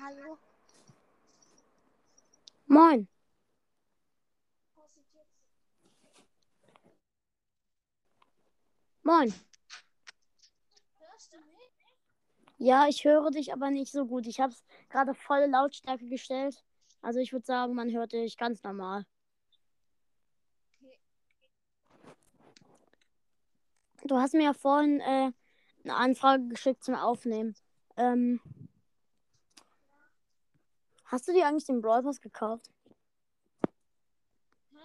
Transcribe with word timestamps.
Hallo. 0.00 0.38
Moin. 2.66 3.06
Moin. 9.02 9.32
Hörst 10.98 11.32
du 11.32 11.36
mich? 11.36 11.70
Ja, 12.58 12.88
ich 12.88 13.04
höre 13.04 13.30
dich 13.30 13.52
aber 13.52 13.70
nicht 13.70 13.92
so 13.92 14.06
gut. 14.06 14.26
Ich 14.26 14.40
habe 14.40 14.52
es 14.52 14.64
gerade 14.88 15.14
volle 15.14 15.46
Lautstärke 15.46 16.06
gestellt. 16.08 16.64
Also 17.00 17.20
ich 17.20 17.32
würde 17.32 17.46
sagen, 17.46 17.74
man 17.74 17.92
hört 17.92 18.12
dich 18.12 18.36
ganz 18.36 18.62
normal. 18.64 19.04
Du 24.04 24.16
hast 24.16 24.34
mir 24.34 24.44
ja 24.44 24.52
vorhin 24.54 25.00
äh, 25.00 25.30
eine 25.84 25.94
Anfrage 25.94 26.48
geschickt 26.48 26.82
zum 26.82 26.94
Aufnehmen. 26.94 27.54
Ähm, 27.96 28.40
hast 31.04 31.28
du 31.28 31.32
dir 31.32 31.46
eigentlich 31.46 31.64
den 31.66 31.80
Brawl 31.80 32.02
Pass 32.02 32.20
gekauft? 32.20 32.70
Hä? 34.72 34.78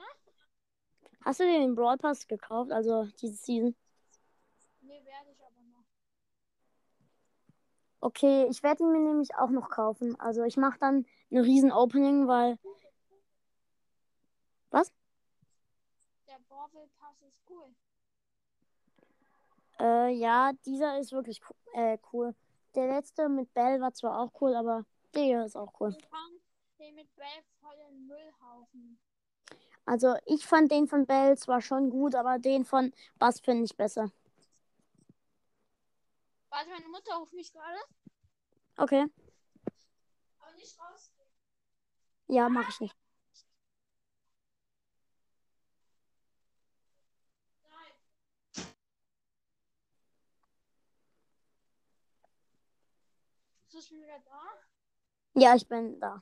Hast 1.21 1.39
du 1.39 1.43
dir 1.43 1.59
den 1.59 1.75
Brawl 1.75 1.97
Pass 1.97 2.27
gekauft? 2.27 2.71
Also 2.71 3.05
diese 3.21 3.35
Season? 3.35 3.75
Nee, 4.81 5.01
werde 5.05 5.31
ich 5.31 5.45
aber 5.45 5.61
noch. 5.71 5.83
Okay, 8.01 8.47
ich 8.49 8.63
werde 8.63 8.83
ihn 8.83 8.91
mir 8.91 8.99
nämlich 8.99 9.35
auch 9.35 9.49
noch 9.49 9.69
kaufen. 9.69 10.19
Also 10.19 10.43
ich 10.43 10.57
mache 10.57 10.79
dann 10.79 11.05
eine 11.31 11.43
riesen 11.43 11.71
Opening, 11.71 12.27
weil. 12.27 12.57
Was? 14.71 14.91
Der 16.27 16.39
Borwell 16.47 16.87
Pass 16.99 17.21
ist 17.21 17.41
cool. 17.49 17.73
Äh, 19.79 20.11
ja, 20.13 20.51
dieser 20.65 20.99
ist 20.99 21.11
wirklich 21.11 21.41
co 21.41 21.53
äh, 21.73 21.97
cool. 22.11 22.35
Der 22.75 22.87
letzte 22.87 23.29
mit 23.29 23.53
Bell 23.53 23.79
war 23.81 23.93
zwar 23.93 24.19
auch 24.19 24.31
cool, 24.41 24.55
aber 24.55 24.85
der 25.13 25.23
hier 25.23 25.45
ist 25.45 25.55
auch 25.55 25.79
cool. 25.79 25.95
Den 26.79 26.95
mit 26.95 27.13
Bell 27.15 27.43
voll 27.59 27.75
den 27.75 28.07
Müllhaufen. 28.07 28.99
Also 29.85 30.15
ich 30.25 30.45
fand 30.45 30.71
den 30.71 30.87
von 30.87 31.05
Bell 31.05 31.37
zwar 31.37 31.61
schon 31.61 31.89
gut, 31.89 32.15
aber 32.15 32.37
den 32.39 32.63
von 32.63 32.93
Bass 33.17 33.39
finde 33.39 33.65
ich 33.65 33.75
besser. 33.75 34.11
Warte, 36.49 36.69
meine 36.69 36.87
Mutter 36.89 37.15
ruft 37.15 37.33
mich 37.33 37.51
gerade. 37.51 37.79
Okay. 38.77 39.07
Aber 40.39 40.53
nicht 40.53 40.79
raus. 40.79 41.11
Ja, 42.27 42.49
mache 42.49 42.69
ich 42.69 42.79
nicht. 42.79 42.95
Nein. 47.63 48.65
Ist 53.67 53.73
du 53.73 53.81
schon 53.81 54.01
wieder 54.01 54.19
da? 54.19 54.69
Ja, 55.35 55.55
ich 55.55 55.67
bin 55.67 55.99
da. 55.99 56.21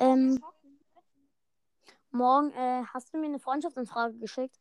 Ähm. 0.00 0.40
Morgen 2.12 2.50
äh, 2.52 2.84
hast 2.92 3.14
du 3.14 3.18
mir 3.18 3.26
eine 3.26 3.38
Freundschaftsanfrage 3.38 4.18
geschickt. 4.18 4.58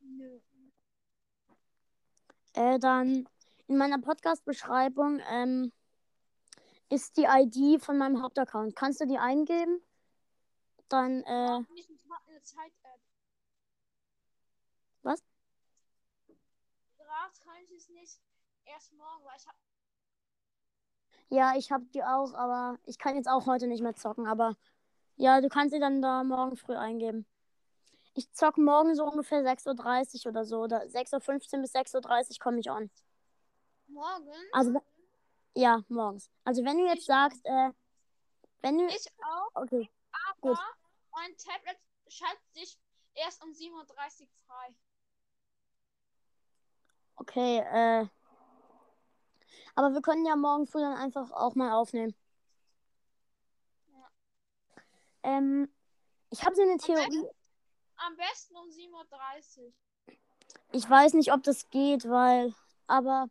Nö. 0.00 0.40
Äh, 2.54 2.78
dann 2.80 3.28
in 3.68 3.76
meiner 3.76 4.00
Podcast-Beschreibung 4.00 5.20
ähm, 5.30 5.72
ist 6.88 7.16
die 7.16 7.26
ID 7.28 7.80
von 7.80 7.96
meinem 7.96 8.22
Hauptaccount. 8.22 8.74
Kannst 8.74 9.00
du 9.00 9.06
die 9.06 9.18
eingeben? 9.18 9.80
Dann, 10.88 11.22
äh, 11.22 11.60
Nicht 11.74 11.88
ich 11.88 12.04
mach 12.06 12.26
eine 12.26 12.42
Zeit-App. 12.42 13.00
Was? 15.02 15.22
Gerade 16.98 17.32
kann 17.44 17.54
ich 17.64 17.70
es 17.70 17.81
nicht. 17.92 18.20
Erst 18.64 18.92
morgen, 18.92 19.24
weil 19.24 19.36
ich 19.36 19.46
hab. 19.46 19.54
ja, 21.28 21.54
ich 21.56 21.72
habe 21.72 21.84
die 21.86 22.02
auch, 22.04 22.34
aber 22.34 22.78
ich 22.84 22.98
kann 22.98 23.16
jetzt 23.16 23.28
auch 23.28 23.46
heute 23.46 23.66
nicht 23.66 23.82
mehr 23.82 23.94
zocken. 23.96 24.26
Aber 24.26 24.56
ja, 25.16 25.40
du 25.40 25.48
kannst 25.48 25.72
sie 25.74 25.80
dann 25.80 26.02
da 26.02 26.22
morgen 26.24 26.56
früh 26.56 26.74
eingeben. 26.74 27.26
Ich 28.14 28.30
zock 28.32 28.58
morgen 28.58 28.94
so 28.94 29.04
ungefähr 29.04 29.42
6.30 29.42 30.26
Uhr 30.26 30.30
oder 30.30 30.44
so. 30.44 30.60
Oder 30.60 30.82
6.15 30.82 31.54
Uhr 31.54 31.60
bis 31.62 31.74
6.30 31.74 32.30
Uhr 32.32 32.36
komme 32.38 32.60
ich 32.60 32.70
on. 32.70 32.90
Morgen? 33.86 34.32
Also, 34.52 34.82
ja, 35.54 35.82
morgens. 35.88 36.30
Also, 36.44 36.64
wenn 36.64 36.78
du 36.78 36.86
jetzt 36.86 37.00
Ich 37.00 37.06
sagst, 37.06 37.40
äh, 37.44 37.70
wenn 38.60 38.78
du. 38.78 38.86
Ich 38.86 39.06
auch, 39.22 39.62
Okay, 39.62 39.90
aber 40.28 40.50
Gut. 40.50 40.58
mein 41.12 41.36
Tablet 41.36 41.78
schaltet 42.08 42.52
sich 42.52 42.78
erst 43.14 43.42
um 43.42 43.50
7.30 43.50 44.22
Uhr 44.22 44.28
frei. 44.46 44.74
Okay, 47.16 47.58
äh. 47.58 48.06
Aber 49.74 49.94
wir 49.94 50.02
können 50.02 50.26
ja 50.26 50.36
morgen 50.36 50.66
früh 50.66 50.80
dann 50.80 50.96
einfach 50.96 51.30
auch 51.30 51.54
mal 51.54 51.72
aufnehmen. 51.72 52.14
Ja. 53.88 54.10
Ähm, 55.22 55.72
ich 56.30 56.44
habe 56.44 56.54
so 56.54 56.62
eine 56.62 56.76
Theorie. 56.76 57.26
Am 57.96 58.16
besten 58.16 58.56
um 58.56 58.68
7.30 58.68 59.58
Uhr. 59.60 59.72
Ich 60.72 60.88
weiß 60.88 61.14
nicht, 61.14 61.32
ob 61.32 61.42
das 61.42 61.70
geht, 61.70 62.08
weil. 62.08 62.54
Aber 62.86 63.28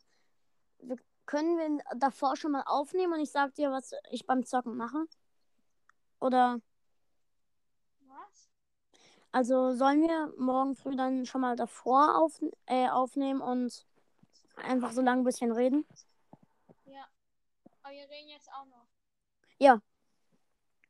wir 0.80 0.98
können 1.26 1.58
wir 1.58 1.84
davor 1.98 2.36
schon 2.36 2.52
mal 2.52 2.64
aufnehmen 2.66 3.14
und 3.14 3.20
ich 3.20 3.32
sag 3.32 3.54
dir, 3.56 3.72
was 3.72 3.94
ich 4.10 4.26
beim 4.26 4.46
Zocken 4.46 4.78
mache? 4.78 5.06
Oder. 6.20 6.60
Also 9.32 9.74
sollen 9.74 10.02
wir 10.02 10.34
morgen 10.38 10.76
früh 10.76 10.96
dann 10.96 11.26
schon 11.26 11.42
mal 11.42 11.56
davor 11.56 12.18
auf, 12.18 12.42
äh, 12.66 12.90
aufnehmen 12.90 13.42
und 13.42 13.86
einfach 14.58 14.92
so 14.92 15.02
lange 15.02 15.22
ein 15.22 15.26
bisschen 15.26 15.52
reden? 15.52 15.86
Ja. 16.86 17.08
Aber 17.82 17.94
wir 17.94 18.10
reden 18.10 18.30
jetzt 18.30 18.52
auch 18.52 18.66
noch. 18.66 18.88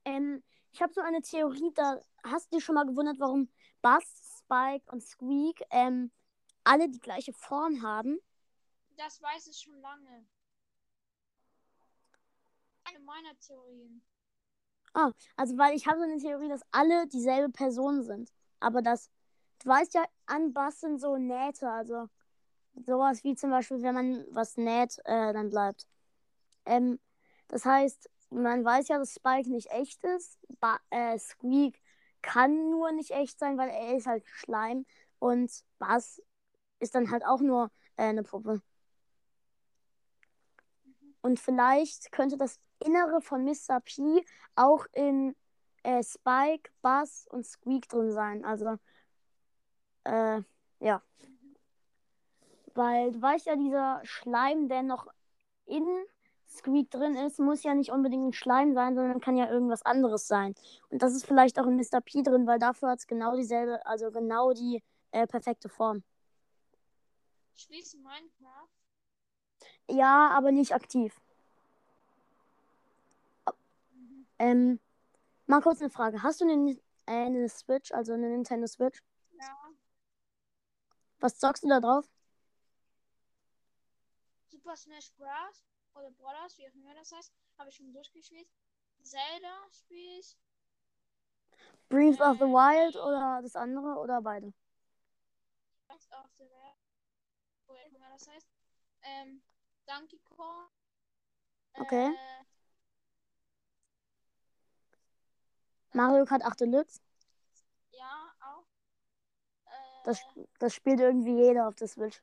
Ähm, 0.06 0.44
ich 0.72 0.82
habe 0.82 0.94
so 0.94 1.02
eine 1.02 1.22
Theorie, 1.22 1.72
da 1.76 2.00
hast 2.24 2.52
du 2.52 2.58
dich 2.58 2.66
schon 2.66 2.76
mal 2.76 2.86
gewundert, 2.86 3.20
warum 3.20 3.50
Buzz, 3.82 4.40
Spike 4.40 4.92
und 4.92 5.02
Squeak 5.02 5.62
ähm, 5.70 6.12
alle 6.64 6.90
die 6.90 7.00
gleiche 7.00 7.34
Form 7.34 7.82
haben? 7.82 8.20
Das 8.98 9.22
weiß 9.22 9.48
ich 9.48 9.60
schon 9.60 9.80
lange. 9.82 10.26
Eine 12.84 13.00
meiner 13.00 13.38
Theorien. 13.40 14.04
Also, 15.36 15.58
weil 15.58 15.76
ich 15.76 15.88
habe 15.88 16.00
so 16.00 16.04
eine 16.04 16.18
Theorie, 16.18 16.50
dass 16.50 16.62
alle 16.72 17.08
dieselbe 17.08 17.50
Person 17.50 18.04
sind. 18.04 18.32
Aber 18.60 18.82
das, 18.82 19.10
du 19.64 19.70
weißt 19.70 19.94
ja, 19.94 20.04
an 20.26 20.54
Buzz 20.54 20.82
sind 20.82 21.00
so 21.00 21.18
Nähte, 21.18 21.70
also 21.70 22.08
sowas 22.86 23.24
wie 23.24 23.36
zum 23.36 23.52
Beispiel, 23.52 23.82
wenn 23.82 23.96
man 23.96 24.26
was 24.32 24.58
näht, 24.58 25.00
äh, 25.06 25.34
dann 25.34 25.50
bleibt. 25.50 25.88
Ähm, 26.66 27.00
das 27.48 27.66
heißt, 27.66 28.10
man 28.30 28.64
weiß 28.64 28.88
ja, 28.90 28.98
dass 28.98 29.14
Spike 29.14 29.50
nicht 29.50 29.72
echt 29.72 30.04
ist. 30.04 30.40
Ba 30.60 30.80
äh, 30.90 31.18
Squeak 31.20 31.82
kann 32.22 32.70
nur 32.70 32.92
nicht 32.92 33.12
echt 33.12 33.40
sein, 33.40 33.58
weil 33.58 33.70
er 33.70 33.98
ist 33.98 34.08
halt 34.08 34.26
Schleim. 34.28 34.86
Und 35.20 35.52
Buzz 35.80 36.22
ist 36.80 36.96
dann 36.96 37.12
halt 37.12 37.26
auch 37.26 37.42
nur 37.42 37.72
äh, 37.98 38.04
eine 38.04 38.24
Puppe. 38.24 38.62
Und 41.22 41.40
vielleicht 41.40 42.12
könnte 42.12 42.38
das 42.38 42.60
Innere 42.82 43.22
von 43.22 43.44
Mr. 43.44 43.80
P 43.82 44.26
auch 44.56 44.86
in 44.94 45.36
äh, 45.84 46.04
Spike, 46.04 46.72
Buzz 46.82 47.28
und 47.30 47.46
Squeak 47.46 47.88
drin 47.90 48.12
sein. 48.12 48.46
Also, 48.46 48.78
äh, 50.04 50.42
ja. 50.80 51.02
Weil 52.74 53.12
du 53.12 53.22
weißt 53.22 53.48
ja, 53.48 53.56
dieser 53.56 54.02
Schleim, 54.04 54.68
der 54.68 54.84
noch 54.84 55.08
in 55.66 55.86
Squeak 56.50 56.92
drin 56.92 57.16
ist, 57.16 57.40
muss 57.40 57.64
ja 57.64 57.74
nicht 57.74 57.92
unbedingt 57.92 58.28
ein 58.30 58.34
Schleim 58.34 58.74
sein, 58.74 58.96
sondern 58.96 59.22
kann 59.22 59.38
ja 59.38 59.50
irgendwas 59.50 59.84
anderes 59.84 60.28
sein. 60.28 60.54
Und 60.90 61.02
das 61.02 61.14
ist 61.14 61.26
vielleicht 61.26 61.60
auch 61.60 61.66
in 61.66 61.78
Mr. 61.78 62.02
P 62.02 62.24
drin, 62.24 62.46
weil 62.46 62.60
dafür 62.60 62.90
hat 62.90 63.00
es 63.00 63.08
genau 63.08 63.36
dieselbe, 63.36 63.86
also 63.86 64.12
genau 64.12 64.54
die 64.54 64.84
äh, 65.12 65.28
perfekte 65.28 65.70
Form. 65.70 66.04
Schließe 67.56 67.98
Minecraft. 67.98 68.68
Ja, 69.90 70.30
aber 70.30 70.52
nicht 70.52 70.74
aktiv. 70.74 71.20
Mhm. 73.94 74.26
Ähm, 74.42 74.80
mal 75.46 75.62
kurz 75.62 75.82
eine 75.82 75.92
Frage. 75.92 76.24
Hast 76.24 76.42
du 76.42 76.46
eine, 76.46 76.72
äh, 77.06 77.26
eine 77.28 77.48
Switch, 77.48 77.92
also 77.92 78.14
eine 78.14 78.28
Nintendo 78.28 78.66
Switch? 78.66 79.00
Ja. 79.40 79.70
Was 81.20 81.38
zockst 81.38 81.64
du 81.64 81.68
da 81.70 81.80
drauf? 81.80 82.10
Super 84.48 84.76
Smash 84.76 85.12
Bros. 85.14 85.64
oder 85.94 86.10
Brothers, 86.10 86.58
wie 86.58 86.68
auch 86.68 86.74
immer 86.74 86.96
das 86.96 87.12
heißt, 87.12 87.32
habe 87.60 87.70
ich 87.70 87.76
schon 87.76 87.94
durchgespielt. 87.94 88.48
Zelda 89.04 89.68
spiele 89.72 90.20
ich. 90.20 90.36
Breath 91.90 92.20
of 92.22 92.38
the 92.40 92.46
Äh. 92.46 92.48
Wild 92.48 92.96
oder 92.96 93.42
das 93.44 93.56
andere 93.56 94.00
oder 94.00 94.22
beide? 94.24 94.52
Rest 95.88 96.12
of 96.14 96.26
the. 96.40 96.46
Oder 97.68 97.80
wie 97.80 97.86
auch 97.86 98.00
immer 98.00 98.10
das 98.10 98.28
heißt. 98.28 98.48
Ähm, 99.04 99.44
Donkey 99.86 100.20
Kong. 100.36 100.68
Okay. 101.74 102.08
Äh, 102.08 102.42
Mario 105.94 106.26
Kart 106.26 106.44
8 106.44 106.60
Deluxe? 106.62 107.00
ja, 107.92 108.34
auch. 108.42 108.66
Äh, 109.66 109.72
Das, 110.04 110.20
das 110.60 110.74
spielt 110.76 111.00
irgendwie 111.00 111.36
jeder 111.36 111.68
auf 111.68 111.76
der 111.76 111.88
Switch. 111.88 112.22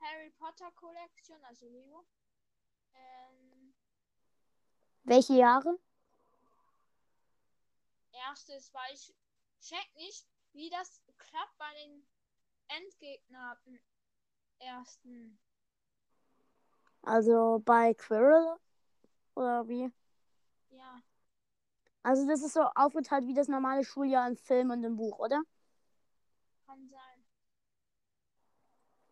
Harry 0.00 0.30
Potter 0.38 0.70
Kollektion, 0.72 1.44
also 1.44 1.66
Lego. 1.68 2.06
Ähm, 2.94 3.74
Welche 5.04 5.32
Jahre? 5.34 5.78
erstes, 8.12 8.72
weil 8.74 8.94
ich 8.94 9.14
check 9.60 9.94
nicht, 9.96 10.26
wie 10.52 10.70
das 10.70 11.00
klappt 11.18 11.56
bei 11.58 11.72
den 11.74 12.06
Endgegner 12.68 13.58
ersten. 14.58 15.38
Also 17.02 17.62
bei 17.64 17.94
Quirrell? 17.94 18.56
Oder 19.36 19.68
wie? 19.68 19.92
Ja, 20.70 21.02
Also 22.06 22.24
das 22.24 22.40
ist 22.40 22.52
so 22.52 22.60
aufgeteilt 22.76 23.26
wie 23.26 23.34
das 23.34 23.48
normale 23.48 23.82
Schuljahr 23.82 24.28
im 24.28 24.36
Film 24.36 24.70
und 24.70 24.84
im 24.84 24.94
Buch, 24.94 25.18
oder? 25.18 25.42
kann 26.64 26.88
sein. 26.88 27.24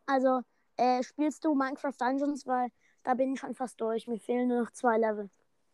Also 0.06 0.42
äh, 0.76 1.02
spielst 1.02 1.44
du 1.44 1.56
Minecraft 1.56 1.94
Dungeons, 1.98 2.46
weil 2.46 2.70
da 3.02 3.14
bin 3.14 3.32
ich 3.32 3.40
schon 3.40 3.56
fast 3.56 3.80
durch. 3.80 4.06
Mir 4.06 4.20
fehlen 4.20 4.46
nur 4.46 4.62
noch 4.62 4.70
zwei 4.70 4.96
Level. 4.96 5.28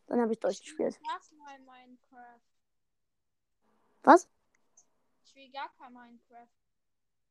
Dann 0.06 0.18
habe 0.18 0.32
ich 0.32 0.40
durchgespielt. 0.40 0.94
Ich 0.94 1.00
will 1.02 1.08
gar 1.08 1.46
kein 1.46 1.64
Minecraft. 1.66 2.40
Was? 4.02 4.26
Ich 5.22 5.34
will 5.34 5.50
gar 5.50 5.70
kein 5.78 5.92
Minecraft. 5.92 6.48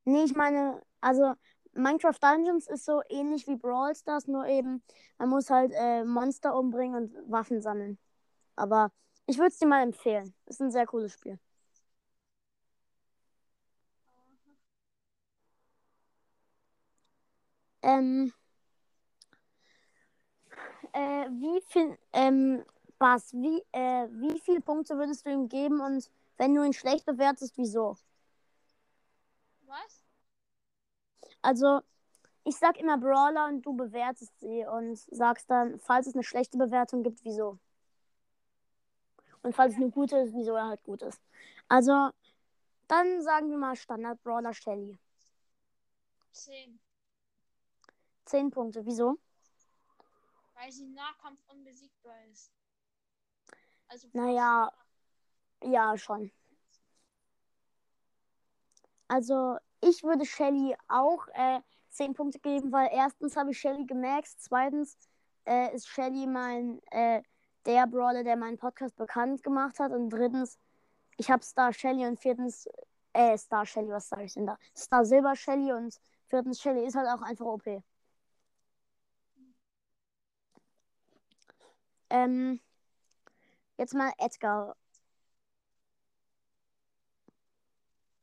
Nee, 0.05 0.23
ich 0.23 0.35
meine, 0.35 0.83
also 1.01 1.33
Minecraft 1.73 2.19
Dungeons 2.21 2.67
ist 2.67 2.85
so 2.85 3.01
ähnlich 3.09 3.47
wie 3.47 3.55
Brawl 3.55 3.95
Stars, 3.95 4.27
nur 4.27 4.45
eben, 4.45 4.83
man 5.17 5.29
muss 5.29 5.49
halt 5.49 5.71
äh, 5.73 6.03
Monster 6.03 6.55
umbringen 6.55 6.95
und 6.95 7.31
Waffen 7.31 7.63
sammeln. 7.63 7.97
Aber 8.55 8.91
ich 9.29 9.37
würde 9.37 9.49
es 9.49 9.59
dir 9.59 9.67
mal 9.67 9.83
empfehlen. 9.83 10.33
Ist 10.47 10.59
ein 10.61 10.71
sehr 10.71 10.87
cooles 10.87 11.13
Spiel. 11.13 11.39
Ähm, 17.81 18.31
äh, 20.93 21.25
wie 21.29 21.61
viel, 21.67 21.97
ähm, 22.13 22.63
Bas, 22.97 23.31
wie, 23.33 23.63
äh, 23.71 24.07
wie 24.11 24.39
viele 24.39 24.61
Punkte 24.61 24.97
würdest 24.97 25.25
du 25.25 25.31
ihm 25.31 25.47
geben 25.47 25.79
und 25.79 26.09
wenn 26.37 26.53
du 26.53 26.63
ihn 26.63 26.73
schlecht 26.73 27.05
bewertest, 27.05 27.57
wieso? 27.57 27.95
Was? 29.67 30.03
Also, 31.41 31.81
ich 32.45 32.57
sag 32.57 32.79
immer 32.79 32.97
Brawler 32.97 33.47
und 33.47 33.63
du 33.65 33.75
bewertest 33.75 34.39
sie 34.39 34.65
und 34.65 34.97
sagst 34.97 35.49
dann, 35.51 35.79
falls 35.79 36.07
es 36.07 36.15
eine 36.15 36.23
schlechte 36.23 36.57
Bewertung 36.57 37.03
gibt, 37.03 37.23
wieso. 37.25 37.59
Und 39.41 39.55
falls 39.55 39.73
es 39.73 39.79
eine 39.79 39.89
gute 39.89 40.17
ist, 40.17 40.33
wieso 40.33 40.53
er 40.55 40.67
halt 40.67 40.83
gut 40.83 41.01
ist. 41.01 41.21
Also, 41.67 42.09
dann 42.87 43.21
sagen 43.21 43.49
wir 43.49 43.57
mal 43.57 43.75
Standard 43.75 44.21
Brawler 44.23 44.53
Shelly. 44.53 44.97
10. 46.31 46.79
10 48.25 48.51
Punkte. 48.51 48.85
Wieso? 48.85 49.17
Weil 50.55 50.71
sie 50.71 50.83
im 50.83 50.93
Nahkampf 50.93 51.41
unbesiegbar 51.47 52.15
ist. 52.31 52.51
Also. 53.87 54.07
Naja, 54.13 54.71
ja, 55.63 55.97
schon. 55.97 56.31
Also, 59.07 59.57
ich 59.81 60.03
würde 60.03 60.25
Shelly 60.25 60.75
auch 60.87 61.27
äh, 61.33 61.61
10 61.89 62.13
Punkte 62.13 62.39
geben, 62.39 62.71
weil 62.71 62.89
erstens 62.91 63.35
habe 63.35 63.51
ich 63.51 63.59
Shelly 63.59 63.85
gemaxt, 63.85 64.41
zweitens 64.41 64.97
äh, 65.45 65.73
ist 65.73 65.87
Shelly 65.87 66.27
mein 66.27 66.79
äh, 66.91 67.23
der 67.65 67.87
Brawler, 67.87 68.23
der 68.23 68.35
meinen 68.37 68.57
Podcast 68.57 68.95
bekannt 68.97 69.43
gemacht 69.43 69.79
hat 69.79 69.91
und 69.91 70.09
drittens, 70.09 70.57
ich 71.17 71.29
habe 71.31 71.43
Star 71.43 71.73
Shelly 71.73 72.05
und 72.07 72.19
viertens, 72.19 72.67
äh, 73.13 73.37
Star 73.37 73.65
Shelly, 73.65 73.89
was 73.89 74.09
sage 74.09 74.23
ich 74.25 74.33
denn 74.33 74.47
da? 74.47 74.57
Star 74.75 75.05
Silber 75.05 75.35
Shelly 75.35 75.71
und 75.73 75.99
viertens 76.27 76.61
Shelly 76.61 76.85
ist 76.85 76.95
halt 76.95 77.07
auch 77.09 77.21
einfach 77.21 77.45
OP. 77.45 77.83
Ähm, 82.09 82.59
jetzt 83.77 83.93
mal 83.93 84.11
Edgar. 84.17 84.75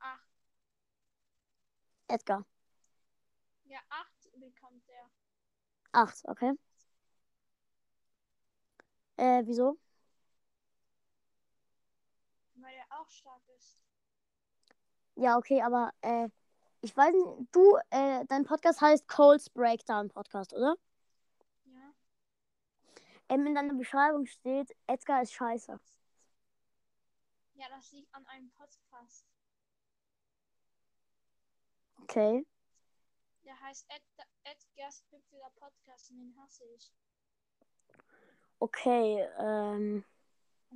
8. 0.00 0.20
Edgar. 2.08 2.44
Ja, 3.64 3.78
8 3.90 4.40
bekommt 4.40 4.88
er. 4.88 5.10
8, 5.92 6.24
okay. 6.28 6.52
Äh, 9.16 9.42
wieso? 9.46 9.78
Weil 12.54 12.74
er 12.74 13.00
auch 13.00 13.10
stark 13.10 13.42
ist. 13.56 13.78
Ja, 15.16 15.38
okay, 15.38 15.62
aber 15.62 15.92
äh, 16.02 16.28
ich 16.82 16.96
weiß 16.96 17.14
nicht, 17.14 17.48
du, 17.52 17.76
äh, 17.90 18.24
dein 18.26 18.44
Podcast 18.44 18.80
heißt 18.80 19.08
Coles 19.08 19.48
Breakdown 19.50 20.08
Podcast, 20.08 20.52
oder? 20.52 20.76
Ja. 21.64 21.94
Ähm, 23.28 23.46
in 23.46 23.54
deiner 23.54 23.74
Beschreibung 23.74 24.26
steht, 24.26 24.76
Edgar 24.86 25.22
ist 25.22 25.32
scheiße. 25.32 25.80
Ja, 27.54 27.66
das 27.70 27.90
liegt 27.92 28.14
an 28.14 28.26
einem 28.26 28.50
Podcast. 28.50 29.24
Okay. 32.02 32.46
Der 33.44 33.58
heißt 33.60 33.86
Ed 33.88 34.02
Edgar's 34.44 35.02
hüpfiger 35.10 35.50
Podcast 35.56 36.10
und 36.10 36.19
den 36.19 36.36
hasse 36.36 36.64
ich. 36.66 36.92
Okay, 38.58 39.26
ähm, 39.38 40.05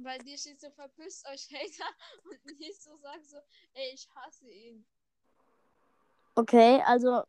bei 0.02 0.18
dir 0.18 0.38
steht 0.38 0.60
so, 0.60 0.70
verpisst 0.70 1.26
euch 1.28 1.48
Hater 1.52 1.90
und 2.24 2.58
nicht 2.58 2.82
so 2.82 2.96
sagt 2.96 3.26
so, 3.26 3.36
ey, 3.74 3.92
ich 3.92 4.08
hasse 4.14 4.48
ihn. 4.48 4.86
okay, 6.34 6.82
also, 6.86 7.22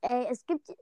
ey, 0.00 0.26
es 0.30 0.44
gibt, 0.46 0.74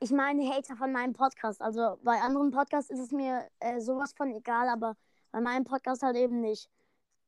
ich 0.00 0.10
meine 0.10 0.48
Hater 0.48 0.76
von 0.76 0.92
meinem 0.92 1.12
Podcast. 1.12 1.60
Also 1.60 1.98
bei 2.02 2.20
anderen 2.20 2.50
Podcasts 2.50 2.90
ist 2.90 3.00
es 3.00 3.10
mir 3.10 3.48
äh, 3.60 3.80
sowas 3.80 4.12
von 4.12 4.30
egal, 4.30 4.68
aber 4.68 4.96
bei 5.32 5.40
meinem 5.40 5.64
Podcast 5.64 6.02
halt 6.02 6.16
eben 6.16 6.40
nicht. 6.40 6.68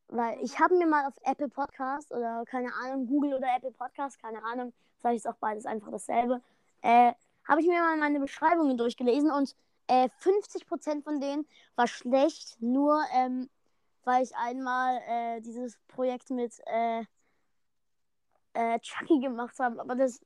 Weil 0.09 0.41
ich 0.43 0.61
habe 0.61 0.77
mir 0.77 0.87
mal 0.87 1.07
auf 1.07 1.15
Apple 1.25 1.49
Podcast 1.49 2.13
oder 2.13 2.45
keine 2.47 2.73
Ahnung, 2.75 3.07
Google 3.09 3.35
oder 3.35 3.49
Apple 3.57 3.73
Podcast, 3.73 4.21
keine 4.21 4.45
Ahnung, 4.45 4.73
vielleicht 4.99 5.25
ist 5.25 5.27
auch 5.27 5.37
beides 5.39 5.67
einfach 5.67 5.91
dasselbe, 5.91 6.43
äh, 6.83 7.13
habe 7.49 7.61
ich 7.61 7.67
mir 7.67 7.81
mal 7.81 7.97
meine 7.97 8.21
Beschreibungen 8.21 8.77
durchgelesen 8.77 9.31
und 9.31 9.57
äh, 9.89 10.09
50% 10.21 11.03
von 11.03 11.21
denen 11.21 11.47
war 11.75 11.87
schlecht, 11.87 12.61
nur 12.61 13.03
ähm, 13.13 13.49
weil 14.05 14.23
ich 14.23 14.35
einmal 14.37 15.01
äh, 15.07 15.41
dieses 15.41 15.79
Projekt 15.89 16.31
mit 16.31 16.53
äh, 16.67 17.05
äh, 18.55 18.79
Chucky 18.81 19.21
gemacht 19.21 19.59
habe. 19.59 19.81
Aber 19.81 19.95
das, 19.95 20.21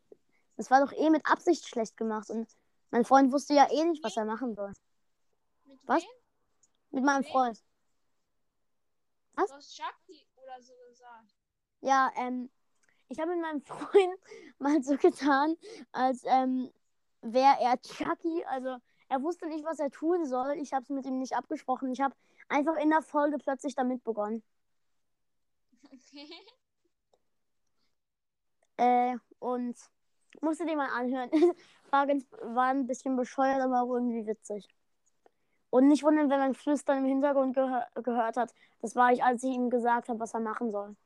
das 0.57 0.71
war 0.71 0.85
doch 0.85 0.93
eh 0.93 1.11
mit 1.11 1.27
Absicht 1.27 1.67
schlecht 1.67 1.97
gemacht 1.97 2.31
und 2.31 2.49
mein 2.91 3.05
Freund 3.05 3.33
wusste 3.33 3.55
ja 3.55 3.71
eh 3.71 3.85
nicht, 3.85 4.03
was 4.03 4.17
er 4.17 4.25
machen 4.25 4.55
soll. 4.55 4.73
Mit 5.65 5.79
Was? 5.87 6.03
wem? 6.03 6.09
Mit 6.91 7.05
meinem 7.05 7.25
Wem? 7.25 7.31
Freund. 7.31 7.63
Was? 9.35 9.49
Du 9.49 9.55
hast 9.55 9.77
Chucky 9.77 10.27
oder 10.37 10.61
so 10.61 10.73
gesagt. 10.89 11.35
Ja, 11.81 12.11
ähm, 12.17 12.51
ich 13.09 13.19
habe 13.19 13.31
mit 13.31 13.41
meinem 13.41 13.63
Freund 13.65 14.19
mal 14.59 14.83
so 14.83 14.97
getan, 14.97 15.57
als 15.93 16.23
ähm, 16.25 16.73
wäre 17.23 17.57
er 17.61 17.81
Chucky. 17.81 18.45
Also 18.47 18.77
er 19.11 19.23
wusste 19.23 19.49
nicht, 19.49 19.65
was 19.65 19.81
er 19.81 19.91
tun 19.91 20.25
soll. 20.25 20.53
Ich 20.53 20.73
habe 20.73 20.85
es 20.85 20.89
mit 20.89 21.05
ihm 21.05 21.19
nicht 21.19 21.35
abgesprochen. 21.35 21.93
Ich 21.93 22.01
habe 22.01 22.15
einfach 22.49 22.77
in 22.77 22.91
der 22.91 23.03
Folge 23.03 23.39
plötzlich 23.39 23.75
damit 23.75 24.05
begonnen. 24.05 24.43
Okay. 25.85 26.29
Äh, 28.77 29.17
und 29.41 29.77
musste 30.41 30.65
den 30.65 30.77
mal 30.77 30.89
anhören. 30.91 31.31
War, 31.91 32.07
ganz, 32.07 32.25
war 32.41 32.69
ein 32.69 32.87
bisschen 32.87 33.17
bescheuert, 33.17 33.61
aber 33.61 33.83
auch 33.83 33.93
irgendwie 33.93 34.25
witzig. 34.25 34.69
Und 35.71 35.89
nicht 35.89 36.05
wundern, 36.05 36.31
wenn 36.31 36.39
man 36.39 36.55
Flüstern 36.55 36.99
im 36.99 37.05
Hintergrund 37.05 37.57
gehör 37.57 37.89
gehört 37.97 38.37
hat. 38.37 38.55
Das 38.81 38.95
war 38.95 39.13
ich, 39.13 39.25
als 39.25 39.43
ich 39.43 39.51
ihm 39.51 39.71
gesagt 39.71 40.09
habe, 40.09 40.21
was 40.21 40.33
er 40.33 40.41
machen 40.41 40.71
soll. 40.71 40.97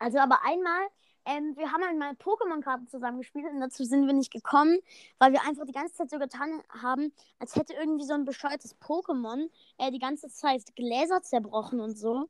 Also 0.00 0.18
aber 0.18 0.44
einmal, 0.44 0.88
ähm, 1.28 1.56
wir 1.56 1.72
haben 1.72 1.82
einmal 1.82 2.12
Pokémon-Karten 2.14 2.88
zusammengespielt 2.88 3.46
und 3.52 3.60
dazu 3.60 3.84
sind 3.84 4.06
wir 4.06 4.14
nicht 4.14 4.32
gekommen, 4.32 4.78
weil 5.18 5.32
wir 5.32 5.42
einfach 5.42 5.66
die 5.66 5.72
ganze 5.72 5.94
Zeit 5.94 6.10
so 6.10 6.18
getan 6.18 6.62
haben, 6.70 7.12
als 7.38 7.54
hätte 7.54 7.74
irgendwie 7.74 8.04
so 8.06 8.14
ein 8.14 8.24
bescheuertes 8.24 8.76
Pokémon 8.80 9.50
äh, 9.78 9.90
die 9.90 9.98
ganze 9.98 10.28
Zeit 10.28 10.74
Gläser 10.74 11.22
zerbrochen 11.22 11.80
und 11.80 11.98
so. 11.98 12.28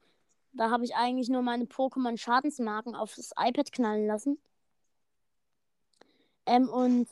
Da 0.52 0.70
habe 0.70 0.84
ich 0.84 0.96
eigentlich 0.96 1.28
nur 1.28 1.42
meine 1.42 1.64
Pokémon-Schadensmarken 1.64 2.96
aufs 2.96 3.32
iPad 3.38 3.70
knallen 3.72 4.06
lassen. 4.06 4.38
Ähm, 6.46 6.68
und 6.68 7.08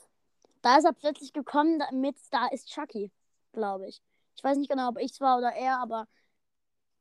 da 0.62 0.78
ist 0.78 0.84
er 0.84 0.92
plötzlich 0.92 1.32
gekommen 1.32 1.78
damit, 1.78 2.16
da 2.30 2.48
ist 2.48 2.68
Chucky, 2.68 3.12
glaube 3.52 3.86
ich. 3.88 4.02
Ich 4.36 4.42
weiß 4.42 4.58
nicht 4.58 4.70
genau, 4.70 4.88
ob 4.88 4.98
ich 4.98 5.12
es 5.12 5.20
war 5.20 5.38
oder 5.38 5.52
er, 5.52 5.78
aber 5.78 6.08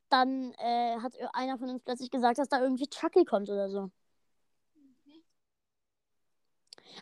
dann 0.10 0.54
äh, 0.60 0.98
hat 1.02 1.14
einer 1.34 1.58
von 1.58 1.70
uns 1.70 1.84
plötzlich 1.84 2.12
gesagt, 2.12 2.38
dass 2.38 2.50
da 2.50 2.62
irgendwie 2.62 2.88
Chucky 2.88 3.26
kommt 3.26 3.50
oder 3.50 3.70
so. 3.70 3.92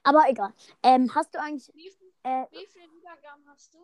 Aber 0.04 0.24
egal. 0.30 0.54
Ähm, 0.84 1.13
hast 1.13 1.34
du 1.34 1.40
eigentlich, 1.40 1.72
Wie, 1.75 1.90
viel- 1.92 2.13
äh, 2.24 2.46
wie 2.52 2.68
viele 2.68 2.92
Wiedergaben 2.92 3.48
hast 3.50 3.74
du? 3.74 3.80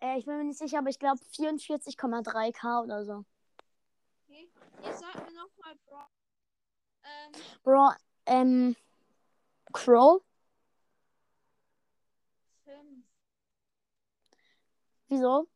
äh, 0.00 0.18
ich 0.18 0.24
bin 0.26 0.36
mir 0.36 0.44
nicht 0.44 0.58
sicher, 0.58 0.78
aber 0.78 0.88
ich 0.90 0.98
glaube 0.98 1.20
44,3k 1.32 2.82
oder 2.82 3.04
so. 3.04 3.24
Okay. 4.26 4.48
Jetzt 4.82 5.00
sag 5.00 5.14
mir 5.14 5.32
nochmal 5.34 5.74
Bro, 7.62 7.92
ähm, 8.26 8.76
Crow? 9.72 10.22
Fünf. 12.64 13.04
Wieso? 15.08 15.48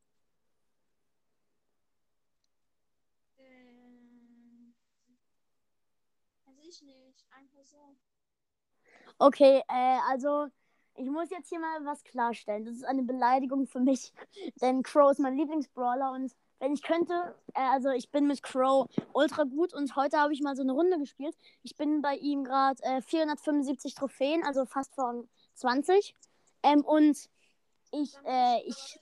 Ähm, 3.39 4.75
weiß 6.47 6.57
ich 6.67 6.83
nicht. 6.83 7.27
Einfach 7.31 7.65
so. 7.65 7.97
Okay, 9.19 9.63
äh, 9.69 9.99
also 10.09 10.47
ich 10.95 11.09
muss 11.09 11.31
jetzt 11.31 11.49
hier 11.49 11.61
mal 11.61 11.85
was 11.85 12.03
klarstellen. 12.05 12.65
Das 12.65 12.75
ist 12.75 12.85
eine 12.85 13.03
Beleidigung 13.03 13.67
für 13.67 13.81
mich, 13.81 14.13
denn 14.61 14.83
Crow 14.83 15.11
ist 15.11 15.21
mein 15.21 15.37
Lieblingsbrawler 15.37 16.13
und 16.13 16.33
wenn 16.61 16.73
ich 16.73 16.83
könnte, 16.83 17.35
äh, 17.55 17.61
also 17.61 17.91
ich 17.91 18.11
bin 18.11 18.27
mit 18.27 18.43
Crow 18.43 18.89
ultra 19.13 19.45
gut 19.45 19.73
und 19.75 19.95
heute 19.97 20.19
habe 20.19 20.33
ich 20.33 20.41
mal 20.41 20.57
so 20.57 20.63
eine 20.63 20.73
Runde 20.73 20.99
gespielt. 20.99 21.37
Ich 21.63 21.77
bin 21.77 22.03
bei 22.03 22.17
ihm 22.17 22.45
gerade 22.45 22.83
äh, 22.83 23.01
475 23.03 23.95
Trophäen, 23.95 24.45
also 24.45 24.67
fast 24.67 24.95
von 24.95 25.29
20. 25.55 26.15
Ähm, 26.65 26.85
und 26.85 27.17
ich, 27.93 28.17
äh, 28.25 28.61
ich, 28.67 29.01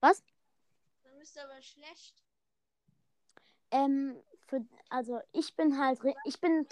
was? 0.00 0.22
Dann 1.02 1.18
bist 1.18 1.36
du 1.36 1.40
aber 1.40 1.60
schlecht. 1.62 2.22
Ähm, 3.72 4.16
für, 4.46 4.64
also 4.88 5.20
ich 5.32 5.56
bin 5.56 5.78
halt, 5.78 6.00
ich 6.24 6.40
bin, 6.40 6.66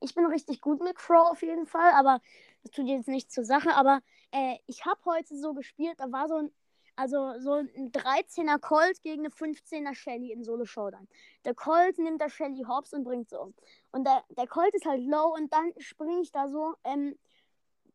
ich 0.00 0.14
bin 0.14 0.26
richtig 0.26 0.60
gut 0.60 0.82
mit 0.82 0.96
Crow 0.96 1.30
auf 1.30 1.42
jeden 1.42 1.66
Fall, 1.66 1.92
aber 1.92 2.20
das 2.62 2.72
tut 2.72 2.86
jetzt 2.86 3.08
nichts 3.08 3.34
zur 3.34 3.44
Sache. 3.44 3.74
Aber 3.74 4.00
äh, 4.32 4.56
ich 4.66 4.84
habe 4.84 5.00
heute 5.04 5.36
so 5.36 5.54
gespielt, 5.54 5.98
da 5.98 6.10
war 6.12 6.28
so 6.28 6.36
ein, 6.36 6.52
also 6.96 7.38
so 7.40 7.54
ein 7.54 7.92
13er 7.92 8.58
Colt 8.58 9.02
gegen 9.02 9.24
eine 9.24 9.30
15er 9.30 9.94
Shelly 9.94 10.32
in 10.32 10.44
Solo 10.44 10.64
Showdown. 10.64 11.08
Der 11.44 11.54
Colt 11.54 11.98
nimmt 11.98 12.20
der 12.20 12.30
Shelly 12.30 12.64
hops 12.64 12.92
und 12.92 13.04
bringt 13.04 13.30
sie 13.30 13.40
um. 13.40 13.54
Und 13.92 14.04
der, 14.04 14.24
der 14.30 14.46
Colt 14.46 14.74
ist 14.74 14.86
halt 14.86 15.02
low 15.02 15.34
und 15.34 15.52
dann 15.52 15.72
springe 15.78 16.20
ich 16.20 16.32
da 16.32 16.48
so 16.48 16.74
ähm, 16.84 17.16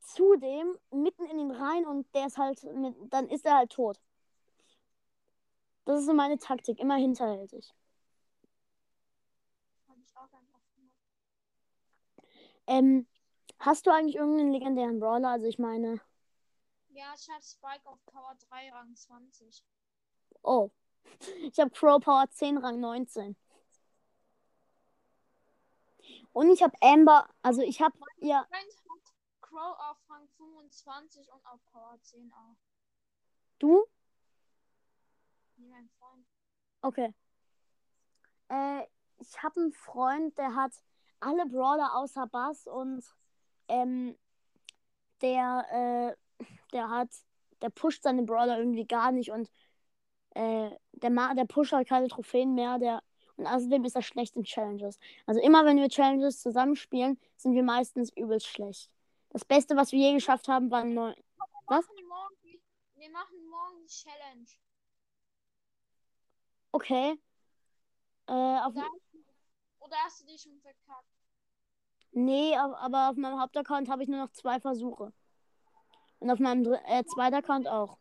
zu 0.01 0.35
dem 0.35 0.77
mitten 0.91 1.25
in 1.25 1.39
ihn 1.39 1.51
rein 1.51 1.85
und 1.85 2.07
der 2.15 2.27
ist 2.27 2.37
halt, 2.37 2.63
mit, 2.63 2.95
dann 3.09 3.27
ist 3.29 3.45
er 3.45 3.57
halt 3.57 3.71
tot. 3.71 3.99
Das 5.85 5.99
ist 5.99 6.05
so 6.05 6.13
meine 6.13 6.37
Taktik, 6.37 6.79
immer 6.79 6.95
hinterhältig. 6.95 7.73
Habe 9.87 9.99
ich 10.03 10.15
auch 10.15 10.21
einfach 10.21 10.61
gemacht. 10.75 11.01
Ähm, 12.71 13.05
hast 13.59 13.85
du 13.85 13.91
eigentlich 13.91 14.15
irgendeinen 14.15 14.53
legendären 14.53 14.99
Brawler? 15.01 15.31
Also 15.31 15.45
ich 15.45 15.59
meine, 15.59 15.99
Ja, 16.91 17.13
ich 17.13 17.29
habe 17.29 17.43
Spike 17.43 17.85
auf 17.85 17.99
Power 18.05 18.33
3, 18.49 18.71
Rang 18.71 18.95
20. 18.95 19.61
oh. 20.43 20.71
Ich 21.41 21.59
habe 21.59 21.69
Crow 21.71 21.99
Power 22.01 22.29
10, 22.29 22.57
Rang 22.57 22.79
19. 22.79 23.35
Und 26.31 26.49
ich 26.49 26.63
habe 26.63 26.73
Amber, 26.81 27.27
also 27.41 27.61
ich 27.61 27.81
habe, 27.81 27.97
ja, 28.19 28.47
Crow 29.41 29.77
auf 29.77 29.97
Rang 30.09 30.29
25 30.37 31.29
und 31.29 31.45
auf 31.45 31.59
Power 31.73 31.97
10 32.01 32.31
auch. 32.31 32.55
du? 33.59 33.85
Mein 35.57 35.89
Freund. 35.99 36.25
Okay. 36.81 37.13
Äh, 38.47 38.87
ich 39.19 39.43
habe 39.43 39.59
einen 39.59 39.73
Freund, 39.73 40.37
der 40.37 40.55
hat 40.55 40.71
alle 41.21 41.45
Brawler 41.45 41.95
außer 41.95 42.27
Bass 42.27 42.67
und 42.67 43.03
ähm, 43.67 44.17
der, 45.21 46.15
äh, 46.39 46.45
der 46.73 46.89
hat, 46.89 47.09
der 47.61 47.69
pusht 47.69 48.03
seine 48.03 48.23
Brawler 48.23 48.57
irgendwie 48.57 48.85
gar 48.85 49.11
nicht 49.11 49.31
und 49.31 49.49
äh, 50.31 50.71
der, 50.93 51.09
ma 51.09 51.33
der 51.33 51.45
pusht 51.45 51.73
halt 51.73 51.87
keine 51.87 52.07
Trophäen 52.07 52.53
mehr, 52.55 52.79
der 52.79 53.01
und 53.37 53.47
außerdem 53.47 53.85
ist 53.85 53.95
er 53.95 54.01
schlecht 54.01 54.35
in 54.35 54.43
Challenges. 54.43 54.99
Also 55.25 55.41
immer 55.41 55.65
wenn 55.65 55.77
wir 55.77 55.89
Challenges 55.89 56.41
zusammenspielen, 56.41 57.19
sind 57.37 57.53
wir 57.53 57.63
meistens 57.63 58.11
übelst 58.15 58.47
schlecht. 58.47 58.91
Das 59.29 59.45
Beste, 59.45 59.75
was 59.75 59.91
wir 59.91 59.99
je 59.99 60.13
geschafft 60.13 60.47
haben, 60.47 60.69
waren 60.69 60.93
neun. 60.93 61.15
Was? 61.67 61.87
Wir 61.87 62.03
machen 62.03 62.07
morgen, 62.07 62.35
die- 62.43 62.61
wir 62.95 63.09
machen 63.11 63.47
morgen 63.49 63.81
die 63.81 63.87
Challenge. 63.87 64.45
Okay. 66.73 67.19
Äh, 68.27 68.33
auf, 68.33 68.75
Oder, 69.81 69.97
hast 70.05 70.21
du 70.21 70.25
die 70.25 70.37
schon 70.37 70.59
verkackt? 70.61 71.07
nee, 72.11 72.55
aber, 72.55 72.77
aber 72.79 73.09
auf 73.09 73.15
meinem 73.17 73.39
Hauptaccount 73.39 73.89
habe 73.89 74.03
ich 74.03 74.09
nur 74.09 74.19
noch 74.19 74.31
zwei 74.31 74.59
Versuche. 74.59 75.13
Und 76.19 76.29
auf 76.29 76.39
meinem 76.39 76.63
dr- 76.63 76.81
äh, 76.85 77.03
zweiten 77.05 77.35
Account 77.35 77.67
auch. 77.67 77.97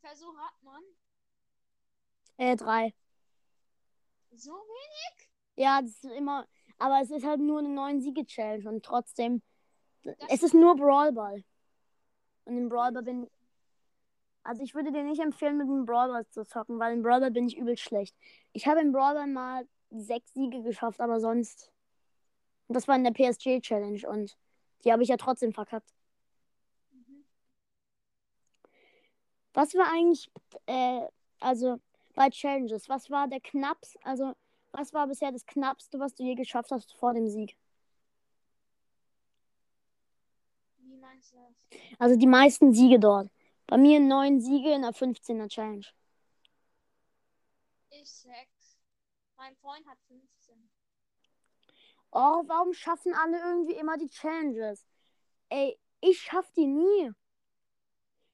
Versuch 0.00 0.36
hat 0.38 0.62
man. 0.62 0.82
Äh, 2.38 2.56
drei. 2.56 2.94
So 4.30 4.52
wenig? 4.52 5.28
Ja, 5.56 5.80
das 5.82 5.90
ist 5.90 6.04
immer. 6.04 6.46
Aber 6.78 7.00
es 7.02 7.10
ist 7.10 7.26
halt 7.26 7.40
nur 7.40 7.58
eine 7.58 7.68
neuen 7.68 8.00
Siege-Challenge 8.00 8.68
und 8.68 8.84
trotzdem. 8.84 9.42
Das 10.02 10.16
Es 10.28 10.42
ist 10.42 10.54
nur 10.54 10.76
Brawlball. 10.76 11.44
Und 12.44 12.56
im 12.56 12.68
Brawlball 12.68 13.02
bin. 13.02 13.30
Also 14.48 14.62
ich 14.62 14.74
würde 14.74 14.90
dir 14.90 15.04
nicht 15.04 15.20
empfehlen, 15.20 15.58
mit 15.58 15.68
dem 15.68 15.84
Brawlball 15.84 16.26
zu 16.30 16.42
zocken, 16.42 16.78
weil 16.78 16.94
im 16.94 17.02
Brawlball 17.02 17.30
bin 17.30 17.46
ich 17.46 17.58
übel 17.58 17.76
schlecht. 17.76 18.16
Ich 18.54 18.66
habe 18.66 18.80
im 18.80 18.92
Brawlball 18.92 19.26
mal 19.26 19.68
sechs 19.90 20.32
Siege 20.32 20.62
geschafft, 20.62 21.02
aber 21.02 21.20
sonst. 21.20 21.70
Und 22.66 22.74
das 22.74 22.88
war 22.88 22.96
in 22.96 23.04
der 23.04 23.10
PSG-Challenge 23.10 24.08
und 24.08 24.38
die 24.82 24.90
habe 24.90 25.02
ich 25.02 25.10
ja 25.10 25.18
trotzdem 25.18 25.52
verkackt. 25.52 25.92
Mhm. 26.92 27.26
Was 29.52 29.74
war 29.74 29.92
eigentlich, 29.92 30.30
äh, 30.64 31.02
also 31.40 31.78
bei 32.14 32.30
Challenges, 32.30 32.88
was 32.88 33.10
war 33.10 33.28
der 33.28 33.40
knappst, 33.40 33.98
also 34.02 34.32
was 34.72 34.94
war 34.94 35.08
bisher 35.08 35.30
das 35.30 35.44
knappste, 35.44 35.98
was 35.98 36.14
du 36.14 36.22
je 36.22 36.36
geschafft 36.36 36.70
hast 36.70 36.94
vor 36.94 37.12
dem 37.12 37.28
Sieg? 37.28 37.54
Wie 40.78 40.96
meinst 40.96 41.34
du 41.34 41.36
das? 41.36 41.80
Also 41.98 42.16
die 42.16 42.26
meisten 42.26 42.72
Siege 42.72 42.98
dort. 42.98 43.28
Bei 43.68 43.76
mir 43.76 44.00
neun 44.00 44.40
Siege 44.40 44.72
in 44.72 44.80
der 44.80 44.94
15er 44.94 45.46
Challenge. 45.46 45.86
Ich 47.90 48.10
sechs. 48.10 48.78
Mein 49.36 49.54
Freund 49.56 49.86
hat 49.86 49.98
15. 50.08 50.70
Oh, 52.10 52.42
warum 52.46 52.72
schaffen 52.72 53.12
alle 53.14 53.38
irgendwie 53.38 53.74
immer 53.74 53.98
die 53.98 54.08
Challenges? 54.08 54.86
Ey, 55.50 55.78
ich 56.00 56.18
schaff 56.18 56.50
die 56.52 56.66
nie. 56.66 57.12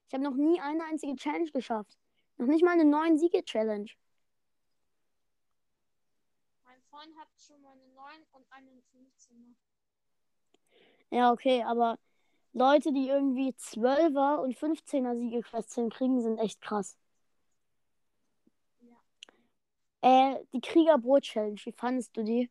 Ich 0.07 0.14
habe 0.14 0.23
noch 0.23 0.37
nie 0.37 0.61
eine 0.61 0.85
einzige 0.85 1.17
Challenge 1.17 1.50
geschafft. 1.50 1.99
Noch 2.37 2.47
nicht 2.47 2.64
mal 2.64 2.71
eine 2.71 2.85
neun 2.85 3.19
Siege-Challenge. 3.19 3.91
Mein 6.62 6.81
Freund 6.83 7.17
hat 7.19 7.29
schon 7.37 7.61
mal 7.61 7.73
eine 7.73 7.88
9 7.88 8.25
und 8.31 8.47
eine 8.50 8.71
15er. 8.71 9.57
Ja, 11.11 11.33
okay, 11.33 11.64
aber 11.64 11.99
Leute, 12.54 12.92
die 12.92 13.08
irgendwie 13.08 13.50
12er 13.50 14.40
und 14.40 14.56
15er 14.56 15.16
Siegequests 15.16 15.75
hinkriegen, 15.75 16.20
sind 16.23 16.38
echt 16.38 16.61
krass. 16.61 16.96
Ja. 18.80 18.96
Äh, 20.02 20.44
die 20.52 20.61
Kriegerbrot-Challenge, 20.61 21.61
wie 21.64 21.73
fandest 21.73 22.16
du 22.16 22.23
die? 22.23 22.49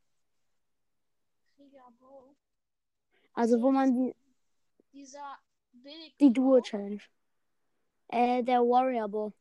Krieger 1.56 1.88
Bro. 2.00 2.36
Also, 3.34 3.62
wo 3.62 3.72
man 3.72 3.94
die, 3.94 4.16
Dieser 4.92 5.40
billig. 5.72 6.18
die 6.20 6.34
Duo-Challenge. 6.34 7.02
Äh, 8.10 8.44
der 8.44 8.60
Warrior 8.60 9.08
Bow. 9.08 9.34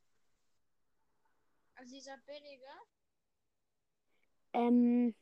Also 1.75 1.95
dieser 1.97 2.17
billige. 2.19 2.63
Ähm, 4.53 5.13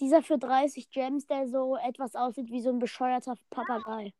dieser 0.00 0.22
für 0.22 0.38
30 0.38 0.90
Gems, 0.90 1.26
der 1.26 1.48
so 1.48 1.76
etwas 1.76 2.14
aussieht 2.14 2.50
wie 2.50 2.60
so 2.60 2.70
ein 2.70 2.78
bescheuerter 2.78 3.34
Papagei. 3.50 4.12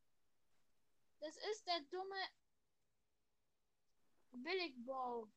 Das 1.21 1.37
ist 1.37 1.67
der 1.67 1.81
dumme 1.91 2.17
Billigbow. 4.33 5.29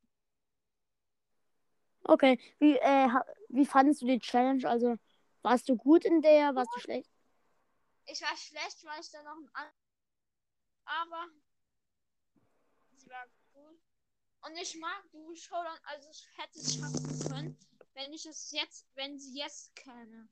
Okay, 2.04 2.38
wie, 2.58 2.76
äh, 2.76 3.08
wie 3.48 3.66
fandest 3.66 4.02
du 4.02 4.06
die 4.06 4.18
Challenge? 4.18 4.68
Also, 4.68 4.96
warst 5.42 5.68
du 5.68 5.76
gut 5.76 6.04
in 6.04 6.20
der? 6.20 6.54
Warst 6.54 6.70
du 6.74 6.80
schlecht? 6.80 7.10
Ich 8.06 8.20
war 8.20 8.36
schlecht, 8.36 8.84
weil 8.84 9.00
ich 9.00 9.10
da 9.10 9.22
noch 9.22 9.36
ein 9.36 9.48
an 9.54 9.66
aber 10.86 11.28
sie 12.96 13.08
war 13.08 13.26
cool. 13.54 13.78
Und 14.42 14.56
ich 14.60 14.78
mag 14.78 15.10
Duo 15.10 15.34
Showdown, 15.34 15.78
also 15.84 16.08
ich 16.10 16.28
hätte 16.36 16.58
es 16.58 16.74
schaffen 16.74 17.30
können, 17.30 17.58
wenn 17.94 18.12
ich 18.12 18.26
es 18.26 18.50
jetzt, 18.52 18.86
wenn 18.94 19.18
sie 19.18 19.38
jetzt 19.38 19.74
käme. 19.74 20.28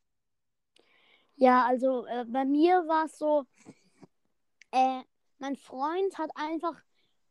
Ja, 1.36 1.64
also 1.64 2.06
äh, 2.06 2.24
bei 2.26 2.44
mir 2.44 2.86
war 2.86 3.06
es 3.06 3.18
so, 3.18 3.46
äh, 4.70 5.02
mein 5.38 5.56
Freund 5.56 6.18
hat 6.18 6.30
einfach, 6.34 6.80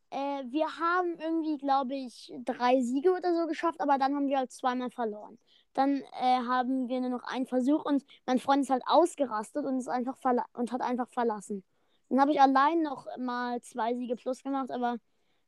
äh, 0.09 0.43
wir 0.45 0.65
haben 0.79 1.17
irgendwie, 1.19 1.57
glaube 1.57 1.95
ich, 1.95 2.33
drei 2.43 2.81
Siege 2.81 3.11
oder 3.11 3.33
so 3.33 3.47
geschafft, 3.47 3.79
aber 3.79 3.97
dann 3.97 4.15
haben 4.15 4.27
wir 4.27 4.37
halt 4.37 4.51
zweimal 4.51 4.89
verloren. 4.89 5.37
Dann 5.73 6.01
äh, 6.19 6.39
haben 6.45 6.89
wir 6.89 6.99
nur 6.99 7.11
noch 7.11 7.23
einen 7.23 7.47
Versuch 7.47 7.85
und 7.85 8.03
mein 8.25 8.39
Freund 8.39 8.63
ist 8.63 8.69
halt 8.69 8.83
ausgerastet 8.85 9.65
und 9.65 9.77
ist 9.77 9.87
einfach 9.87 10.17
und 10.53 10.71
hat 10.71 10.81
einfach 10.81 11.07
verlassen. 11.09 11.63
Dann 12.09 12.19
habe 12.19 12.31
ich 12.31 12.41
allein 12.41 12.81
noch 12.81 13.07
mal 13.17 13.61
zwei 13.61 13.95
Siege 13.95 14.17
plus 14.17 14.43
gemacht, 14.43 14.69
aber 14.69 14.97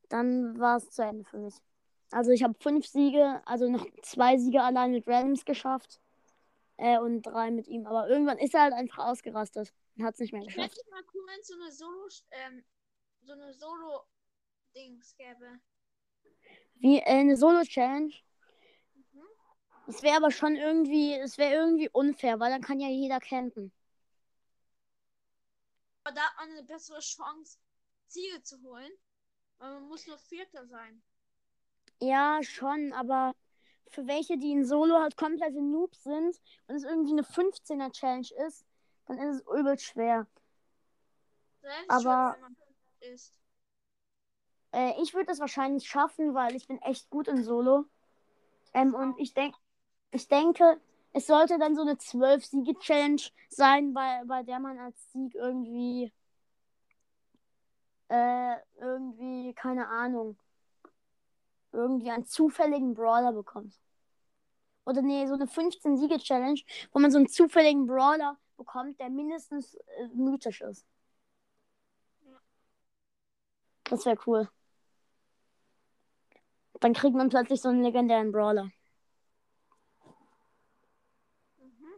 dann 0.08 0.58
war 0.58 0.78
es 0.78 0.90
zu 0.92 1.04
Ende 1.04 1.26
für 1.26 1.40
mich. 1.40 1.56
Also 2.14 2.32
ich 2.32 2.44
habe 2.44 2.54
fünf 2.60 2.86
Siege, 2.86 3.42
also 3.46 3.70
noch 3.70 3.86
zwei 4.04 4.38
Siege 4.38 4.62
allein 4.62 4.92
mit 4.92 5.08
Randoms 5.08 5.46
geschafft. 5.46 6.00
Äh, 6.78 6.98
und 7.00 7.22
drei 7.22 7.52
mit 7.52 7.68
ihm. 7.68 7.86
Aber 7.86 8.10
irgendwann 8.10 8.38
ist 8.40 8.54
er 8.54 8.62
halt 8.64 8.74
einfach 8.74 9.06
ausgerastet 9.06 9.74
und 9.96 10.06
hat 10.06 10.16
es 10.16 10.20
nicht 10.20 10.34
mehr 10.34 10.42
Ich 10.42 10.48
geschafft. 10.48 10.76
fände 10.76 10.90
mal 10.92 11.04
cool, 11.14 11.24
wenn 11.28 11.40
es 11.40 11.48
so 11.48 11.54
eine 11.56 11.72
Solo, 11.72 12.08
ähm, 12.32 12.64
so 13.22 13.34
eine 13.34 13.54
Solo-Dings 13.54 15.16
gäbe. 15.16 15.60
Wie 16.80 16.98
äh, 17.00 17.04
eine 17.06 17.38
Solo-Challenge. 17.38 18.14
Mhm. 18.96 19.24
Das 19.88 20.02
wäre 20.02 20.18
aber 20.18 20.32
schon 20.32 20.56
irgendwie, 20.56 21.14
es 21.16 21.38
wäre 21.38 21.54
irgendwie 21.54 21.90
unfair, 21.90 22.40
weil 22.40 22.52
dann 22.52 22.62
kann 22.62 22.80
ja 22.80 22.90
jeder 22.90 23.20
campen. 23.20 23.72
Aber 26.04 26.16
da 26.16 26.22
hat 26.22 26.38
man 26.38 26.50
eine 26.52 26.64
bessere 26.64 27.00
Chance, 27.00 27.58
Ziele 28.08 28.42
zu 28.44 28.62
holen. 28.62 28.92
Weil 29.60 29.76
man 29.76 29.84
muss 29.84 30.08
nur 30.08 30.18
Vierter 30.18 30.66
sein. 30.68 31.02
Ja, 32.04 32.40
schon, 32.44 32.92
aber 32.94 33.34
für 33.88 34.06
welche, 34.08 34.38
die 34.38 34.52
in 34.52 34.66
Solo 34.66 35.00
halt 35.00 35.16
komplette 35.16 35.62
Noobs 35.62 36.04
sind 36.04 36.38
und 36.68 36.76
es 36.76 36.84
irgendwie 36.84 37.14
eine 37.14 37.24
15er 37.24 37.92
Challenge 37.92 38.28
ist, 38.48 38.66
dann 39.06 39.18
ist 39.20 39.36
es 39.38 39.42
übel 39.48 39.80
schwer. 39.80 40.28
Selbst 41.62 41.90
Aber- 41.90 42.34
schon, 42.34 42.34
wenn 42.34 42.42
man 42.42 42.56
ist. 43.14 43.40
Äh, 44.74 45.02
ich 45.02 45.14
würde 45.14 45.28
das 45.28 45.40
wahrscheinlich 45.40 45.88
schaffen, 45.88 46.34
weil 46.34 46.56
ich 46.56 46.68
bin 46.68 46.82
echt 46.82 47.10
gut 47.10 47.28
in 47.30 47.42
Solo. 47.44 47.86
Ähm, 48.74 48.94
und 48.96 49.18
ich 49.20 49.34
denke, 49.34 49.58
ich 50.12 50.28
denke, 50.28 50.82
es 51.14 51.28
sollte 51.28 51.58
dann 51.58 51.76
so 51.76 51.84
eine 51.84 51.94
12-Siege-Challenge 51.98 53.22
sein, 53.50 53.94
bei, 53.94 54.24
bei 54.26 54.44
der 54.44 54.60
man 54.60 54.78
als 54.80 55.12
Sieg 55.14 55.36
irgendwie 55.36 56.12
äh, 58.10 58.56
irgendwie, 58.80 59.54
keine 59.54 59.88
Ahnung, 59.88 60.38
irgendwie 61.74 62.12
einen 62.12 62.26
zufälligen 62.26 62.94
Brawler 62.94 63.34
bekommt. 63.34 63.80
Oder 64.86 65.02
nee, 65.02 65.26
so 65.28 65.34
eine 65.34 65.46
15-Siege-Challenge, 65.46 66.60
wo 66.92 67.00
man 67.00 67.12
so 67.12 67.18
einen 67.18 67.28
zufälligen 67.28 67.88
Brawler 67.88 68.38
bekommt, 68.58 69.00
der 69.00 69.10
mindestens 69.10 69.76
äh, 69.76 70.08
mythisch 70.14 70.62
ist. 70.62 70.86
Das 73.86 74.06
wäre 74.06 74.18
cool. 74.26 74.50
Dann 76.80 76.94
kriegt 76.94 77.16
man 77.16 77.30
plötzlich 77.30 77.62
so 77.62 77.70
einen 77.70 77.84
legendären 77.84 78.32
Brawler. 78.32 78.70
Mhm. 81.58 81.94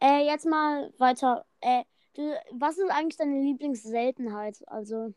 Äh, 0.00 0.26
jetzt 0.26 0.46
mal 0.46 0.92
weiter. 0.98 1.44
Äh, 1.60 1.84
du, 2.14 2.22
was 2.52 2.78
ist 2.78 2.90
eigentlich 2.90 3.16
deine 3.16 3.40
Lieblingsseltenheit? 3.40 4.62
Also, 4.68 5.14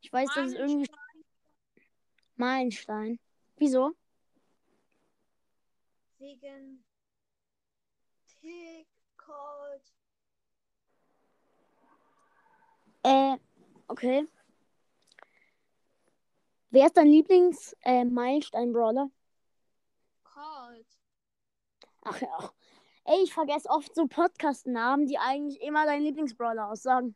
ich 0.00 0.12
weiß, 0.12 0.30
das 0.34 0.52
ist 0.52 0.54
irgendwie 0.54 0.88
Meilenstein. 2.36 3.18
Wieso? 3.56 3.92
Wegen 6.18 6.84
Tick, 8.26 8.86
Cold. 9.16 9.82
Äh, 13.02 13.36
okay. 13.88 14.26
Wer 16.70 16.86
ist 16.86 16.96
dein 16.96 17.06
Lieblings-Meilenstein-Brawler? 17.06 19.10
Cold. 20.24 20.86
Ach 22.02 22.20
ja. 22.20 22.50
Ey, 23.04 23.22
ich 23.22 23.32
vergesse 23.32 23.68
oft 23.68 23.94
so 23.94 24.06
Podcast-Namen, 24.06 25.06
die 25.06 25.18
eigentlich 25.18 25.60
immer 25.60 25.84
dein 25.84 26.02
Lieblingsbrawler 26.02 26.68
aussagen. 26.68 27.14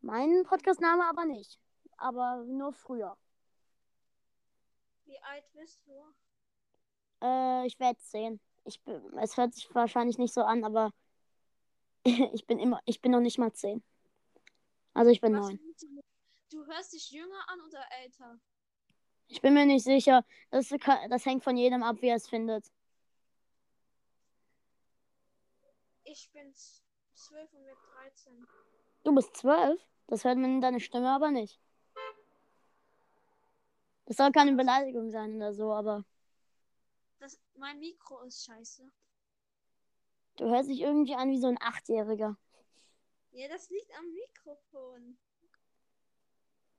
Mein 0.00 0.42
Podcast-Name 0.44 1.04
aber 1.08 1.26
nicht. 1.26 1.60
Aber 1.96 2.42
nur 2.44 2.72
früher. 2.72 3.16
Wie 5.14 5.22
alt 5.22 5.44
bist 5.52 5.80
du? 5.86 5.92
Äh, 7.24 7.66
ich 7.68 7.78
werde 7.78 8.00
10. 8.00 8.40
Ich 8.64 8.80
bin, 8.82 9.16
es 9.18 9.36
hört 9.36 9.54
sich 9.54 9.72
wahrscheinlich 9.72 10.18
nicht 10.18 10.34
so 10.34 10.42
an, 10.42 10.64
aber 10.64 10.90
ich 12.04 12.44
bin 12.48 12.58
immer, 12.58 12.80
ich 12.84 13.00
bin 13.00 13.12
noch 13.12 13.20
nicht 13.20 13.38
mal 13.38 13.52
10. 13.52 13.84
Also 14.92 15.12
ich 15.12 15.20
bin 15.20 15.34
Was 15.34 15.46
9. 15.46 15.58
findest 15.58 15.86
Du 16.50 16.66
hörst 16.66 16.92
dich 16.94 17.12
jünger 17.12 17.48
an 17.48 17.60
oder 17.60 17.80
älter? 18.02 18.40
Ich 19.28 19.40
bin 19.40 19.54
mir 19.54 19.66
nicht 19.66 19.84
sicher. 19.84 20.24
Das, 20.50 20.68
das 21.08 21.24
hängt 21.26 21.44
von 21.44 21.56
jedem 21.56 21.84
ab, 21.84 21.96
wie 22.00 22.08
er 22.08 22.16
es 22.16 22.28
findet. 22.28 22.66
Ich 26.02 26.28
bin 26.32 26.52
z- 26.56 26.82
12 27.14 27.52
und 27.52 27.64
wird 27.64 27.78
13. 28.02 28.46
Du 29.04 29.14
bist 29.14 29.36
12? 29.36 29.80
Das 30.08 30.24
hört 30.24 30.38
man 30.38 30.56
in 30.56 30.60
deiner 30.60 30.80
Stimme 30.80 31.10
aber 31.10 31.30
nicht. 31.30 31.60
Das 34.06 34.16
soll 34.16 34.32
keine 34.32 34.52
Beleidigung 34.54 35.10
sein 35.10 35.36
oder 35.36 35.52
so, 35.54 35.72
aber 35.72 36.04
Das, 37.18 37.38
mein 37.56 37.78
Mikro 37.78 38.20
ist 38.22 38.44
scheiße. 38.44 38.90
du 40.36 40.44
hörst 40.46 40.68
dich 40.68 40.80
irgendwie 40.80 41.14
an 41.14 41.30
wie 41.30 41.38
so 41.40 41.48
ein 41.48 41.58
Achtjähriger. 41.60 42.36
Ja, 43.32 43.48
das 43.48 43.68
liegt 43.70 43.90
am 43.98 44.12
Mikrofon. 44.12 45.16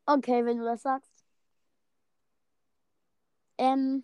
Okay, 0.08 0.46
wenn 0.46 0.58
du 0.60 0.64
das 0.66 0.84
sagst. 0.84 1.12
Ähm, 3.58 4.04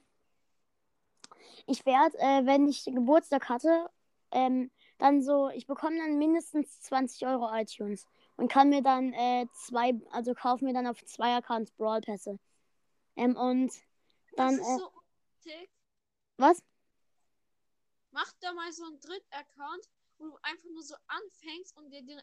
ich 1.68 1.86
werde, 1.86 2.18
äh, 2.20 2.46
wenn 2.46 2.68
ich 2.68 2.86
Geburtstag 2.86 3.50
hatte, 3.50 3.90
ähm, 4.32 4.72
dann 4.98 5.22
so, 5.22 5.50
ich 5.50 5.66
bekomme 5.68 5.98
dann 5.98 6.18
mindestens 6.18 6.82
20 6.82 7.26
Euro 7.26 7.50
iTunes 7.54 8.06
und 8.38 8.52
kann 8.52 8.70
mir 8.70 8.82
dann 8.82 9.14
äh, 9.14 9.48
zwei, 9.54 10.00
also 10.12 10.34
kaufe 10.34 10.64
mir 10.66 10.74
dann 10.74 10.88
auf 10.88 11.04
zwei 11.06 11.36
Accounts 11.36 11.72
Brawl 11.72 12.02
Pässe. 12.02 12.40
Ähm, 13.15 13.36
und 13.36 13.71
dann, 14.36 14.58
das 14.58 14.67
äh, 14.67 14.71
ist 14.71 14.80
so 14.80 14.88
unnötig. 14.88 15.69
was? 16.38 16.63
Mach 18.12 18.32
da 18.41 18.54
mal 18.54 18.71
so 18.71 18.86
einen 18.86 19.00
Dritt-Account, 19.00 19.89
wo 20.17 20.26
du 20.26 20.38
einfach 20.41 20.69
nur 20.69 20.84
so 20.84 20.95
anfängst 21.08 21.78
und 21.78 21.89
dir 21.91 22.04
den 22.04 22.21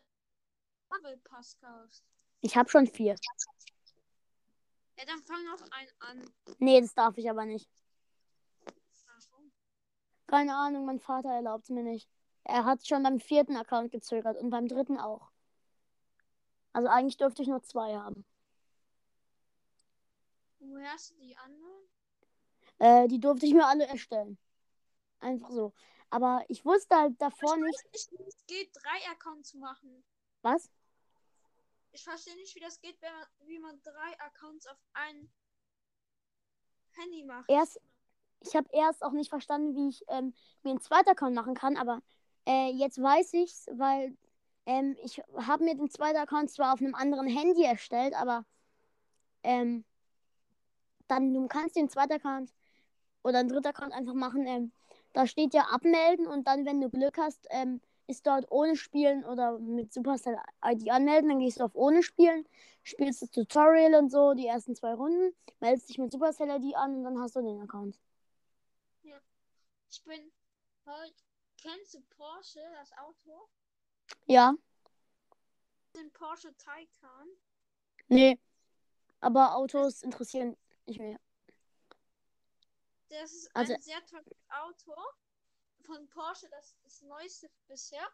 Marvel 0.91 1.17
Pass 1.19 1.57
kaufst. 1.59 2.05
Ich 2.41 2.57
habe 2.57 2.69
schon 2.69 2.87
vier. 2.87 3.17
Ja, 4.99 5.05
dann 5.05 5.23
fang 5.23 5.45
noch 5.45 5.61
einen 5.71 5.91
an. 6.01 6.31
Nee, 6.59 6.81
das 6.81 6.95
darf 6.95 7.17
ich 7.19 7.29
aber 7.29 7.45
nicht. 7.45 7.69
Warum? 9.07 9.53
Keine 10.27 10.57
Ahnung, 10.57 10.87
mein 10.87 11.01
Vater 11.01 11.31
erlaubt 11.31 11.65
es 11.65 11.71
mir 11.71 11.83
nicht. 11.83 12.09
Er 12.45 12.65
hat 12.65 12.87
schon 12.87 13.03
beim 13.03 13.21
vierten 13.21 13.57
Account 13.57 13.93
gezögert 13.93 14.39
und 14.39 14.51
beim 14.51 14.69
dritten 14.69 14.99
auch. 14.99 15.31
Also 16.73 16.89
eigentlich 16.89 17.17
dürfte 17.17 17.43
ich 17.43 17.49
nur 17.49 17.63
zwei 17.63 17.97
haben. 17.97 18.25
Woher 20.61 20.93
hast 20.93 21.11
du 21.11 21.15
die 21.17 21.37
anderen? 21.37 21.89
Äh, 22.79 23.09
die 23.09 23.21
durfte 23.21 23.47
ich 23.47 23.55
mir 23.55 23.67
alle 23.67 23.87
erstellen. 23.87 24.39
Einfach 25.21 25.51
so. 25.51 25.73
Aber 26.11 26.45
ich 26.49 26.65
wusste 26.65 26.97
halt 26.97 27.21
davor 27.21 27.57
ich 27.57 27.63
nicht. 27.63 27.85
weiß 27.85 27.93
nicht, 27.93 28.13
wie 28.13 28.29
es 28.29 28.47
geht, 28.47 28.71
drei 28.75 29.11
Accounts 29.13 29.51
zu 29.51 29.59
machen. 29.59 30.05
Was? 30.43 30.71
Ich 31.93 32.05
verstehe 32.05 32.37
nicht, 32.37 32.55
wie 32.55 32.61
das 32.61 32.81
geht, 32.81 33.01
wenn 33.03 33.13
man, 33.13 33.27
wie 33.47 33.59
man 33.59 33.83
drei 33.83 34.21
Accounts 34.21 34.67
auf 34.67 34.79
ein 34.93 35.31
Handy 36.93 37.25
macht. 37.25 37.51
Erst, 37.51 37.81
ich 38.41 38.55
habe 38.55 38.69
erst 38.73 39.03
auch 39.03 39.13
nicht 39.13 39.29
verstanden, 39.29 39.75
wie 39.75 39.89
ich 39.89 40.05
ähm, 40.09 40.35
mir 40.63 40.71
einen 40.71 40.81
zweiten 40.81 41.11
Account 41.11 41.35
machen 41.35 41.55
kann, 41.55 41.77
aber 41.77 42.03
äh, 42.47 42.71
jetzt 42.71 43.01
weiß 43.01 43.35
ich's, 43.35 43.67
weil 43.73 44.17
ähm, 44.67 44.97
ich 45.03 45.19
habe 45.37 45.65
mir 45.65 45.75
den 45.77 45.91
zweiten 45.91 46.19
Account 46.19 46.51
zwar 46.51 46.75
auf 46.75 46.81
einem 46.81 46.95
anderen 46.95 47.27
Handy 47.27 47.65
erstellt, 47.65 48.15
aber 48.15 48.45
ähm, 49.43 49.85
dann 51.09 51.33
du 51.35 51.47
kannst 51.49 51.77
den 51.77 51.89
zweiten 51.89 52.15
Account 52.15 52.53
oder 53.23 53.39
einen 53.41 53.49
dritten 53.49 53.69
Account 53.69 53.93
einfach 53.93 54.15
machen. 54.15 54.47
Ähm, 54.47 54.73
da 55.13 55.27
steht 55.27 55.55
ja 55.55 55.63
abmelden 55.71 56.27
und 56.27 56.47
dann, 56.47 56.67
wenn 56.67 56.81
du 56.81 56.91
Glück 56.91 57.19
hast, 57.19 57.47
ähm, 57.51 57.81
ist 58.07 58.27
dort 58.27 58.51
ohne 58.51 58.77
Spielen 58.77 59.25
oder 59.25 59.59
mit 59.59 59.93
Supercell 59.93 60.39
ID 60.65 60.91
anmelden. 60.91 61.29
Dann 61.31 61.41
gehst 61.41 61.61
du 61.61 61.65
auf 61.65 61.75
ohne 61.75 62.03
Spielen, 62.03 62.47
spielst 62.83 63.23
das 63.23 63.31
Tutorial 63.31 63.95
und 63.97 64.11
so, 64.11 64.35
die 64.35 64.47
ersten 64.47 64.75
zwei 64.75 64.95
Runden, 64.95 65.35
meldest 65.61 65.89
dich 65.89 65.99
mit 65.99 66.13
Supercell 66.13 66.49
ID 66.51 66.75
an 66.77 66.97
und 66.97 67.05
dann 67.05 67.21
hast 67.21 67.37
du 67.37 67.43
den 67.43 67.61
Account. 67.61 67.99
Ich 69.91 70.05
bin 70.05 70.31
heute. 70.87 71.15
Kennst 71.61 71.95
du 71.95 72.01
Porsche, 72.17 72.61
das 72.79 72.93
Auto? 72.99 73.49
Ja, 74.27 74.55
Den 75.95 76.13
Porsche 76.13 76.55
Taycan. 76.57 77.29
nee. 78.09 78.39
Aber 79.21 79.57
Autos 79.57 80.03
interessieren 80.03 80.57
nicht 80.89 81.01
mehr. 81.01 81.19
Das 83.11 83.33
ist 83.33 83.55
Also- 83.55 83.75
ein 83.75 83.81
sehr 83.81 84.05
teures 84.07 84.27
Auto 84.49 84.95
von 85.85 86.09
Porsche. 86.09 86.49
Das 86.51 86.67
ist 86.67 86.85
das 86.85 87.03
neueste 87.03 87.49
bisher. 87.67 88.07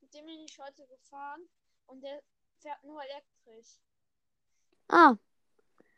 Mit 0.00 0.12
dem 0.14 0.26
bin 0.26 0.40
ich 0.40 0.58
heute 0.58 0.86
gefahren. 0.86 1.48
Und 1.86 2.02
der 2.02 2.22
fährt 2.58 2.82
nur 2.84 3.02
elektrisch. 3.02 3.78
Ah, 4.88 5.16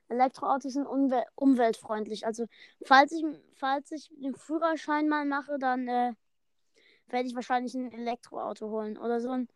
Elektroautos 0.09 0.75
sind 0.75 0.87
umwel 0.87 1.25
umweltfreundlich. 1.37 2.27
Also, 2.27 2.47
falls 2.85 3.13
ich, 3.13 3.25
falls 3.55 3.91
ich 3.93 4.09
den 4.11 4.35
Führerschein 4.35 5.09
mal 5.09 5.25
mache, 5.25 5.59
dann 5.59 5.89
äh, 5.89 6.13
werde 7.07 7.29
ich 7.29 7.35
wahrscheinlich 7.35 7.75
ein 7.75 7.93
Elektroauto 7.93 8.69
holen. 8.69 8.99
Oder 8.99 9.21
so 9.21 9.31
ein. 9.31 9.49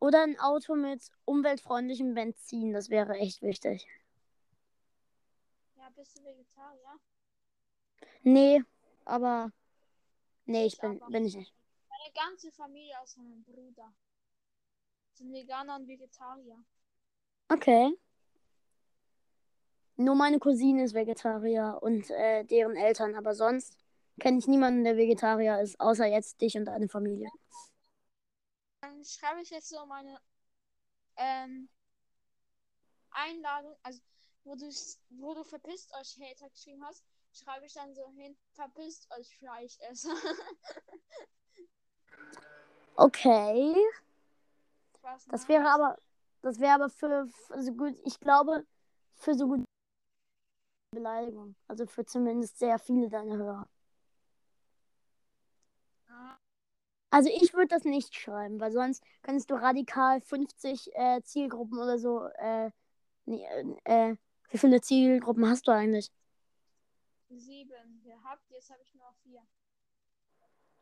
Oder 0.00 0.22
ein 0.22 0.38
Auto 0.40 0.74
mit 0.74 1.10
umweltfreundlichem 1.26 2.14
Benzin. 2.14 2.72
Das 2.72 2.88
wäre 2.88 3.14
echt 3.18 3.42
wichtig. 3.42 3.86
Bist 5.96 6.18
du 6.18 6.24
Vegetarier? 6.24 7.00
Nee, 8.22 8.62
aber. 9.04 9.52
Nee, 10.46 10.66
ich 10.66 10.78
bin, 10.78 11.00
bin 11.08 11.24
ich 11.24 11.36
nicht. 11.36 11.54
Meine 11.88 12.12
ganze 12.14 12.50
Familie 12.50 12.98
aus 13.00 13.16
meinem 13.16 13.42
Bruder 13.44 13.92
sind 15.12 15.32
Veganer 15.32 15.76
und 15.76 15.86
Vegetarier. 15.86 16.64
Okay. 17.48 17.92
Nur 19.96 20.14
meine 20.14 20.38
Cousine 20.38 20.84
ist 20.84 20.94
Vegetarier 20.94 21.78
und 21.82 22.10
äh, 22.10 22.44
deren 22.44 22.76
Eltern, 22.76 23.14
aber 23.14 23.34
sonst 23.34 23.76
kenne 24.18 24.38
ich 24.38 24.46
niemanden, 24.46 24.84
der 24.84 24.96
Vegetarier 24.96 25.60
ist, 25.60 25.78
außer 25.78 26.06
jetzt 26.06 26.40
dich 26.40 26.56
und 26.56 26.64
deine 26.64 26.88
Familie. 26.88 27.28
Dann 28.80 29.04
schreibe 29.04 29.42
ich 29.42 29.50
jetzt 29.50 29.68
so 29.68 29.84
meine 29.86 30.18
ähm, 31.16 31.68
Einladung, 33.10 33.76
also 33.82 34.00
wo 34.44 34.54
du, 34.54 34.70
wo 35.10 35.34
du 35.34 35.44
verpisst 35.44 35.92
euch 35.94 36.18
Hater 36.20 36.50
geschrieben 36.50 36.84
hast, 36.84 37.04
schreibe 37.32 37.66
ich 37.66 37.74
dann 37.74 37.94
so 37.94 38.10
hin, 38.12 38.36
verpisst 38.52 39.10
euch 39.12 39.36
Fleischesser. 39.36 40.14
Okay. 42.94 43.74
Das 45.30 45.48
wäre 45.48 45.68
aber, 45.68 45.96
das 46.42 46.60
wäre 46.60 46.74
aber 46.74 46.90
für, 46.90 47.26
für 47.26 47.62
so 47.62 47.72
gut, 47.72 47.98
ich 48.04 48.20
glaube, 48.20 48.66
für 49.14 49.34
so 49.34 49.46
gut 49.48 49.64
Beleidigung. 50.92 51.56
Also 51.68 51.86
für 51.86 52.04
zumindest 52.04 52.58
sehr 52.58 52.78
viele 52.78 53.08
deiner 53.08 53.36
Hörer. 53.36 53.68
Ah, 56.08 56.36
Also 57.10 57.30
ich 57.30 57.54
würde 57.54 57.68
das 57.68 57.84
nicht 57.84 58.14
schreiben, 58.14 58.60
weil 58.60 58.72
sonst 58.72 59.02
könntest 59.22 59.50
du 59.50 59.54
radikal 59.54 60.20
50 60.20 60.94
äh, 60.94 61.22
Zielgruppen 61.22 61.78
oder 61.78 61.98
so, 61.98 62.26
äh, 62.38 62.70
nee, 63.24 63.44
äh, 63.44 64.10
äh, 64.10 64.16
wie 64.52 64.58
viele 64.58 64.80
Zielgruppen 64.80 65.48
hast 65.48 65.66
du 65.66 65.72
eigentlich? 65.72 66.12
sieben 67.30 68.02
gehabt, 68.02 68.50
jetzt 68.50 68.70
habe 68.70 68.82
ich 68.82 68.94
nur 68.94 69.10
vier. 69.22 69.42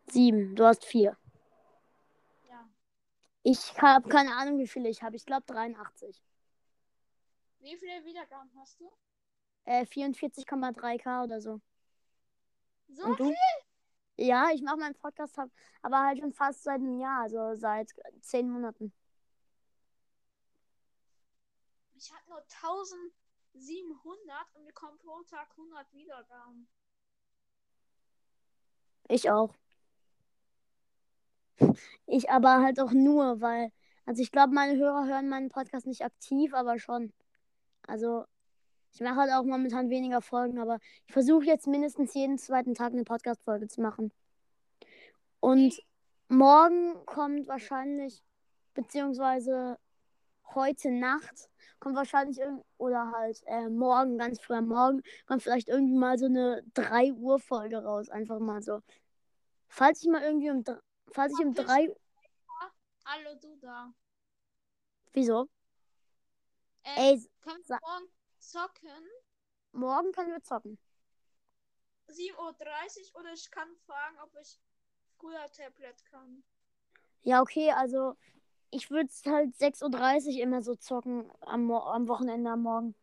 Sieben, 0.09 0.57
du 0.57 0.65
hast 0.67 0.85
vier. 0.85 1.17
Ja. 2.49 2.69
Ich 3.45 3.81
habe 3.81 4.09
keine 4.09 4.35
Ahnung, 4.35 4.59
wie 4.59 4.67
viele 4.67 4.89
ich 4.89 5.03
habe. 5.03 5.15
Ich 5.15 5.25
glaube 5.25 5.45
83. 5.47 6.21
Wie 7.61 7.77
viele 7.77 8.05
Wiedergaben 8.05 8.51
hast 8.57 8.81
du? 8.81 8.91
Äh, 9.65 9.85
44,3k 9.85 11.23
oder 11.25 11.41
so. 11.41 11.61
So 12.89 13.05
Und 13.05 13.21
du? 13.21 13.27
viel? 13.27 14.27
Ja, 14.27 14.51
ich 14.53 14.63
mache 14.63 14.77
meinen 14.79 14.95
Podcast, 14.97 15.39
hab, 15.39 15.51
aber 15.83 16.01
halt 16.01 16.19
schon 16.19 16.33
fast 16.33 16.65
seit 16.65 16.81
einem 16.81 16.99
Jahr, 16.99 17.23
also 17.23 17.55
seit 17.55 17.91
zehn 18.21 18.51
Monaten. 18.51 18.93
Ich 21.95 22.13
hatte 22.13 22.29
nur 22.31 22.45
1700 23.55 24.55
und 24.55 24.67
bekomme 24.67 24.97
pro 24.99 25.23
Tag 25.23 25.51
100 25.53 25.93
Wiedergaben. 25.93 26.69
Ich 29.09 29.31
auch. 29.31 29.55
Ich 32.07 32.31
aber 32.31 32.63
halt 32.63 32.81
auch 32.81 32.93
nur, 32.93 33.41
weil, 33.41 33.73
also 34.07 34.23
ich 34.23 34.33
glaube, 34.33 34.55
meine 34.55 34.79
Hörer 34.79 35.07
hören 35.07 35.29
meinen 35.29 35.49
Podcast 35.49 35.87
nicht 35.87 36.05
aktiv, 36.05 36.55
aber 36.55 36.79
schon. 36.79 37.13
Also, 37.87 38.25
ich 38.93 39.01
mache 39.01 39.17
halt 39.17 39.33
auch 39.33 39.45
momentan 39.45 39.91
weniger 39.91 40.23
Folgen, 40.23 40.59
aber 40.59 40.79
ich 41.07 41.13
versuche 41.13 41.45
jetzt 41.45 41.67
mindestens 41.67 42.15
jeden 42.15 42.39
zweiten 42.39 42.75
Tag 42.75 42.93
eine 42.93 43.05
Podcast-Folge 43.05 43.69
zu 43.69 43.81
machen. 43.81 44.13
Und 45.41 45.83
morgen 46.29 47.05
kommt 47.07 47.49
wahrscheinlich, 47.49 48.23
beziehungsweise 48.75 49.79
heute 50.55 50.91
Nacht, 50.91 51.51
kommt 51.79 51.97
wahrscheinlich 51.97 52.39
irgend 52.39 52.65
oder 52.79 53.13
halt 53.13 53.43
äh, 53.47 53.69
morgen, 53.69 54.19
ganz 54.19 54.41
früh 54.41 54.55
am 54.55 54.69
Morgen, 54.69 55.03
kommt 55.27 55.43
vielleicht 55.43 55.69
irgendwie 55.69 55.97
mal 55.97 56.19
so 56.19 56.27
eine 56.27 56.63
3 56.75 57.13
Uhr 57.13 57.39
Folge 57.39 57.83
raus. 57.83 58.09
Einfach 58.09 58.39
mal 58.39 58.63
so. 58.63 58.81
Falls 59.69 60.03
ich 60.03 60.09
mal 60.09 60.23
irgendwie 60.23 60.51
um, 60.51 60.65
falls 61.13 61.33
ich 61.39 61.45
um 61.45 61.55
Verpiss 61.55 61.75
3 61.75 61.95
Hallo, 63.07 63.35
du 63.41 63.57
da. 63.57 63.93
Wieso? 65.13 65.49
Ähm, 66.85 66.97
Ey, 66.97 67.31
können 67.41 67.63
wir 67.67 67.79
morgen 67.81 68.09
zocken? 68.39 69.09
morgen 69.73 70.13
können 70.13 70.33
wir 70.33 70.43
zocken. 70.43 70.79
7.30 72.09 72.35
Uhr 72.35 73.21
oder 73.21 73.33
ich 73.33 73.51
kann 73.51 73.75
fragen, 73.87 74.17
ob 74.23 74.31
ich 74.41 74.61
früher 75.19 75.47
Tablet 75.51 76.05
kann. 76.05 76.43
Ja, 77.23 77.41
okay, 77.41 77.71
also 77.73 78.17
ich 78.71 78.91
würde 78.91 79.11
halt 79.27 79.55
6.30 79.57 80.37
Uhr 80.37 80.43
immer 80.43 80.63
so 80.63 80.75
zocken 80.75 81.31
am, 81.41 81.71
am 81.71 82.09
Wochenende 82.09 82.51
am 82.51 82.63
Morgen. 82.63 82.95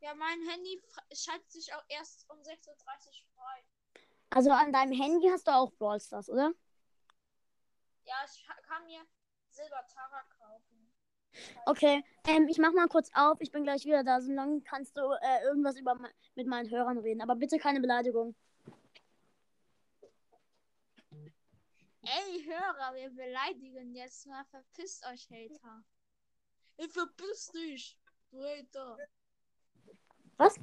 Ja, 0.00 0.14
mein 0.14 0.40
Handy 0.48 0.82
schaltet 1.12 1.50
sich 1.50 1.72
auch 1.74 1.82
erst 1.88 2.28
um 2.28 2.38
6.30 2.38 2.68
Uhr 2.68 2.76
frei. 3.34 3.64
Also 4.30 4.50
an 4.50 4.72
deinem 4.72 4.92
Handy 4.92 5.28
hast 5.30 5.46
du 5.46 5.52
auch 5.52 5.72
Brawl 5.72 6.00
Stars, 6.00 6.28
oder? 6.28 6.52
Ja, 8.04 8.16
ich 8.26 8.46
kann 8.66 8.84
mir 8.84 9.00
Silber 9.48 9.86
Tara 9.92 10.22
kaufen. 10.38 10.92
Okay, 11.66 12.04
ähm, 12.26 12.48
ich 12.48 12.58
mach 12.58 12.72
mal 12.72 12.86
kurz 12.88 13.10
auf, 13.14 13.40
ich 13.40 13.50
bin 13.50 13.64
gleich 13.64 13.84
wieder 13.84 14.04
da. 14.04 14.20
Solange 14.20 14.60
kannst 14.60 14.96
du 14.96 15.00
äh, 15.00 15.44
irgendwas 15.44 15.78
über 15.78 15.98
mit 16.34 16.46
meinen 16.46 16.70
Hörern 16.70 16.98
reden, 16.98 17.22
aber 17.22 17.36
bitte 17.36 17.58
keine 17.58 17.80
Beleidigung. 17.80 18.34
Ey, 22.06 22.44
Hörer, 22.44 22.94
wir 22.94 23.10
beleidigen 23.10 23.94
jetzt 23.94 24.26
mal. 24.26 24.44
Verpisst 24.44 25.06
euch, 25.06 25.26
Hater. 25.30 25.82
Ich 26.76 26.92
verpiss 26.92 27.46
dich, 27.48 27.98
du 28.30 28.42
Hater. 28.42 28.98
Was? 30.36 30.58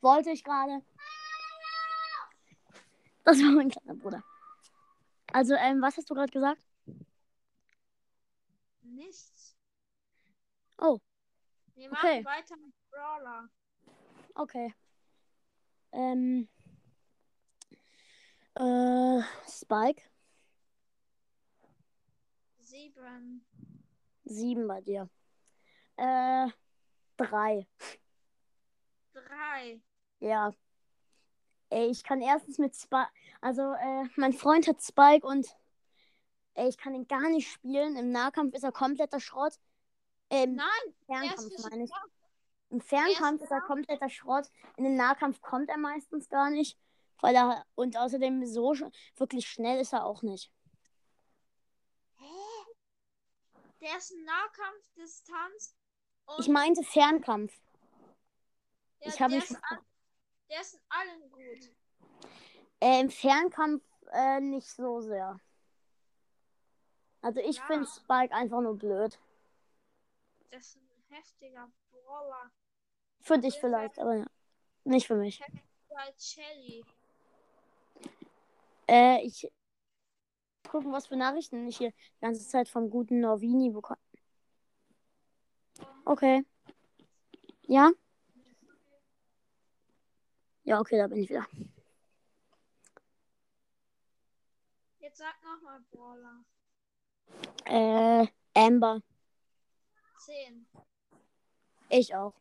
Wollte 0.00 0.30
ich 0.30 0.42
gerade. 0.42 0.82
Das 3.22 3.38
war 3.38 3.52
mein 3.52 3.70
kleiner 3.70 3.94
Bruder. 3.94 4.24
Also, 5.32 5.54
ähm, 5.54 5.80
was 5.80 5.96
hast 5.96 6.10
du 6.10 6.14
gerade 6.14 6.32
gesagt? 6.32 6.66
Nichts. 8.82 9.56
Oh. 10.78 10.98
Wir 11.74 11.90
machen 11.90 12.08
Okay. 12.08 12.24
weiter 12.24 12.56
mit 12.56 12.74
Brawler. 12.90 13.48
Okay. 14.34 14.74
Ähm. 15.92 16.48
Äh, 18.60 19.22
Spike. 19.48 20.02
Sieben. 22.58 23.46
Sieben 24.24 24.68
bei 24.68 24.82
dir. 24.82 25.08
Äh, 25.96 26.48
drei. 27.16 27.66
Drei. 29.14 29.80
Ja. 30.18 30.52
Ey, 31.70 31.86
ich 31.86 32.04
kann 32.04 32.20
erstens 32.20 32.58
mit 32.58 32.76
Spike. 32.76 33.08
Also, 33.40 33.62
äh, 33.62 34.04
mein 34.16 34.34
Freund 34.34 34.68
hat 34.68 34.82
Spike 34.82 35.26
und. 35.26 35.46
Ey, 36.52 36.68
ich 36.68 36.76
kann 36.76 36.94
ihn 36.94 37.08
gar 37.08 37.30
nicht 37.30 37.50
spielen. 37.50 37.96
Im 37.96 38.10
Nahkampf 38.10 38.54
ist 38.54 38.64
er 38.64 38.72
kompletter 38.72 39.20
Schrott. 39.20 39.54
Ähm, 40.28 40.56
Nein, 40.56 40.66
er 41.08 41.20
Fernkampf 41.20 41.70
meine 41.70 41.84
ich. 41.84 41.90
Im 42.68 42.82
Fernkampf 42.82 43.40
ist 43.40 43.50
er 43.50 43.62
kompletter 43.62 44.10
Schrott. 44.10 44.50
In 44.76 44.84
den 44.84 44.96
Nahkampf 44.96 45.40
kommt 45.40 45.70
er 45.70 45.78
meistens 45.78 46.28
gar 46.28 46.50
nicht. 46.50 46.78
Weil 47.20 47.34
er. 47.34 47.64
Und 47.74 47.96
außerdem 47.96 48.44
so 48.46 48.74
sch 48.74 48.84
wirklich 49.16 49.48
schnell 49.48 49.80
ist 49.80 49.92
er 49.92 50.04
auch 50.04 50.22
nicht. 50.22 50.50
Der 53.80 53.96
ist 53.96 54.12
Nahkampfdistanz. 54.24 55.74
Und 56.26 56.40
Ich 56.40 56.48
meinte 56.48 56.82
Fernkampf. 56.82 57.58
ja, 59.00 59.08
ich 59.08 59.20
habe 59.20 59.30
der, 59.32 59.40
mich. 59.40 59.50
ist 59.50 59.56
an, 59.70 59.78
der 60.50 60.60
ist 60.60 60.74
in 60.74 60.80
allen 60.90 61.30
gut. 61.30 61.70
Äh, 62.80 63.00
Im 63.00 63.10
Fernkampf 63.10 63.82
äh, 64.12 64.40
nicht 64.40 64.68
so 64.68 65.00
sehr. 65.00 65.40
Also 67.22 67.40
ich 67.40 67.56
Ja. 67.56 67.66
finde 67.66 67.86
Spike 67.86 68.34
einfach 68.34 68.60
nur 68.60 68.76
blöd. 68.76 69.18
Das 70.50 70.66
ist 70.66 70.76
ein 70.76 71.04
heftiger 71.08 71.70
Brawler. 71.90 72.50
Für 73.20 73.38
dich 73.38 73.58
vielleicht, 73.60 73.98
aber 73.98 74.14
ja. 74.16 74.26
Nicht 74.84 75.06
für 75.06 75.16
mich. 75.16 75.42
Shelly. 76.18 76.84
Äh, 78.90 79.24
ich 79.24 79.48
gucken, 80.68 80.90
was 80.90 81.06
für 81.06 81.14
Nachrichten 81.14 81.64
ich 81.68 81.78
hier 81.78 81.90
die 81.92 82.20
ganze 82.20 82.44
Zeit 82.46 82.68
vom 82.68 82.90
guten 82.90 83.20
Norvini 83.20 83.70
bekomme. 83.70 84.00
Okay. 86.04 86.44
Ja? 87.62 87.92
Ja, 90.64 90.80
okay, 90.80 90.98
da 90.98 91.06
bin 91.06 91.18
ich 91.22 91.30
wieder. 91.30 91.46
Jetzt 94.98 95.18
sag 95.18 95.36
nochmal 95.44 95.80
Brawler. 95.92 96.44
Äh, 97.66 98.26
Amber. 98.54 99.02
Zehn. 100.18 100.66
Ich 101.90 102.14
auch. 102.16 102.34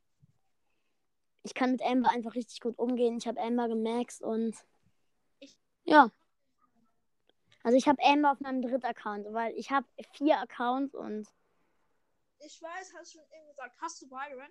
Ich 1.43 1.53
kann 1.53 1.71
mit 1.71 1.83
Amber 1.83 2.09
einfach 2.09 2.33
richtig 2.33 2.59
gut 2.59 2.77
umgehen. 2.79 3.17
Ich 3.17 3.27
habe 3.27 3.39
Amber 3.39 3.67
gemaxt 3.67 4.23
und. 4.23 4.55
Ich- 5.39 5.55
Ja. 5.83 6.11
Also 7.63 7.77
ich 7.77 7.87
habe 7.87 8.01
Amber 8.03 8.31
auf 8.31 8.39
meinem 8.39 8.61
dritten 8.61 8.85
Account, 8.85 9.25
weil 9.33 9.53
ich 9.55 9.71
habe 9.71 9.85
vier 10.13 10.39
Accounts 10.39 10.95
und 10.95 11.27
Ich 12.39 12.61
weiß, 12.61 12.93
hast 12.97 13.13
du 13.15 13.19
schon 13.19 13.27
eben 13.37 13.47
gesagt. 13.47 13.75
Hast 13.81 14.01
du 14.01 14.07
Byron? 14.09 14.49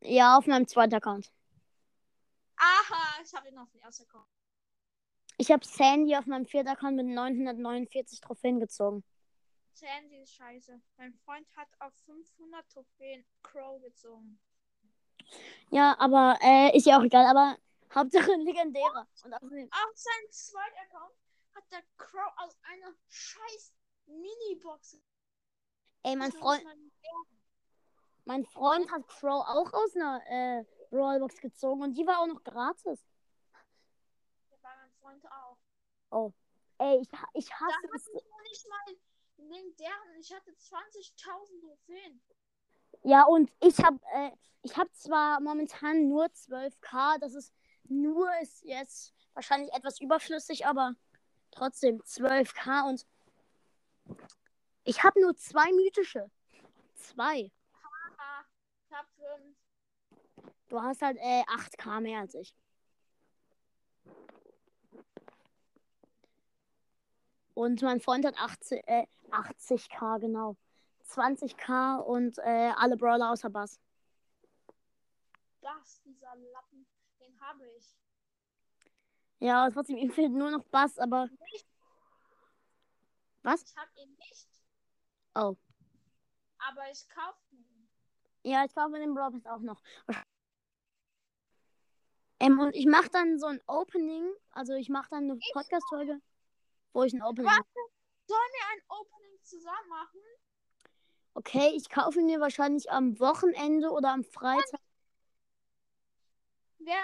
ja, 0.00 0.36
auf 0.38 0.46
meinem 0.46 0.66
zweiten 0.68 0.94
Account. 0.94 1.32
Aha, 2.56 3.22
ich 3.24 3.34
habe 3.34 3.48
ihn 3.48 3.58
auf 3.58 3.70
den 3.70 3.80
ersten 3.80 4.04
Account. 4.04 4.26
Ich 5.38 5.50
habe 5.50 5.66
Sandy 5.66 6.16
auf 6.16 6.26
meinem 6.26 6.46
vierten 6.46 6.68
Account 6.68 6.96
mit 6.96 7.06
949 7.06 8.20
Trophäen 8.20 8.58
gezogen. 8.60 9.04
Sandy 9.72 10.22
ist 10.22 10.34
scheiße. 10.34 10.80
Mein 10.96 11.12
Freund 11.24 11.46
hat 11.56 11.68
auf 11.80 11.92
500 12.06 12.66
Trophäen 12.70 13.26
Crow 13.42 13.82
gezogen. 13.82 14.38
Ja, 15.70 15.94
aber 15.98 16.38
äh, 16.40 16.74
ist 16.76 16.86
ja 16.86 16.98
auch 16.98 17.02
egal, 17.02 17.26
aber 17.26 17.58
Hauptsache 17.94 18.32
ein 18.32 18.40
legendärer. 18.46 19.06
Und 19.24 19.34
außerdem, 19.34 19.68
Auf 19.70 19.96
seinem 19.96 20.30
zweiten 20.30 20.78
Account 20.88 21.12
hat 21.56 21.64
der 21.72 21.82
Crow 21.96 22.32
aus 22.36 22.56
einer 22.62 22.94
scheiß 23.08 23.74
Minibox. 24.06 24.98
ey, 26.02 26.14
mein 26.16 26.32
Freund, 26.32 26.64
mein 28.24 28.44
Freund 28.44 28.90
hat 28.90 29.06
Crow 29.08 29.44
auch 29.46 29.72
aus 29.72 29.96
einer 29.96 30.22
äh, 30.28 30.64
Brawlbox 30.90 31.38
gezogen 31.40 31.82
und 31.82 31.94
die 31.94 32.06
war 32.06 32.20
auch 32.20 32.26
noch 32.26 32.44
gratis. 32.44 33.04
Ja, 34.50 34.56
Bei 34.62 34.76
meinem 34.76 34.92
Freund 35.00 35.24
auch. 36.10 36.32
Ey, 36.78 37.00
ich, 37.00 37.08
ich 37.34 37.48
Da 37.48 37.54
hasse 37.60 37.74
hatte 37.76 37.88
es. 37.94 38.06
ich 38.08 38.24
nicht 38.42 38.68
mal 38.68 38.96
legendären. 39.38 40.14
Ich 40.20 40.32
hatte 40.32 40.50
20.000 40.52 41.60
Trophäen. 41.60 42.22
Ja, 43.02 43.24
und 43.24 43.50
ich 43.60 43.78
habe 43.82 43.98
äh, 44.14 44.30
ich 44.62 44.76
hab 44.76 44.92
zwar 44.94 45.40
momentan 45.40 46.08
nur 46.08 46.26
12k, 46.26 47.18
das 47.18 47.34
ist 47.34 47.52
nur 47.84 48.28
ist 48.42 48.64
jetzt 48.64 49.14
wahrscheinlich 49.32 49.72
etwas 49.72 50.00
überflüssig, 50.00 50.66
aber 50.66 50.94
trotzdem 51.56 52.00
12k 52.02 52.88
und 52.88 53.06
ich 54.84 55.02
habe 55.02 55.20
nur 55.20 55.34
zwei 55.36 55.72
mythische. 55.72 56.30
Zwei. 56.94 57.50
Ich 58.88 58.92
hab 58.92 59.06
fünf. 59.16 59.56
Du 60.68 60.80
hast 60.80 61.02
halt 61.02 61.16
äh, 61.18 61.42
8k 61.42 62.00
mehr 62.00 62.20
als 62.20 62.34
ich. 62.34 62.54
Und 67.54 67.80
mein 67.82 68.00
Freund 68.00 68.26
hat 68.26 68.38
80, 68.38 68.82
äh, 68.86 69.06
80k, 69.30 70.20
genau. 70.20 70.56
20k 71.08 71.98
und 72.00 72.38
äh, 72.38 72.72
alle 72.76 72.96
Brawler 72.96 73.30
außer 73.30 73.48
Bass. 73.48 73.80
Das, 75.62 76.02
dieser 76.02 76.36
Lappen, 76.52 76.86
den 77.18 77.40
habe 77.40 77.66
ich. 77.76 77.96
Ja, 79.38 79.68
trotzdem, 79.70 79.96
ihm 79.96 80.10
fehlt 80.10 80.32
nur 80.32 80.50
noch 80.50 80.64
Bass, 80.64 80.98
aber. 80.98 81.28
Was? 83.42 83.62
Ich 83.62 83.76
habe 83.76 83.90
ihn 84.02 84.16
nicht. 84.16 84.48
Oh. 85.34 85.56
Aber 86.58 86.90
ich 86.90 87.08
kaufe 87.08 87.38
ihn. 87.52 87.88
Ja, 88.42 88.64
ich 88.64 88.74
kaufe 88.74 88.98
den 88.98 89.14
Brawl 89.14 89.40
auch 89.44 89.60
noch. 89.60 89.82
Ähm, 92.38 92.58
und 92.58 92.74
ich 92.74 92.86
mache 92.86 93.08
dann 93.10 93.38
so 93.38 93.46
ein 93.46 93.60
Opening, 93.66 94.30
also 94.50 94.74
ich 94.74 94.88
mache 94.88 95.08
dann 95.10 95.24
eine 95.24 95.38
Podcast-Folge, 95.52 96.20
wo 96.92 97.02
ich 97.02 97.14
ein 97.14 97.22
Opening 97.22 97.50
Warte. 97.50 97.64
Sollen 98.26 98.52
wir 98.52 98.66
ein 98.72 98.82
Opening 98.88 99.42
zusammen 99.42 99.88
machen? 99.88 100.20
Okay, 101.34 101.72
ich 101.74 101.88
kaufe 101.88 102.20
ihn 102.20 102.26
mir 102.26 102.40
wahrscheinlich 102.40 102.90
am 102.90 103.18
Wochenende 103.20 103.90
oder 103.90 104.12
am 104.12 104.24
Freitag. 104.24 104.80
Wir 106.78 106.96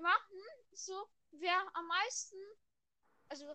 machen 0.00 0.38
so, 0.72 1.06
wer 1.32 1.60
am 1.74 1.86
meisten, 1.86 2.36
also, 3.28 3.46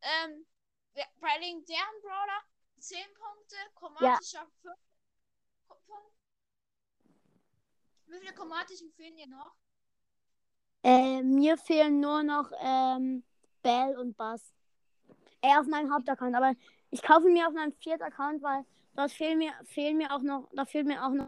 ähm, 0.00 0.46
wer, 0.94 1.06
bei 1.20 1.38
den 1.38 1.64
deren 1.64 2.02
Brawler 2.02 2.42
10 2.78 2.98
Punkte, 3.14 3.56
chromatischer 3.74 4.46
5 4.62 4.76
Punkte. 5.68 5.94
Wie 8.06 8.18
viele 8.18 8.34
chromatischen 8.34 8.90
fehlen 8.92 9.16
dir 9.16 9.28
noch? 9.28 9.54
Äh, 10.82 11.22
mir 11.22 11.58
fehlen 11.58 12.00
nur 12.00 12.22
noch 12.22 12.50
ähm, 12.58 13.22
Bell 13.62 13.98
und 13.98 14.16
Bass. 14.16 14.54
Äh, 15.42 15.56
auf 15.58 15.66
meinem 15.66 15.92
Hauptaccount, 15.92 16.34
aber 16.34 16.54
ich 16.90 17.02
kaufe 17.02 17.28
mir 17.28 17.46
auf 17.46 17.54
meinem 17.54 17.72
vierten 17.74 18.02
Account, 18.02 18.42
weil 18.42 18.64
dort 18.94 19.12
fehlen 19.12 19.38
mir, 19.38 19.52
fehlen 19.64 19.96
mir 19.96 20.12
auch 20.14 20.22
noch, 20.22 20.48
da 20.52 20.64
fehlen 20.64 20.88
mir 20.88 21.04
auch 21.04 21.10
noch 21.10 21.26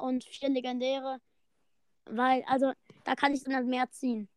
und 0.00 0.24
vier 0.24 0.48
legendäre. 0.48 1.20
Weil, 2.06 2.42
also, 2.44 2.72
da 3.04 3.14
kann 3.14 3.34
ich 3.34 3.44
dann 3.44 3.54
halt 3.54 3.66
mehr 3.66 3.90
ziehen. 3.90 4.28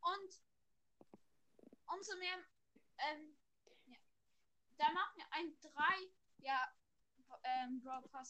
Und 0.00 0.40
umso 2.00 2.16
mehr, 2.16 2.38
ähm, 2.98 3.36
ja, 3.86 3.96
da 4.78 4.90
machen 4.92 5.16
wir 5.16 5.26
ein 5.32 5.54
3, 5.60 5.70
ja, 6.38 6.66
ähm, 7.44 7.82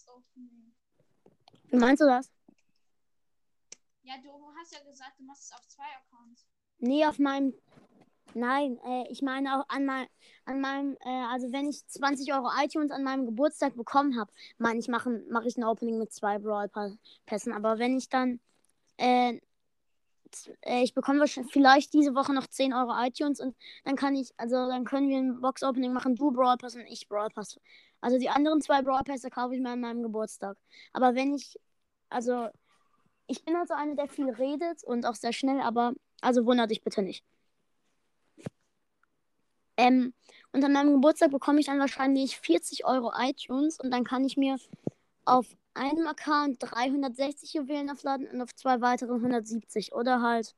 Opening. 0.09 0.75
Wie 1.69 1.77
meinst 1.77 2.03
du 2.03 2.07
das? 2.07 2.31
Ja, 4.03 4.17
du 4.19 4.53
hast 4.59 4.73
ja 4.73 4.83
gesagt, 4.83 5.19
du 5.19 5.25
machst 5.25 5.45
es 5.45 5.53
auf 5.53 5.67
zwei 5.69 5.85
Accounts. 5.85 6.47
Nee, 6.79 7.07
auf 7.07 7.19
meinem. 7.19 7.55
Nein, 8.33 8.79
äh, 8.85 9.09
ich 9.09 9.23
meine 9.23 9.59
auch 9.59 9.69
an, 9.69 9.85
mein, 9.85 10.07
an 10.45 10.61
meinem, 10.61 10.97
äh, 11.01 11.25
also 11.33 11.51
wenn 11.53 11.69
ich 11.69 11.85
20 11.87 12.33
Euro 12.33 12.49
iTunes 12.63 12.93
an 12.93 13.03
meinem 13.03 13.27
Geburtstag 13.27 13.75
bekommen 13.75 14.19
habe, 14.19 14.33
meine 14.57 14.79
ich, 14.79 14.87
mache 14.87 15.25
mach 15.31 15.45
ich 15.45 15.57
ein 15.57 15.65
Opening 15.65 15.99
mit 15.99 16.13
zwei 16.13 16.39
Brawl 16.39 16.71
Pässen. 17.27 17.53
Aber 17.53 17.79
wenn 17.81 17.99
ich 17.99 18.09
dann, 18.09 18.41
äh, 18.99 19.41
äh, 20.63 20.83
ich 20.83 20.95
bekomme 20.95 21.27
vielleicht 21.27 21.93
diese 21.93 22.15
Woche 22.15 22.33
noch 22.35 22.47
10 22.47 22.73
Euro 22.73 22.93
iTunes 23.03 23.41
und 23.41 23.57
dann 23.85 23.97
kann 23.97 24.15
ich, 24.15 24.33
also 24.37 24.55
dann 24.69 24.85
können 24.85 25.09
wir 25.09 25.19
ein 25.19 25.41
Box-Opening 25.41 25.93
machen, 25.93 26.17
du 26.17 26.31
Brawl 26.31 26.57
Pass 26.57 26.75
und 26.75 26.87
ich 26.87 27.09
Brawl 27.09 27.31
Pass. 27.31 27.59
Also 28.01 28.19
die 28.19 28.31
anderen 28.31 28.61
zwei 28.61 28.83
Brawl 28.83 29.03
Pässe 29.05 29.31
kaufe 29.31 29.55
ich 29.55 29.61
mir 29.61 29.71
an 29.71 29.81
meinem 29.81 30.03
Geburtstag. 30.03 30.57
Aber 30.93 31.15
wenn 31.15 31.35
ich, 31.35 31.59
also 32.09 32.49
ich 33.27 33.45
bin 33.45 33.57
also 33.57 33.75
eine, 33.75 33.95
der 33.97 34.09
viel 34.09 34.31
redet 34.31 34.83
und 34.85 35.07
auch 35.07 35.15
sehr 35.15 35.33
schnell, 35.33 35.61
aber 35.61 35.93
also 36.21 36.47
wundert 36.47 36.71
dich 36.71 36.83
bitte 36.83 37.03
nicht. 37.03 37.25
Ähm, 39.77 40.13
und 40.53 40.65
an 40.65 40.73
meinem 40.73 40.95
Geburtstag 40.95 41.31
bekomme 41.31 41.61
ich 41.61 41.67
dann 41.67 41.79
wahrscheinlich 41.79 42.39
40 42.39 42.85
Euro 42.85 43.13
iTunes 43.19 43.79
und 43.81 43.91
dann 43.91 44.05
kann 44.05 44.25
ich 44.25 44.37
mir 44.37 44.59
auf 45.25 45.47
einem 45.75 46.07
Account 46.07 46.57
360 46.61 47.55
Juwelen 47.55 47.91
aufladen 47.91 48.29
und 48.29 48.41
auf 48.43 48.55
zwei 48.55 48.81
weiteren 48.81 49.17
170 49.17 49.93
oder 49.93 50.21
halt 50.21 50.55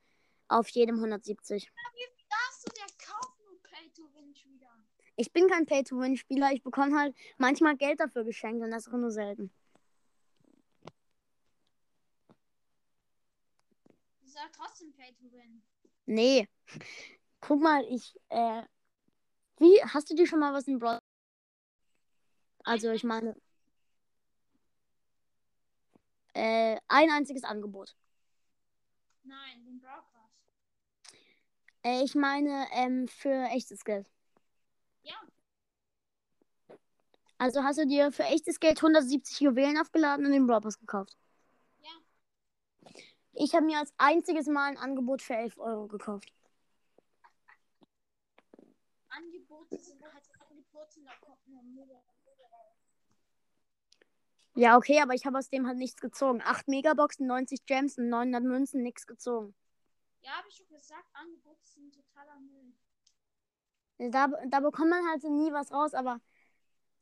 auf 0.49 0.69
jedem 0.69 0.97
170. 0.97 1.71
Darfst 2.29 2.67
du 2.67 2.73
dir 2.73 2.87
kaufen, 3.07 3.33
du 3.47 3.57
Pay-to-Win-Spieler? 3.63 4.71
Ich 5.17 5.33
bin 5.33 5.49
kein 5.49 5.67
Pay-to-Win-Spieler, 5.67 6.53
ich 6.53 6.63
bekomme 6.63 6.99
halt 6.99 7.17
manchmal 7.39 7.77
Geld 7.77 8.01
dafür 8.01 8.25
geschenkt 8.25 8.63
und 8.63 8.71
das 8.71 8.87
ist 8.87 8.93
auch 8.93 8.99
nur 8.99 9.11
selten. 9.11 9.53
Ist 14.25 14.35
ja 14.35 14.49
trotzdem 14.53 14.93
Pay-to-Win. 14.93 15.63
Nee. 16.07 16.49
Guck 17.41 17.61
mal, 17.61 17.85
ich, 17.89 18.15
äh, 18.29 18.63
wie, 19.59 19.83
hast 19.85 20.11
du 20.11 20.15
dir 20.15 20.27
schon 20.27 20.41
mal 20.41 20.53
was 20.53 20.67
in 20.69 20.79
Brawl? 20.79 20.99
Also, 22.65 22.91
ich 22.91 23.05
meine, 23.05 23.37
äh, 26.35 26.79
ein 26.89 27.11
einziges 27.11 27.45
Angebot. 27.45 27.95
Nein, 29.25 29.65
den 29.65 29.81
Brawl 29.81 30.03
Pass. 30.13 30.31
Äh, 31.85 32.05
ich 32.05 32.15
meine, 32.15 32.67
ähm, 32.73 33.09
für 33.09 33.49
echtes 33.51 33.85
Geld. 33.85 34.07
Ja. 35.03 35.15
Also 37.39 37.63
hast 37.63 37.79
du 37.79 37.87
dir 37.87 38.13
für 38.13 38.25
echtes 38.25 38.61
Geld 38.61 38.79
170 38.79 39.41
Juwelen 39.41 39.79
aufgeladen 39.79 40.27
und 40.27 40.33
den 40.33 40.47
Brawl 40.47 40.61
Pass 40.61 40.79
gekauft? 40.79 41.17
Ja. 41.81 42.93
Ich 43.33 43.55
habe 43.55 43.67
mir 43.67 43.79
als 43.79 43.93
einziges 43.99 44.47
Mal 44.47 44.71
ein 44.71 44.79
Angebot 44.79 45.23
für 45.23 45.35
11 45.35 45.59
Euro 45.59 45.87
gekauft. 45.87 46.33
Angebote 49.09 49.79
sind 49.79 50.03
halt 50.03 50.25
Angebote, 50.49 51.01
da 51.05 51.13
kommt 51.21 51.47
nur. 51.49 52.03
Ja, 54.55 54.77
okay, 54.77 55.01
aber 55.01 55.15
ich 55.15 55.25
habe 55.25 55.39
aus 55.39 55.49
dem 55.49 55.67
halt 55.67 55.79
nichts 55.79 56.01
gezogen. 56.01 56.43
8 56.43 56.69
Megaboxen, 56.69 57.27
90 57.27 57.65
Gems 57.67 57.97
und 57.99 58.09
900 58.09 58.43
Münzen, 58.45 58.83
nichts 58.83 59.07
gezogen. 59.07 59.55
Ja, 60.21 60.33
habe 60.33 60.49
ich 60.49 60.57
schon 60.57 60.69
gesagt, 60.69 61.07
Angebote 61.15 61.65
sind 61.65 61.95
totaler 61.95 62.39
Müll. 62.39 62.75
Da, 64.11 64.29
da 64.47 64.61
bekommt 64.61 64.91
man 64.91 65.07
halt 65.09 65.23
so 65.23 65.31
nie 65.31 65.53
was 65.53 65.73
raus, 65.73 65.95
aber 65.95 66.21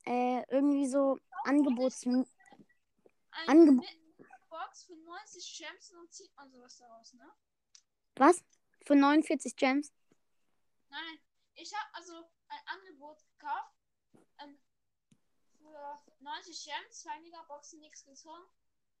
äh, 0.05 0.43
irgendwie 0.49 0.87
so 0.87 1.17
Angebots... 1.43 2.05
Eine 2.05 2.25
Angebo- 3.47 3.85
Box 4.49 4.83
für 4.83 4.95
90 4.95 5.57
Gems 5.57 5.91
und 5.91 5.97
dann 5.97 6.09
zieht 6.11 6.35
man 6.35 6.51
sowas 6.51 6.77
daraus, 6.77 7.13
ne? 7.13 7.29
Was? 8.15 8.43
Für 8.85 8.95
49 8.95 9.55
Gems? 9.55 9.93
Nein, 10.89 11.19
ich 11.55 11.73
habe 11.73 11.89
also 11.93 12.13
ein 12.49 12.59
Angebot 12.65 13.17
gekauft. 13.37 13.80
Ähm, 15.81 15.97
für 15.97 16.23
90 16.23 16.63
Gems, 16.65 16.99
2 17.01 17.19
Megaboxen, 17.21 17.79
nichts 17.79 18.03
gezogen. 18.05 18.43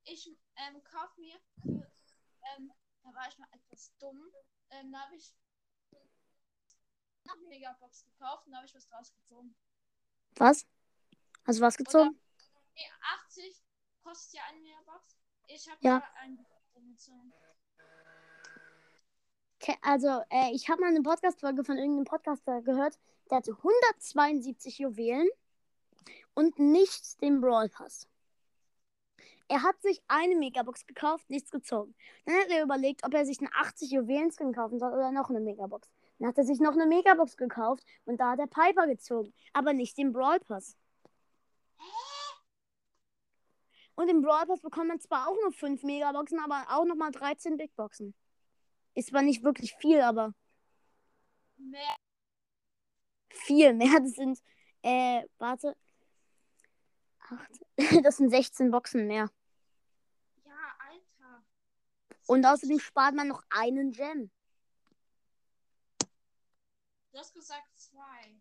Ich 0.03 0.27
ähm, 0.55 0.83
kaufe 0.83 1.19
mir 1.21 1.35
für, 1.61 1.91
ähm, 2.57 2.71
da 3.03 3.13
war 3.13 3.27
ich 3.29 3.37
mal 3.37 3.47
etwas 3.51 3.91
dumm. 3.99 4.31
Ähm, 4.71 4.91
da 4.91 5.01
habe 5.01 5.15
ich 5.15 5.33
noch 7.25 7.35
eine 7.35 7.47
Megabox 7.47 8.03
gekauft 8.05 8.45
und 8.47 8.51
da 8.53 8.57
habe 8.57 8.67
ich 8.67 8.73
was 8.75 8.87
draus 8.87 9.13
gezogen. 9.13 9.55
Was? 10.35 10.65
Hast 11.45 11.59
du 11.59 11.63
was 11.63 11.77
gezogen? 11.77 12.19
Nee, 12.75 12.89
80 13.25 13.61
kostet 14.03 14.33
ja 14.39 14.43
eine 14.49 14.59
Megabox. 14.59 15.17
Ich 15.47 15.67
habe 15.69 15.77
Ja. 15.81 15.99
da 15.99 16.07
ein 16.21 16.37
Definition. 16.73 17.31
Ke- 19.59 19.77
Also, 19.83 20.23
äh, 20.31 20.51
ich 20.55 20.67
habe 20.69 20.81
mal 20.81 20.87
eine 20.87 21.01
Podcast-Folge 21.03 21.63
von 21.63 21.77
irgendeinem 21.77 22.05
Podcaster 22.05 22.61
gehört, 22.63 22.97
der 23.29 23.37
hatte 23.37 23.51
172 23.61 24.79
Juwelen 24.79 25.29
und 26.33 26.59
nicht 26.59 27.21
den 27.21 27.41
Brawl 27.41 27.69
Pass. 27.69 28.07
Er 29.47 29.63
hat 29.63 29.81
sich 29.81 30.01
eine 30.07 30.35
Megabox 30.35 30.85
gekauft, 30.87 31.29
nichts 31.29 31.51
gezogen. 31.51 31.93
Dann 32.25 32.35
hat 32.35 32.49
er 32.49 32.63
überlegt, 32.63 33.03
ob 33.03 33.13
er 33.13 33.25
sich 33.25 33.39
einen 33.39 33.49
80 33.53 33.91
Juwelen-Skin 33.91 34.53
kaufen 34.53 34.79
soll 34.79 34.93
oder 34.93 35.11
noch 35.11 35.29
eine 35.29 35.41
Megabox. 35.41 35.89
Dann 36.19 36.29
hat 36.29 36.37
er 36.37 36.45
sich 36.45 36.59
noch 36.59 36.73
eine 36.73 36.85
Megabox 36.85 37.35
gekauft 37.35 37.83
und 38.05 38.19
da 38.21 38.31
hat 38.31 38.39
er 38.39 38.47
Piper 38.47 38.87
gezogen, 38.87 39.33
aber 39.53 39.73
nicht 39.73 39.97
den 39.97 40.13
Brawl 40.13 40.39
Pass. 40.39 40.77
Und 43.95 44.09
im 44.09 44.21
Brawl 44.21 44.45
Pass 44.45 44.61
bekommt 44.61 44.87
man 44.87 44.99
zwar 44.99 45.27
auch 45.27 45.35
nur 45.41 45.51
5 45.51 45.83
Megaboxen, 45.83 46.39
aber 46.39 46.65
auch 46.69 46.85
nochmal 46.85 47.11
13 47.11 47.57
Big 47.57 47.75
Boxen. 47.75 48.15
Ist 48.95 49.09
zwar 49.09 49.21
nicht 49.21 49.43
wirklich 49.43 49.75
viel, 49.75 50.01
aber 50.01 50.33
Mehr. 51.57 51.95
viel 53.29 53.73
mehr. 53.73 53.99
Das 53.99 54.11
sind, 54.15 54.39
äh, 54.81 55.23
warte. 55.37 55.75
Acht. 57.31 57.59
Das 58.03 58.17
sind 58.17 58.29
16 58.29 58.71
Boxen 58.71 59.07
mehr. 59.07 59.29
Ja, 60.45 60.75
Alter. 60.79 61.43
Und 62.27 62.45
außerdem 62.45 62.79
spart 62.79 63.15
man 63.15 63.27
noch 63.27 63.43
einen 63.49 63.91
Gem. 63.91 64.29
Du 67.11 67.19
hast 67.19 67.33
gesagt 67.33 67.67
zwei. 67.75 68.39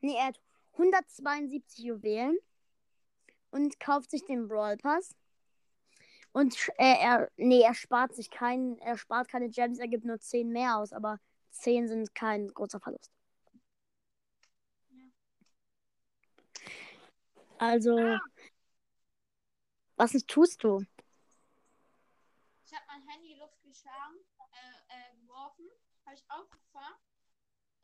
Nee, 0.00 0.16
er 0.16 0.26
hat 0.26 0.40
172 0.72 1.84
Juwelen 1.84 2.38
und 3.50 3.80
kauft 3.80 4.10
sich 4.10 4.24
den 4.24 4.48
Brawl 4.48 4.76
Pass. 4.76 5.14
Und 6.32 6.68
äh, 6.78 6.96
er, 7.00 7.30
nee, 7.36 7.62
er 7.62 7.74
spart 7.74 8.14
sich 8.14 8.30
keinen, 8.30 8.78
er 8.78 8.98
spart 8.98 9.28
keine 9.28 9.48
Gems, 9.48 9.78
er 9.78 9.88
gibt 9.88 10.04
nur 10.04 10.18
10 10.18 10.50
mehr 10.50 10.76
aus, 10.78 10.92
aber 10.92 11.20
10 11.50 11.86
sind 11.88 12.14
kein 12.14 12.48
großer 12.48 12.80
Verlust. 12.80 13.12
Ja. 14.90 15.04
Also, 17.64 17.96
Ah. 17.98 18.20
was 19.96 20.12
tust 20.26 20.62
du? 20.64 20.84
Ich 22.66 22.72
habe 22.74 22.84
mein 22.88 23.02
Handy 23.08 23.32
in 23.32 23.38
Luft 23.38 23.62
geschlagen, 23.62 24.18
äh, 24.52 24.92
äh, 24.92 25.16
geworfen, 25.20 25.66
habe 26.04 26.14
ich 26.16 26.24
aufgefahren. 26.28 26.94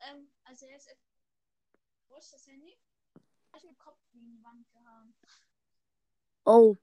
Ähm, 0.01 0.31
also 0.43 0.65
jetzt, 0.67 0.89
wo 2.09 2.15
ist 2.17 2.33
das 2.33 2.45
Handy? 2.47 2.77
Hab 3.51 3.57
ich 3.57 3.63
den 3.63 3.77
Kopf 3.77 3.97
gegen 4.11 4.31
die 4.31 4.43
Wand 4.43 4.65
gehauen. 4.71 5.13
Oh. 6.45 6.75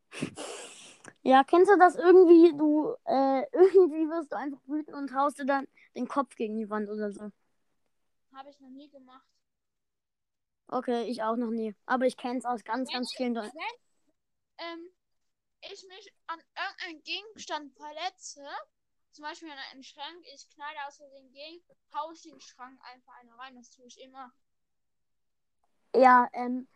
Ja, 1.22 1.44
kennst 1.44 1.70
du 1.70 1.76
das 1.78 1.96
irgendwie? 1.96 2.56
Du, 2.56 2.94
äh, 3.04 3.42
irgendwie 3.52 4.08
wirst 4.08 4.32
du 4.32 4.36
einfach 4.36 4.60
wütend 4.66 4.96
und 4.96 5.14
haust 5.14 5.38
dir 5.38 5.46
dann 5.46 5.66
den 5.94 6.08
Kopf 6.08 6.34
gegen 6.36 6.56
die 6.56 6.68
Wand 6.70 6.88
oder 6.88 7.12
so. 7.12 7.30
Habe 8.32 8.50
ich 8.50 8.60
noch 8.60 8.70
nie 8.70 8.88
gemacht. 8.88 9.26
Okay, 10.68 11.04
ich 11.04 11.22
auch 11.22 11.36
noch 11.36 11.50
nie. 11.50 11.74
Aber 11.86 12.06
ich 12.06 12.16
kenne 12.16 12.38
es 12.38 12.44
aus 12.44 12.62
ganz, 12.62 12.92
ganz 12.92 13.12
vielen 13.16 13.34
Leuten. 13.34 13.56
Wenn 13.56 14.66
ähm, 14.66 14.90
ich 15.62 15.84
mich 15.88 16.12
an 16.26 16.40
irgendeinen 16.56 17.02
Gegenstand 17.02 17.72
verletze, 17.74 18.46
zum 19.12 19.24
Beispiel 19.24 19.50
an 19.50 19.58
einen 19.72 19.82
Schrank, 19.82 20.24
ich 20.34 20.48
knalle 20.50 20.86
aus 20.86 20.98
Versehen 20.98 21.32
gegen, 21.32 21.62
hau 21.94 22.12
ich 22.12 22.22
den 22.22 22.40
Schrank 22.40 22.78
einfach 22.92 23.14
eine 23.20 23.36
rein. 23.38 23.56
Das 23.56 23.70
tue 23.70 23.86
ich 23.86 23.98
immer. 24.00 24.30
Ja, 25.94 26.28
ähm, 26.34 26.68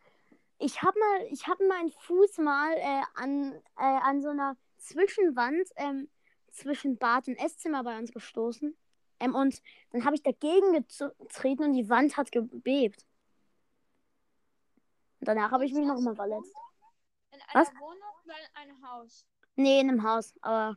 ich 0.59 0.81
habe 0.81 0.99
mal, 0.99 1.27
ich 1.31 1.47
habe 1.47 1.67
meinen 1.67 1.91
Fuß 1.91 2.39
mal 2.39 2.73
äh, 2.73 3.03
an, 3.15 3.55
äh, 3.77 3.83
an 3.83 4.23
so 4.23 4.31
einer 4.31 4.57
Zwischenwand 4.79 5.69
ähm, 5.77 6.09
zwischen 6.51 6.97
Bad 6.97 7.29
und 7.29 7.37
Esszimmer 7.37 7.85
bei 7.85 7.99
uns 7.99 8.11
gestoßen. 8.11 8.75
Ähm, 9.21 9.35
und 9.35 9.61
dann 9.91 10.05
habe 10.07 10.17
ich 10.17 10.23
dagegen 10.23 10.73
getreten 10.73 11.65
und 11.65 11.75
die 11.75 11.91
Wand 11.91 12.17
hat 12.17 12.33
gebebt. 12.33 13.05
Und 15.23 15.29
danach 15.29 15.53
habe 15.53 15.65
ich 15.65 15.73
mich 15.73 15.87
nochmal 15.87 16.17
verletzt. 16.17 16.53
In 17.31 17.41
einer 17.43 17.61
Was? 17.61 17.69
Wohnung 17.75 18.11
oder 18.25 18.35
in 18.41 18.57
einem 18.57 18.91
Haus? 18.91 19.25
Nee, 19.55 19.79
in 19.81 19.89
einem 19.89 20.03
Haus, 20.03 20.35
aber 20.41 20.77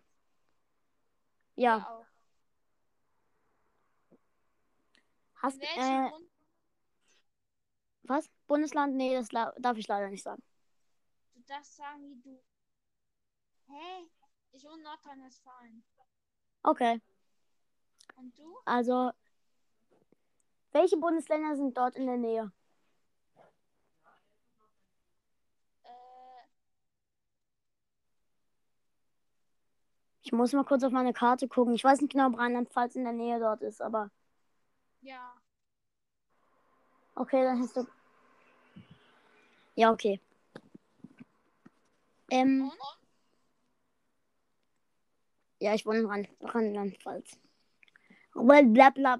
ja. 1.55 1.77
Auch. 1.89 2.05
Hast 5.33 5.59
äh, 5.59 6.09
Bund- 6.11 6.29
was? 8.03 8.29
Bundesland? 8.45 8.95
Nee, 8.95 9.15
das 9.15 9.29
darf 9.57 9.77
ich 9.77 9.87
leider 9.87 10.09
nicht 10.11 10.21
sagen. 10.21 10.43
du 11.33 11.41
darfst 11.47 11.75
sagen, 11.75 12.07
wie 12.07 12.21
du. 12.21 12.39
Hä? 13.67 14.07
Ich 14.51 14.63
wohne 14.63 14.75
in 14.75 14.83
Nordrhein-Westfalen. 14.83 15.83
Okay, 16.61 17.01
Und 18.15 18.37
du? 18.37 18.55
also 18.65 19.09
welche 20.71 20.97
Bundesländer 20.97 21.55
sind 21.55 21.75
dort 21.75 21.95
in 21.95 22.05
der 22.05 22.17
Nähe? 22.17 22.51
Ich 30.25 30.31
muss 30.31 30.53
mal 30.53 30.65
kurz 30.65 30.83
auf 30.83 30.91
meine 30.91 31.13
Karte 31.13 31.47
gucken. 31.47 31.75
Ich 31.75 31.83
weiß 31.83 32.01
nicht 32.01 32.11
genau, 32.11 32.29
ob 32.29 32.39
Rheinland-Pfalz 32.39 32.95
in 32.95 33.03
der 33.03 33.13
Nähe 33.13 33.39
dort 33.39 33.61
ist, 33.61 33.79
aber 33.79 34.09
ja. 35.01 35.35
okay, 37.13 37.43
dann 37.43 37.59
hast 37.61 37.77
du. 37.77 37.85
Ja, 39.75 39.91
okay. 39.91 40.19
Ähm, 42.31 42.71
ja, 45.59 45.75
ich 45.75 45.85
wohne 45.85 45.99
in 45.99 46.05
Rhein- 46.07 46.37
Rheinland-Pfalz. 46.41 47.37
Blablabla. 48.33 49.19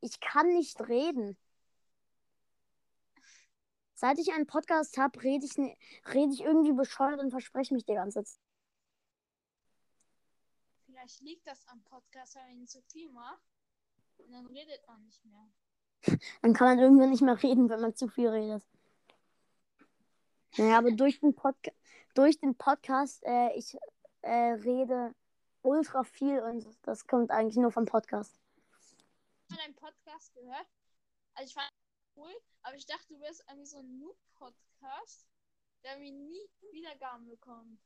Ich 0.00 0.18
kann 0.20 0.48
nicht 0.54 0.80
reden. 0.88 1.36
Seit 3.92 4.18
ich 4.18 4.32
einen 4.32 4.46
Podcast 4.46 4.96
habe, 4.96 5.22
rede 5.22 5.44
ich, 5.44 5.58
ne- 5.58 5.76
rede 6.06 6.32
ich 6.32 6.40
irgendwie 6.40 6.72
bescheuert 6.72 7.20
und 7.20 7.32
verspreche 7.32 7.74
mich 7.74 7.84
die 7.84 7.92
ganze 7.92 8.24
Zeit. 8.24 8.40
Vielleicht 11.00 11.20
liegt 11.20 11.46
das 11.46 11.66
am 11.68 11.82
Podcast, 11.84 12.36
weil 12.36 12.54
man 12.54 12.66
zu 12.66 12.82
viel 12.82 13.10
macht. 13.10 13.42
Und 14.18 14.32
dann 14.32 14.46
redet 14.48 14.86
man 14.86 15.02
nicht 15.02 15.24
mehr. 15.24 15.48
Dann 16.42 16.52
kann 16.52 16.68
man 16.68 16.78
irgendwann 16.78 17.08
nicht 17.08 17.22
mehr 17.22 17.42
reden, 17.42 17.70
wenn 17.70 17.80
man 17.80 17.94
zu 17.94 18.08
viel 18.08 18.28
redet. 18.28 18.62
Naja, 20.58 20.76
aber 20.76 20.90
durch 20.90 21.20
den, 21.20 21.34
Podca 21.34 21.70
durch 22.14 22.38
den 22.38 22.54
Podcast, 22.54 23.22
äh, 23.24 23.50
ich 23.54 23.78
äh, 24.20 24.52
rede 24.52 25.14
ultra 25.62 26.04
viel 26.04 26.40
und 26.40 26.66
das 26.82 27.06
kommt 27.06 27.30
eigentlich 27.30 27.56
nur 27.56 27.72
vom 27.72 27.86
Podcast. 27.86 28.38
Ich 29.48 29.56
habe 29.56 29.62
deinen 29.62 29.76
Podcast 29.76 30.34
gehört. 30.34 30.66
Also 31.34 31.48
ich 31.48 31.54
fand 31.54 31.72
cool, 32.16 32.34
aber 32.62 32.76
ich 32.76 32.84
dachte, 32.84 33.14
du 33.14 33.20
wärst 33.20 33.42
irgendwie 33.48 33.66
so 33.66 33.78
ein 33.78 33.98
Noob-Podcast, 33.98 35.26
der 35.82 35.98
mir 35.98 36.12
nie 36.12 36.50
Wiedergaben 36.72 37.26
bekommt. 37.26 37.80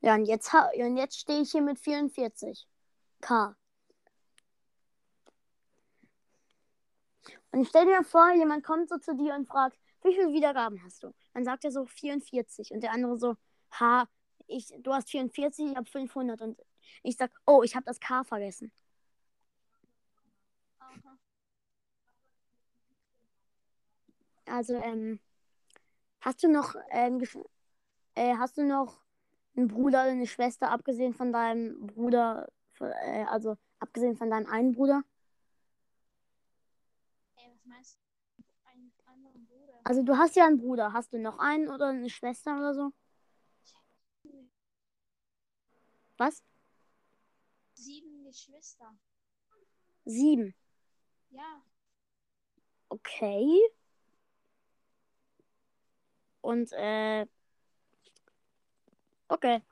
Ja, 0.00 0.14
und 0.14 0.26
jetzt, 0.26 0.52
und 0.54 0.96
jetzt 0.96 1.18
stehe 1.18 1.40
ich 1.42 1.50
hier 1.50 1.62
mit 1.62 1.78
44. 1.78 2.66
K. 3.20 3.56
Und 7.50 7.66
stell 7.66 7.86
dir 7.86 8.04
vor, 8.04 8.32
jemand 8.34 8.64
kommt 8.64 8.88
so 8.88 8.98
zu 8.98 9.16
dir 9.16 9.34
und 9.34 9.46
fragt, 9.48 9.76
wie 10.02 10.14
viele 10.14 10.32
Wiedergaben 10.32 10.82
hast 10.84 11.02
du? 11.02 11.12
Dann 11.34 11.44
sagt 11.44 11.64
er 11.64 11.72
so 11.72 11.86
44 11.86 12.70
und 12.72 12.80
der 12.82 12.92
andere 12.92 13.18
so, 13.18 13.36
ha, 13.72 14.08
ich, 14.46 14.68
du 14.78 14.92
hast 14.92 15.10
44, 15.10 15.70
ich 15.70 15.76
habe 15.76 15.90
500 15.90 16.40
und 16.42 16.58
ich 17.02 17.16
sag, 17.16 17.30
oh, 17.46 17.62
ich 17.62 17.74
habe 17.74 17.84
das 17.86 18.00
K 18.00 18.24
vergessen. 18.24 18.72
Also, 24.46 24.74
ähm, 24.74 25.20
hast 26.20 26.42
du 26.42 26.48
noch, 26.48 26.74
ähm, 26.90 27.22
äh, 28.14 28.36
hast 28.36 28.56
du 28.58 28.64
noch 28.64 29.00
einen 29.58 29.68
Bruder 29.68 30.02
oder 30.02 30.12
eine 30.12 30.26
Schwester, 30.26 30.70
abgesehen 30.70 31.14
von 31.14 31.32
deinem 31.32 31.86
Bruder, 31.86 32.48
äh, 32.80 33.24
also 33.24 33.56
abgesehen 33.80 34.16
von 34.16 34.30
deinem 34.30 34.46
einen 34.46 34.72
Bruder? 34.72 35.02
Ey, 37.36 37.50
was 37.52 37.64
meinst 37.64 37.98
du? 37.98 38.44
Einen 38.70 38.92
anderen 39.04 39.46
Bruder. 39.46 39.80
Also 39.84 40.02
du 40.02 40.16
hast 40.16 40.36
ja 40.36 40.46
einen 40.46 40.58
Bruder. 40.58 40.92
Hast 40.92 41.12
du 41.12 41.18
noch 41.18 41.38
einen 41.38 41.68
oder 41.68 41.88
eine 41.88 42.08
Schwester 42.08 42.56
oder 42.56 42.74
so? 42.74 42.92
Was? 46.16 46.42
Sieben 47.74 48.24
Geschwister. 48.24 48.92
Sieben. 50.04 50.54
Ja. 51.30 51.62
Okay. 52.88 53.60
Und, 56.40 56.72
äh. 56.72 57.26
Okay. 59.28 59.62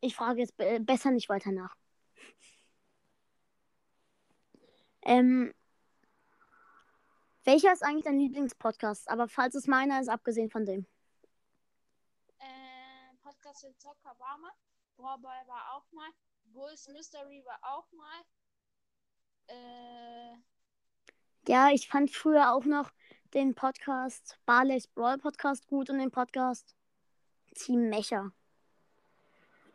Ich 0.00 0.16
frage 0.16 0.40
jetzt 0.40 0.56
be 0.56 0.80
besser 0.80 1.10
nicht 1.10 1.28
weiter 1.28 1.52
nach. 1.52 1.76
Ähm. 5.02 5.52
Welcher 7.44 7.72
ist 7.72 7.82
eigentlich 7.82 8.04
dein 8.04 8.18
Lieblingspodcast? 8.20 9.08
Aber 9.08 9.28
falls 9.28 9.54
es 9.56 9.66
meiner 9.66 10.00
ist, 10.00 10.08
abgesehen 10.08 10.50
von 10.50 10.64
dem. 10.64 10.86
Äh, 12.38 13.16
Podcast 13.22 13.62
für 13.64 13.76
Zocker 13.78 14.14
war 14.18 14.38
mal. 14.38 14.52
Brawlball 14.96 15.46
war 15.48 15.74
auch 15.74 15.90
mal. 15.92 16.08
Bulls 16.44 16.88
Mystery 16.88 17.42
war 17.44 17.58
auch 17.62 17.90
mal. 17.92 18.22
Äh, 19.48 20.36
Ja, 21.48 21.70
ich 21.70 21.88
fand 21.88 22.10
früher 22.12 22.52
auch 22.52 22.64
noch 22.64 22.92
den 23.34 23.54
Podcast 23.54 24.38
Barley's 24.46 24.86
Brawl 24.86 25.18
Podcast 25.18 25.66
gut 25.66 25.90
und 25.90 25.98
den 25.98 26.10
Podcast 26.12 26.76
Team 27.54 27.88
Mecha. 27.88 28.32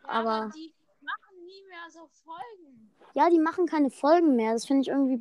Ja, 0.08 0.14
Aber- 0.14 0.52
die 0.56 0.74
machen 1.02 1.46
nie 1.46 1.64
mehr 1.68 1.90
so 1.90 2.08
Folgen. 2.08 2.96
Ja, 3.14 3.30
die 3.30 3.40
machen 3.40 3.66
keine 3.66 3.90
Folgen 3.90 4.36
mehr. 4.36 4.54
Das 4.54 4.66
finde 4.66 4.82
ich 4.82 4.88
irgendwie. 4.90 5.18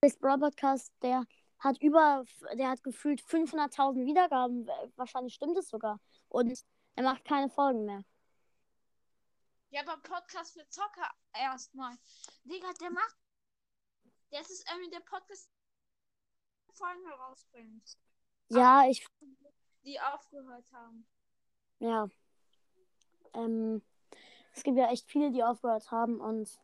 Barley's 0.00 0.18
Brawl 0.18 0.38
Podcast, 0.38 0.92
der 1.02 1.24
hat 1.60 1.80
über, 1.80 2.24
der 2.54 2.70
hat 2.70 2.82
gefühlt 2.82 3.20
500.000 3.22 4.04
Wiedergaben. 4.04 4.66
Wahrscheinlich 4.96 5.34
stimmt 5.34 5.56
es 5.58 5.68
sogar. 5.68 6.00
Und 6.28 6.64
er 6.96 7.04
macht 7.04 7.24
keine 7.24 7.48
Folgen 7.50 7.84
mehr. 7.84 8.02
Ja, 9.70 9.82
aber 9.82 9.96
Podcast 10.02 10.52
für 10.54 10.68
Zocker 10.68 11.08
erstmal. 11.32 11.94
Digga, 12.44 12.72
der 12.80 12.90
macht. 12.90 13.16
Das 14.30 14.50
ist 14.50 14.68
irgendwie 14.70 14.90
der 14.90 15.00
Podcast, 15.00 15.48
der 16.68 16.74
Folgen 16.74 17.06
herausbringt, 17.06 17.96
Ja, 18.48 18.86
ich, 18.88 19.06
die 19.84 20.00
aufgehört 20.00 20.70
haben. 20.72 21.06
ja. 21.78 22.08
Ähm, 23.34 23.82
es 24.54 24.62
gibt 24.62 24.76
ja 24.76 24.90
echt 24.90 25.08
viele, 25.10 25.30
die 25.30 25.42
aufgehört 25.42 25.90
haben 25.90 26.20
und 26.20 26.60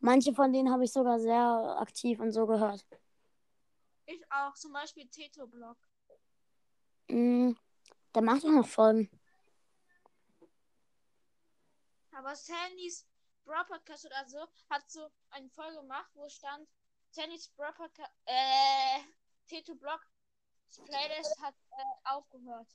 manche 0.00 0.34
von 0.34 0.52
denen 0.52 0.70
habe 0.70 0.84
ich 0.84 0.92
sogar 0.92 1.18
sehr 1.18 1.76
aktiv 1.80 2.20
und 2.20 2.32
so 2.32 2.46
gehört. 2.46 2.86
Ich 4.06 4.22
auch, 4.32 4.54
zum 4.54 4.72
Beispiel 4.72 5.06
Teto 5.08 5.46
Blog. 5.46 5.76
Mm, 7.08 7.52
der 8.14 8.22
macht 8.22 8.44
auch 8.44 8.50
noch 8.50 8.66
Folgen. 8.66 9.10
Aber 12.12 12.34
Sandys 12.34 13.06
Bro 13.44 13.64
Podcast 13.68 14.06
oder 14.06 14.26
so 14.26 14.40
hat 14.70 14.90
so 14.90 15.08
eine 15.30 15.48
Folge 15.50 15.76
gemacht, 15.76 16.10
wo 16.14 16.28
stand 16.28 16.68
Sandys 17.10 17.48
Bro 17.48 17.72
Podcast, 17.76 18.12
äh, 18.24 19.00
Teto 19.46 19.74
Blog 19.74 20.00
Playlist 20.86 21.40
hat 21.40 21.54
äh, 21.70 22.08
aufgehört. 22.10 22.68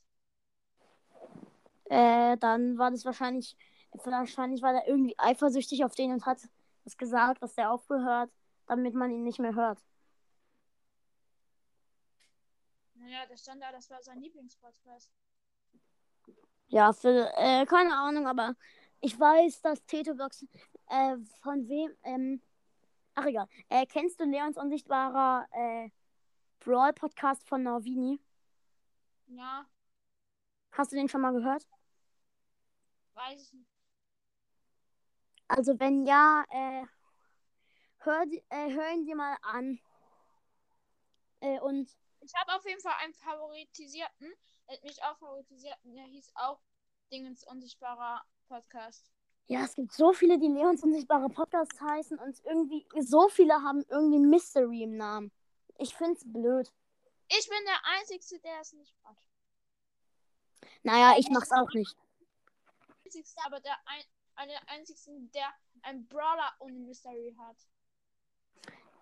Äh, 1.86 2.38
dann 2.38 2.78
war 2.78 2.92
das 2.92 3.06
wahrscheinlich, 3.06 3.56
wahrscheinlich 3.92 4.62
war 4.62 4.74
der 4.74 4.88
irgendwie 4.88 5.16
eifersüchtig 5.18 5.84
auf 5.86 5.96
den 5.96 6.12
und 6.12 6.26
hat 6.26 6.40
es 6.86 6.98
gesagt, 6.98 7.42
dass 7.44 7.56
der 7.56 7.72
aufgehört, 7.72 8.32
damit 8.68 8.94
man 8.94 9.12
ihn 9.12 9.24
nicht 9.24 9.40
mehr 9.40 9.56
hört. 9.56 9.80
Naja, 12.96 13.26
da 13.28 13.36
stand 13.36 13.62
da, 13.62 13.72
das 13.72 13.90
war 13.90 14.02
sein 14.02 14.20
Lieblingspodcast. 14.22 15.12
Ja, 16.68 16.94
für, 16.94 17.32
äh, 17.38 17.66
keine 17.66 17.96
Ahnung, 17.96 18.28
aber 18.28 18.56
ich 19.02 19.20
weiß, 19.20 19.62
dass 19.62 19.86
Teto-Box, 19.86 20.46
äh, 20.88 21.18
von 21.42 21.68
wem, 21.68 21.92
ähm, 22.04 22.42
ach 23.14 23.26
egal, 23.26 23.48
äh, 23.70 23.86
kennst 23.86 24.20
du 24.20 24.24
Leons 24.24 24.58
unsichtbarer, 24.58 25.46
äh, 25.52 25.90
Brawl-Podcast 26.62 27.48
von 27.48 27.64
Norvini? 27.64 28.20
Ja, 29.28 29.66
Hast 30.74 30.92
du 30.92 30.96
den 30.96 31.08
schon 31.08 31.22
mal 31.22 31.34
gehört? 31.34 31.68
weiß 33.16 33.42
ich 33.42 33.54
nicht. 33.54 33.70
Also 35.48 35.80
wenn 35.80 36.06
ja, 36.06 36.44
äh, 36.50 36.86
hör, 38.00 38.24
äh, 38.50 38.74
hör 38.74 38.92
ihn 38.92 39.06
dir 39.06 39.16
mal 39.16 39.38
an. 39.44 39.80
Äh, 41.42 41.60
und 41.60 41.96
Ich 42.22 42.34
habe 42.36 42.56
auf 42.56 42.66
jeden 42.66 42.82
Fall 42.82 42.96
einen 43.04 43.14
favoritisierten, 43.14 44.34
der 44.68 44.78
hat 44.78 44.84
mich 44.84 45.04
auch 45.04 45.18
favorisiert, 45.18 45.78
und 45.84 45.94
der 45.96 46.06
hieß 46.06 46.32
auch 46.36 46.60
Dingens 47.12 47.46
unsichtbarer 47.46 48.24
Podcast. 48.48 49.12
ja, 49.46 49.64
es 49.66 49.76
gibt 49.76 49.92
so 49.92 50.14
viele, 50.14 50.40
die 50.40 50.48
Leons 50.48 50.82
unsichtbare 50.84 51.30
Podcasts 51.30 51.80
heißen 51.80 52.18
und 52.18 52.40
irgendwie, 52.46 52.88
so 53.02 53.30
viele 53.30 53.62
haben 53.62 53.84
irgendwie 53.90 54.20
Mystery 54.20 54.84
im 54.84 54.98
Namen. 54.98 55.32
Ich 55.78 55.94
find's 55.96 56.24
blöd. 56.26 56.72
Ich 57.30 57.48
bin 57.48 57.60
der 57.66 57.80
Einzige, 58.00 58.40
der 58.42 58.60
es 58.62 58.74
nicht 58.74 58.96
hat. 59.04 59.18
Naja, 60.84 61.16
ich 61.18 61.30
mach's 61.30 61.52
auch 61.52 61.72
nicht. 61.74 61.96
Einzigste, 63.06 63.42
aber 63.46 63.60
der 63.60 63.74
ein, 63.86 64.04
einer 64.36 64.54
der 64.54 64.70
einzigsten, 64.70 65.32
der 65.32 65.48
ein 65.84 66.08
Brawler 66.08 66.52
ohne 66.60 66.80
Mystery 66.80 67.36
hat. 67.38 67.58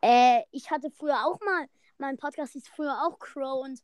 Äh, 0.01 0.43
ich 0.51 0.69
hatte 0.71 0.89
früher 0.91 1.25
auch 1.25 1.39
mal, 1.41 1.67
mein 1.97 2.17
Podcast 2.17 2.53
hieß 2.53 2.67
früher 2.69 3.05
auch 3.05 3.19
Crow 3.19 3.63
und 3.63 3.81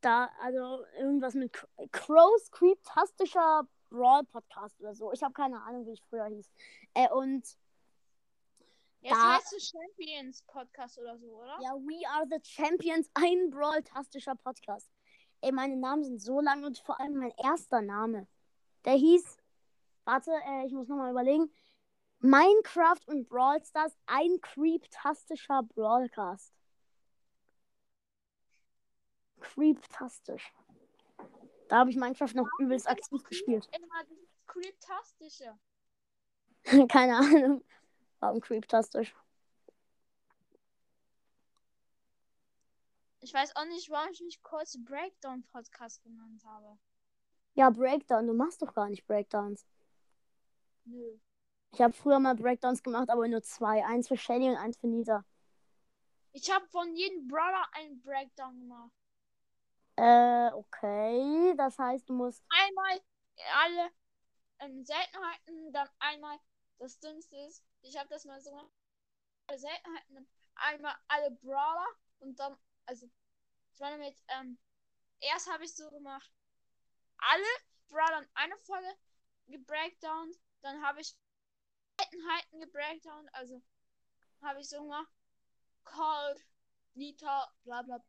da, 0.00 0.30
also 0.40 0.84
irgendwas 0.98 1.34
mit 1.34 1.54
Cr- 1.54 1.88
Crows 1.92 2.50
Creeptastischer 2.50 3.66
Brawl 3.88 4.24
Podcast 4.24 4.78
oder 4.80 4.94
so. 4.94 5.12
Ich 5.12 5.22
habe 5.22 5.32
keine 5.32 5.62
Ahnung, 5.62 5.86
wie 5.86 5.92
ich 5.92 6.02
früher 6.02 6.26
hieß. 6.26 6.50
Äh, 6.94 7.08
und 7.10 7.46
Jetzt 9.00 9.14
Da- 9.14 9.36
heißt 9.36 9.52
es 9.52 9.68
Champions 9.68 10.42
Podcast 10.42 10.98
oder 10.98 11.16
so, 11.18 11.26
oder? 11.26 11.58
ja, 11.62 11.72
We 11.74 12.06
Are 12.08 12.26
the 12.28 12.40
Champions, 12.42 13.08
ein 13.14 13.50
Brawl-tastischer 13.50 14.34
Podcast. 14.34 14.90
Ey, 15.40 15.52
meine 15.52 15.76
Namen 15.76 16.04
sind 16.04 16.20
so 16.20 16.40
lang 16.40 16.64
und 16.64 16.78
vor 16.78 17.00
allem 17.00 17.16
mein 17.16 17.32
erster 17.42 17.82
Name. 17.82 18.26
Der 18.84 18.94
hieß, 18.94 19.38
warte, 20.04 20.32
äh, 20.46 20.66
ich 20.66 20.72
muss 20.72 20.88
nochmal 20.88 21.10
überlegen. 21.10 21.50
Minecraft 22.20 23.00
und 23.06 23.28
Brawl 23.28 23.62
Stars, 23.62 23.96
ein 24.06 24.40
creeptastischer 24.40 25.62
Brawlcast. 25.62 26.52
Creeptastisch. 29.40 30.52
Da 31.68 31.78
habe 31.78 31.90
ich 31.90 31.96
Minecraft 31.96 32.34
noch 32.34 32.48
übelst 32.58 32.88
aktiv 32.88 33.22
gespielt. 33.22 33.68
Immer 33.76 34.04
Creeptastische. 34.46 35.58
Keine 36.88 37.16
Ahnung. 37.16 37.64
Warum 38.20 38.40
creeptastisch? 38.40 39.14
Ich 43.26 43.34
weiß 43.34 43.56
auch 43.56 43.64
nicht, 43.64 43.90
warum 43.90 44.08
ich 44.12 44.20
mich 44.20 44.40
kurz 44.40 44.78
Breakdown 44.84 45.42
Podcast 45.48 46.00
genannt 46.04 46.44
habe. 46.44 46.78
Ja, 47.54 47.70
Breakdown. 47.70 48.28
Du 48.28 48.32
machst 48.32 48.62
doch 48.62 48.72
gar 48.72 48.88
nicht 48.88 49.04
Breakdowns. 49.04 49.66
Nö. 50.84 51.18
Ich 51.72 51.80
habe 51.80 51.92
früher 51.92 52.20
mal 52.20 52.36
Breakdowns 52.36 52.84
gemacht, 52.84 53.10
aber 53.10 53.26
nur 53.26 53.42
zwei. 53.42 53.84
Eins 53.84 54.06
für 54.06 54.16
Shelly 54.16 54.48
und 54.50 54.56
eins 54.56 54.76
für 54.76 54.86
Nita. 54.86 55.24
Ich 56.34 56.54
habe 56.54 56.68
von 56.68 56.94
jedem 56.94 57.26
Brawler 57.26 57.66
einen 57.72 58.00
Breakdown 58.00 58.60
gemacht. 58.60 58.92
Äh, 59.96 60.52
okay. 60.52 61.52
Das 61.56 61.80
heißt, 61.80 62.08
du 62.08 62.12
musst. 62.12 62.44
Einmal 62.48 63.00
alle 63.56 63.90
ähm, 64.60 64.84
Seltenheiten, 64.84 65.72
dann 65.72 65.88
einmal 65.98 66.38
das 66.78 67.00
Dünnste 67.00 67.36
ist. 67.48 67.64
Ich 67.82 67.98
habe 67.98 68.08
das 68.08 68.24
mal 68.24 68.40
so 68.40 68.50
gemacht. 68.50 68.70
Alle 69.48 69.58
Seltenheiten, 69.58 70.14
dann 70.14 70.28
einmal 70.54 70.94
alle 71.08 71.32
Brawler 71.32 71.88
und 72.20 72.38
dann, 72.38 72.56
also, 72.86 73.06
ich 73.72 73.80
meine 73.80 73.98
mit, 73.98 74.16
ähm, 74.28 74.58
erst 75.20 75.50
habe 75.50 75.64
ich 75.64 75.74
so 75.74 75.90
gemacht, 75.90 76.30
alle 77.18 77.44
Brawler 77.88 78.22
in 78.22 78.28
eine 78.34 78.56
Folge 78.58 78.88
gebreakdownt, 79.48 80.36
dann 80.62 80.82
habe 80.82 81.00
ich 81.00 81.14
Seltenheiten 82.00 82.60
gebreakdownt, 82.60 83.28
also 83.34 83.62
habe 84.42 84.60
ich 84.60 84.68
so 84.68 84.82
gemacht, 84.82 85.10
Cold, 85.84 86.44
Nita, 86.94 87.52
bla 87.64 87.82
bla 87.82 88.02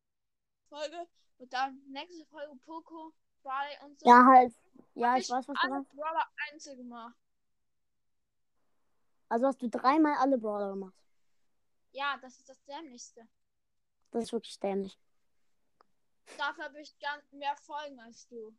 Folge 0.70 1.08
und 1.38 1.52
dann 1.54 1.82
nächste 1.88 2.26
Folge 2.26 2.56
Poco, 2.66 3.14
Friday 3.42 3.78
und 3.86 4.00
so. 4.00 4.10
Ja, 4.10 4.26
halt. 4.26 4.54
Ja, 4.96 5.12
Hab 5.12 5.20
ich 5.20 5.30
weiß, 5.30 5.48
was 5.48 5.58
du 5.62 5.70
meinst. 5.70 5.92
Brawler 5.92 6.28
einzeln 6.52 6.78
gemacht. 6.78 7.16
Also 9.30 9.48
hast 9.48 9.62
du 9.62 9.70
dreimal 9.70 10.16
alle 10.18 10.38
Brawler 10.38 10.72
gemacht. 10.72 10.96
Ja, 11.92 12.18
das 12.22 12.38
ist 12.38 12.50
das 12.50 12.64
Dämlichste. 12.66 13.28
Das 14.18 14.24
ist 14.24 14.34
wirklich 14.34 14.60
dämlich. 14.60 14.98
Dafür 16.40 16.64
habe 16.64 16.82
ich 16.82 16.98
ganz 16.98 17.32
mehr 17.32 17.56
Folgen 17.56 18.00
als 18.00 18.28
du. 18.28 18.52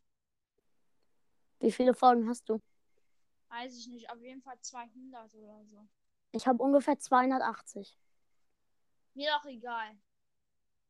Wie 1.58 1.72
viele 1.72 1.94
Folgen 1.94 2.28
hast 2.28 2.48
du? 2.48 2.60
Weiß 3.48 3.76
ich 3.76 3.88
nicht, 3.88 4.08
auf 4.08 4.20
jeden 4.20 4.40
Fall 4.40 4.56
200 4.60 5.34
oder 5.34 5.64
so. 5.64 5.84
Ich 6.30 6.46
habe 6.46 6.62
ungefähr 6.62 6.96
280. 6.96 7.98
Mir 9.14 9.32
doch 9.32 9.46
egal. 9.46 9.98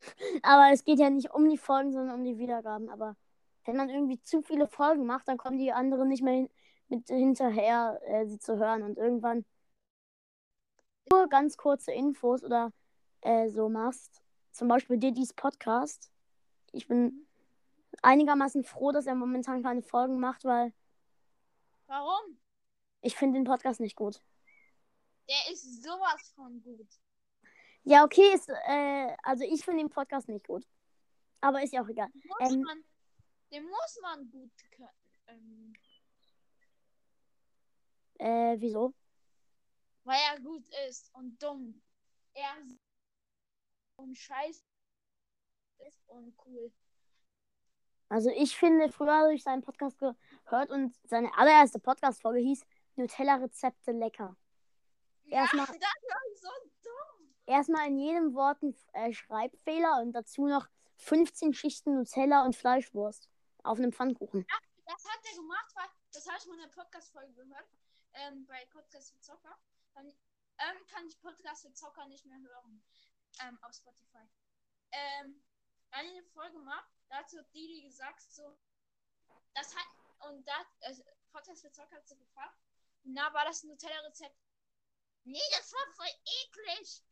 Aber 0.43 0.71
es 0.71 0.85
geht 0.85 0.99
ja 0.99 1.09
nicht 1.09 1.31
um 1.31 1.49
die 1.49 1.57
Folgen, 1.57 1.91
sondern 1.91 2.17
um 2.17 2.25
die 2.25 2.37
Wiedergaben. 2.37 2.91
Aber 2.91 3.17
wenn 3.65 3.77
man 3.77 3.89
irgendwie 3.89 4.21
zu 4.23 4.43
viele 4.43 4.67
Folgen 4.67 5.07
macht, 5.07 5.29
dann 5.29 5.39
kommen 5.39 5.57
die 5.57 5.73
anderen 5.73 6.09
nicht 6.09 6.23
mehr 6.23 6.35
hin, 6.35 6.51
mit 6.89 7.09
hinterher, 7.09 8.03
äh, 8.05 8.27
sie 8.27 8.39
zu 8.39 8.59
hören. 8.59 8.83
Und 8.83 8.99
irgendwann 8.99 9.47
nur 11.11 11.27
ganz 11.31 11.57
kurze 11.57 11.93
Infos 11.93 12.45
oder 12.45 12.71
äh, 13.23 13.49
so 13.49 13.71
machst. 13.71 14.23
Zum 14.53 14.69
Beispiel 14.69 14.99
Diddy's 14.99 15.33
Podcast. 15.33 16.11
Ich 16.73 16.87
bin 16.89 17.27
einigermaßen 18.03 18.65
froh, 18.65 18.93
dass 18.93 19.07
er 19.07 19.15
momentan 19.15 19.63
keine 19.63 19.83
Folgen 19.83 20.19
macht, 20.21 20.45
weil 20.45 20.73
Warum? 21.87 22.39
ich 23.01 23.17
finde 23.17 23.39
den 23.39 23.45
Podcast 23.45 23.81
nicht 23.81 23.97
gut. 23.97 24.21
Der 25.29 25.53
ist 25.53 25.83
sowas 25.83 26.33
von 26.35 26.63
gut. 26.63 26.89
Ja, 27.85 28.05
okay, 28.05 28.35
ist, 28.35 28.49
äh, 28.49 29.17
also 29.23 29.45
ich 29.45 29.65
finde 29.65 29.83
den 29.83 29.91
Podcast 29.91 30.29
nicht 30.29 30.47
gut. 30.47 30.67
Aber 31.41 31.63
ist 31.63 31.73
ja 31.73 31.83
auch 31.83 31.89
egal. 31.89 32.09
Den 32.13 32.23
muss 32.29 32.53
Ähm, 32.53 32.63
man, 32.63 32.85
den 33.53 33.65
muss 33.65 33.99
man 34.03 34.31
gut 34.31 34.51
können. 34.71 34.89
Ähm, 35.29 35.73
Äh, 38.19 38.57
wieso? 38.59 38.95
Weil 40.03 40.19
er 40.33 40.41
gut 40.41 40.69
ist 40.89 41.15
und 41.15 41.41
dumm. 41.41 41.81
Er 42.35 42.57
und 43.99 44.17
scheiß 44.17 44.65
ist 45.87 46.09
und 46.09 46.35
cool. 46.47 46.73
Also 48.09 48.31
ich 48.31 48.57
finde, 48.57 48.91
früher 48.91 49.15
habe 49.15 49.35
ich 49.35 49.43
seinen 49.43 49.63
Podcast 49.63 49.99
gehört 49.99 50.71
und 50.71 50.97
seine 51.05 51.33
allererste 51.37 51.79
Podcast-Folge 51.79 52.41
hieß 52.41 52.65
Nutella-Rezepte 52.97 53.93
lecker. 53.93 54.37
Erstmal- 55.27 55.67
ja, 55.67 55.73
das 55.73 55.81
war 55.81 56.21
so 56.35 56.71
dumm. 56.83 57.35
Erstmal 57.47 57.89
in 57.89 57.99
jedem 57.99 58.35
Wort 58.35 58.63
ein 58.63 58.75
äh, 58.95 59.13
Schreibfehler 59.13 60.01
und 60.01 60.13
dazu 60.13 60.47
noch 60.47 60.69
15 60.97 61.53
Schichten 61.53 61.95
Nutella 61.97 62.45
und 62.45 62.57
Fleischwurst 62.57 63.29
auf 63.63 63.79
einem 63.79 63.93
Pfannkuchen. 63.93 64.47
Das 64.87 65.05
hat 65.05 65.21
er 65.31 65.37
gemacht, 65.37 65.71
weil 65.75 65.85
das 66.13 66.27
habe 66.27 66.39
ich 66.39 66.47
mal 66.47 66.55
in 66.55 66.61
der 66.61 66.69
Podcast-Folge 66.69 67.35
gehört. 67.35 67.69
Ähm, 68.15 68.47
bei 68.47 68.65
Podcast 68.73 69.13
für 69.13 69.21
Zocker. 69.21 69.55
Dann 69.95 70.07
ähm, 70.07 70.87
kann 70.91 71.07
ich 71.07 71.21
Podcast 71.21 71.67
für 71.67 71.73
Zocker 71.75 72.07
nicht 72.07 72.25
mehr 72.25 72.39
hören. 72.41 72.83
Ähm, 73.41 73.59
auf 73.63 73.75
Spotify. 73.75 74.29
Ähm, 74.91 75.43
eine 75.91 76.23
Folge 76.35 76.59
gemacht, 76.59 76.89
da 77.09 77.17
hat 77.19 77.33
Didi 77.55 77.83
gesagt, 77.83 78.23
so, 78.23 78.59
das 79.55 79.75
hat, 79.75 79.87
und 80.29 80.47
da, 80.47 80.55
also, 80.81 81.03
Podcast 81.33 81.63
für 81.63 81.73
Zocker 81.73 81.97
hat 81.97 82.09
so 82.09 82.17
gefragt, 82.17 82.57
na, 83.05 83.33
war 83.33 83.45
das 83.45 83.63
ein 83.63 83.69
Nutella-Rezept? 83.69 84.37
Nee, 85.25 85.41
das 85.53 85.73
war 85.73 85.93
voll 85.95 86.07
eklig. 86.43 87.03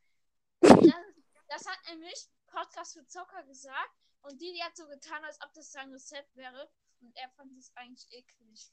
das, 0.61 1.05
das 1.49 1.67
hat 1.67 1.79
nämlich 1.89 2.29
Podcast 2.47 2.95
für 2.95 3.07
Zocker 3.07 3.43
gesagt 3.45 3.97
und 4.23 4.41
Didi 4.41 4.59
hat 4.59 4.77
so 4.77 4.87
getan, 4.89 5.25
als 5.25 5.41
ob 5.43 5.53
das 5.55 5.71
sein 5.71 5.93
Rezept 5.93 6.35
wäre 6.37 6.71
und 7.01 7.17
er 7.17 7.31
fand 7.31 7.57
es 7.59 7.75
eigentlich 7.77 8.11
eklig. 8.13 8.73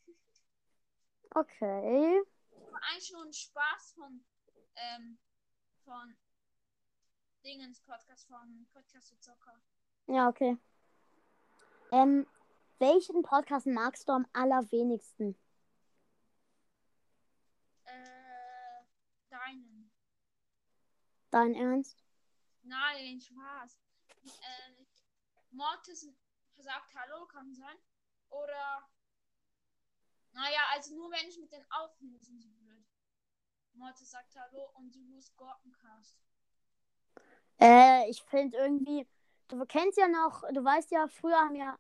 Okay. 1.36 2.24
War 2.72 2.82
eigentlich 2.92 3.12
nur 3.12 3.26
ein 3.26 3.34
Spaß 3.34 3.94
von, 3.96 4.26
ähm, 4.76 5.20
von 5.84 6.18
Dingens 7.44 7.82
Podcast, 7.82 8.26
von 8.28 8.68
Podcast 8.72 9.10
für 9.10 9.20
Zocker. 9.20 9.62
Ja, 10.08 10.30
okay. 10.30 10.58
Ähm, 11.92 12.26
welchen 12.80 13.22
Podcast 13.22 13.68
magst 13.68 14.08
du 14.08 14.14
am 14.14 14.26
allerwenigsten? 14.32 15.38
Äh, 17.84 18.86
deinen. 19.30 19.92
Dein 21.32 21.54
Ernst? 21.56 22.02
Nein, 22.62 23.20
Spaß. 23.20 23.78
Äh, 24.24 24.86
Mortis 25.52 26.08
sagt 26.56 26.96
Hallo, 26.96 27.26
kann 27.26 27.54
sein. 27.54 27.78
Oder. 28.30 28.90
Naja, 30.32 30.62
also 30.72 30.96
nur 30.96 31.12
wenn 31.12 31.28
ich 31.28 31.38
mit 31.38 31.52
den 31.52 31.70
aufnehme, 31.72 32.18
sind 32.20 32.40
sie 32.40 32.50
blöd. 32.50 32.88
Mortis 33.74 34.12
sagt 34.12 34.34
Hallo 34.36 34.72
und 34.76 34.96
du 34.96 35.00
musst 35.02 35.36
Gurkencast. 35.36 36.18
Äh, 37.60 38.10
ich 38.10 38.22
finde 38.24 38.58
irgendwie, 38.58 39.08
du 39.48 39.66
kennst 39.66 39.98
ja 39.98 40.08
noch, 40.08 40.44
du 40.52 40.64
weißt 40.64 40.92
ja, 40.92 41.08
früher 41.08 41.38
haben 41.38 41.56
ja, 41.56 41.78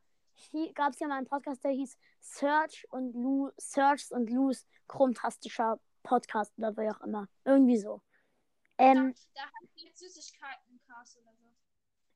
gab 0.73 0.93
es 0.93 0.99
ja 0.99 1.07
mal 1.07 1.17
einen 1.17 1.27
Podcast, 1.27 1.63
der 1.63 1.71
hieß 1.71 1.97
Search 2.21 2.85
und 2.89 3.13
Lu, 3.13 3.51
Search 3.57 4.11
und 4.11 4.29
Lose 4.29 4.65
chromtastischer 4.87 5.79
Podcast 6.03 6.53
oder 6.57 6.75
wie 6.77 6.89
auch 6.89 7.01
immer. 7.01 7.27
Irgendwie 7.45 7.77
so. 7.77 8.01
Ähm, 8.77 9.13
da, 9.13 9.41
da 9.41 9.47
hat 9.47 9.69
jetzt 9.75 9.99
Süßigkeitencast 9.99 11.17
oder 11.17 11.33
so. 11.35 11.47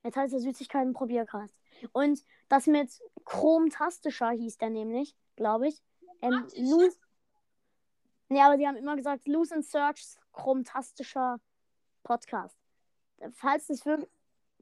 jetzt 0.03 0.17
heißt 0.17 0.33
er 0.33 0.39
Süßigkeiten 0.39 0.93
Probiercast. 0.93 1.55
Und 1.91 2.23
das 2.49 2.67
mit 2.67 2.91
chromtastischer 3.25 4.31
hieß 4.31 4.57
der 4.57 4.69
nämlich, 4.69 5.15
glaube 5.35 5.67
ich. 5.67 5.81
Ähm? 6.21 6.47
Lose. 6.55 6.97
Nee, 8.29 8.41
aber 8.41 8.57
die 8.57 8.67
haben 8.67 8.75
immer 8.75 8.95
gesagt, 8.95 9.27
Lose 9.27 9.55
and 9.55 9.65
Search 9.65 10.17
chromtastischer 10.33 11.39
Podcast. 12.03 12.56
Falls 13.31 13.67
das 13.67 13.85
wirklich. 13.85 14.09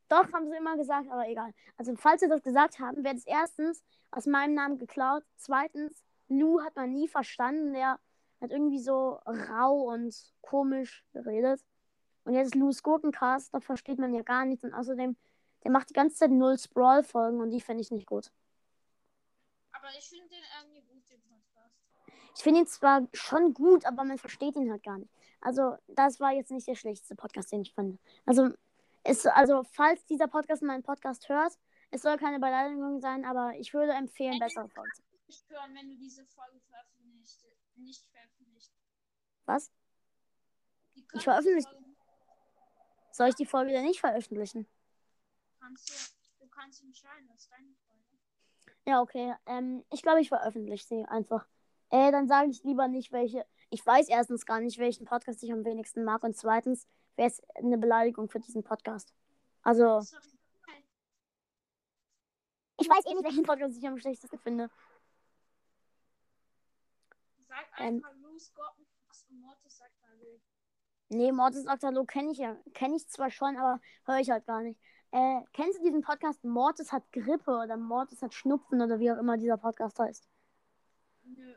Doch, 0.07 0.31
haben 0.33 0.47
sie 0.49 0.55
immer 0.55 0.77
gesagt, 0.77 1.09
aber 1.09 1.27
egal. 1.27 1.51
Also, 1.77 1.95
falls 1.95 2.21
sie 2.21 2.27
das 2.27 2.43
gesagt 2.43 2.79
haben, 2.79 3.03
wäre 3.03 3.15
das 3.15 3.25
erstens 3.25 3.83
aus 4.11 4.27
meinem 4.27 4.53
Namen 4.53 4.77
geklaut. 4.77 5.23
Zweitens, 5.35 6.03
Lou 6.27 6.61
hat 6.61 6.75
man 6.75 6.91
nie 6.91 7.07
verstanden. 7.07 7.73
Der 7.73 7.99
hat 8.39 8.51
irgendwie 8.51 8.79
so 8.79 9.19
rau 9.25 9.91
und 9.91 10.15
komisch 10.41 11.03
geredet. 11.13 11.65
Und 12.25 12.33
jetzt 12.33 12.47
ist 12.47 12.55
Lou's 12.55 12.83
Gurkencast, 12.83 13.53
da 13.53 13.59
versteht 13.59 13.99
man 13.99 14.13
ja 14.13 14.23
gar 14.23 14.45
nichts. 14.45 14.63
Und 14.63 14.73
außerdem, 14.73 15.15
der 15.63 15.71
macht 15.71 15.89
die 15.89 15.93
ganze 15.93 16.17
Zeit 16.17 16.31
null 16.31 16.57
Sprawl-Folgen 16.57 17.39
und 17.39 17.51
die 17.51 17.61
finde 17.61 17.81
ich 17.81 17.91
nicht 17.91 18.07
gut. 18.07 18.31
Aber 19.71 19.87
ich 19.97 20.09
finde 20.09 20.27
den 20.29 20.43
irgendwie 20.61 20.81
gut, 20.81 21.09
den 21.09 21.21
Podcast. 21.21 21.75
Ich 22.35 22.43
finde 22.43 22.61
ihn 22.61 22.67
zwar 22.67 23.07
schon 23.13 23.53
gut, 23.53 23.85
aber 23.85 24.03
man 24.03 24.17
versteht 24.17 24.55
ihn 24.55 24.71
halt 24.71 24.83
gar 24.83 24.97
nicht. 24.97 25.11
Also, 25.45 25.77
das 25.87 26.19
war 26.19 26.31
jetzt 26.33 26.49
nicht 26.51 26.67
der 26.67 26.75
schlechteste 26.75 27.15
Podcast, 27.15 27.51
den 27.51 27.61
ich 27.61 27.73
fand. 27.73 27.99
Also, 28.25 28.49
es, 29.03 29.25
also 29.27 29.63
falls 29.71 30.03
dieser 30.05 30.27
Podcast 30.27 30.63
meinen 30.63 30.81
Podcast 30.81 31.29
hört, 31.29 31.53
es 31.91 32.01
soll 32.01 32.17
keine 32.17 32.39
Beleidigung 32.39 32.99
sein, 32.99 33.23
aber 33.25 33.53
ich 33.59 33.73
würde 33.73 33.93
empfehlen, 33.93 34.39
bessere 34.39 34.67
Folgen. 34.69 34.91
zu- 34.95 35.03
Nicht 35.27 35.49
hören, 35.49 35.75
wenn 35.75 35.89
du 35.89 35.97
diese 35.97 36.25
Folge 36.25 36.59
veröffentlicht, 36.61 37.45
nicht 37.75 38.05
veröffentlicht. 38.07 38.71
Was? 39.45 39.71
Können 41.09 41.21
veröffentliche- 41.21 41.69
Soll 43.11 43.29
ich 43.29 43.35
die 43.35 43.45
Folge 43.45 43.71
denn 43.71 43.85
nicht 43.85 43.99
veröffentlichen? 43.99 44.67
Kannst 45.59 45.89
du, 45.89 46.43
du 46.43 46.49
kannst 46.49 46.81
entscheiden, 46.83 47.27
das 47.27 47.41
ist 47.43 47.51
deine 47.51 47.73
Folge. 47.87 48.01
Ja, 48.87 49.01
okay. 49.01 49.33
Ähm, 49.45 49.83
ich 49.91 50.01
glaube, 50.01 50.21
ich 50.21 50.29
veröffentliche 50.29 50.85
sie 50.85 51.05
einfach. 51.05 51.45
Äh, 51.91 52.11
dann 52.11 52.27
sage 52.27 52.49
ich 52.49 52.63
lieber 52.63 52.87
nicht, 52.87 53.11
welche. 53.11 53.45
Ich 53.75 53.85
weiß 53.85 54.07
erstens 54.07 54.45
gar 54.45 54.61
nicht, 54.61 54.79
welchen 54.79 55.03
Podcast 55.03 55.43
ich 55.43 55.51
am 55.51 55.65
wenigsten 55.65 56.05
mag. 56.05 56.23
Und 56.23 56.37
zweitens 56.37 56.87
wäre 57.17 57.27
es 57.27 57.41
eine 57.55 57.77
Beleidigung 57.77 58.29
für 58.29 58.39
diesen 58.39 58.63
Podcast. 58.63 59.13
Also, 59.63 59.99
ich 62.79 62.87
weiß 62.87 63.05
eh 63.05 63.13
nicht, 63.13 63.25
welchen 63.25 63.43
Podcast 63.43 63.77
ich 63.77 63.85
am 63.85 63.97
schlechtesten 63.99 64.39
finde. 64.39 64.69
Sag 67.49 67.65
Ähm. 67.79 67.95
einfach 67.95 68.13
Loose 68.21 68.53
Gurkencast 68.53 69.29
und 69.29 69.41
Mortis 69.41 69.77
sagt. 69.77 69.91
Nee, 71.09 71.33
Mortis 71.33 71.63
sagt 71.63 71.83
Hallo 71.83 72.05
kenne 72.05 72.31
ich 72.31 72.37
ja. 72.37 72.55
Kenne 72.73 72.95
ich 72.95 73.09
zwar 73.09 73.29
schon, 73.29 73.57
aber 73.57 73.81
höre 74.05 74.19
ich 74.19 74.29
halt 74.29 74.45
gar 74.45 74.61
nicht. 74.61 74.79
Äh, 75.11 75.41
kennst 75.51 75.79
du 75.79 75.83
diesen 75.83 76.01
Podcast 76.01 76.45
Mortis 76.45 76.93
hat 76.93 77.11
Grippe 77.11 77.51
oder 77.51 77.75
Mortis 77.75 78.21
hat 78.21 78.33
Schnupfen 78.33 78.81
oder 78.81 78.99
wie 79.01 79.11
auch 79.11 79.17
immer 79.17 79.35
dieser 79.35 79.57
Podcast 79.57 79.99
heißt? 79.99 80.29
Nö. 81.23 81.55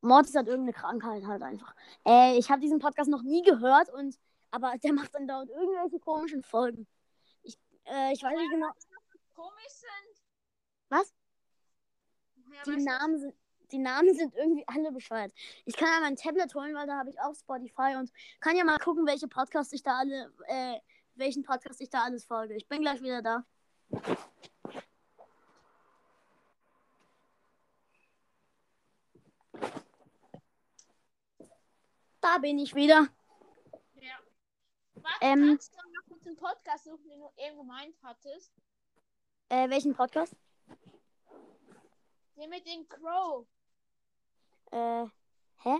Mortis 0.00 0.34
hat 0.34 0.46
irgendeine 0.46 0.72
Krankheit 0.72 1.26
halt 1.26 1.42
einfach. 1.42 1.74
Äh, 2.06 2.38
ich 2.38 2.50
habe 2.50 2.60
diesen 2.60 2.78
Podcast 2.78 3.10
noch 3.10 3.22
nie 3.22 3.42
gehört 3.42 3.92
und 3.92 4.18
aber 4.50 4.76
der 4.78 4.92
macht 4.92 5.14
dann 5.14 5.28
dort 5.28 5.48
irgendwelche 5.48 5.98
komischen 6.00 6.42
Folgen. 6.42 6.86
Ich, 7.42 7.58
äh, 7.84 8.12
ich 8.12 8.22
weiß 8.22 8.36
nicht 8.36 8.50
genau. 8.50 8.70
Komisch 9.34 9.68
sind. 9.68 10.24
Was? 10.88 11.14
Ja, 12.52 12.72
Die 12.72 12.84
Namen 12.84 13.18
sind. 13.18 13.34
Die 13.72 13.78
Namen 13.78 14.12
sind 14.14 14.34
irgendwie 14.34 14.64
alle 14.66 14.90
bescheuert. 14.90 15.32
Ich 15.64 15.76
kann 15.76 15.86
ja 15.86 16.00
mein 16.00 16.16
Tablet 16.16 16.52
holen, 16.56 16.74
weil 16.74 16.88
da 16.88 16.98
habe 16.98 17.08
ich 17.08 17.20
auch 17.20 17.32
Spotify 17.36 17.94
und 17.96 18.10
kann 18.40 18.56
ja 18.56 18.64
mal 18.64 18.78
gucken, 18.78 19.06
welche 19.06 19.28
Podcasts 19.28 19.72
ich 19.72 19.84
da 19.84 19.98
alle, 19.98 20.32
äh, 20.48 20.80
welchen 21.14 21.44
Podcast 21.44 21.80
ich 21.80 21.88
da 21.88 22.02
alles 22.02 22.24
folge. 22.24 22.56
Ich 22.56 22.66
bin 22.66 22.80
gleich 22.80 23.00
wieder 23.00 23.22
da. 23.22 23.44
Da 32.20 32.38
bin 32.38 32.58
ich 32.58 32.74
wieder. 32.74 33.08
Ja. 33.94 34.18
Warte, 34.94 35.18
Ähm. 35.20 35.46
kannst 35.48 35.72
du 35.74 35.78
noch 35.78 36.04
kurz 36.08 36.22
den 36.24 36.36
Podcast 36.36 36.84
suchen, 36.84 37.08
den 37.08 37.20
du 37.20 37.30
eben 37.36 37.56
gemeint 37.56 37.96
hattest? 38.02 38.52
Äh, 39.48 39.68
welchen 39.70 39.94
Podcast? 39.94 40.36
Den 42.36 42.50
mit 42.50 42.66
dem 42.66 42.88
Crow. 42.88 43.46
Äh, 44.70 45.06
hä? 45.62 45.78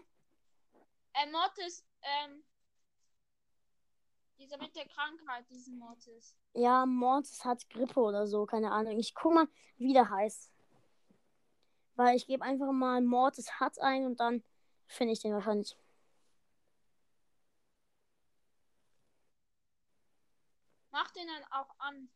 Äh, 1.12 1.30
Mortis, 1.30 1.84
ähm. 2.02 2.42
Dieser 4.38 4.56
mit 4.56 4.74
der 4.74 4.88
Krankheit, 4.88 5.48
diesen 5.50 5.78
Mortis. 5.78 6.34
Ja, 6.54 6.86
Mortis 6.86 7.44
hat 7.44 7.68
Grippe 7.68 8.00
oder 8.00 8.26
so, 8.26 8.46
keine 8.46 8.72
Ahnung. 8.72 8.98
Ich 8.98 9.14
guck 9.14 9.34
mal, 9.34 9.48
wie 9.76 9.92
der 9.92 10.08
heißt. 10.08 10.50
Weil 11.96 12.16
ich 12.16 12.26
gebe 12.26 12.42
einfach 12.42 12.72
mal 12.72 13.02
Mortis 13.02 13.60
hat 13.60 13.78
ein 13.80 14.06
und 14.06 14.18
dann 14.18 14.42
finde 14.86 15.12
ich 15.12 15.20
den 15.20 15.34
wahrscheinlich. 15.34 15.76
Mach 20.92 21.10
den 21.12 21.26
dann 21.26 21.44
auch 21.52 21.74
an. 21.78 22.08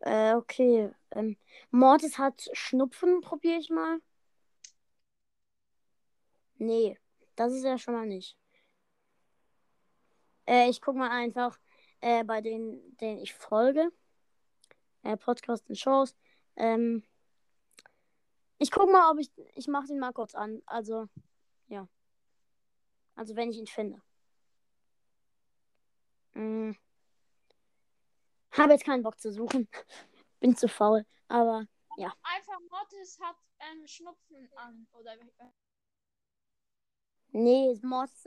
Äh, 0.00 0.34
okay. 0.34 0.90
Ähm, 1.12 1.36
Mortis 1.70 2.18
hat 2.18 2.48
Schnupfen, 2.52 3.20
probiere 3.20 3.58
ich 3.58 3.70
mal. 3.70 4.00
Nee, 6.58 6.98
das 7.36 7.52
ist 7.52 7.64
ja 7.64 7.78
schon 7.78 7.94
mal 7.94 8.06
nicht. 8.06 8.36
Äh, 10.46 10.68
ich 10.70 10.80
guck 10.80 10.96
mal 10.96 11.10
einfach 11.10 11.58
äh, 12.00 12.24
bei 12.24 12.40
denen, 12.40 12.96
denen 12.98 13.18
ich 13.20 13.34
folge. 13.34 13.90
Äh, 15.02 15.16
Podcasts 15.16 15.68
und 15.68 15.76
Shows. 15.78 16.14
Ähm, 16.56 17.04
ich 18.58 18.70
guck 18.70 18.90
mal, 18.90 19.10
ob 19.10 19.18
ich. 19.18 19.30
Ich 19.54 19.66
mach 19.68 19.86
den 19.86 19.98
mal 19.98 20.12
kurz 20.12 20.34
an. 20.34 20.62
Also, 20.66 21.08
Ja. 21.68 21.88
Also 23.14 23.36
wenn 23.36 23.50
ich 23.50 23.58
ihn 23.58 23.66
finde. 23.66 24.00
Hm. 26.34 26.76
Habe 28.52 28.72
jetzt 28.72 28.84
keinen 28.84 29.02
Bock 29.02 29.18
zu 29.20 29.32
suchen. 29.32 29.68
Bin 30.40 30.56
zu 30.56 30.68
faul. 30.68 31.04
Aber 31.28 31.66
Ja. 31.96 32.12
Einfach 32.22 32.58
Mortis 32.70 33.18
hat 33.20 33.36
ähm, 33.60 33.86
Schnupfen 33.86 34.50
an. 34.56 34.86
Oder 34.92 35.16
nee, 37.30 37.78
Mords. 37.82 38.24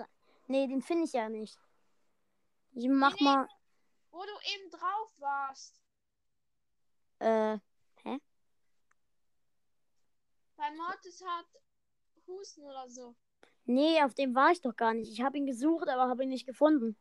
Nee, 0.48 0.68
den 0.68 0.82
finde 0.82 1.06
ich 1.06 1.14
ja 1.14 1.30
nicht. 1.30 1.58
Ich 2.74 2.88
mach 2.88 3.12
Nee, 3.14 3.18
nee. 3.20 3.26
mal. 3.26 3.48
wo 4.12 4.22
du 4.24 4.54
eben 4.56 4.70
drauf 4.72 5.12
warst. 5.20 5.82
Äh. 7.20 7.58
Weil 10.58 10.76
Mortis 10.78 11.22
hat 11.26 11.46
Husten 12.28 12.64
oder 12.64 12.90
so. 12.90 13.14
Nee, 13.66 14.02
auf 14.04 14.14
dem 14.14 14.34
war 14.36 14.52
ich 14.52 14.62
doch 14.62 14.76
gar 14.76 14.94
nicht. 14.94 15.12
Ich 15.12 15.22
habe 15.22 15.38
ihn 15.38 15.46
gesucht, 15.46 15.90
aber 15.90 16.08
habe 16.10 16.24
ihn 16.24 16.30
nicht 16.30 16.46
gefunden. 16.46 16.96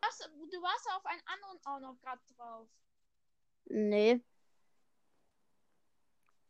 Was, 0.00 0.18
du 0.18 0.62
warst 0.62 0.88
auf 0.96 1.04
einen 1.06 1.22
anderen 1.26 1.58
auch 1.64 1.80
noch 1.80 2.00
gerade 2.00 2.22
drauf. 2.36 2.68
Nee. 3.66 4.20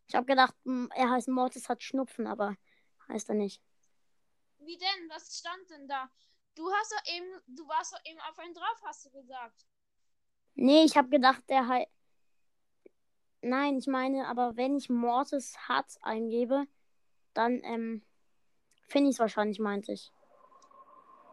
Ich 0.09 0.14
habe 0.14 0.26
gedacht, 0.26 0.55
er 0.94 1.11
heißt 1.11 1.28
Mortis 1.28 1.68
hat 1.68 1.82
Schnupfen, 1.82 2.26
aber 2.26 2.57
heißt 3.09 3.28
er 3.28 3.34
nicht. 3.34 3.62
Wie 4.59 4.76
denn? 4.76 5.09
Was 5.09 5.38
stand 5.38 5.68
denn 5.70 5.86
da? 5.88 6.11
Du 6.55 6.70
hast 6.72 6.92
doch 6.92 7.12
eben, 7.14 7.26
du 7.46 7.66
warst 7.68 7.92
doch 7.92 8.01
eben 8.05 8.18
auf 8.20 8.38
einen 8.38 8.55
drauf, 8.55 8.82
hast 8.84 9.05
du 9.07 9.11
gesagt. 9.11 9.66
Nee, 10.55 10.82
ich 10.84 10.96
habe 10.96 11.09
gedacht, 11.09 11.42
der 11.49 11.68
heißt. 11.68 11.88
Nein, 13.40 13.78
ich 13.78 13.86
meine, 13.86 14.26
aber 14.26 14.57
wenn 14.57 14.76
ich 14.76 14.88
Mortis 14.88 15.57
hat 15.68 15.96
eingebe, 16.03 16.66
dann 17.34 17.62
ähm, 17.62 18.05
finde 18.88 19.11
ich 19.11 19.14
es 19.16 19.20
wahrscheinlich, 19.20 19.61
meinte 19.61 19.92
ich. 19.92 20.11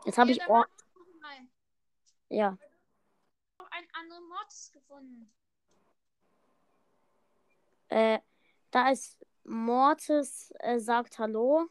Jetzt 0.06 0.20
habe 0.20 0.30
Ja, 0.30 0.34
ich 0.34 0.38
dann 0.38 0.50
Ohr. 0.52 0.68
mach 0.68 0.94
doch 0.94 1.22
mal. 1.22 1.48
Ja. 2.30 2.58
Ich 2.60 3.60
hab 3.60 3.72
einen 3.72 3.88
anderen 3.94 4.28
Mortis 4.28 4.72
gefunden. 4.72 5.32
Äh, 7.90 8.20
da 8.72 8.90
ist 8.90 9.26
Mortis 9.44 10.52
äh, 10.60 10.80
sagt 10.80 11.20
Hallo. 11.20 11.68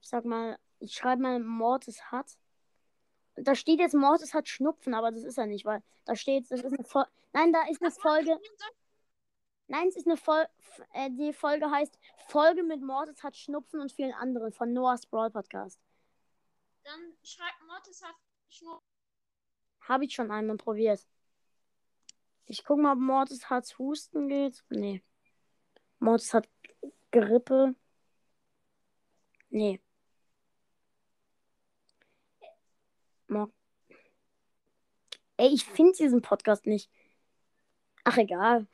Ich 0.00 0.08
sag 0.08 0.24
mal, 0.24 0.58
ich 0.80 0.94
schreibe 0.94 1.22
mal 1.22 1.38
Mortis 1.40 2.02
hat. 2.10 2.38
Da 3.36 3.54
steht 3.54 3.78
jetzt 3.78 3.94
Mortis 3.94 4.34
hat 4.34 4.48
Schnupfen, 4.48 4.94
aber 4.94 5.10
das 5.10 5.22
ist 5.22 5.38
er 5.38 5.46
nicht, 5.46 5.64
weil 5.64 5.82
da 6.04 6.16
steht, 6.16 6.50
das 6.50 6.60
ist 6.60 6.72
eine 6.72 6.84
Folge. 6.84 7.10
Nein, 7.32 7.52
da 7.52 7.62
ist 7.68 7.80
eine 7.80 7.90
Folge. 7.90 8.38
Nein, 9.68 9.88
es 9.88 9.96
ist 9.96 10.06
eine 10.06 10.16
Folge. 10.16 10.50
Äh, 10.92 11.10
die 11.10 11.32
Folge 11.32 11.70
heißt 11.70 11.98
Folge 12.28 12.62
mit 12.62 12.82
Mortis 12.82 13.22
hat 13.22 13.36
Schnupfen 13.36 13.80
und 13.80 13.92
vielen 13.92 14.12
anderen 14.12 14.52
von 14.52 14.72
Noah's 14.72 15.06
Brawl 15.06 15.30
Podcast. 15.30 15.80
Dann 16.82 17.16
schreibt 17.22 17.62
Mortis 17.66 18.02
hat 18.02 18.16
Schnupfen. 18.48 18.91
Habe 19.82 20.04
ich 20.04 20.14
schon 20.14 20.30
einmal 20.30 20.56
probiert. 20.56 21.06
Ich 22.46 22.64
gucke 22.64 22.82
mal, 22.82 22.92
ob 22.92 22.98
Mortis 22.98 23.48
hat 23.50 23.78
Husten 23.78 24.28
geht. 24.28 24.64
Nee. 24.70 25.02
Mortis 25.98 26.34
hat 26.34 26.48
Grippe. 27.10 27.74
Nee. 29.50 29.80
Mor 33.28 33.50
Ey, 35.36 35.48
ich 35.54 35.64
finde 35.64 35.92
diesen 35.92 36.22
Podcast 36.22 36.66
nicht. 36.66 36.90
Ach, 38.04 38.16
egal. 38.16 38.66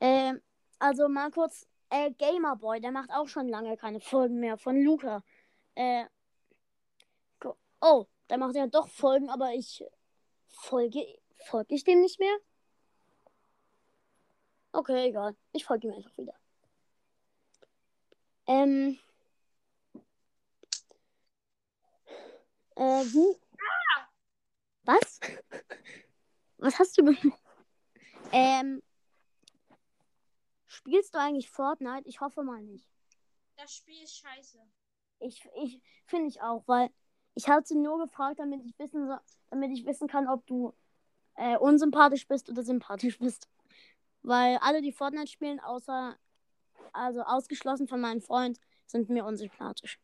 Ähm, 0.00 0.40
also 0.78 1.08
mal 1.08 1.30
kurz. 1.30 1.66
Äh, 1.90 2.12
Gamerboy, 2.12 2.80
der 2.80 2.92
macht 2.92 3.10
auch 3.10 3.28
schon 3.28 3.48
lange 3.48 3.76
keine 3.76 4.00
Folgen 4.00 4.40
mehr 4.40 4.56
von 4.58 4.80
Luca. 4.82 5.22
Äh, 5.74 6.04
oh, 7.80 8.06
der 8.30 8.38
macht 8.38 8.54
ja 8.54 8.66
doch 8.66 8.88
Folgen, 8.88 9.28
aber 9.28 9.52
ich 9.52 9.84
folge, 10.46 11.04
folge 11.46 11.74
ich 11.74 11.84
dem 11.84 12.00
nicht 12.00 12.20
mehr? 12.20 12.36
Okay, 14.72 15.08
egal. 15.08 15.36
Ich 15.52 15.64
folge 15.64 15.88
ihm 15.88 15.94
einfach 15.94 16.16
wieder. 16.16 16.34
Ähm. 18.46 18.98
Äh, 22.76 23.04
wie? 23.04 23.36
Was? 24.84 25.20
Was 26.58 26.78
hast 26.78 26.96
du 26.98 27.04
gemacht? 27.04 27.42
Ähm. 28.32 28.80
Spielst 30.66 31.14
du 31.14 31.18
eigentlich 31.18 31.50
Fortnite? 31.50 32.08
Ich 32.08 32.20
hoffe 32.20 32.44
mal 32.44 32.62
nicht. 32.62 32.88
Das 33.56 33.74
Spiel 33.74 34.02
ist 34.02 34.18
scheiße. 34.18 34.58
Ich, 35.18 35.44
ich 35.62 35.82
finde 36.06 36.28
ich 36.28 36.40
auch, 36.40 36.62
weil 36.66 36.90
ich 37.34 37.48
hatte 37.48 37.76
nur 37.76 37.98
gefragt, 37.98 38.38
damit 38.38 38.64
ich 38.64 38.78
wissen, 38.78 39.08
so, 39.08 39.16
damit 39.50 39.70
ich 39.72 39.86
wissen 39.86 40.08
kann, 40.08 40.28
ob 40.28 40.46
du 40.46 40.74
äh, 41.36 41.56
unsympathisch 41.56 42.26
bist 42.26 42.48
oder 42.50 42.62
sympathisch 42.62 43.18
bist. 43.18 43.48
Weil 44.22 44.58
alle, 44.58 44.82
die 44.82 44.92
Fortnite 44.92 45.30
spielen, 45.30 45.60
außer, 45.60 46.16
also 46.92 47.22
ausgeschlossen 47.22 47.88
von 47.88 48.00
meinem 48.00 48.20
Freund, 48.20 48.58
sind 48.86 49.08
mir 49.08 49.24
unsympathisch. 49.24 49.98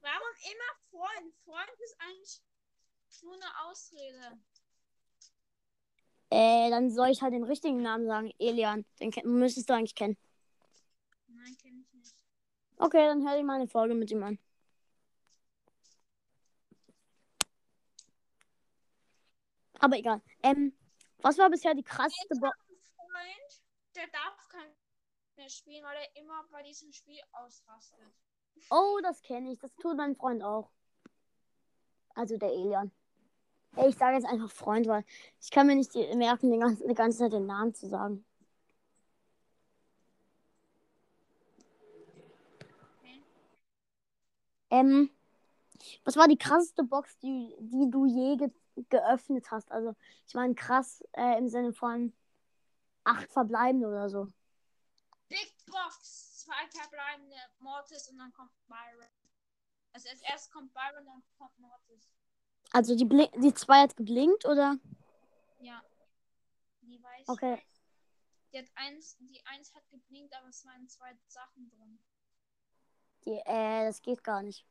Warum 0.00 0.34
immer 0.52 0.74
Freund? 0.90 1.34
Freund 1.44 1.80
ist 1.84 1.96
eigentlich 2.00 2.42
nur 3.22 3.34
eine 3.34 3.68
Ausrede. 3.68 4.38
Äh, 6.30 6.70
dann 6.70 6.90
soll 6.90 7.08
ich 7.08 7.22
halt 7.22 7.32
den 7.32 7.44
richtigen 7.44 7.80
Namen 7.80 8.06
sagen. 8.06 8.32
Elian. 8.38 8.84
Den 9.00 9.12
müsstest 9.24 9.70
du 9.70 9.74
eigentlich 9.74 9.94
kennen. 9.94 10.16
Nein, 11.26 11.56
kenne 11.60 11.80
ich 11.80 11.92
nicht. 11.94 12.14
Okay, 12.76 13.06
dann 13.06 13.26
höre 13.26 13.38
ich 13.38 13.44
mal 13.44 13.54
eine 13.54 13.68
Folge 13.68 13.94
mit 13.94 14.10
ihm 14.10 14.22
an. 14.22 14.38
Aber 19.78 19.96
egal. 19.96 20.20
Ähm, 20.42 20.72
was 21.22 21.38
war 21.38 21.50
bisher 21.50 21.74
die 21.74 21.82
krasseste 21.82 22.34
Bo 22.40 22.46
Ein 22.46 22.52
Freund, 22.96 23.62
der 23.96 24.06
darf 24.08 24.48
kein 24.48 24.72
mehr 25.38 25.48
spielen, 25.48 25.84
weil 25.84 25.96
er 25.96 26.20
immer 26.20 26.44
bei 26.50 26.62
diesem 26.62 26.92
Spiel 26.92 27.20
ausrastet. 27.32 27.98
Oh, 28.70 28.98
das 29.02 29.22
kenne 29.22 29.52
ich. 29.52 29.58
Das 29.58 29.74
tut 29.76 29.96
mein 29.96 30.16
Freund 30.16 30.42
auch. 30.42 30.70
Also 32.14 32.36
der 32.36 32.50
Elian. 32.50 32.90
Ich 33.86 33.96
sage 33.96 34.16
jetzt 34.16 34.26
einfach 34.26 34.50
Freund, 34.50 34.88
weil 34.88 35.04
ich 35.40 35.50
kann 35.50 35.66
mir 35.66 35.76
nicht 35.76 35.94
merken, 35.94 36.50
die 36.50 36.58
ganze, 36.58 36.86
die 36.86 36.94
ganze 36.94 37.18
Zeit 37.18 37.32
den 37.32 37.46
Namen 37.46 37.72
zu 37.74 37.86
sagen. 37.86 38.24
Okay. 42.98 43.22
Ähm, 44.70 45.10
was 46.04 46.16
war 46.16 46.26
die 46.26 46.38
krasseste 46.38 46.82
Box, 46.82 47.16
die, 47.18 47.54
die 47.60 47.88
du 47.90 48.06
je 48.06 48.36
geöffnet 48.88 49.50
hast? 49.50 49.70
Also, 49.70 49.94
ich 50.26 50.34
meine 50.34 50.54
krass 50.54 51.02
äh, 51.12 51.38
im 51.38 51.48
Sinne 51.48 51.72
von 51.72 52.12
acht 53.04 53.30
verbleibende 53.32 53.88
oder 53.88 54.08
so. 54.08 54.28
Big 55.28 55.54
Box, 55.66 56.44
zwei 56.44 56.66
verbleibende 56.70 57.36
Mortis 57.58 58.08
und 58.08 58.18
dann 58.18 58.32
kommt 58.32 58.50
Byron. 58.66 59.08
Also 59.92 60.08
als 60.10 60.20
erst 60.22 60.52
kommt 60.52 60.72
Byron, 60.72 61.04
dann 61.04 61.22
kommt 61.38 61.58
Mortis. 61.58 62.10
Also 62.72 62.94
die, 62.94 63.04
Bli 63.04 63.30
die 63.36 63.54
zwei 63.54 63.82
hat 63.82 63.96
geblinkt 63.96 64.44
oder? 64.44 64.76
Ja. 65.60 65.82
Die 66.82 67.02
weiß. 67.02 67.28
Okay. 67.28 67.62
Die 68.52 68.58
hat 68.58 68.70
eins, 68.74 69.16
die 69.18 69.44
eins 69.46 69.74
hat 69.74 69.88
geblinkt, 69.90 70.34
aber 70.34 70.48
es 70.48 70.64
waren 70.64 70.88
zwei 70.88 71.16
Sachen 71.26 71.68
drin. 71.70 71.98
Die, 73.24 73.40
äh, 73.44 73.84
das 73.84 74.00
geht 74.00 74.24
gar 74.24 74.42
nicht. 74.42 74.64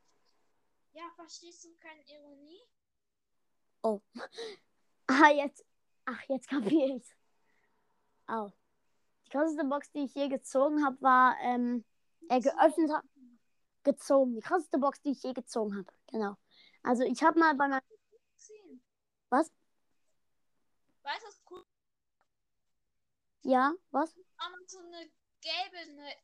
Ja, 0.92 1.08
verstehst 1.14 1.64
du 1.64 1.74
keine 1.76 2.02
Ironie? 2.08 2.60
Ah, 5.10 5.30
jetzt. 5.30 5.64
Ach, 6.04 6.20
jetzt 6.28 6.48
kapier 6.48 6.96
ich's. 6.96 7.08
Au. 8.26 8.52
Die 9.24 9.30
krasseste 9.30 9.64
Box, 9.64 9.90
die 9.92 10.04
ich 10.04 10.14
je 10.14 10.28
gezogen 10.28 10.84
habe, 10.84 11.00
war, 11.00 11.36
ähm, 11.40 11.84
äh, 12.28 12.40
geöffnet 12.40 12.90
habe. 12.92 13.08
Gezogen. 13.84 14.34
Die 14.34 14.40
krasseste 14.42 14.78
Box, 14.78 15.00
die 15.00 15.12
ich 15.12 15.22
je 15.22 15.32
gezogen 15.32 15.76
habe. 15.76 15.90
Genau. 16.08 16.36
Also 16.82 17.04
ich 17.04 17.22
habe 17.22 17.38
mal 17.38 17.54
bei 17.54 17.68
meinem. 17.68 17.82
Was? 19.30 19.50
Weißt 21.02 21.24
du, 21.24 21.54
cool 21.54 21.64
Ja, 23.42 23.72
was? 23.90 24.14
wenn 24.14 24.52
man 24.52 24.66
so 24.66 24.78
eine 24.78 25.10
gelbe, 25.40 25.78
eine 25.78 26.14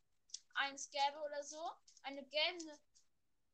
eins 0.54 0.90
gelbe 0.90 1.18
oder 1.24 1.42
so, 1.42 1.70
eine 2.02 2.22
gelbe, 2.24 2.78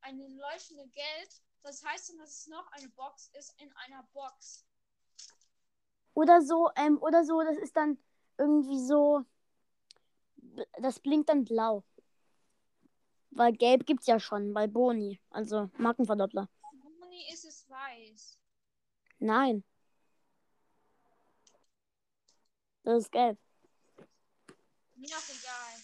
eine 0.01 0.27
leuchtende 0.27 0.87
Gelb, 0.89 1.29
das 1.63 1.83
heißt 1.83 2.09
dann, 2.09 2.17
dass 2.17 2.29
es 2.29 2.47
noch 2.47 2.71
eine 2.71 2.89
Box 2.89 3.29
ist 3.37 3.53
in 3.61 3.71
einer 3.75 4.03
Box. 4.13 4.65
Oder 6.13 6.41
so, 6.41 6.69
ähm, 6.75 6.97
oder 7.01 7.23
so, 7.23 7.41
das 7.41 7.57
ist 7.57 7.75
dann 7.75 7.97
irgendwie 8.37 8.79
so. 8.79 9.23
Das 10.79 10.99
blinkt 10.99 11.29
dann 11.29 11.45
blau. 11.45 11.83
Weil 13.29 13.53
gelb 13.53 13.85
gibt's 13.85 14.07
ja 14.07 14.19
schon 14.19 14.53
bei 14.53 14.67
Boni. 14.67 15.21
Also 15.29 15.69
Markenverdoppler. 15.77 16.49
Bei 16.61 16.77
Boni 16.99 17.31
ist 17.31 17.45
es 17.45 17.69
weiß. 17.69 18.37
Nein. 19.19 19.63
Das 22.83 23.03
ist 23.03 23.11
gelb. 23.11 23.39
Mir 24.95 25.15
auch 25.15 25.29
egal. 25.29 25.81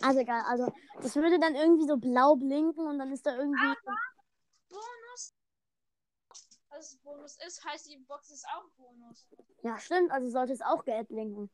Also 0.00 0.20
egal, 0.20 0.42
also 0.42 0.72
das 1.00 1.14
würde 1.14 1.38
dann 1.38 1.54
irgendwie 1.54 1.86
so 1.86 1.96
blau 1.96 2.34
blinken 2.36 2.86
und 2.86 2.98
dann 2.98 3.12
ist 3.12 3.24
da 3.24 3.36
irgendwie. 3.36 3.74
Bonus. 3.84 4.13
Also 6.84 6.98
Bonus 6.98 7.38
ist, 7.38 7.64
heißt 7.64 7.88
die 7.88 7.96
Box 7.96 8.30
ist 8.30 8.46
auch 8.48 8.68
Bonus. 8.76 9.26
Ja, 9.62 9.78
stimmt, 9.78 10.10
also 10.10 10.28
sollte 10.28 10.52
es 10.52 10.60
auch 10.60 10.84
gelb 10.84 11.08
blinken. 11.08 11.48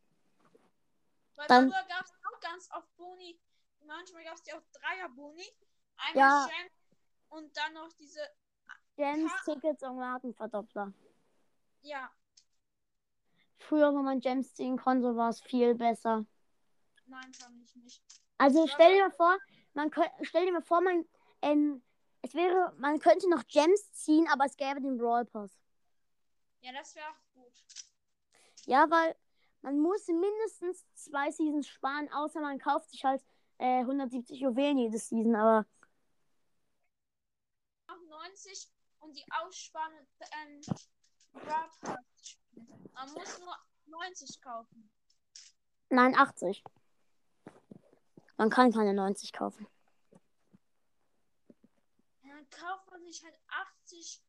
Weil 1.36 1.46
Dann- 1.46 1.70
früher 1.70 1.84
gab 1.84 2.04
es 2.04 2.12
auch 2.28 2.40
ganz 2.40 2.68
oft 2.72 2.96
Boni. 2.96 3.38
Manchmal 3.86 4.24
gab 4.24 4.34
es 4.34 4.42
die 4.42 4.52
auch 4.52 4.62
Dreier-Boni. 4.72 5.44
Einmal 5.98 6.14
Ja. 6.16 6.48
Und 7.28 7.56
dann 7.56 7.74
noch 7.74 7.92
diese. 7.92 8.20
Gems, 8.96 9.30
Tickets 9.44 9.84
und 9.84 9.96
Markenverdoppler. 9.98 10.92
Ja, 11.82 12.10
Früher, 13.58 13.92
wo 13.94 13.98
man 13.98 14.20
Gems 14.20 14.52
ziehen 14.54 14.76
konnte, 14.78 15.14
war 15.16 15.28
es 15.30 15.40
viel 15.40 15.74
besser. 15.76 16.26
nein, 17.06 17.32
fand 17.34 17.62
ich 17.62 17.76
nicht. 17.76 18.02
Also 18.38 18.66
Ja, 18.66 18.72
stell 18.74 18.94
dir 18.94 19.02
mal 19.08 19.12
vor, 19.12 19.38
man 19.74 19.90
stell 20.22 20.46
dir 20.46 20.52
mal 20.52 20.62
vor, 20.62 20.80
man, 20.80 21.06
ähm, 21.42 21.82
es 22.22 22.34
wäre, 22.34 22.74
man 22.78 22.98
könnte 22.98 23.28
noch 23.28 23.46
Gems 23.46 23.92
ziehen, 23.92 24.28
aber 24.30 24.44
es 24.44 24.56
gäbe 24.56 24.80
den 24.80 24.98
Brawl 24.98 25.24
Pass. 25.24 25.58
Ja, 26.60 26.72
das 26.72 26.94
wäre 26.94 27.06
auch 27.08 27.34
gut. 27.34 27.52
Ja, 28.66 28.90
weil 28.90 29.16
man 29.62 29.78
muss 29.78 30.06
mindestens 30.06 30.84
zwei 30.94 31.30
Seasons 31.30 31.68
sparen, 31.68 32.10
außer 32.12 32.40
man 32.40 32.58
kauft 32.58 32.90
sich 32.90 33.04
halt 33.04 33.22
äh, 33.58 33.80
170 33.80 34.40
Juwelen 34.40 34.78
jedes 34.78 35.08
Season, 35.08 35.34
aber 35.34 35.66
Auch 37.88 38.00
90 38.08 38.68
und 39.00 39.16
die 39.16 39.24
Aussparen 39.30 39.92
ähm, 40.20 40.60
Brawl 41.32 41.70
Pass. 41.80 42.38
Man 42.92 43.12
muss 43.14 43.38
nur 43.38 43.56
90 43.86 44.40
kaufen. 44.42 44.90
nein, 45.88 46.14
80. 46.14 46.62
Man 48.36 48.50
kann 48.50 48.72
keine 48.72 48.94
90 48.94 49.32
kaufen. 49.32 49.66
Kauft 52.50 52.90
man 52.90 53.04
sich 53.04 53.22
halt 53.22 53.38
80. 53.48 54.22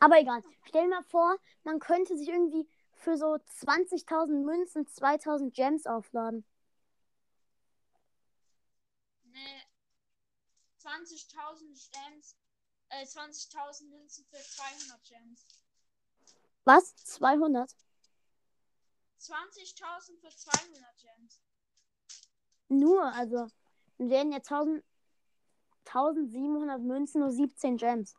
Aber 0.00 0.18
egal. 0.20 0.42
Stell 0.66 0.84
dir 0.84 0.88
mal 0.88 1.02
vor, 1.04 1.36
man 1.64 1.80
könnte 1.80 2.16
sich 2.16 2.28
irgendwie 2.28 2.68
für 2.92 3.16
so 3.16 3.34
20.000 3.34 4.44
Münzen 4.44 4.86
2.000 4.86 5.52
Gems 5.52 5.86
aufladen. 5.86 6.44
Ne, 9.24 9.62
20.000 10.82 11.90
Gems. 11.90 12.36
Äh, 12.90 13.04
20.000 13.04 13.88
Münzen 13.90 14.24
für 14.26 14.38
200 14.38 15.04
Gems. 15.04 15.46
Was? 16.64 16.96
200? 16.96 17.70
20.000 19.20 20.20
für 20.20 20.34
200 20.34 20.98
Gems. 20.98 21.42
Nur, 22.68 23.04
also, 23.12 23.48
dann 23.98 24.10
wären 24.10 24.32
ja 24.32 24.38
1000, 24.38 24.84
1700 25.88 26.80
Münzen 26.80 27.20
nur 27.20 27.30
17 27.30 27.76
Gems. 27.76 28.14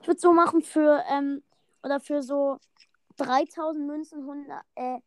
Ich 0.00 0.06
würde 0.06 0.20
so 0.20 0.32
machen 0.32 0.62
für, 0.62 1.02
ähm, 1.10 1.42
oder 1.82 2.00
für 2.00 2.22
so 2.22 2.58
3000 3.16 3.86
Münzen 3.86 4.20
100, 4.22 4.64
äh, 4.76 4.98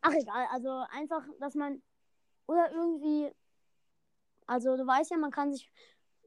ach 0.00 0.12
egal, 0.12 0.46
also 0.50 0.84
einfach, 0.90 1.22
dass 1.38 1.54
man, 1.54 1.82
oder 2.46 2.70
irgendwie, 2.72 3.30
also 4.46 4.76
du 4.76 4.86
weißt 4.86 5.10
ja, 5.10 5.18
man 5.18 5.30
kann 5.30 5.52
sich 5.52 5.70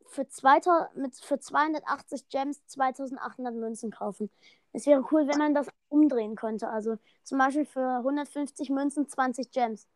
für, 0.05 0.27
2000, 0.27 0.95
mit, 0.95 1.15
für 1.17 1.39
280 1.39 2.29
Gems 2.29 2.65
2800 2.67 3.53
Münzen 3.55 3.91
kaufen. 3.91 4.29
Es 4.71 4.85
wäre 4.85 5.05
cool, 5.11 5.27
wenn 5.27 5.37
man 5.37 5.53
das 5.53 5.67
umdrehen 5.89 6.35
könnte, 6.35 6.69
also 6.69 6.97
zum 7.23 7.37
Beispiel 7.37 7.65
für 7.65 7.97
150 7.97 8.69
Münzen 8.69 9.07
20 9.07 9.51
Gems. 9.51 9.87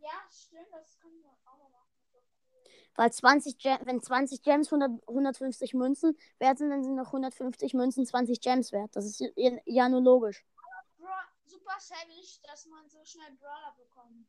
Ja, 0.00 0.08
stimmt, 0.30 0.68
das 0.72 0.98
können 0.98 1.22
wir 1.22 1.30
auch 1.44 1.58
noch 1.58 1.70
machen. 1.70 1.88
Weil 3.00 3.14
20 3.14 3.56
Gem 3.56 3.78
wenn 3.84 4.02
20 4.02 4.42
Gems 4.42 4.70
100, 4.70 5.08
150 5.08 5.72
Münzen 5.72 6.18
wert 6.38 6.58
sind, 6.58 6.68
dann 6.68 6.84
sind 6.84 6.96
noch 6.96 7.06
150 7.06 7.72
Münzen 7.72 8.04
20 8.04 8.42
Gems 8.42 8.72
wert. 8.72 8.94
Das 8.94 9.06
ist 9.06 9.24
ja, 9.36 9.88
nur 9.88 10.02
logisch. 10.02 10.44
Bro, 10.98 11.08
super 11.46 11.76
savage, 11.78 12.40
dass 12.42 12.66
man 12.66 12.86
so 12.90 13.02
schnell 13.02 13.32
Brawler 13.40 13.74
bekommt. 13.78 14.28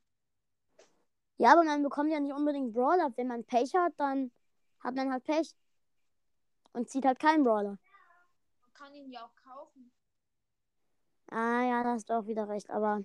Ja, 1.36 1.52
aber 1.52 1.66
man 1.66 1.84
bekommt 1.84 2.14
ja 2.14 2.22
nicht 2.22 2.34
unbedingt 2.34 2.72
Brawler. 2.72 3.12
Wenn 3.18 3.28
man 3.28 3.44
Pech 3.44 3.76
hat, 3.76 3.92
dann 3.98 4.32
hat 4.80 4.96
man 4.96 5.12
halt 5.12 5.26
Pech. 5.26 5.54
Und 6.72 6.90
zieht 6.90 7.04
halt 7.04 7.20
keinen 7.20 7.44
Brawler. 7.44 7.78
Man 8.62 8.74
kann 8.74 8.96
ihn 8.96 9.12
ja 9.12 9.26
auch 9.26 9.36
kaufen. 9.36 9.92
Ah 11.30 11.64
ja, 11.64 11.84
da 11.84 11.90
hast 11.92 12.10
du 12.10 12.14
auch 12.18 12.26
wieder 12.26 12.48
recht. 12.48 12.70
Aber 12.70 13.04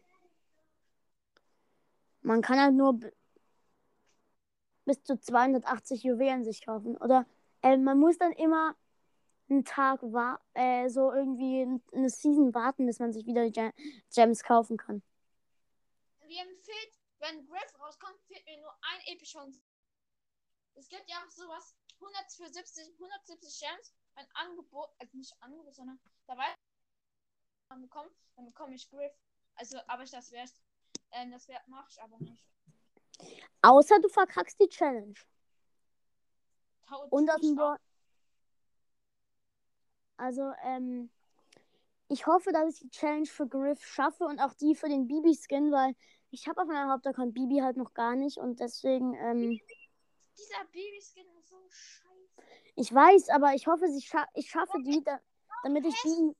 man 2.21 2.41
kann 2.41 2.61
halt 2.61 2.75
nur 2.75 3.01
bis 4.87 5.03
zu 5.03 5.19
280 5.19 6.03
Juwelen 6.03 6.45
sich 6.45 6.65
kaufen. 6.65 6.97
Oder 6.97 7.27
äh, 7.63 7.77
man 7.77 7.99
muss 7.99 8.17
dann 8.17 8.33
immer 8.33 8.75
einen 9.49 9.65
Tag 9.65 10.01
wa 10.03 10.41
äh, 10.55 10.89
so 10.89 11.13
irgendwie 11.13 11.81
eine 11.93 12.11
Season 12.11 12.55
warten, 12.55 12.87
bis 12.87 12.99
man 12.99 13.13
sich 13.13 13.27
wieder 13.27 13.49
Gem 13.51 13.73
Gems 14.13 14.43
kaufen 14.43 14.77
kann. 14.77 15.03
Mir 16.27 16.45
fehlt, 16.63 16.99
wenn 17.19 17.47
Griff 17.47 17.79
rauskommt, 17.79 18.21
fehlt 18.27 18.45
mir 18.47 18.61
nur 18.61 18.73
ein 18.73 19.15
Epischon. 19.15 19.55
Es 20.75 20.89
gibt 20.89 21.09
ja 21.09 21.17
auch 21.25 21.31
sowas, 21.31 21.77
170, 22.01 22.95
170 22.95 23.61
Gems, 23.61 23.95
ein 24.15 24.27
Angebot, 24.35 24.91
also 24.99 25.17
nicht 25.17 25.35
Angebot, 25.41 25.75
sondern 25.75 25.99
dabei 26.27 26.47
bekommt, 27.81 28.13
dann 28.37 28.47
bekomme 28.47 28.75
ich 28.75 28.89
Griff. 28.89 29.13
Also, 29.55 29.79
aber 29.87 30.03
ich 30.03 30.11
das 30.11 30.31
wert, 30.33 30.53
ähm, 31.13 31.31
das 31.31 31.49
wert 31.49 31.67
mache 31.69 31.89
ich 31.91 32.01
aber 32.03 32.19
nicht. 32.19 32.45
Außer 33.63 33.99
du 34.01 34.09
verkackst 34.09 34.61
die 34.61 34.69
Challenge. 34.69 35.15
Tau- 36.89 37.07
Und 37.11 37.27
das 37.27 37.41
Also, 40.19 40.53
ähm, 40.65 41.11
ich 42.09 42.27
hoffe, 42.27 42.53
dass 42.53 42.75
ich 42.75 42.81
die 42.81 42.91
Challenge 42.91 43.27
für 43.27 43.47
Griff 43.47 43.85
schaffe 43.85 44.25
und 44.25 44.39
auch 44.41 44.55
die 44.55 44.75
für 44.75 44.89
den 44.89 45.07
Bibi-Skin, 45.09 45.73
weil 45.73 45.95
ich 46.31 46.49
habe 46.49 46.63
auf 46.63 46.69
meinem 46.69 46.91
Hauptaccount 46.91 47.35
Bibi 47.35 47.59
halt 47.59 47.77
noch 47.77 47.93
gar 47.93 48.15
nicht 48.15 48.39
und 48.39 48.61
deswegen, 48.61 49.15
ähm, 49.15 49.61
Dieser 50.37 50.65
Babyskin 50.73 51.27
ist 51.39 51.49
so 51.49 51.57
scheiße. 51.69 52.43
ich 52.77 52.93
weiß, 52.95 53.29
aber 53.31 53.55
ich 53.55 53.67
hoffe, 53.67 53.87
ich, 53.97 54.07
scha 54.07 54.27
ich 54.35 54.49
schaffe 54.51 54.79
die, 54.83 55.03
da 55.03 55.21
damit 55.63 55.85
ich 55.87 55.95
die. 56.03 56.37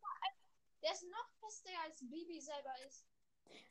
Der 0.83 0.93
ist 0.93 1.05
noch 1.11 1.29
hässlicher 1.41 1.81
als 1.85 1.99
Bibi 2.01 2.41
selber 2.41 2.73
ist. 2.87 3.06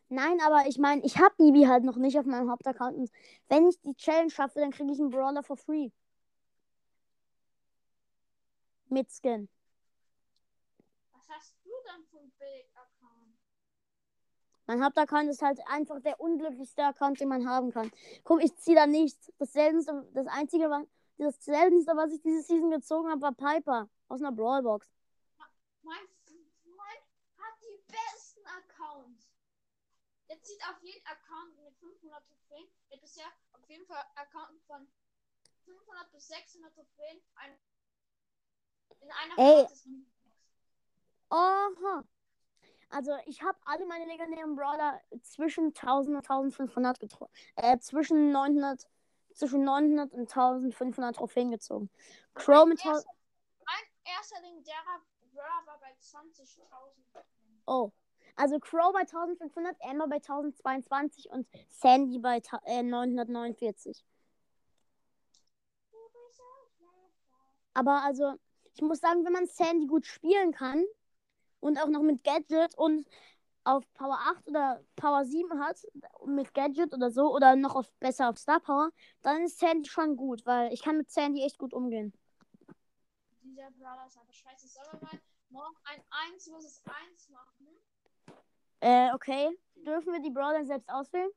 Nein, 0.09 0.39
aber 0.41 0.67
ich 0.67 0.77
meine, 0.77 1.03
ich 1.03 1.17
habe 1.17 1.35
Bibi 1.37 1.63
halt 1.65 1.83
noch 1.83 1.97
nicht 1.97 2.17
auf 2.19 2.25
meinem 2.25 2.49
Hauptaccount 2.49 2.95
und 2.97 3.11
wenn 3.49 3.67
ich 3.67 3.79
die 3.81 3.95
Challenge 3.95 4.29
schaffe, 4.29 4.59
dann 4.59 4.71
kriege 4.71 4.91
ich 4.91 4.99
einen 4.99 5.09
Brawler 5.09 5.43
for 5.43 5.57
free. 5.57 5.89
Mit 8.89 9.09
Skin. 9.11 9.49
Was 11.11 11.27
hast 11.29 11.55
du 11.63 11.71
denn 11.87 12.05
für 12.05 12.19
ein 12.19 12.31
Bild-Account? 12.37 13.35
Mein 14.67 14.83
Hauptaccount 14.83 15.29
ist 15.29 15.41
halt 15.41 15.59
einfach 15.67 15.99
der 16.01 16.19
unglücklichste 16.19 16.83
Account, 16.83 17.19
den 17.19 17.29
man 17.29 17.49
haben 17.49 17.71
kann. 17.71 17.91
Guck, 18.23 18.43
ich 18.43 18.55
ziehe 18.57 18.75
da 18.75 18.85
nichts. 18.85 19.31
Das 19.39 19.53
seltenste, 19.53 20.07
das 20.13 20.27
einzige, 20.27 20.69
was, 20.69 20.85
das 21.17 21.43
seltenste, 21.43 21.95
was 21.95 22.11
ich 22.13 22.21
diese 22.21 22.43
Season 22.43 22.69
gezogen 22.69 23.09
habe, 23.09 23.21
war 23.21 23.33
Piper 23.33 23.89
aus 24.07 24.21
einer 24.21 24.31
Brawlbox. 24.31 24.87
Mein 25.81 26.07
Freund 26.63 27.01
hat 27.37 27.53
die 27.61 27.79
besten 27.87 28.41
Accounts. 28.45 29.27
Der 30.29 30.34
zieht 30.45 30.61
auf 30.69 30.81
jeden 30.81 31.05
Account 31.05 31.57
mit 31.63 31.75
500 31.77 32.23
Trophäen. 32.27 32.67
Der 32.91 32.97
bisher 32.97 33.25
auf 33.53 33.67
jeden 33.67 33.85
Fall 33.85 34.03
Account 34.15 34.61
von 34.67 34.87
500 35.65 36.11
bis 36.11 36.27
600 36.27 36.73
Trophäen. 36.73 37.21
Ein, 37.35 37.57
in 39.01 39.11
einer 39.11 39.37
Ey. 39.37 39.67
Oha. 41.29 42.03
Also 42.89 43.17
ich 43.25 43.41
habe 43.41 43.57
alle 43.65 43.85
meine 43.87 44.05
legendären 44.05 44.55
Brawler 44.55 45.01
zwischen 45.23 45.73
1000 45.73 46.17
und 46.17 46.29
1500 46.29 46.99
getroffen. 46.99 47.33
Äh, 47.55 47.79
zwischen 47.79 48.31
900, 48.31 48.87
zwischen 49.33 49.63
900 49.63 50.13
und 50.13 50.29
1500 50.29 51.15
Trophäen 51.15 51.49
gezogen. 51.51 51.89
Crow 52.35 52.65
mit 52.67 52.79
1000. 52.79 53.05
Mein 53.65 54.13
erster 54.15 54.39
legendärer 54.41 55.01
Brawler 55.33 55.65
war 55.65 55.79
bei 55.79 55.91
20.000. 55.99 57.25
Oh. 57.65 57.91
Also 58.35 58.59
Crow 58.59 58.91
bei 58.91 59.01
1500, 59.01 59.81
Amber 59.81 60.07
bei 60.07 60.15
1022 60.15 61.29
und 61.29 61.47
Sandy 61.69 62.19
bei 62.19 62.41
äh, 62.65 62.83
949. 62.83 64.03
Aber 67.73 68.03
also, 68.03 68.33
ich 68.73 68.81
muss 68.81 68.99
sagen, 68.99 69.25
wenn 69.25 69.33
man 69.33 69.47
Sandy 69.47 69.87
gut 69.87 70.05
spielen 70.05 70.51
kann 70.53 70.83
und 71.59 71.77
auch 71.77 71.87
noch 71.87 72.01
mit 72.01 72.23
Gadget 72.23 72.77
und 72.77 73.07
auf 73.65 73.83
Power 73.93 74.17
8 74.19 74.47
oder 74.47 74.83
Power 74.95 75.25
7 75.25 75.59
hat, 75.59 75.81
mit 76.25 76.53
Gadget 76.53 76.93
oder 76.93 77.11
so, 77.11 77.33
oder 77.33 77.55
noch 77.55 77.75
auf, 77.75 77.91
besser 77.99 78.29
auf 78.29 78.37
Star 78.37 78.59
Power, 78.59 78.91
dann 79.21 79.43
ist 79.43 79.59
Sandy 79.59 79.89
schon 79.89 80.15
gut, 80.15 80.45
weil 80.45 80.71
ich 80.73 80.83
kann 80.83 80.97
mit 80.97 81.09
Sandy 81.09 81.41
echt 81.43 81.57
gut 81.57 81.73
umgehen. 81.73 82.13
Dieser 83.41 83.71
Brawler 83.71 84.05
ist 84.07 84.17
einfach 84.17 84.33
scheiße. 84.33 84.67
Sollen 84.67 84.87
wir 84.91 85.01
mal 85.01 85.19
morgen 85.49 85.75
ein 85.85 86.01
1 86.33 86.49
vs 86.49 86.81
1 86.85 87.29
machen? 87.29 87.67
Äh, 88.85 89.11
okay. 89.15 89.49
dürfen 89.73 90.13
wir 90.13 90.21
die 90.21 90.29
Brawler 90.29 90.63
selbst 90.63 90.87
auswählen? 90.91 91.31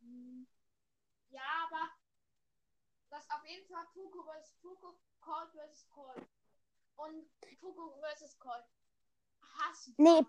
Hm. 0.00 0.46
Ja, 1.30 1.40
aber 1.66 1.88
das 3.08 3.30
auf 3.30 3.42
jeden 3.46 3.66
Fall 3.66 3.86
Poco 3.94 4.22
vs. 4.24 4.52
Poco, 4.60 4.98
Cold 5.22 5.48
vs. 5.52 5.88
Cold. 5.88 6.28
Und 6.96 7.24
Poco 7.58 7.98
vs. 8.02 8.38
Cold. 8.38 8.62
Hass. 9.40 9.90
Nee, 9.96 10.20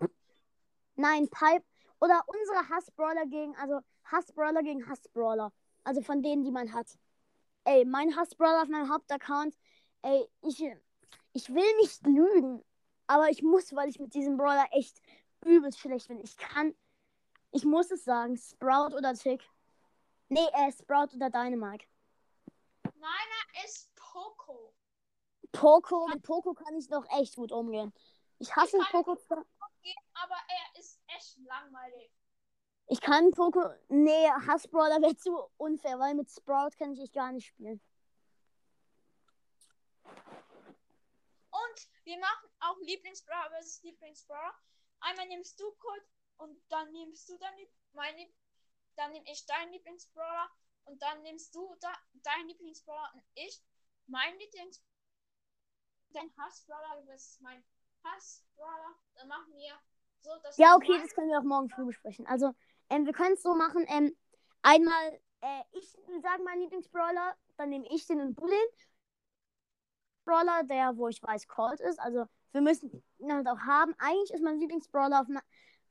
nein, 0.94 1.28
Pipe. 1.28 1.66
Oder 2.00 2.24
unsere 2.26 2.66
Hassbrawler 2.70 3.26
gegen, 3.26 3.54
also 3.56 3.80
Hassbrawler 4.04 4.62
gegen 4.62 4.88
Hassbrawler. 4.88 5.52
Also 5.84 6.00
von 6.00 6.22
denen, 6.22 6.44
die 6.44 6.50
man 6.50 6.72
hat. 6.72 6.98
Ey, 7.64 7.84
mein 7.84 8.16
Hassbrawler 8.16 8.62
auf 8.62 8.68
meinem 8.68 8.90
Hauptaccount. 8.90 9.54
Ey, 10.00 10.26
ich, 10.40 10.64
ich 11.34 11.50
will 11.50 11.76
nicht 11.82 12.06
lügen. 12.06 12.64
Aber 13.06 13.28
ich 13.28 13.42
muss, 13.42 13.74
weil 13.74 13.90
ich 13.90 13.98
mit 13.98 14.14
diesem 14.14 14.38
Brawler 14.38 14.66
echt 14.70 15.02
übelst 15.44 15.78
schlecht 15.78 16.08
bin. 16.08 16.20
Ich 16.20 16.36
kann, 16.36 16.74
ich 17.50 17.64
muss 17.64 17.90
es 17.90 18.04
sagen, 18.04 18.36
Sprout 18.36 18.94
oder 18.96 19.14
Tick. 19.14 19.42
Nee, 20.28 20.46
äh, 20.52 20.72
Sprout 20.72 21.14
oder 21.14 21.30
Dynamite. 21.30 21.86
Meiner 22.94 23.64
ist 23.64 23.90
Poco. 23.94 24.74
Poco, 25.52 26.06
mit 26.08 26.22
Poco 26.22 26.54
kann 26.54 26.76
ich 26.76 26.88
doch 26.88 27.04
echt 27.18 27.36
gut 27.36 27.52
umgehen. 27.52 27.92
Ich 28.38 28.54
hasse 28.54 28.78
Ich 28.78 28.88
Poco 28.90 29.16
zwar. 29.16 29.44
Aber 30.14 30.36
er 30.48 30.80
ist 30.80 31.00
echt 31.06 31.38
langweilig. 31.38 32.10
Ich 32.86 33.00
kann 33.00 33.30
Poco. 33.30 33.70
Nee, 33.88 34.28
Hassbrawler 34.46 35.00
wäre 35.00 35.16
zu 35.16 35.38
unfair, 35.56 35.98
weil 35.98 36.14
mit 36.14 36.30
Sprout 36.30 36.70
kann 36.76 36.92
ich 36.92 37.00
echt 37.00 37.12
gar 37.12 37.32
nicht 37.32 37.46
spielen. 37.46 37.80
Und 41.50 41.88
wir 42.04 42.18
machen 42.18 42.50
auch 42.60 42.78
Lieblingsbrawler 42.80 43.50
versus 43.50 43.82
Lieblingsbrawler. 43.82 44.54
Einmal 45.00 45.28
nimmst 45.28 45.58
du 45.60 45.70
Cold 45.72 46.02
und 46.38 46.60
dann 46.70 46.90
nimmst 46.92 47.28
du 47.28 47.36
dein 47.38 47.56
Lieb 47.56 47.70
mein 47.92 48.16
Lieb 48.16 48.32
dann 48.96 49.12
nehme 49.12 49.24
ich 49.30 49.46
deinen 49.46 49.72
Lieblingsbrawler 49.72 50.50
und 50.84 51.00
dann 51.00 51.22
nimmst 51.22 51.54
du 51.54 51.74
da 51.80 51.92
deinen 52.22 52.48
Lieblingsbrawler 52.48 53.10
und 53.14 53.22
ich 53.34 53.62
mein 54.06 54.38
Lieblings 54.38 54.82
dein 56.12 56.30
Hassbrawler 56.36 57.02
versus 57.06 57.40
mein 57.40 57.64
Hassbrawler. 58.04 58.94
Dann 59.14 59.28
machen 59.28 59.54
wir 59.56 59.72
so, 60.20 60.36
dass 60.42 60.56
Ja, 60.56 60.72
du 60.72 60.76
okay, 60.76 61.00
das 61.00 61.14
können 61.14 61.30
wir 61.30 61.38
auch 61.38 61.44
morgen 61.44 61.70
früh 61.70 61.86
besprechen. 61.86 62.26
Also, 62.26 62.52
ähm, 62.90 63.06
wir 63.06 63.12
können 63.12 63.34
es 63.34 63.42
so 63.42 63.54
machen. 63.54 63.86
Ähm, 63.88 64.16
einmal, 64.62 65.20
äh, 65.40 65.62
ich 65.72 65.90
sage 66.20 66.42
meinen 66.42 66.62
Lieblingsbrawler, 66.62 67.36
dann 67.56 67.70
nehme 67.70 67.86
ich 67.90 68.06
den 68.06 68.20
und 68.20 68.34
du 68.38 68.46
den. 68.46 68.58
Brawler, 70.24 70.62
der, 70.64 70.96
wo 70.96 71.08
ich 71.08 71.22
weiß, 71.22 71.48
Cold 71.48 71.80
ist. 71.80 71.98
Also, 71.98 72.26
wir 72.52 72.60
müssen 72.60 73.02
ihn 73.18 73.32
halt 73.32 73.46
auch 73.48 73.60
haben. 73.60 73.94
Eigentlich 73.98 74.32
ist 74.32 74.42
mein 74.42 74.58
Lieblingsbrawler 74.58 75.20
auf 75.20 75.28
meinem 75.28 75.42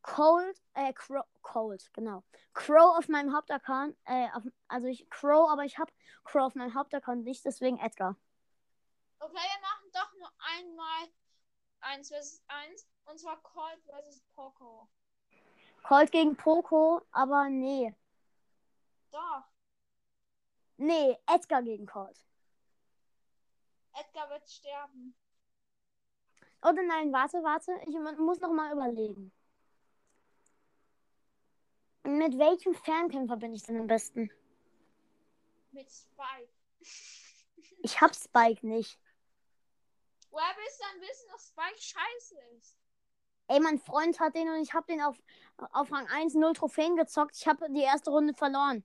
Cold, 0.01 0.61
äh, 0.75 0.93
Crow, 0.93 1.25
Cold, 1.41 1.93
genau. 1.93 2.23
Crow 2.53 2.97
auf 2.97 3.07
meinem 3.09 3.35
Hauptaccount, 3.35 3.97
äh, 4.05 4.29
auf, 4.33 4.43
also 4.67 4.87
ich 4.87 5.09
Crow, 5.09 5.49
aber 5.49 5.65
ich 5.65 5.77
habe 5.77 5.91
Crow 6.23 6.43
auf 6.43 6.55
meinem 6.55 6.73
Hauptaccount 6.73 7.23
nicht, 7.23 7.43
deswegen 7.45 7.77
Edgar. 7.79 8.15
Okay, 9.19 9.33
wir 9.33 9.61
machen 9.61 9.91
doch 9.93 10.13
nur 10.19 10.31
einmal 10.57 11.09
eins 11.81 12.07
versus 12.09 12.41
eins 12.47 12.87
und 13.05 13.19
zwar 13.19 13.41
Cold 13.41 13.83
versus 13.85 14.21
Poco. 14.33 14.87
Cold 15.83 16.11
gegen 16.11 16.35
Poco, 16.35 17.01
aber 17.11 17.49
nee. 17.49 17.93
Doch, 19.11 19.43
Nee, 20.81 21.17
Edgar 21.27 21.61
gegen 21.61 21.85
Cold. 21.85 22.17
Edgar 23.91 24.29
wird 24.29 24.49
sterben. 24.49 25.13
Oder 26.61 26.83
nein, 26.83 27.11
warte, 27.13 27.37
warte. 27.43 27.71
Ich 27.87 27.95
mu- 27.95 28.25
muss 28.25 28.39
noch 28.39 28.51
mal 28.51 28.71
überlegen. 28.73 29.31
Mit 32.03 32.37
welchem 32.37 32.73
Fernkämpfer 32.73 33.37
bin 33.37 33.53
ich 33.53 33.63
denn 33.63 33.79
am 33.79 33.87
besten? 33.87 34.29
Mit 35.71 35.89
Spike. 35.89 36.49
Ich 37.81 38.01
hab 38.01 38.13
Spike 38.13 38.67
nicht. 38.67 38.99
Woher 40.31 40.53
willst 40.57 40.81
du 40.81 40.83
dann 40.91 41.01
wissen, 41.01 41.29
dass 41.31 41.47
Spike 41.47 41.77
scheiße 41.77 42.35
ist? 42.57 42.75
Ey, 43.47 43.61
mein 43.61 43.79
Freund 43.79 44.19
hat 44.19 44.35
den 44.35 44.49
und 44.49 44.61
ich 44.61 44.73
hab 44.73 44.85
den 44.85 45.01
auf, 45.01 45.17
auf 45.71 45.89
Rang 45.89 46.05
1 46.07 46.33
0 46.33 46.51
Trophäen 46.53 46.97
gezockt. 46.97 47.37
Ich 47.37 47.47
habe 47.47 47.69
die 47.71 47.81
erste 47.81 48.11
Runde 48.11 48.33
verloren. 48.33 48.83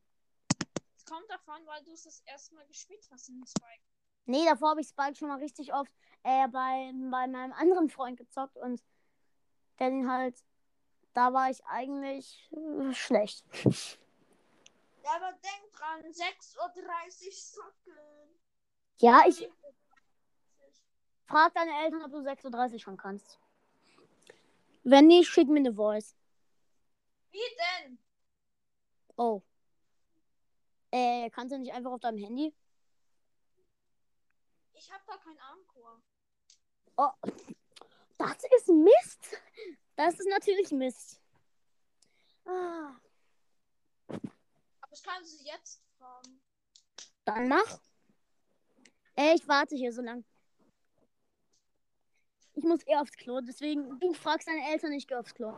Es 0.97 1.05
kommt 1.05 1.29
davon, 1.29 1.67
weil 1.67 1.83
du 1.83 1.91
es 1.91 2.05
das 2.05 2.21
erste 2.21 2.55
Mal 2.55 2.65
gespielt 2.69 3.05
hast 3.11 3.29
in 3.29 3.45
Spike. 3.45 3.83
Nee, 4.27 4.45
davor 4.47 4.71
habe 4.71 4.81
ich 4.81 4.89
Spike 4.89 5.17
schon 5.17 5.29
mal 5.29 5.39
richtig 5.39 5.75
oft 5.75 5.93
äh, 6.23 6.49
bei, 6.49 6.93
bei 7.11 7.27
meinem 7.27 7.53
anderen 7.53 7.91
Freund 7.91 8.17
gezockt 8.17 8.57
und 8.57 8.83
der 9.79 9.91
den 9.91 10.11
halt, 10.11 10.43
da 11.13 11.33
war 11.33 11.51
ich 11.51 11.65
eigentlich 11.67 12.51
äh, 12.53 12.95
schlecht. 12.95 13.45
Ja, 15.05 15.17
aber 15.17 15.33
denk 15.33 15.73
dran, 15.73 16.01
6.30 16.01 17.27
Uhr 17.27 17.33
zocken. 17.33 17.93
Ja, 18.99 19.23
ich 19.29 19.51
frag 21.27 21.53
deine 21.53 21.73
Eltern, 21.85 22.03
ob 22.03 22.11
du 22.11 22.19
6.30 22.19 22.73
Uhr 22.73 22.79
schon 22.79 22.97
kannst. 22.97 23.39
Wenn 24.83 25.07
nicht, 25.07 25.29
schick 25.29 25.49
mir 25.49 25.61
eine 25.61 25.75
Voice. 25.75 26.17
Wie 27.31 27.39
denn? 27.83 27.99
Oh. 29.17 29.43
Äh, 30.91 31.29
kannst 31.31 31.53
du 31.53 31.59
nicht 31.59 31.73
einfach 31.73 31.91
auf 31.91 32.01
deinem 32.01 32.19
Handy? 32.19 32.55
Ich 34.85 34.93
hab 34.93 35.03
da 35.07 35.17
keinen 35.17 35.39
Anchor. 35.39 36.03
Oh. 36.99 37.11
Das 38.19 38.37
ist 38.59 38.69
Mist. 38.69 39.41
Das 39.97 40.19
ist 40.21 40.29
natürlich 40.29 40.71
Mist. 40.73 41.19
Ah, 42.45 42.95
Aber 44.09 44.93
ich 44.93 45.03
kann 45.03 45.25
sie 45.25 45.43
jetzt 45.47 45.83
fragen. 45.97 46.39
dann 47.25 47.49
mach. 47.49 47.81
Äh, 49.17 49.35
ich 49.37 49.49
warte 49.49 49.75
hier 49.75 49.91
so 49.91 50.03
lang. 50.03 50.23
Ich 52.53 52.65
muss 52.65 52.87
eh 52.87 52.97
aufs 52.97 53.13
Klo, 53.13 53.41
deswegen 53.41 53.99
du 53.99 54.13
fragst 54.13 54.47
deine 54.47 54.69
Eltern, 54.71 54.93
ich 54.93 55.07
geh 55.07 55.15
aufs 55.15 55.35
Klo. 55.35 55.57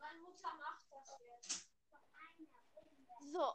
Meine 0.00 0.20
Mutter 0.20 0.54
macht 0.58 0.84
das 0.90 1.18
jetzt. 1.20 1.66
So. 3.38 3.54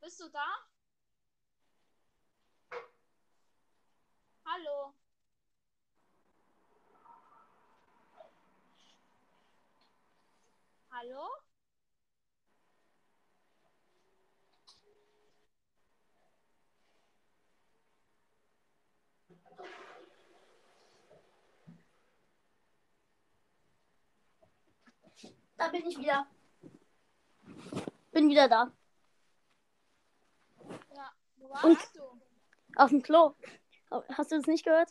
Bist 0.00 0.18
du 0.18 0.28
da? 0.30 0.44
Hallo. 4.44 4.92
Hallo? 10.90 11.28
Da 25.56 25.68
bin 25.68 25.86
ich 25.86 25.96
wieder. 25.98 26.26
Wieder 28.32 28.48
da. 28.48 28.72
Ja. 30.94 31.12
Wo 31.36 31.44
Und- 31.48 31.76
warst 31.76 31.94
du? 31.96 32.02
Auf 32.76 32.88
dem 32.88 33.02
Klo. 33.02 33.34
Oh, 33.90 34.02
Hast 34.08 34.32
du 34.32 34.36
das 34.36 34.46
nicht 34.46 34.64
gehört? 34.64 34.88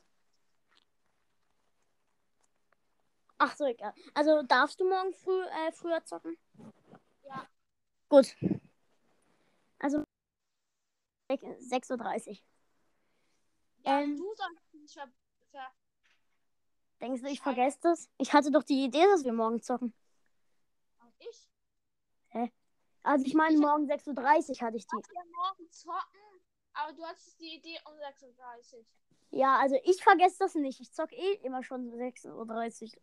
Ach 3.39 3.55
so, 3.55 3.65
egal. 3.65 3.95
Also 4.13 4.43
darfst 4.43 4.79
du 4.79 4.87
morgen 4.87 5.11
früh 5.15 5.41
äh, 5.41 5.71
früher 5.71 6.05
zocken? 6.05 6.37
Ja. 7.23 7.47
Gut. 8.09 8.35
Also 9.79 10.03
6.30 11.31 12.29
Uhr. 12.29 12.37
Ja, 13.83 14.01
Ähm. 14.01 14.17
du 14.17 14.35
sagst 14.35 14.73
nicht 14.75 14.93
ver 14.93 15.09
ver 15.49 15.71
Denkst 16.99 17.23
du, 17.23 17.27
ich 17.29 17.41
vergesse 17.41 17.79
das? 17.81 18.07
Ich 18.19 18.33
hatte 18.33 18.51
doch 18.51 18.61
die 18.61 18.83
Idee, 18.85 19.05
dass 19.05 19.23
wir 19.23 19.33
morgen 19.33 19.63
zocken. 19.63 19.95
und 20.99 21.13
ich. 21.17 21.47
Also 23.03 23.25
ich 23.25 23.33
meine, 23.33 23.55
Ich- 23.55 23.61
morgen 23.61 23.85
6.30 23.87 24.61
Uhr 24.61 24.67
hatte 24.67 24.77
ich 24.77 24.85
die. 24.87 24.95
Wir 24.95 25.25
morgen 25.35 25.71
zocken, 25.71 26.19
aber 26.73 26.93
du 26.93 27.03
hattest 27.05 27.39
die 27.39 27.55
Idee 27.55 27.79
um 27.85 27.93
6.30 27.99 28.75
Uhr. 28.77 28.85
Ja, 29.31 29.57
also 29.59 29.77
ich 29.83 30.03
vergesse 30.03 30.37
das 30.39 30.55
nicht. 30.55 30.79
Ich 30.81 30.91
zocke 30.93 31.15
eh 31.15 31.33
immer 31.43 31.63
schon 31.63 31.89
6.30 31.93 32.95
Uhr. 32.95 33.01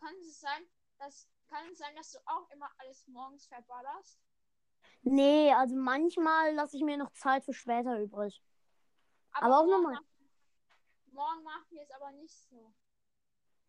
Kann 0.00 0.14
es 0.20 0.40
sein, 0.40 0.66
dass 0.98 1.28
kann 1.48 1.68
es 1.70 1.78
sein, 1.78 1.94
dass 1.94 2.12
du 2.12 2.18
auch 2.24 2.48
immer 2.50 2.70
alles 2.78 3.06
morgens 3.08 3.46
verballerst? 3.46 4.18
Nee, 5.02 5.52
also 5.52 5.76
manchmal 5.76 6.54
lasse 6.54 6.76
ich 6.78 6.82
mir 6.82 6.96
noch 6.96 7.12
Zeit 7.12 7.44
für 7.44 7.52
später 7.52 7.98
übrig. 8.00 8.42
Aber 9.32 9.58
auch 9.58 9.64
morgen 9.66 9.70
normal. 9.70 9.92
machen- 9.94 10.06
Morgen 11.12 11.42
machen 11.42 11.66
wir 11.70 11.82
es 11.82 11.90
aber 11.90 12.10
nicht 12.12 12.34
so. 12.48 12.72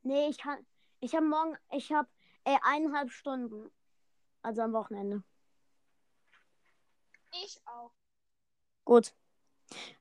Nee, 0.04 0.30
ich 0.30 0.38
kann. 0.38 0.66
Ich 1.02 1.14
habe 1.14 1.26
morgen. 1.26 1.58
Ich 1.72 1.92
habe 1.92 2.08
äh, 2.46 2.58
eineinhalb 2.64 3.12
Stunden. 3.12 3.70
Also 4.44 4.62
am 4.62 4.74
Wochenende. 4.74 5.24
Ich 7.44 7.60
auch. 7.66 7.92
Gut. 8.86 9.16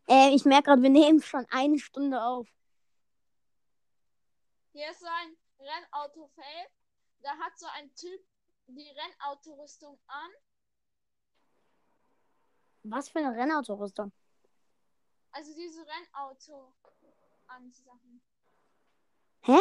Äh, 0.09 0.34
ich 0.34 0.45
merke 0.45 0.64
gerade, 0.64 0.82
wir 0.82 0.90
nehmen 0.90 1.22
schon 1.22 1.47
eine 1.51 1.78
Stunde 1.78 2.22
auf. 2.22 2.49
Hier 4.72 4.90
ist 4.90 5.01
so 5.01 5.07
ein 5.07 5.36
Rennautofeld. 5.59 6.70
Da 7.20 7.30
hat 7.38 7.57
so 7.57 7.66
ein 7.74 7.95
Typ 7.95 8.20
die 8.66 8.90
Rennautorüstung 8.90 9.99
an. 10.09 10.30
Was 12.82 13.09
für 13.09 13.20
eine 13.20 13.36
Rennautorüstung? 13.36 14.12
Also 15.30 15.55
diese 15.55 15.86
Rennauto 15.86 16.74
an 17.47 17.72
Sachen. 17.72 18.20
Hä? 19.43 19.61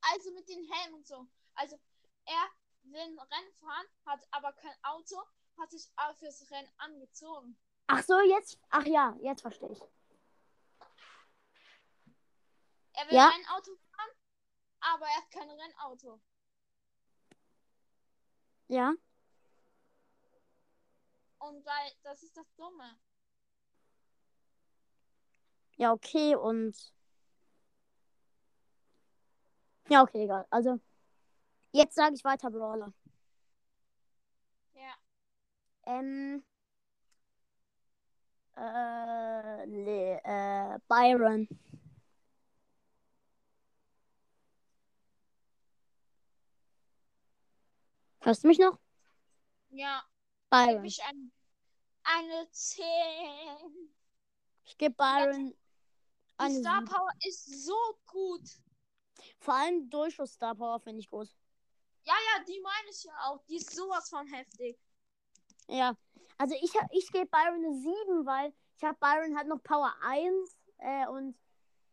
Also 0.00 0.30
mit 0.32 0.48
den 0.48 0.64
Helmen 0.70 0.94
und 0.94 1.06
so. 1.06 1.26
Also 1.54 1.78
er 2.24 2.48
will 2.84 3.00
Rennen 3.00 3.52
fahren, 3.60 3.86
hat 4.06 4.26
aber 4.30 4.52
kein 4.52 4.74
Auto, 4.82 5.16
hat 5.58 5.70
sich 5.70 5.90
aber 5.96 6.14
fürs 6.14 6.50
Rennen 6.50 6.70
angezogen. 6.78 7.58
Ach 7.88 8.02
so, 8.02 8.18
jetzt. 8.20 8.58
Ach 8.70 8.84
ja, 8.84 9.16
jetzt 9.20 9.42
verstehe 9.42 9.72
ich. 9.72 9.80
Er 12.92 13.06
will 13.06 13.14
Ja. 13.14 13.28
Rennauto 13.28 13.76
fahren, 13.90 14.10
aber 14.80 15.06
er 15.06 15.16
hat 15.16 15.30
kein 15.30 15.50
Rennauto. 15.50 16.20
Ja. 18.68 18.94
Und 21.38 21.64
weil 21.64 21.92
das 22.02 22.22
ist 22.22 22.36
das 22.36 22.52
Dumme. 22.56 22.98
Ja, 25.76 25.92
okay, 25.92 26.34
und. 26.34 26.92
Ja, 29.90 30.02
okay, 30.02 30.24
egal. 30.24 30.46
Also, 30.50 30.78
jetzt 31.72 31.94
sage 31.94 32.14
ich 32.14 32.24
weiter 32.24 32.50
Brawler. 32.50 32.92
Ja. 34.74 34.94
Ähm. 35.86 36.44
Äh, 38.56 39.64
Le 39.66 40.20
äh, 40.24 40.78
Byron. 40.88 41.48
Hörst 48.20 48.44
du 48.44 48.48
mich 48.48 48.58
noch? 48.58 48.78
Ja. 49.70 50.02
Byron. 50.50 50.84
ich 50.84 51.02
ein, 51.04 51.32
eine 52.02 52.50
10. 52.50 52.84
Ich 54.64 54.76
gebe 54.76 54.94
Byron 54.94 55.54
Die 56.40 56.60
Star. 56.60 56.84
Power 56.84 57.10
ist 57.26 57.64
so 57.64 57.98
gut. 58.06 58.42
Vor 59.38 59.54
allem 59.54 59.88
Durchschuss 59.90 60.32
Star 60.32 60.54
Power 60.54 60.80
finde 60.80 61.00
ich 61.00 61.10
gut. 61.10 61.28
Ja, 62.04 62.14
ja, 62.14 62.44
die 62.44 62.60
meine 62.60 62.90
ich 62.90 63.04
ja 63.04 63.12
auch. 63.24 63.42
Die 63.48 63.56
ist 63.56 63.74
sowas 63.74 64.08
von 64.08 64.26
heftig. 64.26 64.78
Ja. 65.68 65.96
Also 66.38 66.54
ich, 66.54 66.72
ich 66.92 67.12
gebe 67.12 67.26
Byron 67.26 67.64
eine 67.64 67.74
7, 67.74 68.26
weil 68.26 68.52
ich 68.76 68.84
habe 68.84 68.96
Byron 68.98 69.36
hat 69.36 69.46
noch 69.46 69.62
Power 69.62 69.92
1 70.02 70.58
äh, 70.78 71.06
und 71.08 71.36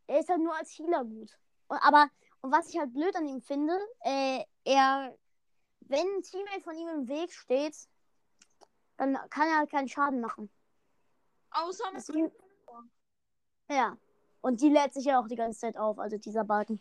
er 0.07 0.19
ist 0.19 0.30
halt 0.30 0.41
nur 0.41 0.55
als 0.55 0.78
Healer 0.78 1.03
gut. 1.03 1.32
Und, 1.67 1.78
aber, 1.78 2.09
und 2.41 2.51
was 2.51 2.69
ich 2.69 2.78
halt 2.78 2.93
blöd 2.93 3.15
an 3.15 3.26
ihm 3.26 3.41
finde, 3.41 3.78
äh, 4.01 4.43
er, 4.63 5.17
wenn 5.82 6.07
ein 6.07 6.21
Teammate 6.21 6.61
von 6.61 6.76
ihm 6.76 6.88
im 6.89 7.07
Weg 7.07 7.34
steht, 7.34 7.76
dann 8.97 9.17
kann 9.30 9.47
er 9.47 9.57
halt 9.57 9.71
keinen 9.71 9.89
Schaden 9.89 10.21
machen. 10.21 10.49
Außer 11.51 11.91
mit 11.91 11.97
Deswegen, 11.97 12.32
ja. 13.69 13.97
Und 14.41 14.61
die 14.61 14.69
lädt 14.69 14.93
sich 14.93 15.05
ja 15.05 15.19
auch 15.19 15.28
die 15.28 15.36
ganze 15.36 15.59
Zeit 15.59 15.78
auf, 15.78 15.97
also 15.97 16.17
dieser 16.17 16.43
Balken. 16.43 16.80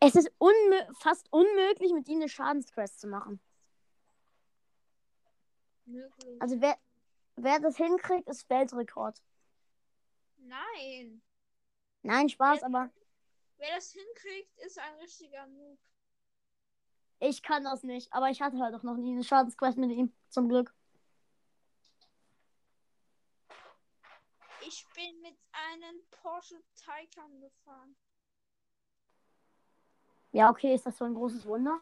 Es 0.00 0.14
ist 0.14 0.30
unmö 0.38 0.92
fast 1.00 1.32
unmöglich, 1.32 1.92
mit 1.92 2.08
ihm 2.08 2.20
eine 2.20 2.28
Schadensquest 2.28 3.00
zu 3.00 3.08
machen. 3.08 3.40
möglich. 5.86 6.40
Also 6.40 6.60
wer, 6.60 6.76
wer 7.36 7.60
das 7.60 7.76
hinkriegt, 7.76 8.28
ist 8.28 8.48
Weltrekord. 8.50 9.22
Nein. 10.38 11.22
Nein, 12.02 12.28
Spaß, 12.28 12.62
aber 12.62 12.90
Wer 13.58 13.74
das 13.74 13.92
hinkriegt, 13.92 14.58
ist 14.58 14.78
ein 14.78 14.94
richtiger 14.96 15.46
Noob. 15.46 15.78
ich 17.20 17.42
kann 17.42 17.64
das 17.64 17.82
nicht. 17.82 18.12
Aber 18.12 18.28
ich 18.30 18.42
hatte 18.42 18.58
halt 18.58 18.74
auch 18.74 18.82
noch 18.82 18.96
nie 18.96 19.12
eine 19.12 19.24
Schadensquest 19.24 19.78
mit 19.78 19.90
ihm, 19.90 20.12
zum 20.28 20.48
Glück. 20.48 20.74
Ich 24.60 24.84
bin 24.94 25.20
mit 25.22 25.38
einem 25.52 26.02
Porsche 26.10 26.62
Taycan 26.74 27.40
gefahren. 27.40 27.96
Ja, 30.36 30.50
okay, 30.50 30.74
ist 30.74 30.84
das 30.84 30.98
so 30.98 31.06
ein 31.06 31.14
großes 31.14 31.46
Wunder? 31.46 31.80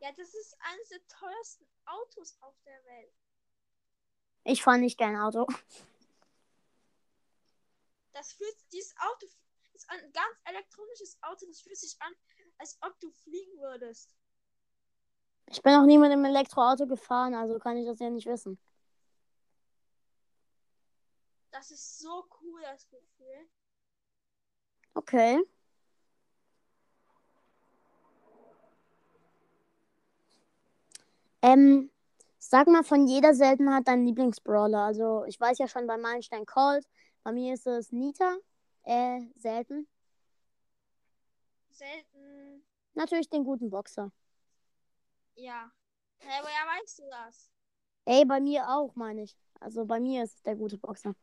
Ja, 0.00 0.10
das 0.16 0.32
ist 0.32 0.56
eines 0.58 0.88
der 0.88 1.06
teuersten 1.06 1.66
Autos 1.84 2.38
auf 2.40 2.54
der 2.64 2.82
Welt. 2.86 3.12
Ich 4.44 4.62
fahre 4.62 4.78
nicht 4.78 4.96
gern 4.96 5.14
Auto. 5.16 5.46
Das 8.14 8.32
fühlt, 8.32 8.56
dieses 8.72 8.94
Auto 9.00 9.26
ist 9.74 9.90
ein 9.90 10.00
ganz 10.12 10.34
elektronisches 10.44 11.18
Auto. 11.20 11.44
Das 11.44 11.60
fühlt 11.60 11.76
sich 11.76 11.94
an, 12.00 12.14
als 12.56 12.78
ob 12.80 12.98
du 13.00 13.10
fliegen 13.10 13.60
würdest. 13.60 14.16
Ich 15.50 15.60
bin 15.60 15.74
noch 15.74 15.84
nie 15.84 15.98
mit 15.98 16.10
einem 16.10 16.24
Elektroauto 16.24 16.86
gefahren, 16.86 17.34
also 17.34 17.58
kann 17.58 17.76
ich 17.76 17.84
das 17.84 17.98
ja 17.98 18.08
nicht 18.08 18.26
wissen. 18.26 18.58
Das 21.50 21.70
ist 21.70 21.98
so 21.98 22.26
cool, 22.40 22.62
das 22.62 22.88
Gefühl. 22.88 23.46
Okay. 24.94 25.44
Ähm, 31.42 31.90
sag 32.38 32.66
mal 32.66 32.82
von 32.84 33.06
jeder 33.06 33.34
Seltenheit 33.34 33.86
dein 33.86 34.04
Lieblingsbrawler. 34.04 34.78
Also, 34.78 35.24
ich 35.26 35.38
weiß 35.38 35.58
ja 35.58 35.68
schon 35.68 35.86
bei 35.86 35.96
Meilenstein 35.96 36.46
Cold. 36.46 36.86
Bei 37.22 37.32
mir 37.32 37.54
ist 37.54 37.66
es 37.66 37.92
Nita. 37.92 38.36
Äh, 38.84 39.20
selten. 39.36 39.86
Selten. 41.70 42.64
Natürlich 42.94 43.28
den 43.28 43.44
guten 43.44 43.70
Boxer. 43.70 44.10
Ja. 45.34 45.70
Hä, 46.20 46.40
woher 46.42 46.80
weißt 46.80 46.98
du 46.98 47.02
das? 47.10 47.50
Ey, 48.06 48.24
bei 48.24 48.40
mir 48.40 48.68
auch, 48.68 48.94
meine 48.96 49.22
ich. 49.22 49.36
Also, 49.60 49.84
bei 49.84 50.00
mir 50.00 50.24
ist 50.24 50.36
es 50.36 50.42
der 50.42 50.56
gute 50.56 50.78
Boxer. 50.78 51.14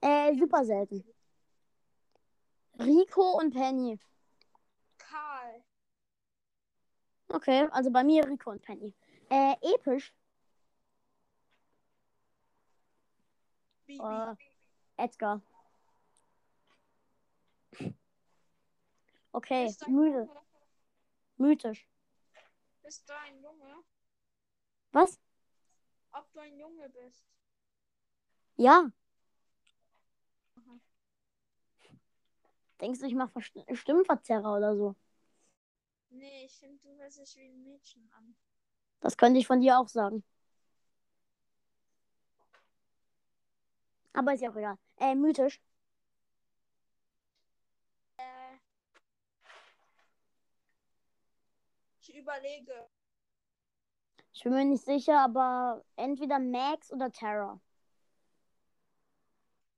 Äh, 0.00 0.34
super 0.36 0.64
selten. 0.64 1.04
Rico 2.78 3.38
und 3.38 3.52
Penny. 3.54 3.98
Karl. 4.98 5.63
Okay, 7.34 7.66
also 7.72 7.90
bei 7.90 8.04
mir 8.04 8.24
Rico 8.28 8.52
und 8.52 8.62
Penny. 8.62 8.94
Äh, 9.28 9.56
episch. 9.60 10.14
Bibi. 13.86 14.00
Äh, 14.00 14.36
Edgar. 14.96 15.42
Okay, 19.32 19.74
müde. 19.88 20.28
Mythisch. 21.36 21.88
Bist 22.84 23.08
du 23.08 23.14
ein 23.26 23.42
Junge? 23.42 23.82
Was? 24.92 25.18
Ob 26.12 26.32
du 26.32 26.38
ein 26.38 26.56
Junge 26.56 26.88
bist? 26.90 27.26
Ja. 28.56 28.92
Denkst 32.80 33.00
du, 33.00 33.06
ich 33.06 33.14
mache 33.16 33.40
Stimmenverzerrer 33.40 34.56
oder 34.56 34.76
so? 34.76 34.94
Nee, 36.14 36.44
ich 36.44 36.56
finde, 36.58 36.78
du 36.80 36.96
hörst 36.96 37.18
dich 37.18 37.36
wie 37.36 37.48
ein 37.48 37.62
Mädchen 37.64 38.08
an. 38.16 38.36
Das 39.00 39.16
könnte 39.16 39.40
ich 39.40 39.48
von 39.48 39.60
dir 39.60 39.78
auch 39.78 39.88
sagen. 39.88 40.22
Aber 44.12 44.32
ist 44.32 44.40
ja 44.40 44.50
auch 44.50 44.56
egal. 44.56 44.78
Äh, 44.96 45.16
mythisch. 45.16 45.60
Äh. 48.16 48.58
Ich 52.00 52.14
überlege. 52.14 52.88
Ich 54.32 54.44
bin 54.44 54.52
mir 54.52 54.64
nicht 54.64 54.84
sicher, 54.84 55.18
aber 55.20 55.84
entweder 55.96 56.38
Max 56.38 56.92
oder 56.92 57.10
Terra. 57.10 57.60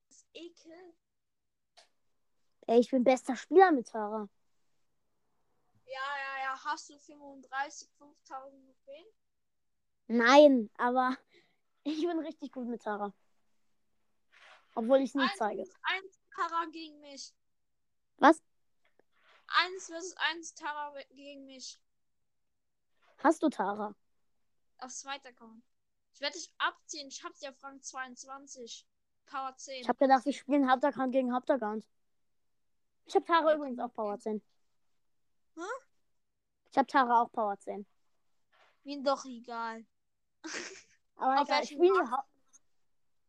Das 0.09 0.18
ist 0.18 0.26
Ekel. 0.34 0.95
Ey, 2.66 2.80
ich 2.80 2.91
bin 2.91 3.05
bester 3.05 3.37
Spieler 3.37 3.72
mit 3.72 3.87
Terra. 3.87 4.28
Ja, 5.97 6.18
ja, 6.18 6.44
ja. 6.44 6.64
Hast 6.64 6.90
du 6.90 6.99
35, 6.99 7.88
5000 7.99 8.66
Trophäen? 8.66 9.07
Nein, 10.09 10.70
aber 10.76 11.16
ich 11.84 12.01
bin 12.07 12.18
richtig 12.18 12.53
gut 12.53 12.66
mit 12.66 12.82
Terra. 12.82 13.12
Obwohl 14.74 14.99
ich 14.99 15.11
es 15.11 15.14
nie 15.14 15.28
zeige. 15.36 15.64
versus 15.64 15.80
eins 15.82 16.20
Tara 16.34 16.64
gegen 16.66 17.01
mich. 17.01 17.34
Was? 18.18 18.42
Eins 19.47 19.86
versus 19.86 20.14
eins 20.18 20.55
Tara 20.55 20.92
gegen 21.11 21.47
mich. 21.47 21.80
Hast 23.18 23.42
du 23.42 23.49
Tara? 23.49 23.94
Auf 24.78 24.92
zweiter 24.92 25.30
Account. 25.30 25.64
Ich 26.12 26.20
werde 26.20 26.36
dich 26.36 26.53
abziehen. 26.59 27.09
Ich 27.09 27.24
hab 27.24 27.34
sie 27.34 27.49
auf 27.49 27.62
Rang 27.62 27.80
22. 27.80 28.86
Power 29.24 29.57
10. 29.57 29.80
Ich 29.80 29.88
habe 29.88 29.99
gedacht, 29.99 30.26
wir 30.26 30.32
spielen 30.32 30.70
Hauptaccount 30.70 31.12
gegen 31.12 31.32
Hauptaccount. 31.32 31.86
Ich 33.07 33.14
habe 33.14 33.24
Tara 33.24 33.55
übrigens 33.55 33.78
auch 33.78 33.92
Power 33.92 34.18
10. 34.18 34.42
Hä? 35.57 35.61
Ich 36.71 36.79
habe 36.79 36.87
Tara 36.87 37.23
auch 37.23 37.33
Power 37.33 37.59
10. 37.59 37.87
Mir 38.85 39.03
doch 39.03 39.25
egal. 39.25 39.85
Aber 41.17 41.41
Auf 41.41 41.49
ich 41.49 41.55
welchem 41.55 41.85
spiele 41.85 42.11
Haupt... 42.11 42.29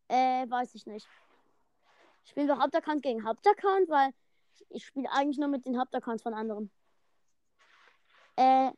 Äh, 0.09 0.49
weiß 0.49 0.75
ich 0.75 0.85
nicht. 0.85 1.07
Spielen 2.25 2.47
wir 2.47 2.59
Hauptaccount 2.59 3.01
gegen 3.01 3.23
Hauptaccount, 3.25 3.89
weil 3.89 4.13
ich 4.69 4.85
spiele 4.85 5.09
eigentlich 5.11 5.37
nur 5.37 5.47
mit 5.47 5.65
den 5.65 5.79
Hauptaccounts 5.79 6.23
von 6.23 6.33
anderen. 6.33 6.71
Äh, 8.35 8.71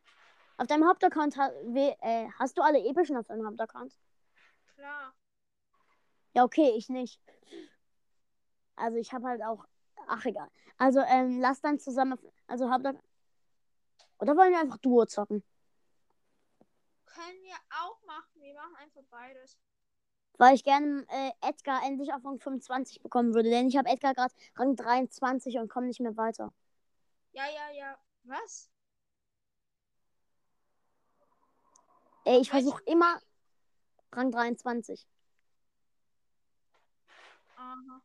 auf 0.58 0.68
deinem 0.68 0.88
Hauptaccount 0.88 1.38
ha 1.38 1.50
we 1.64 1.96
äh, 2.02 2.30
hast 2.38 2.58
du 2.58 2.62
alle 2.62 2.80
epischen 2.86 3.18
auf 3.18 3.28
deinem 3.28 3.46
Hauptaccount? 3.46 3.94
Klar. 4.76 5.14
Ja, 6.36 6.44
okay, 6.44 6.74
ich 6.78 6.90
nicht. 6.90 7.20
Also 8.76 8.98
ich 8.98 9.12
habe 9.12 9.28
halt 9.28 9.42
auch. 9.44 9.66
Ach 10.08 10.24
egal. 10.26 10.50
Also 10.78 11.00
ähm, 11.02 11.40
lass 11.40 11.62
dann 11.62 11.80
zusammen. 11.80 12.14
auf- 12.14 12.34
Also 12.48 12.70
Hauptaccount. 12.72 13.04
Oder 14.20 14.36
wollen 14.36 14.52
wir 14.52 14.60
einfach 14.60 14.78
Duo 14.78 15.06
zocken? 15.06 15.44
Können 17.06 17.42
wir 17.44 17.56
auch 17.82 18.02
machen. 18.06 18.42
Wir 18.42 18.54
machen 18.54 18.76
einfach 18.76 19.02
beides. 19.10 19.58
Weil 20.38 20.56
ich 20.56 20.64
gerne 20.64 21.06
äh, 21.10 21.32
Edgar 21.42 21.82
endlich 21.86 22.14
auf 22.14 22.24
Rang 22.24 22.40
25 22.40 23.02
bekommen 23.02 23.34
würde. 23.34 23.50
Denn 23.50 23.68
ich 23.68 23.78
habe 23.78 23.90
Edgar 23.90 24.14
gerade 24.14 24.34
Rang 24.56 24.76
23 24.76 25.58
und 25.58 25.70
komme 25.70 25.88
nicht 25.88 26.00
mehr 26.00 26.16
weiter. 26.16 26.54
Ja, 27.32 27.44
ja, 27.46 27.76
ja. 27.76 27.98
Was? 28.24 28.70
Ey, 32.26 32.40
ich 32.42 32.50
versuche 32.50 32.82
immer 32.86 33.20
Rang 34.12 34.32
23. 34.32 35.08
Aha. 37.58 38.02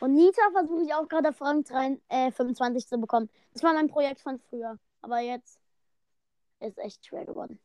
Und 0.00 0.14
Nita 0.14 0.42
versuche 0.52 0.82
ich 0.82 0.94
auch 0.94 1.08
gerade 1.08 1.28
auf 1.28 1.40
Rang 1.40 1.62
3, 1.62 2.00
äh, 2.08 2.32
25 2.32 2.86
zu 2.86 2.98
bekommen. 2.98 3.28
Das 3.52 3.62
war 3.62 3.72
mein 3.74 3.88
Projekt 3.88 4.20
von 4.20 4.38
früher. 4.38 4.78
Aber 5.02 5.20
jetzt 5.20 5.60
ist 6.60 6.78
echt 6.78 7.06
schwer 7.06 7.24
geworden. 7.24 7.60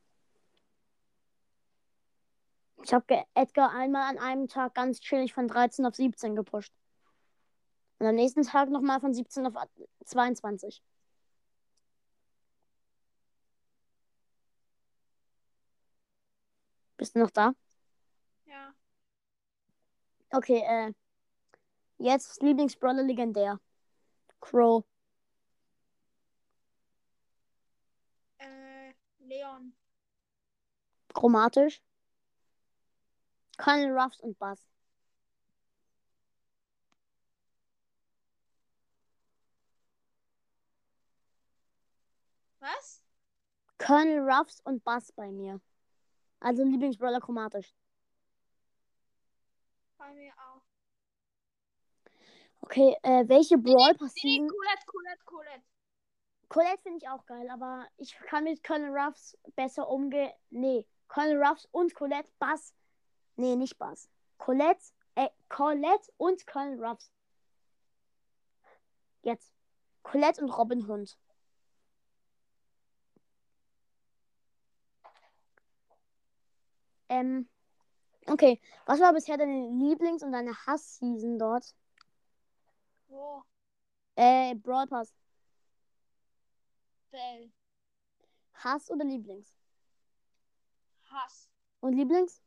Ich 2.84 2.94
habe 2.94 3.26
Edgar 3.34 3.72
einmal 3.72 4.10
an 4.10 4.18
einem 4.20 4.48
Tag 4.48 4.76
ganz 4.76 5.00
chillig 5.00 5.34
von 5.34 5.48
13 5.48 5.86
auf 5.86 5.96
17 5.96 6.36
gepusht. 6.36 6.74
Und 8.00 8.08
am 8.08 8.16
nächsten 8.16 8.44
Tag 8.44 8.70
nochmal 8.70 9.00
von 9.00 9.14
17 9.14 9.48
auf 9.48 9.56
22. 10.06 10.84
Bist 16.98 17.16
du 17.16 17.20
noch 17.20 17.32
da? 17.32 17.54
Ja. 18.46 18.74
Okay, 20.32 20.64
äh. 20.66 20.94
Jetzt 21.98 22.42
Lieblingsbrawler 22.42 23.04
legendär. 23.04 23.60
Crow. 24.42 24.84
Äh, 28.38 28.94
Leon. 29.28 29.73
Chromatisch. 31.13 31.82
Colonel 33.57 33.97
Ruffs 33.97 34.19
und 34.19 34.38
Buzz. 34.38 34.59
Was? 42.59 43.01
Colonel 43.78 44.19
Ruffs 44.19 44.59
und 44.63 44.84
Buzz 44.84 45.11
bei 45.11 45.32
mir. 45.32 45.61
Also 46.39 46.63
Lieblingsbrawler 46.63 47.21
chromatisch. 47.21 47.73
Bei 49.97 50.11
mir 50.13 50.34
auch. 50.34 50.61
Okay, 52.61 52.95
äh, 53.03 53.28
welche 53.28 53.57
Brawl 53.57 53.91
Nee, 53.91 53.97
passieren? 53.97 54.47
Colette, 54.47 54.86
Colette, 54.86 55.23
Colette. 55.26 55.74
Colette 56.50 56.82
finde 56.84 56.98
ich 57.00 57.10
auch 57.10 57.26
geil, 57.26 57.50
aber 57.50 57.88
ich 57.98 58.16
kann 58.28 58.43
mit 58.43 58.64
Colonel 58.64 58.96
Ruffs 58.96 59.38
besser 59.56 59.88
umgehen. 59.89 60.32
Nee, 60.50 60.86
Colonel 61.08 61.43
Ruffs 61.43 61.68
und 61.72 61.93
Colette, 61.96 62.30
Buzz. 62.39 62.74
Nee, 63.36 63.56
nicht 63.56 63.78
Buzz. 63.78 64.10
Colette, 64.38 64.82
äh, 65.16 65.30
Colette 65.50 66.12
und 66.18 66.46
Colonel 66.48 66.84
Ruffs. 66.84 67.12
Jetzt. 69.24 69.54
Colette 70.04 70.41
und 70.41 70.52
Robin 70.52 70.88
Hood. 70.88 71.18
Ähm, 77.10 77.50
okay. 78.28 78.62
Was 78.86 79.00
war 79.00 79.14
bisher 79.14 79.38
deine 79.38 79.68
Lieblings- 79.70 80.24
und 80.24 80.32
deine 80.32 80.54
Hass-Season 80.66 81.39
dort? 81.39 81.76
Wo? 83.08 83.43
Äh, 84.16 84.56
Brawl 84.56 84.88
Pass. 84.88 85.14
Bell. 87.16 87.49
Hass 88.55 88.91
oder 88.91 89.05
Lieblings? 89.05 89.55
Hass. 91.09 91.49
Und 91.80 91.93
Lieblings? 91.93 92.41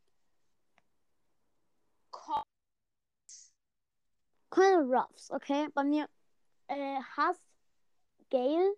Colonel 4.51 4.95
Ruffs, 4.95 5.31
okay. 5.31 5.69
Bei 5.73 5.85
mir 5.85 6.09
äh, 6.67 7.01
Hass, 7.17 7.39
Gale, 8.29 8.75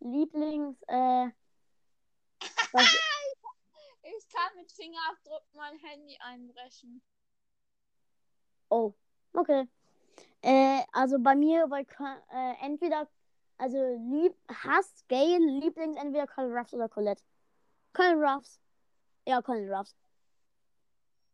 Lieblings, 0.00 0.82
äh, 0.88 1.26
ich 4.02 4.28
kann 4.28 4.56
mit 4.56 4.72
Fingerabdruck 4.72 5.44
mein 5.52 5.78
Handy 5.78 6.16
einbrechen. 6.20 7.02
oh, 8.70 8.94
okay. 9.34 9.68
Äh, 10.42 10.82
also 10.92 11.18
bei 11.20 11.34
mir, 11.34 11.66
bei 11.68 11.82
äh, 12.32 12.54
entweder, 12.64 13.08
also 13.58 13.76
lieb, 13.76 14.34
Hass, 14.48 15.04
Gale, 15.08 15.38
Lieblings, 15.60 15.96
entweder 15.96 16.26
Colonel 16.26 16.56
Ruffs 16.56 16.72
oder 16.72 16.88
Colette. 16.88 17.22
Colonel 17.92 18.24
Ruffs. 18.24 18.60
Ja, 19.26 19.42
Colonel 19.42 19.72
Ruffs. 19.74 19.96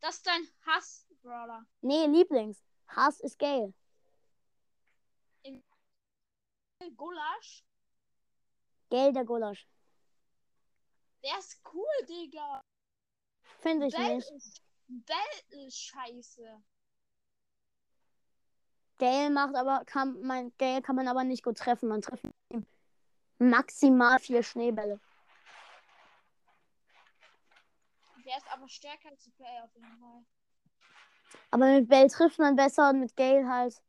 Das 0.01 0.16
ist 0.16 0.27
dein 0.27 0.47
Hass, 0.66 1.07
Brawler. 1.22 1.64
Nee, 1.81 2.07
Lieblings. 2.07 2.62
Hass 2.89 3.20
ist 3.20 3.39
Gale. 3.39 3.72
Gulasch. 6.97 7.64
Gale 8.91 9.12
der 9.12 9.25
Gulasch. 9.25 9.66
Der 11.22 11.39
ist 11.39 11.61
cool, 11.72 12.07
Digga. 12.07 12.61
Finde 13.61 13.87
ich 13.87 13.95
Bell 13.95 14.17
nicht. 14.17 14.30
ist, 14.30 14.63
Bell 14.88 15.64
ist 15.67 15.79
scheiße. 15.79 16.63
Gale 18.99 19.30
macht 19.30 19.54
aber, 19.54 19.84
kann, 19.84 20.21
mein, 20.22 20.53
Gale 20.58 20.83
kann 20.83 20.96
man 20.96 21.08
aber 21.08 21.25
nicht 21.25 21.42
gut 21.42 21.58
treffen. 21.58 21.88
Man 21.88 22.03
trifft 22.03 22.25
maximal 23.38 24.18
vier 24.18 24.42
Schneebälle. 24.42 25.00
Der 28.25 28.37
ist 28.38 28.50
aber 28.50 28.68
stärker 28.68 29.11
als 29.11 29.30
Bell 29.37 29.62
auf 29.62 29.75
jeden 29.75 29.99
Fall. 29.99 30.25
Aber 31.50 31.66
mit 31.66 31.88
Bell 31.88 32.08
trifft 32.08 32.38
man 32.38 32.57
besser 32.57 32.91
und 32.91 33.00
mit 33.00 33.16
Gale 33.16 33.46
halt. 33.46 33.83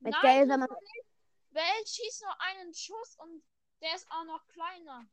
Mit 0.00 0.12
Nein, 0.12 0.22
Gale, 0.22 0.48
wenn 0.48 0.60
man. 0.60 0.68
nicht. 0.68 1.06
Bell 1.50 1.86
schießt 1.86 2.22
nur 2.22 2.40
einen 2.40 2.74
Schuss 2.74 3.16
und 3.18 3.42
der 3.80 3.94
ist 3.94 4.06
auch 4.10 4.24
noch 4.24 4.46
kleiner. 4.48 5.06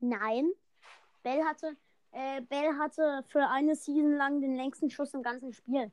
Nein. 0.00 0.50
Bell 1.22 1.44
hatte, 1.44 1.76
äh, 2.12 2.40
Bell 2.40 2.76
hatte 2.78 3.22
für 3.28 3.46
eine 3.46 3.76
Season 3.76 4.16
lang 4.16 4.40
den 4.40 4.56
längsten 4.56 4.90
Schuss 4.90 5.14
im 5.14 5.22
ganzen 5.22 5.52
Spiel. 5.52 5.92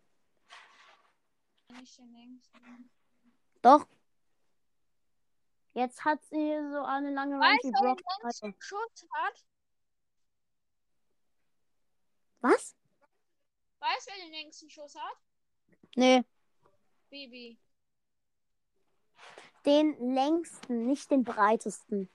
Nicht 1.70 1.98
den 1.98 2.12
längsten. 2.14 2.90
Doch. 3.62 3.88
Jetzt 5.74 6.06
hat 6.06 6.24
sie 6.26 6.58
so 6.72 6.84
eine 6.84 7.12
lange 7.12 7.36
Range 7.36 7.58
Weißt 7.58 7.66
du, 7.66 7.72
wer 7.84 7.96
den. 8.50 8.62
Schuss 8.62 9.06
hat? 9.12 9.46
Was? 12.40 12.76
Weißt 13.80 14.08
du, 14.08 14.12
wer 14.12 14.26
den 14.26 14.32
längsten 14.32 14.70
Schuss 14.70 14.96
hat? 14.96 15.18
Nee. 15.96 16.24
Bibi. 17.10 17.60
Den 19.66 20.14
längsten, 20.14 20.86
nicht 20.86 21.10
den 21.10 21.24
breitesten. 21.24 22.10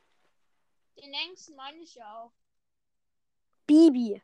Den 0.97 1.11
längsten 1.11 1.57
meine 1.57 1.79
ich 1.79 1.95
ja 1.97 2.23
auch. 2.23 2.33
Bibi. 3.67 4.23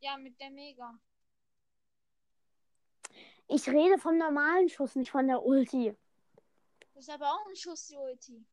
Ja, 0.00 0.16
mit 0.16 0.38
der 0.40 0.50
Mega. 0.50 0.98
Ich 3.48 3.68
rede 3.68 3.98
vom 3.98 4.18
normalen 4.18 4.68
Schuss, 4.68 4.94
nicht 4.94 5.10
von 5.10 5.26
der 5.26 5.42
Ulti. 5.42 5.96
Das 6.94 7.04
ist 7.04 7.10
aber 7.10 7.32
auch 7.32 7.46
ein 7.48 7.56
Schuss, 7.56 7.86
die 7.86 7.96
Ulti. 7.96 8.44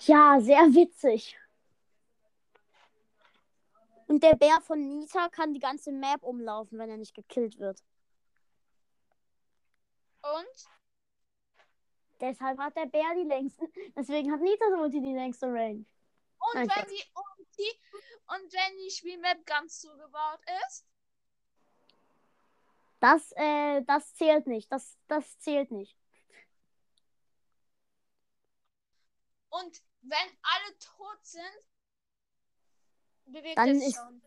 Ja, 0.00 0.40
sehr 0.40 0.66
witzig. 0.74 1.38
Und 4.06 4.22
der 4.24 4.34
Bär 4.34 4.60
von 4.60 4.88
Nita 4.88 5.28
kann 5.28 5.54
die 5.54 5.60
ganze 5.60 5.92
Map 5.92 6.22
umlaufen, 6.24 6.78
wenn 6.78 6.90
er 6.90 6.96
nicht 6.96 7.14
gekillt 7.14 7.58
wird. 7.58 7.82
Und? 10.22 10.68
Deshalb 12.20 12.58
hat 12.58 12.76
der 12.76 12.86
Bär 12.86 13.14
die 13.14 13.28
längsten. 13.28 13.72
Deswegen 13.96 14.32
hat 14.32 14.40
Nita 14.40 14.64
so 14.70 14.88
die, 14.88 15.00
die 15.00 15.14
längste 15.14 15.46
Range. 15.46 15.84
Und 16.38 16.54
Nein, 16.54 16.68
wenn 16.74 16.88
die 16.88 17.04
Ulti 17.14 17.80
und 18.26 18.52
wenn 18.52 18.78
die 18.78 18.90
Spielmap 18.90 19.46
ganz 19.46 19.80
zugebaut 19.80 20.40
ist? 20.66 20.86
Das, 23.00 23.32
äh, 23.36 23.82
das 23.82 24.14
zählt 24.14 24.46
nicht. 24.46 24.70
Das, 24.70 24.98
das 25.08 25.38
zählt 25.38 25.70
nicht. 25.70 25.96
Und 29.48 29.82
wenn 30.02 30.18
alle 30.42 30.78
tot 30.78 31.18
sind, 31.22 31.42
bewegt 33.26 33.58
Dann 33.58 33.70
es 33.70 33.86
ist- 33.88 33.96
schon. 33.96 34.22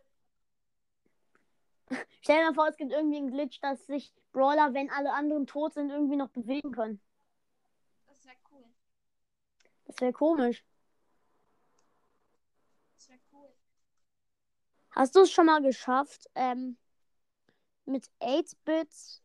Stell 2.22 2.38
dir 2.38 2.46
mal 2.46 2.54
vor, 2.54 2.68
es 2.68 2.78
gibt 2.78 2.92
irgendwie 2.92 3.18
einen 3.18 3.32
Glitch, 3.32 3.60
dass 3.62 3.86
sich 3.86 4.14
Brawler, 4.32 4.74
wenn 4.74 4.90
alle 4.90 5.14
anderen 5.14 5.46
tot 5.46 5.74
sind, 5.76 5.90
irgendwie 5.92 6.16
noch 6.16 6.30
bewegen 6.30 6.72
können. 6.72 7.00
Das 8.08 8.26
wäre 8.26 8.36
cool. 8.52 8.66
Das 9.86 10.02
wäre 10.02 10.14
komisch. 10.14 10.66
Das 12.96 13.10
wäre 13.10 13.20
cool. 13.34 13.54
Hast 14.92 15.16
du 15.16 15.22
es 15.22 15.32
schon 15.32 15.46
mal 15.46 15.62
geschafft, 15.62 16.30
ähm, 16.36 16.78
mit 17.86 18.10
8-Bit, 18.20 19.22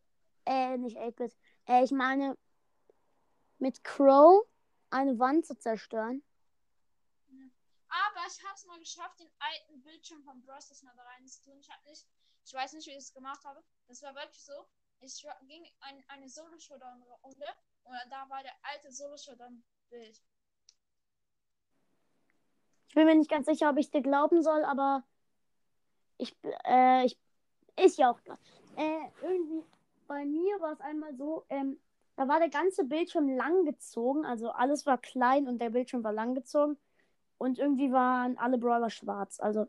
äh, 0.46 0.76
nicht 0.76 0.98
8-Bit, 0.98 1.36
äh, 1.66 1.84
ich 1.84 1.90
meine, 1.90 2.36
mit 3.58 3.82
Crow 3.84 4.46
eine 4.90 5.18
Wand 5.18 5.46
zu 5.46 5.58
zerstören? 5.58 6.22
Aber 7.88 8.26
ich 8.26 8.44
habe 8.44 8.54
es 8.54 8.66
mal 8.66 8.78
geschafft, 8.78 9.20
den 9.20 9.30
alten 9.38 9.82
Bildschirm 9.82 10.22
von 10.22 10.42
Bros. 10.42 10.68
das 10.68 10.82
mal 10.82 10.94
da 10.94 11.02
rein 11.04 11.26
zu 11.26 11.42
tun. 11.42 11.58
Ich, 11.58 11.70
hab 11.70 11.82
nicht, 11.86 12.06
ich 12.44 12.52
weiß 12.52 12.74
nicht, 12.74 12.86
wie 12.86 12.92
ich 12.92 12.98
es 12.98 13.12
gemacht 13.12 13.42
habe. 13.44 13.62
Das 13.86 14.02
war 14.02 14.14
wirklich 14.14 14.44
so. 14.44 14.52
Ich 15.00 15.24
ging 15.46 15.64
in 15.64 16.04
eine 16.08 16.28
Solo-Showdown-Runde 16.28 17.46
und 17.84 17.94
da 18.10 18.28
war 18.28 18.42
der 18.42 18.52
alte 18.62 18.92
Solo-Showdown-Bild. 18.92 20.20
Ich 22.88 22.94
bin 22.94 23.04
mir 23.04 23.14
nicht 23.14 23.30
ganz 23.30 23.46
sicher, 23.46 23.70
ob 23.70 23.78
ich 23.78 23.90
dir 23.90 24.02
glauben 24.02 24.42
soll, 24.42 24.64
aber 24.64 25.04
ich, 26.16 26.36
äh, 26.64 27.04
ich, 27.04 27.18
ist 27.84 27.98
ja 27.98 28.10
auch 28.10 28.22
klar. 28.22 28.38
Äh, 28.76 29.08
irgendwie, 29.22 29.64
bei 30.06 30.24
mir 30.24 30.60
war 30.60 30.72
es 30.72 30.80
einmal 30.80 31.14
so, 31.16 31.44
ähm, 31.48 31.78
da 32.16 32.28
war 32.28 32.38
der 32.38 32.50
ganze 32.50 32.84
Bildschirm 32.84 33.28
langgezogen, 33.28 34.24
also 34.24 34.50
alles 34.50 34.86
war 34.86 34.98
klein 34.98 35.46
und 35.46 35.60
der 35.60 35.70
Bildschirm 35.70 36.02
war 36.02 36.12
langgezogen 36.12 36.76
und 37.38 37.58
irgendwie 37.58 37.92
waren 37.92 38.36
alle 38.38 38.58
Brawler 38.58 38.90
schwarz. 38.90 39.40
Also 39.40 39.68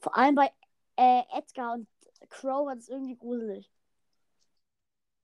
vor 0.00 0.16
allem 0.16 0.34
bei 0.34 0.52
äh, 0.96 1.22
Edgar 1.32 1.74
und 1.74 1.88
Crow 2.28 2.66
war 2.66 2.76
das 2.76 2.88
irgendwie 2.88 3.16
gruselig. 3.16 3.70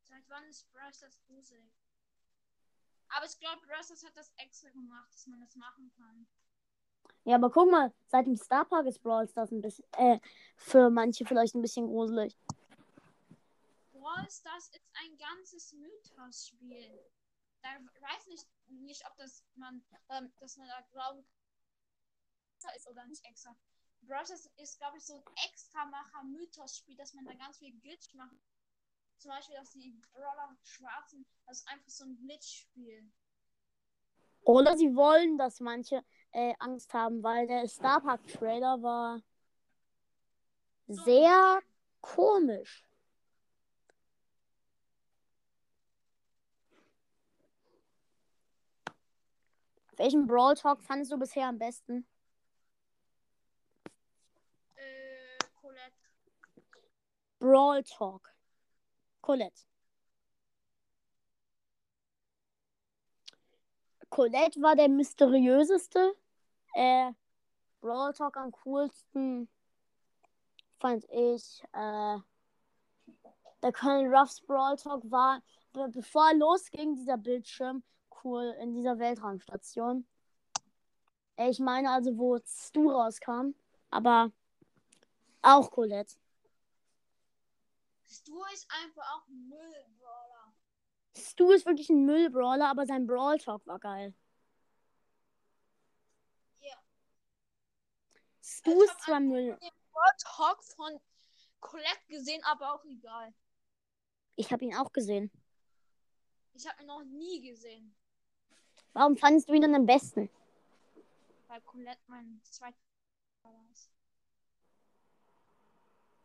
Seit 0.02 0.28
wann 0.28 0.44
ist 0.44 0.66
das 1.00 1.18
gruselig? 1.26 1.70
Aber 3.14 3.26
ich 3.26 3.38
glaube, 3.38 3.60
das 3.68 4.04
hat 4.04 4.16
das 4.16 4.32
extra 4.36 4.70
gemacht, 4.70 5.12
dass 5.12 5.26
man 5.26 5.40
das 5.40 5.54
machen 5.56 5.90
kann. 5.96 6.26
Ja, 7.24 7.36
aber 7.36 7.50
guck 7.50 7.70
mal, 7.70 7.92
seit 8.08 8.26
dem 8.26 8.36
Star 8.36 8.64
Park 8.64 8.86
ist 8.86 9.02
Brawl 9.02 9.28
Stars 9.28 9.52
ein 9.52 9.60
bisschen, 9.60 9.84
äh, 9.92 10.18
für 10.56 10.90
manche 10.90 11.24
vielleicht 11.24 11.54
ein 11.54 11.62
bisschen 11.62 11.86
gruselig. 11.86 12.36
Brawl 13.92 14.28
Stars 14.28 14.70
ist 14.70 14.82
ein 14.94 15.16
ganzes 15.16 15.72
Mythos-Spiel. 15.72 17.00
Da 17.62 17.68
weiß 18.00 18.26
nicht, 18.26 18.46
nicht 18.66 19.06
ob 19.06 19.16
das 19.16 19.44
man, 19.54 19.84
ähm, 20.08 20.32
dass 20.40 20.56
man 20.56 20.66
da 20.66 20.80
glaubt, 20.90 21.24
ist 22.76 22.88
oder 22.88 23.06
nicht 23.06 23.24
extra. 23.24 23.56
Brawl 24.02 24.24
Stars 24.24 24.50
ist, 24.56 24.78
glaube 24.78 24.98
ich, 24.98 25.04
so 25.04 25.14
ein 25.14 25.22
Extramacher-Mythos-Spiel, 25.48 26.96
dass 26.96 27.14
man 27.14 27.24
da 27.24 27.34
ganz 27.34 27.58
viel 27.58 27.72
Glitch 27.78 28.12
macht. 28.14 28.36
Zum 29.18 29.30
Beispiel, 29.30 29.54
dass 29.54 29.70
die 29.70 29.96
Brawler 30.12 30.56
schwarz 30.64 31.12
sind. 31.12 31.24
Das 31.46 31.60
ist 31.60 31.68
einfach 31.68 31.88
so 31.88 32.04
ein 32.04 32.16
Glitch-Spiel. 32.16 33.12
Oder 34.44 34.76
sie 34.76 34.96
wollen, 34.96 35.38
dass 35.38 35.60
manche 35.60 36.04
äh, 36.32 36.54
Angst 36.58 36.92
haben, 36.94 37.22
weil 37.22 37.46
der 37.46 37.68
Star 37.68 38.00
Park 38.00 38.26
Trailer 38.26 38.82
war 38.82 39.20
sehr 40.86 41.60
komisch. 42.00 42.84
Welchen 49.96 50.26
Brawl 50.26 50.54
Talk 50.54 50.82
fandest 50.82 51.12
du 51.12 51.18
bisher 51.18 51.46
am 51.46 51.58
besten? 51.58 52.06
Äh, 54.74 55.38
Colette. 55.60 55.92
Brawl 57.38 57.84
Talk. 57.84 58.34
Colette. 59.20 59.62
Colette 64.08 64.60
war 64.60 64.76
der 64.76 64.88
mysteriöseste. 64.88 66.14
Äh, 66.74 67.12
Brawl 67.80 68.12
Talk 68.12 68.36
am 68.36 68.52
coolsten 68.52 69.48
fand 70.78 71.04
ich. 71.10 71.62
Äh, 71.72 72.18
der 73.62 73.72
Colonel 73.72 74.14
Ruffs 74.14 74.40
Brawl 74.40 74.76
Talk 74.76 75.02
war, 75.10 75.42
be 75.72 75.88
bevor 75.88 76.28
er 76.28 76.36
losging, 76.36 76.96
dieser 76.96 77.16
Bildschirm, 77.16 77.82
cool 78.24 78.54
in 78.60 78.74
dieser 78.74 78.98
Weltraumstation. 78.98 80.06
Äh, 81.36 81.50
ich 81.50 81.58
meine 81.60 81.90
also, 81.90 82.16
wo 82.16 82.38
Stu 82.44 82.90
rauskam. 82.90 83.54
Aber 83.90 84.32
auch 85.42 85.70
Colette. 85.70 86.14
Stu 88.04 88.42
ist 88.52 88.68
einfach 88.70 89.02
auch 89.14 89.26
ein 89.28 89.48
Müll-Brawler. 89.48 90.52
Stu 91.16 91.50
ist 91.50 91.66
wirklich 91.66 91.90
ein 91.90 92.04
Müllbrawler, 92.04 92.68
aber 92.68 92.86
sein 92.86 93.06
Brawl 93.06 93.38
Talk 93.38 93.66
war 93.66 93.78
geil. 93.78 94.14
Ja. 96.60 96.76
Ich 98.64 98.72
ist 98.72 98.90
hab 98.90 99.00
zwar 99.00 99.20
Müll. 99.20 99.58
Den 99.60 99.70
Brawl 99.92 100.12
Talk 100.18 100.62
von 100.64 101.00
Colette 101.60 102.06
gesehen, 102.08 102.42
aber 102.44 102.74
auch 102.74 102.84
egal. 102.84 103.32
Ich 104.36 104.52
habe 104.52 104.64
ihn 104.64 104.74
auch 104.76 104.92
gesehen. 104.92 105.30
Ich 106.54 106.66
habe 106.68 106.80
ihn 106.82 106.86
noch 106.86 107.02
nie 107.04 107.40
gesehen, 107.50 107.94
Warum 108.94 109.16
fandest 109.16 109.48
du 109.48 109.54
ihn 109.54 109.62
dann 109.62 109.74
am 109.74 109.86
besten? 109.86 110.28
weil 111.48 111.60
Colette 111.62 112.00
mein 112.06 112.40
zweiter 112.44 112.76
ist. 113.70 113.90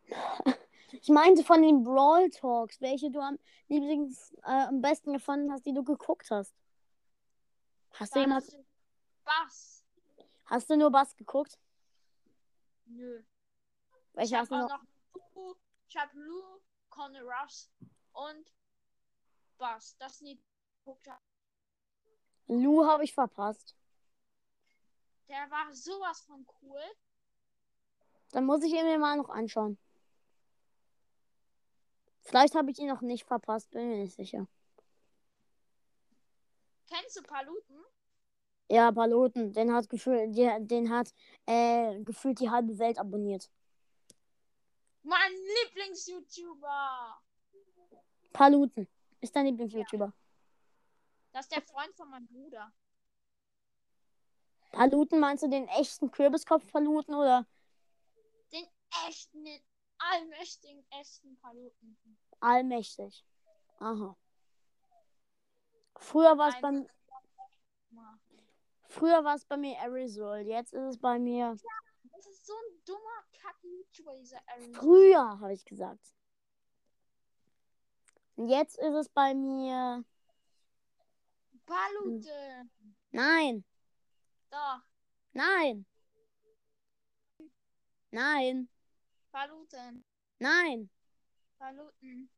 Ich 1.02 1.10
meinte 1.10 1.44
von 1.44 1.62
den 1.62 1.84
Brawl 1.84 2.30
Talks, 2.30 2.80
welche 2.80 3.12
du 3.12 3.20
am 3.20 3.38
Lieblings, 3.68 4.32
äh, 4.44 4.68
am 4.68 4.82
besten 4.82 5.12
gefunden 5.12 5.52
hast, 5.52 5.66
die 5.66 5.74
du 5.74 5.84
geguckt 5.84 6.32
hast. 6.32 6.56
Hast 7.92 8.16
du, 8.16 8.20
Dann 8.20 8.30
jemals, 8.30 8.46
hast 8.46 8.54
du 8.54 8.66
Bass. 9.26 9.86
hast 10.46 10.70
du 10.70 10.78
nur 10.78 10.90
Bass 10.90 11.14
geguckt? 11.18 11.60
Nö. 12.88 13.24
Ich 14.20 14.34
hast 14.34 14.52
habe 14.52 14.68
noch? 14.68 14.70
noch 14.70 15.56
ich 15.90 15.98
habe 15.98 16.20
Lou, 16.20 16.62
Conor 16.90 17.22
Ruffs 17.22 17.72
und 18.14 18.52
Bass. 19.58 19.96
Das 19.98 20.18
sind 20.20 20.28
die. 20.28 20.42
Lou 22.48 22.86
habe 22.86 23.04
ich 23.04 23.14
verpasst. 23.14 23.76
Der 25.28 25.50
war 25.52 25.74
sowas 25.74 26.22
von 26.22 26.48
cool. 26.62 26.82
Dann 28.32 28.46
muss 28.46 28.64
ich 28.64 28.72
ihn 28.72 28.86
mir 28.86 28.98
mal 28.98 29.18
noch 29.18 29.30
anschauen. 29.30 29.78
Vielleicht 32.22 32.56
habe 32.56 32.72
ich 32.72 32.80
ihn 32.80 32.88
noch 32.88 33.02
nicht 33.02 33.26
verpasst, 33.26 33.70
bin 33.72 33.90
mir 33.90 33.98
nicht 33.98 34.16
sicher. 34.16 34.48
Kennst 36.88 37.18
du 37.18 37.24
Paluten? 37.24 37.84
Ja, 38.70 38.92
Paluten, 38.92 39.54
den 39.54 39.74
hat 39.74 39.88
gefühlt, 39.90 40.36
die, 40.36 40.50
den 40.60 40.90
hat 40.90 41.14
äh, 41.46 42.02
gefühlt 42.04 42.40
die 42.40 42.50
halbe 42.50 42.78
Welt 42.78 43.00
abonniert. 43.00 43.50
Mein 45.04 45.32
Lieblings-YouTuber. 45.64 47.22
Paluten 48.34 48.88
ist 49.22 49.34
dein 49.36 49.46
Lieblings-YouTuber. 49.46 50.12
Das 51.32 51.46
ist 51.46 51.56
der 51.56 51.62
Freund 51.62 51.96
von 51.96 52.10
meinem 52.10 52.28
Bruder. 52.28 52.74
Paluten, 54.74 55.20
meinst 55.20 55.44
du 55.44 55.48
den 55.48 55.68
echten 55.70 56.12
Kürbiskopf-Paluten 56.12 57.16
oder 57.16 57.48
Den 58.52 58.68
echten, 59.08 59.46
den 59.46 59.62
allmächtigen, 59.98 60.86
echten 61.00 61.38
Paluten. 61.38 61.98
allmächtig? 62.42 63.24
Aha. 63.80 64.18
Früher 65.96 66.38
war 66.38 66.50
es 66.50 66.56
Ein- 66.56 66.84
bei, 66.84 66.92
Ma. 67.92 68.20
Früher 68.88 69.24
war 69.24 69.36
es 69.36 69.46
bei 69.46 69.58
mir 69.58 69.78
Arizol, 69.80 70.40
jetzt 70.40 70.74
ist 70.74 70.84
es 70.84 70.98
bei 70.98 71.20
mir. 71.20 71.56
Das 72.12 72.26
ist 72.26 72.46
so 72.46 72.54
ein 72.54 72.84
dummer 72.86 73.24
Kack-YouTuber, 73.42 74.16
dieser 74.16 74.40
Aaron. 74.48 74.74
Früher, 74.74 75.40
habe 75.40 75.54
ich 75.54 75.66
gesagt. 75.66 76.14
Und 78.36 78.50
jetzt 78.50 78.78
ist 78.78 78.94
es 78.94 79.10
bei 79.10 79.34
mir. 79.34 80.04
Palute. 81.66 82.70
Nein, 83.12 83.66
Doch, 84.50 84.82
nein. 85.34 85.86
Nein, 88.12 88.70
Paluten. 89.32 90.06
nein. 90.40 90.90
Paluten. 91.60 92.30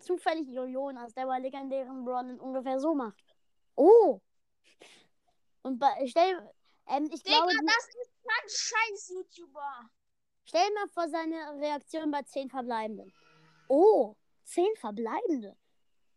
Zufällig 0.00 0.48
Jojonas, 0.48 1.14
der 1.14 1.26
bei 1.26 1.38
legendären 1.38 2.04
Brawlern 2.04 2.40
ungefähr 2.40 2.80
so 2.80 2.94
macht. 2.94 3.36
Oh! 3.76 4.20
Und 5.62 5.78
bei, 5.78 6.06
stell, 6.06 6.50
ähm, 6.86 7.08
ich 7.12 7.22
Digga, 7.22 7.36
glaube, 7.38 7.52
das 7.66 7.88
ist 7.88 8.12
kein 8.26 8.48
Scheiß-YouTuber. 8.48 9.90
stell 10.44 10.70
mal 10.74 10.88
vor 10.88 11.08
seine 11.08 11.60
Reaktion 11.60 12.10
bei 12.10 12.22
10 12.22 12.48
Verbleibenden. 12.50 13.12
Oh, 13.68 14.16
10 14.44 14.74
Verbleibende. 14.76 15.56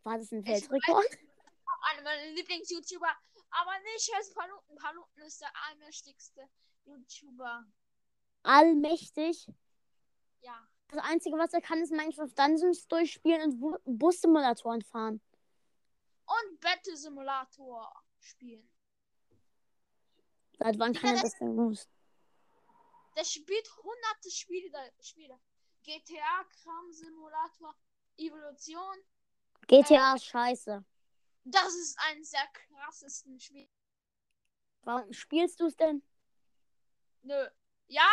War 0.03 0.18
das 0.18 0.32
ein 0.32 0.45
Weltrekord? 0.45 1.06
Einer 1.91 2.02
meiner 2.03 2.32
Lieblings-YouTuber. 2.34 3.10
Aber 3.52 3.72
nicht 3.94 4.11
als 4.15 4.34
Paluten. 4.34 4.76
Paluten 4.78 5.22
ist 5.24 5.41
der 5.41 5.52
allmächtigste 5.70 6.49
YouTuber. 6.86 7.65
Allmächtig. 8.44 9.48
Ja. 10.41 10.68
Das 10.90 11.03
Einzige, 11.03 11.38
was 11.38 11.53
er 11.53 11.61
kann, 11.61 11.82
ist 11.82 11.91
Minecraft 11.91 12.32
Dungeons 12.36 12.88
durchspielen 12.88 13.41
und 13.44 13.60
Bu- 13.60 13.78
Bussimulatoren 13.86 14.82
fahren. 14.82 15.22
Und 16.26 16.60
Battle 16.60 16.95
Simulator 16.95 17.91
spielen. 18.20 18.70
Seit 20.64 20.80
wann 20.80 20.94
kann 20.94 21.10
er 21.10 21.15
Digga, 21.15 21.23
das 21.23 21.38
denn 21.40 21.57
gut? 21.57 21.90
Der 23.18 23.26
spielt 23.26 23.69
hunderte 23.84 24.31
Spiele. 24.31 24.72
da- 24.72 25.03
Spiele. 25.03 25.38
GTA, 25.84 26.45
Kram 26.45 26.90
Simulator, 26.94 27.76
Evolution. 28.15 28.98
GTA 29.68 30.15
ist 30.15 30.23
scheiße. 30.26 30.85
Das 31.44 31.73
ist 31.76 31.99
eines 31.99 32.30
der 32.30 32.48
krassesten 32.48 33.38
Spiele. 33.41 33.68
Warum 34.84 35.11
spielst 35.11 35.60
du 35.60 35.65
es 35.65 35.76
denn? 35.76 36.02
Nö. 37.23 37.45
Ja? 37.88 38.10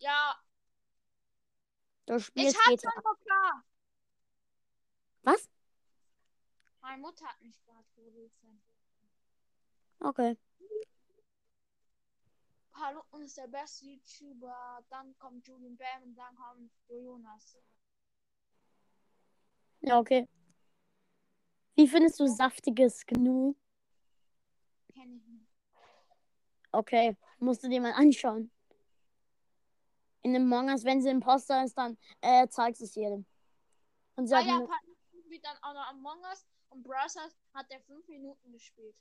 Ja. 0.00 0.38
Du 2.04 2.16
Ich 2.16 2.26
spielst 2.26 2.58
hab 2.58 2.70
GTA. 2.72 2.90
schon 2.92 3.20
klar. 3.24 3.64
Was? 5.22 5.48
Meine 6.82 7.00
Mutter 7.00 7.26
hat 7.26 7.40
mich 7.40 7.58
gerade 7.64 7.86
gerufen. 7.94 8.62
Okay. 10.00 10.36
Paluten 12.72 13.22
ist 13.22 13.36
der 13.36 13.48
beste 13.48 13.84
YouTuber. 13.84 14.84
Dann 14.88 15.14
kommt 15.18 15.46
Julian 15.46 15.76
Bam 15.76 16.02
und 16.02 16.14
dann 16.16 16.34
kommt 16.34 16.72
Jonas. 16.88 17.58
Ja, 19.82 19.98
okay. 19.98 20.28
Wie 21.74 21.86
findest 21.86 22.18
du 22.20 22.26
saftiges 22.26 23.04
Gnu? 23.06 23.54
Kenn 24.92 25.16
ich 25.16 25.26
nicht. 25.26 25.46
Okay, 26.72 27.16
musst 27.38 27.62
du 27.64 27.68
dir 27.68 27.80
mal 27.80 27.92
anschauen. 27.92 28.50
In 30.22 30.34
dem 30.34 30.46
Mongas, 30.48 30.84
wenn 30.84 31.00
sie 31.00 31.08
Imposter 31.08 31.64
ist, 31.64 31.76
dann 31.76 31.96
äh, 32.20 32.46
zeigst 32.48 32.80
du 32.80 32.84
es 32.84 32.94
jedem. 32.94 33.24
Und 34.16 34.26
sie 34.26 34.34
Ah 34.34 34.40
ja, 34.40 34.60
Paluten 34.60 35.22
spielt 35.24 35.44
dann 35.44 35.56
auch 35.62 35.74
noch 35.74 35.88
Among 35.88 36.20
Us 36.22 36.46
und 36.70 36.82
Brothers 36.82 37.38
hat 37.54 37.70
er 37.70 37.80
fünf 37.80 38.06
Minuten 38.08 38.52
gespielt. 38.52 38.94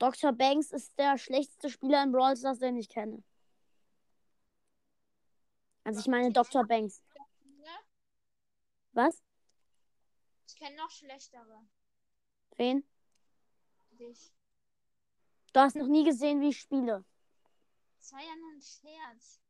Dr. 0.00 0.32
Banks 0.32 0.72
ist 0.72 0.98
der 0.98 1.18
schlechteste 1.18 1.68
Spieler 1.68 2.02
in 2.02 2.10
Brawl 2.10 2.34
Stars, 2.34 2.58
den 2.58 2.76
ich 2.78 2.88
kenne. 2.88 3.22
Also 5.84 6.00
ich 6.00 6.06
meine 6.06 6.32
Dr. 6.32 6.66
Banks. 6.66 7.02
Was? 8.92 9.22
Ich 10.48 10.56
kenne 10.56 10.76
noch 10.76 10.90
schlechtere. 10.90 11.66
Wen? 12.56 12.82
Dich. 13.92 14.32
Du 15.52 15.60
hast 15.60 15.76
noch 15.76 15.86
nie 15.86 16.04
gesehen, 16.04 16.40
wie 16.40 16.48
ich 16.48 16.60
spiele. 16.60 17.04
Das 17.98 18.12
war 18.12 18.20
ja 18.20 18.36
nur 18.36 18.52
ein 18.52 18.62
Scherz. 18.62 19.40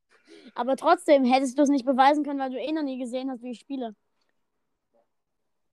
Aber 0.57 0.77
trotzdem 0.77 1.25
hättest 1.25 1.59
du 1.59 1.63
es 1.63 1.69
nicht 1.69 1.85
beweisen 1.85 2.25
können, 2.25 2.41
weil 2.41 2.51
du 2.51 2.61
eh 2.61 2.73
noch 2.73 2.83
nie 2.83 2.99
gesehen 2.99 3.31
hast, 3.31 3.43
wie 3.43 3.53
ich 3.53 3.61
spiele. 3.61 3.95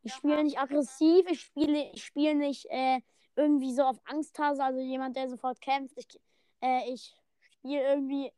Ich 0.04 0.12
Ja, 0.12 0.18
spiele 0.18 0.44
nicht 0.44 0.60
aggressiv, 0.60 1.26
ich 1.30 1.42
spiele, 1.42 1.92
ich 1.94 2.06
spiele 2.06 2.36
nicht 2.36 2.68
äh, 2.70 3.02
irgendwie 3.38 3.74
so 3.74 3.84
auf 3.84 3.98
Angsthase, 4.06 4.64
also 4.64 4.80
jemand, 4.80 5.16
der 5.16 5.30
sofort 5.30 5.62
kämpft. 5.62 5.98
Ich, 5.98 6.20
äh, 6.62 6.92
ich 6.92 7.16
spiele 7.40 7.84
irgendwie. 7.84 8.34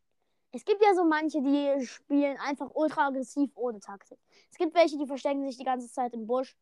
Es 0.51 0.65
gibt 0.65 0.83
ja 0.83 0.93
so 0.95 1.03
manche, 1.05 1.41
die 1.41 1.85
spielen 1.85 2.37
einfach 2.37 2.71
ultra 2.73 3.07
aggressiv 3.07 3.51
ohne 3.55 3.79
Taktik. 3.79 4.19
Es 4.51 4.57
gibt 4.57 4.75
welche, 4.75 4.97
die 4.97 5.05
verstecken 5.07 5.45
sich 5.45 5.57
die 5.57 5.63
ganze 5.63 5.91
Zeit 5.91 6.13
im 6.13 6.27
Busch. 6.27 6.57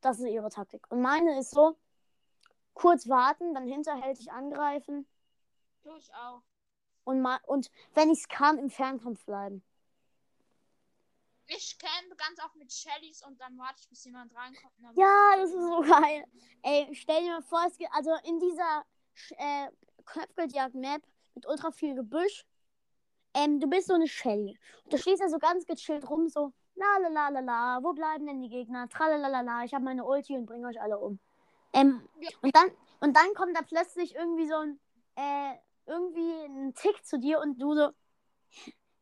Das 0.00 0.18
ist 0.18 0.26
ihre 0.26 0.50
Taktik. 0.50 0.84
Und 0.90 1.00
meine 1.00 1.38
ist 1.38 1.50
so: 1.50 1.76
kurz 2.74 3.08
warten, 3.08 3.54
dann 3.54 3.66
hinterhältig 3.66 4.30
angreifen 4.30 5.06
Tu 5.82 5.94
ich 5.96 6.12
auch. 6.14 6.42
und, 7.04 7.20
ma 7.22 7.38
und 7.46 7.70
wenn 7.94 8.10
ich 8.10 8.18
es 8.18 8.28
kann, 8.28 8.58
im 8.58 8.70
Fernkampf 8.70 9.24
bleiben. 9.24 9.62
Ich 11.48 11.78
campe 11.78 12.16
ganz 12.16 12.42
oft 12.44 12.56
mit 12.56 12.72
Shellys 12.72 13.22
und 13.24 13.40
dann 13.40 13.56
warte 13.58 13.80
ich, 13.80 13.88
bis 13.88 14.04
jemand 14.04 14.34
reinkommt. 14.34 14.72
Ja, 14.94 15.36
das 15.36 15.50
ist 15.50 15.62
so 15.62 15.80
geil. 15.80 16.24
Ey, 16.62 16.88
stell 16.94 17.22
dir 17.22 17.32
mal 17.34 17.42
vor, 17.42 17.64
es 17.66 17.76
gibt, 17.78 17.92
also 17.92 18.10
in 18.24 18.40
dieser 18.40 18.84
äh, 19.38 19.68
Kopfgeldjagd-Map 20.04 21.02
mit 21.34 21.46
ultra 21.46 21.70
viel 21.70 21.94
Gebüsch, 21.94 22.44
ähm, 23.34 23.60
du 23.60 23.68
bist 23.68 23.88
so 23.88 23.94
eine 23.94 24.08
Shelly. 24.08 24.58
Und 24.84 24.92
du 24.92 24.98
stehst 24.98 25.22
da 25.22 25.28
so 25.28 25.38
ganz 25.38 25.66
gechillt 25.66 26.08
rum, 26.08 26.28
so, 26.28 26.52
la 26.74 26.98
la 27.02 27.08
la 27.08 27.28
la 27.28 27.40
la, 27.40 27.78
wo 27.82 27.92
bleiben 27.92 28.26
denn 28.26 28.40
die 28.40 28.48
Gegner? 28.48 28.88
Tralalala, 28.88 29.64
ich 29.64 29.74
habe 29.74 29.84
meine 29.84 30.04
Ulti 30.04 30.36
und 30.36 30.46
bringe 30.46 30.66
euch 30.68 30.80
alle 30.80 30.98
um. 30.98 31.18
Ähm, 31.72 32.08
Ja. 32.20 32.30
und 32.42 32.56
dann, 32.56 32.70
und 33.00 33.16
dann 33.16 33.34
kommt 33.34 33.56
da 33.56 33.62
plötzlich 33.62 34.14
irgendwie 34.14 34.48
so 34.48 34.56
ein, 34.56 34.80
äh, 35.16 35.54
irgendwie 35.86 36.44
ein 36.46 36.74
Tick 36.74 37.04
zu 37.04 37.18
dir 37.18 37.40
und 37.40 37.58
du 37.60 37.74
so, 37.74 37.90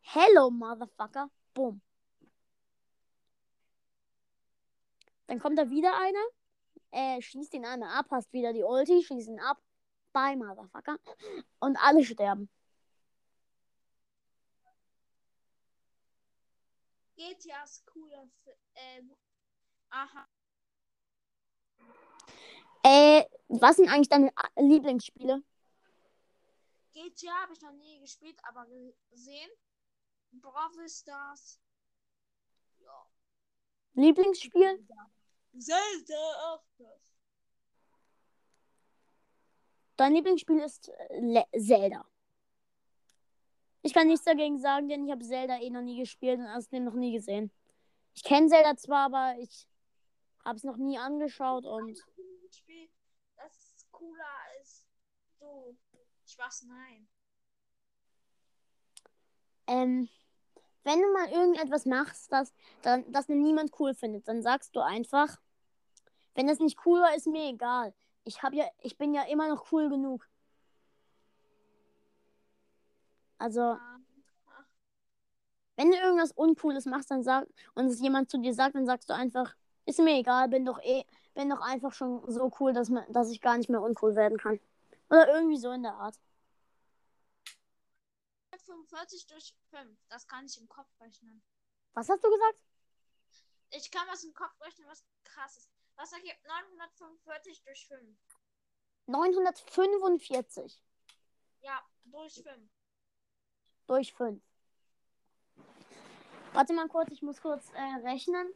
hello, 0.01 0.51
Motherfucker, 0.51 1.31
boom. 1.55 1.81
Dann 5.27 5.39
kommt 5.39 5.59
da 5.59 5.71
wieder 5.71 5.93
einer, 5.99 6.25
äh, 6.91 7.21
schießt 7.23 7.55
ihn 7.55 7.65
einmal 7.65 7.91
ab, 7.99 8.07
hast 8.11 8.33
wieder 8.33 8.53
die 8.53 8.63
Ulti, 8.63 9.03
schießt 9.03 9.29
ihn 9.29 9.41
ab, 9.41 9.61
bye, 10.13 10.37
Motherfucker. 10.37 10.99
Und 11.61 11.77
alle 11.79 12.05
sterben. 12.05 12.51
GTA 17.17 17.63
ist 17.63 17.87
cooler. 17.87 18.29
Ähm, 18.75 19.15
aha. 19.91 20.27
Äh, 22.83 23.25
was 23.49 23.77
sind 23.77 23.89
eigentlich 23.89 24.09
deine 24.09 24.31
A- 24.37 24.51
Lieblingsspiele? 24.61 25.43
GTA 26.93 27.43
habe 27.43 27.53
ich 27.53 27.61
noch 27.63 27.73
nie 27.73 27.99
gespielt, 28.01 28.39
aber 28.45 28.67
gesehen. 29.11 29.51
Brawl 30.33 30.89
Stars. 30.89 31.61
Lieblingsspiel? 33.95 34.87
Zelda 35.59 36.53
auch 36.53 36.65
das. 36.79 37.15
Dein 39.97 40.15
Lieblingsspiel 40.15 40.59
ist 40.61 40.89
äh, 40.89 41.21
Le 41.21 41.45
Zelda. 41.57 42.05
Ich 43.83 43.93
kann 43.93 44.09
nichts 44.09 44.25
dagegen 44.25 44.59
sagen, 44.59 44.89
denn 44.89 45.05
ich 45.05 45.12
habe 45.12 45.25
Zelda 45.25 45.61
eh 45.61 45.71
noch 45.71 45.83
nie 45.83 45.99
gespielt 45.99 46.39
und 46.41 46.47
außerdem 46.47 46.85
noch 46.85 46.95
nie 46.95 47.12
gesehen. 47.12 47.53
Ich 48.15 48.25
kenne 48.25 48.49
Zelda 48.49 48.77
zwar, 48.77 49.07
aber 49.07 49.39
ich 49.39 49.69
habe 50.45 50.57
es 50.57 50.65
noch 50.65 50.77
nie 50.77 50.99
angeschaut 50.99 51.65
und 51.65 51.97
Spiel, 52.51 52.89
das 53.37 53.87
cooler 53.91 54.25
als 54.59 54.87
du. 55.39 55.77
Spaß, 56.27 56.62
nein. 56.62 57.07
ähm, 59.66 60.09
wenn 60.85 61.01
du 61.01 61.12
mal 61.12 61.31
irgendetwas 61.31 61.86
machst, 61.86 62.31
das, 62.32 62.52
dann, 62.82 63.11
das 63.11 63.28
niemand 63.28 63.73
cool 63.78 63.94
findet, 63.94 64.28
dann 64.28 64.43
sagst 64.43 64.77
du 64.77 64.81
einfach, 64.81 65.39
wenn 66.35 66.47
das 66.47 66.59
nicht 66.61 66.78
cool 66.86 67.01
war, 67.01 67.15
ist 67.15 67.27
mir 67.27 67.48
egal. 67.48 67.94
Ich 68.24 68.43
hab 68.43 68.52
ja, 68.52 68.65
ich 68.82 68.97
bin 68.97 69.15
ja 69.15 69.23
immer 69.24 69.48
noch 69.48 69.73
cool 69.73 69.89
genug. 69.89 70.28
Also, 73.39 73.77
wenn 75.77 75.90
du 75.90 75.97
irgendwas 75.97 76.32
Uncooles 76.32 76.86
machst, 76.86 77.11
dann 77.11 77.23
sag 77.23 77.47
und 77.74 77.86
es 77.86 78.01
jemand 78.01 78.31
zu 78.31 78.39
dir 78.39 78.55
sagt, 78.55 78.74
dann 78.74 78.86
sagst 78.86 79.11
du 79.11 79.15
einfach, 79.15 79.55
ist 79.86 79.98
mir 79.98 80.19
egal, 80.19 80.48
bin 80.48 80.65
doch 80.65 80.81
eh, 80.82 81.05
bin 81.35 81.51
doch 81.51 81.61
einfach 81.61 81.93
schon 81.93 82.23
so 82.31 82.51
cool, 82.61 82.73
dass 82.73 82.89
man, 82.90 83.05
dass 83.12 83.31
ich 83.31 83.40
gar 83.40 83.56
nicht 83.59 83.69
mehr 83.69 83.82
uncool 83.82 84.15
werden 84.15 84.39
kann. 84.39 84.61
Oder 85.11 85.28
irgendwie 85.35 85.56
so 85.59 85.70
in 85.73 85.82
der 85.82 85.94
Art. 85.94 86.19
45 88.65 89.27
durch 89.27 89.55
5. 89.70 89.99
Das 90.09 90.27
kann 90.27 90.47
ich 90.47 90.57
im 90.59 90.69
Kopf 90.69 90.89
rechnen. 91.01 91.43
Was 91.95 92.09
hast 92.09 92.23
du 92.24 92.31
gesagt? 92.31 92.59
Ich 93.70 93.91
kann 93.91 94.07
was 94.09 94.24
im 94.24 94.35
Kopf 94.35 94.61
rechnen, 94.61 94.86
was 94.89 95.05
krass 95.24 95.57
ist. 95.57 95.70
Was 95.97 96.12
ergibt 96.12 96.45
945 96.47 97.62
durch 97.62 97.86
5? 97.86 98.19
945 99.07 100.81
Ja, 101.61 101.82
durch 102.05 102.43
5. 102.43 102.70
durch 103.86 104.12
5. 104.15 104.43
Warte 106.53 106.73
mal 106.73 106.89
kurz, 106.89 107.11
ich 107.11 107.23
muss 107.23 107.41
kurz 107.41 107.69
äh, 107.70 107.81
rechnen. 108.07 108.53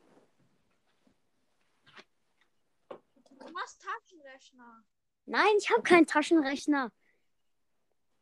Du 2.88 3.52
machst 3.52 3.82
Taschenrechner. 3.82 4.84
Nein, 5.26 5.54
ich 5.58 5.70
habe 5.70 5.82
keinen 5.82 6.06
Taschenrechner. 6.06 6.90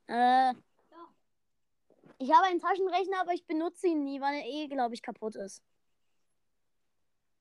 Äh, 0.08 0.54
ich 2.18 2.32
habe 2.32 2.46
einen 2.46 2.60
Taschenrechner, 2.60 3.20
aber 3.20 3.32
ich 3.32 3.46
benutze 3.46 3.88
ihn 3.88 4.04
nie, 4.04 4.20
weil 4.20 4.34
er 4.36 4.46
eh, 4.46 4.68
glaube 4.68 4.94
ich, 4.94 5.02
kaputt 5.02 5.36
ist. 5.36 5.62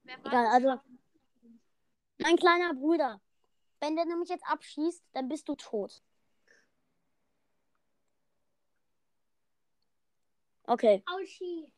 Wer 0.04 0.18
Egal, 0.20 0.48
also- 0.48 0.80
Mein 2.18 2.38
kleiner 2.38 2.74
Bruder. 2.74 3.22
Wenn 3.80 3.96
der 3.96 4.06
nämlich 4.06 4.30
jetzt 4.30 4.46
abschießt, 4.48 5.04
dann 5.14 5.28
bist 5.28 5.48
du 5.48 5.56
tot. 5.56 6.02
Okay, 10.68 11.04
Auschi. 11.06 11.72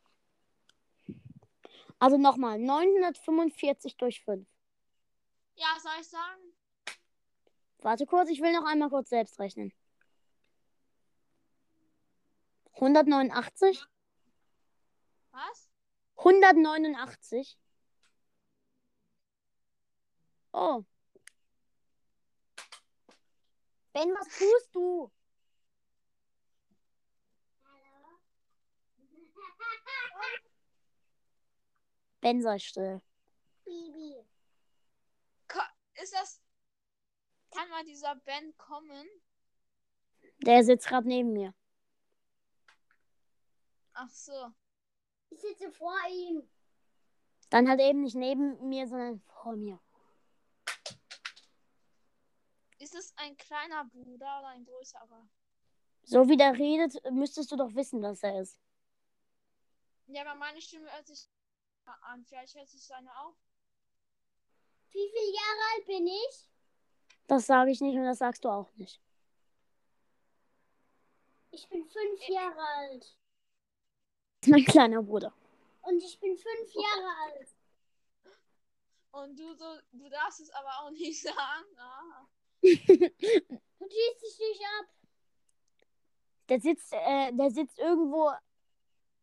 also 1.98 2.16
nochmal. 2.16 2.58
945 2.58 3.96
durch 3.98 4.22
5. 4.24 4.46
Ja, 5.56 5.66
soll 5.80 5.92
ich 6.00 6.08
sagen? 6.08 6.54
Warte 7.80 8.06
kurz, 8.06 8.30
ich 8.30 8.40
will 8.40 8.52
noch 8.52 8.64
einmal 8.64 8.88
kurz 8.88 9.10
selbst 9.10 9.38
rechnen. 9.38 9.72
189? 12.80 13.88
Was? 15.32 15.68
189? 16.16 17.58
Oh. 20.52 20.84
Ben, 23.92 24.14
was 24.14 24.28
tust 24.28 24.74
du? 24.74 25.10
Ben, 32.20 32.42
sei 32.42 32.58
still. 32.58 33.00
Bibi. 33.64 34.24
Ist 36.00 36.14
das. 36.14 36.40
Kann 37.50 37.68
mal 37.70 37.84
dieser 37.84 38.14
Ben 38.16 38.56
kommen? 38.56 39.08
Der 40.42 40.62
sitzt 40.62 40.86
gerade 40.86 41.08
neben 41.08 41.32
mir. 41.32 41.54
Ach 44.00 44.10
so. 44.10 44.52
Ich 45.30 45.40
sitze 45.40 45.72
vor 45.72 45.98
ihm. 46.08 46.48
Dann 47.50 47.68
halt 47.68 47.80
eben 47.80 48.02
nicht 48.02 48.14
neben 48.14 48.68
mir, 48.68 48.86
sondern 48.86 49.20
vor 49.22 49.56
mir. 49.56 49.80
Ist 52.78 52.94
es 52.94 53.12
ein 53.16 53.36
kleiner 53.36 53.86
Bruder 53.86 54.38
oder 54.38 54.48
ein 54.48 54.64
größerer? 54.64 55.28
So 56.04 56.28
wie 56.28 56.36
der 56.36 56.56
redet, 56.56 56.94
müsstest 57.10 57.50
du 57.50 57.56
doch 57.56 57.74
wissen, 57.74 58.00
dass 58.00 58.22
er 58.22 58.40
ist. 58.40 58.60
Ja, 60.06 60.22
aber 60.22 60.36
meine 60.36 60.60
Stimme 60.60 60.90
hört 60.92 61.08
sich 61.08 61.28
an. 62.02 62.24
Vielleicht 62.24 62.54
hört 62.54 62.68
sich 62.68 62.86
seine 62.86 63.10
auch. 63.18 63.34
Wie 64.90 65.10
viele 65.10 65.34
Jahre 65.34 65.74
alt 65.74 65.86
bin 65.86 66.06
ich? 66.06 66.48
Das 67.26 67.46
sage 67.46 67.72
ich 67.72 67.80
nicht 67.80 67.96
und 67.96 68.04
das 68.04 68.18
sagst 68.18 68.44
du 68.44 68.48
auch 68.48 68.72
nicht. 68.76 69.02
Ich 71.50 71.68
bin 71.68 71.84
fünf 71.84 72.28
Jahre 72.28 72.60
alt. 72.60 73.17
Mein 74.46 74.64
kleiner 74.64 75.02
Bruder. 75.02 75.32
Und 75.82 76.02
ich 76.02 76.18
bin 76.20 76.36
fünf 76.36 76.74
Jahre 76.74 77.12
alt. 77.24 77.48
Und 79.10 79.38
du 79.38 79.54
so, 79.54 79.64
du 79.92 80.08
darfst 80.08 80.40
es 80.40 80.50
aber 80.50 80.68
auch 80.80 80.90
nicht 80.90 81.20
sagen. 81.22 81.66
Ah. 81.78 82.26
Du 82.60 82.68
schießt 82.68 84.22
dich 84.22 84.38
nicht 84.38 84.62
ab. 84.80 84.86
Der 86.48 86.60
sitzt, 86.60 86.92
äh, 86.92 87.32
der 87.32 87.50
sitzt 87.50 87.78
irgendwo, 87.78 88.30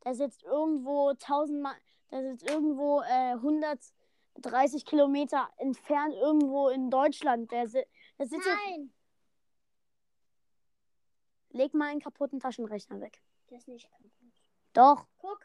der 0.04 0.16
sitzt 0.16 0.44
irgendwo 0.44 1.14
tausendmal, 1.14 1.76
der 2.12 2.32
sitzt 2.32 2.50
irgendwo 2.50 3.02
äh, 3.02 3.34
130 3.34 4.86
Kilometer 4.86 5.50
entfernt 5.58 6.14
irgendwo 6.14 6.70
in 6.70 6.90
Deutschland. 6.90 7.52
Der, 7.52 7.68
si 7.68 7.84
der 8.20 8.28
sitzt. 8.28 8.48
Nein. 8.48 8.94
Leg 11.50 11.74
mal 11.74 11.90
einen 11.90 12.02
kaputten 12.02 12.40
Taschenrechner 12.40 13.00
weg. 13.00 13.22
Das 13.48 13.60
ist 13.60 13.68
nicht 13.68 13.90
kaputt. 13.90 14.12
Doch. 14.76 15.08
Guck, 15.20 15.40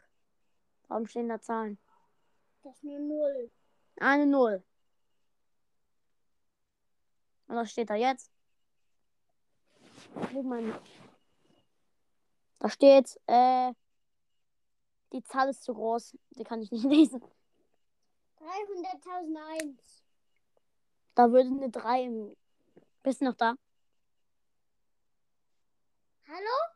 Warum 0.89 1.07
stehen 1.07 1.29
da 1.29 1.39
Zahlen? 1.39 1.79
das 2.63 2.75
ist 2.75 2.83
nur 2.83 2.99
null. 2.99 3.49
Eine 3.97 4.25
Null. 4.27 4.63
Und 7.47 7.55
was 7.55 7.71
steht 7.71 7.89
da 7.89 7.95
jetzt? 7.95 8.29
Leg 10.31 10.43
mal. 10.45 10.81
Da 12.59 12.69
steht, 12.69 13.19
äh, 13.27 13.73
die 15.13 15.23
Zahl 15.23 15.49
ist 15.49 15.63
zu 15.63 15.73
groß. 15.73 16.17
Die 16.31 16.43
kann 16.43 16.61
ich 16.61 16.71
nicht 16.71 16.83
lesen. 16.89 17.23
300.001. 18.39 19.77
Da 21.15 21.31
würde 21.31 21.49
eine 21.49 21.69
3 21.69 22.03
im. 22.03 22.35
Bist 23.01 23.21
du 23.21 23.25
noch 23.25 23.35
da? 23.35 23.55
Hallo? 26.27 26.75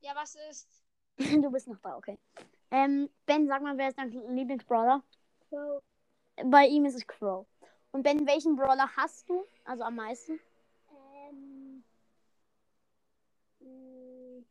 Ja, 0.00 0.14
was 0.14 0.34
ist? 0.34 0.79
du 1.42 1.50
bist 1.50 1.68
noch 1.68 1.78
da, 1.80 1.96
okay. 1.96 2.18
Ähm, 2.70 3.10
Ben, 3.26 3.46
sag 3.46 3.62
mal, 3.62 3.76
wer 3.76 3.88
ist 3.88 3.98
dein 3.98 4.10
Lieblingsbrawler? 4.10 5.02
So. 5.50 5.82
Bei 6.44 6.66
ihm 6.66 6.84
ist 6.86 6.94
es 6.94 7.06
Crow. 7.06 7.46
Und 7.92 8.02
Ben, 8.02 8.26
welchen 8.26 8.56
Brawler 8.56 8.88
hast 8.96 9.28
du? 9.28 9.44
Also 9.64 9.82
am 9.82 9.96
meisten? 9.96 10.40
Ähm. 11.28 11.84
mh, 13.60 14.44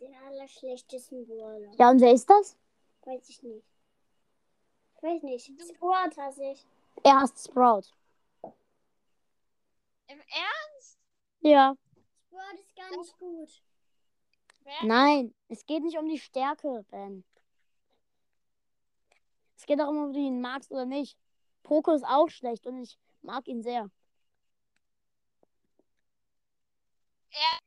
Den 0.00 0.14
allerschlechtesten 0.26 1.26
Brawler. 1.26 1.70
Ja, 1.78 1.90
und 1.90 2.00
wer 2.00 2.12
ist 2.12 2.28
das? 2.28 2.56
Weiß 3.02 3.28
ich 3.28 3.42
nicht. 3.42 3.66
Ich 4.96 5.02
weiß 5.02 5.22
nicht. 5.22 5.52
Squad 5.62 6.16
hasse 6.16 6.44
ich. 6.44 6.66
Er 7.04 7.20
hasst 7.20 7.46
Sprout. 7.46 7.84
Im 10.06 10.18
Ernst? 10.18 10.98
Ja. 11.40 11.76
Squad 12.26 12.58
ist 12.58 12.74
gar 12.74 12.90
nicht 12.96 13.18
gut. 13.18 13.62
Wer? 14.64 14.84
Nein, 14.84 15.34
es 15.48 15.66
geht 15.66 15.82
nicht 15.82 15.98
um 15.98 16.08
die 16.08 16.18
Stärke, 16.18 16.84
Ben. 16.90 17.24
Es 19.56 19.66
geht 19.66 19.78
darum, 19.78 20.08
ob 20.08 20.12
du 20.12 20.18
ihn 20.18 20.40
magst 20.40 20.70
oder 20.72 20.84
nicht. 20.84 21.16
Poco 21.62 21.92
ist 21.92 22.04
auch 22.04 22.28
schlecht 22.28 22.66
und 22.66 22.82
ich 22.82 22.98
mag 23.22 23.46
ihn 23.46 23.62
sehr. 23.62 23.90
Er, 27.30 27.58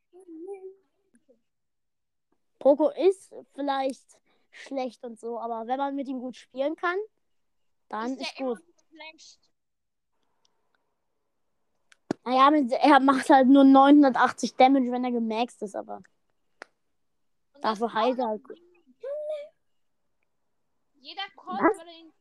Poco 2.60 2.90
ist 2.90 3.34
vielleicht 3.54 4.06
schlecht 4.52 5.04
und 5.04 5.20
so, 5.20 5.40
aber 5.40 5.68
wenn 5.68 5.78
man 5.78 5.96
mit 5.96 6.08
ihm 6.08 6.20
gut 6.20 6.36
spielen 6.36 6.76
kann, 6.76 6.98
dann 7.90 8.14
ist 8.14 8.22
ist, 8.22 8.36
gut. 8.38 8.60
Naja, 12.26 12.52
er 12.82 13.00
macht 13.00 13.30
halt 13.30 13.48
nur 13.48 13.64
980 13.64 14.56
Damage, 14.56 14.92
wenn 14.92 15.06
er 15.06 15.12
gemaxt 15.12 15.62
ist, 15.62 15.76
aber 15.76 16.02
dafür 17.62 17.88
das 17.88 17.94
heilt 17.96 18.20
er 18.20 18.28
halt. 18.28 18.44
Jeder 20.96 21.30
Call 21.36 21.60
Was? 21.60 21.78
würde 21.78 21.92
ihn. 21.92 22.14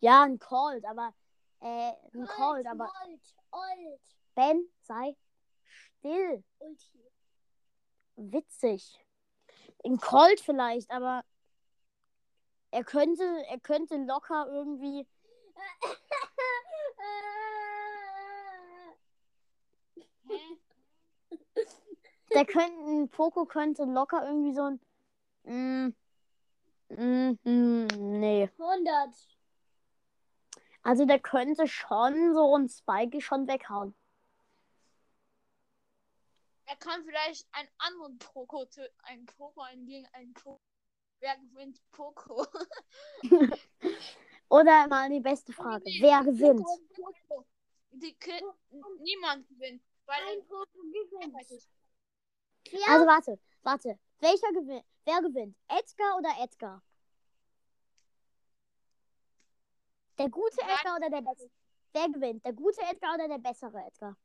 Ja, 0.00 0.22
ein 0.24 0.38
Cold, 0.38 0.84
aber 0.84 1.14
äh, 1.60 1.92
ein 2.14 2.26
Cold, 2.26 2.66
Alt, 2.66 2.66
aber 2.66 2.92
Alt, 3.00 3.34
alt. 3.50 4.00
Ben, 4.34 4.68
sei 4.82 5.16
still. 6.06 6.44
Ulti. 6.58 7.10
Witzig. 8.16 8.98
Ein 9.84 9.98
Cold 9.98 10.40
vielleicht, 10.40 10.90
aber 10.90 11.24
er 12.70 12.84
könnte, 12.84 13.24
er 13.48 13.60
könnte 13.60 13.96
locker 13.96 14.46
irgendwie. 14.48 15.06
Hä? 20.28 20.58
Der 22.34 22.44
könnte, 22.44 22.82
ein 22.84 23.08
Poco 23.08 23.44
könnte 23.46 23.84
locker 23.84 24.26
irgendwie 24.26 24.54
so 24.54 24.62
ein. 24.62 24.80
Mm, 25.44 25.94
mm, 26.88 27.38
mm, 27.44 27.86
nee. 28.18 28.50
100. 28.58 29.14
Also 30.82 31.04
der 31.04 31.18
könnte 31.18 31.66
schon 31.66 32.34
so 32.34 32.56
ein 32.56 32.68
Spike 32.68 33.20
schon 33.20 33.46
weghauen. 33.48 33.94
Er 36.66 36.76
kann 36.76 37.04
vielleicht 37.04 37.46
einen 37.52 37.68
anderen 37.78 38.18
Poko 38.18 38.64
töten. 38.66 38.94
Einen 39.02 39.26
Poko, 39.26 39.62
einen 39.62 39.86
gegen 39.86 40.06
einen 40.12 40.34
Poko. 40.34 40.60
Wer 41.20 41.36
gewinnt 41.38 41.80
Poko? 41.92 42.46
Oder 44.48 44.86
mal 44.88 45.08
die 45.10 45.20
beste 45.20 45.52
Frage. 45.52 45.84
Wer 46.00 46.22
gewinnt? 46.22 46.66
Die 47.90 48.14
Ki 48.14 48.42
Niemand 49.00 49.48
gewinnt. 49.48 49.82
Weil 50.06 50.22
Ein 50.22 50.46
Poco 50.46 50.66
gewinnt. 50.72 51.34
Ja, 52.72 52.94
Also 52.94 53.06
warte, 53.06 53.38
warte. 53.62 53.98
Welcher 54.20 54.52
gewinnt? 54.52 54.84
Wer 55.04 55.20
gewinnt? 55.22 55.56
Edgar 55.68 56.16
oder 56.18 56.30
Edgar? 56.42 56.82
Der 60.18 60.28
gute 60.30 60.56
Nein. 60.60 60.70
Edgar 60.76 60.96
oder 60.96 61.10
der 61.10 61.22
bessere? 61.22 61.50
Wer 61.92 62.08
gewinnt? 62.08 62.44
Der 62.44 62.52
gute 62.52 62.80
Edgar 62.82 63.14
oder 63.14 63.28
der 63.28 63.38
bessere 63.38 63.84
Edgar? 63.86 64.16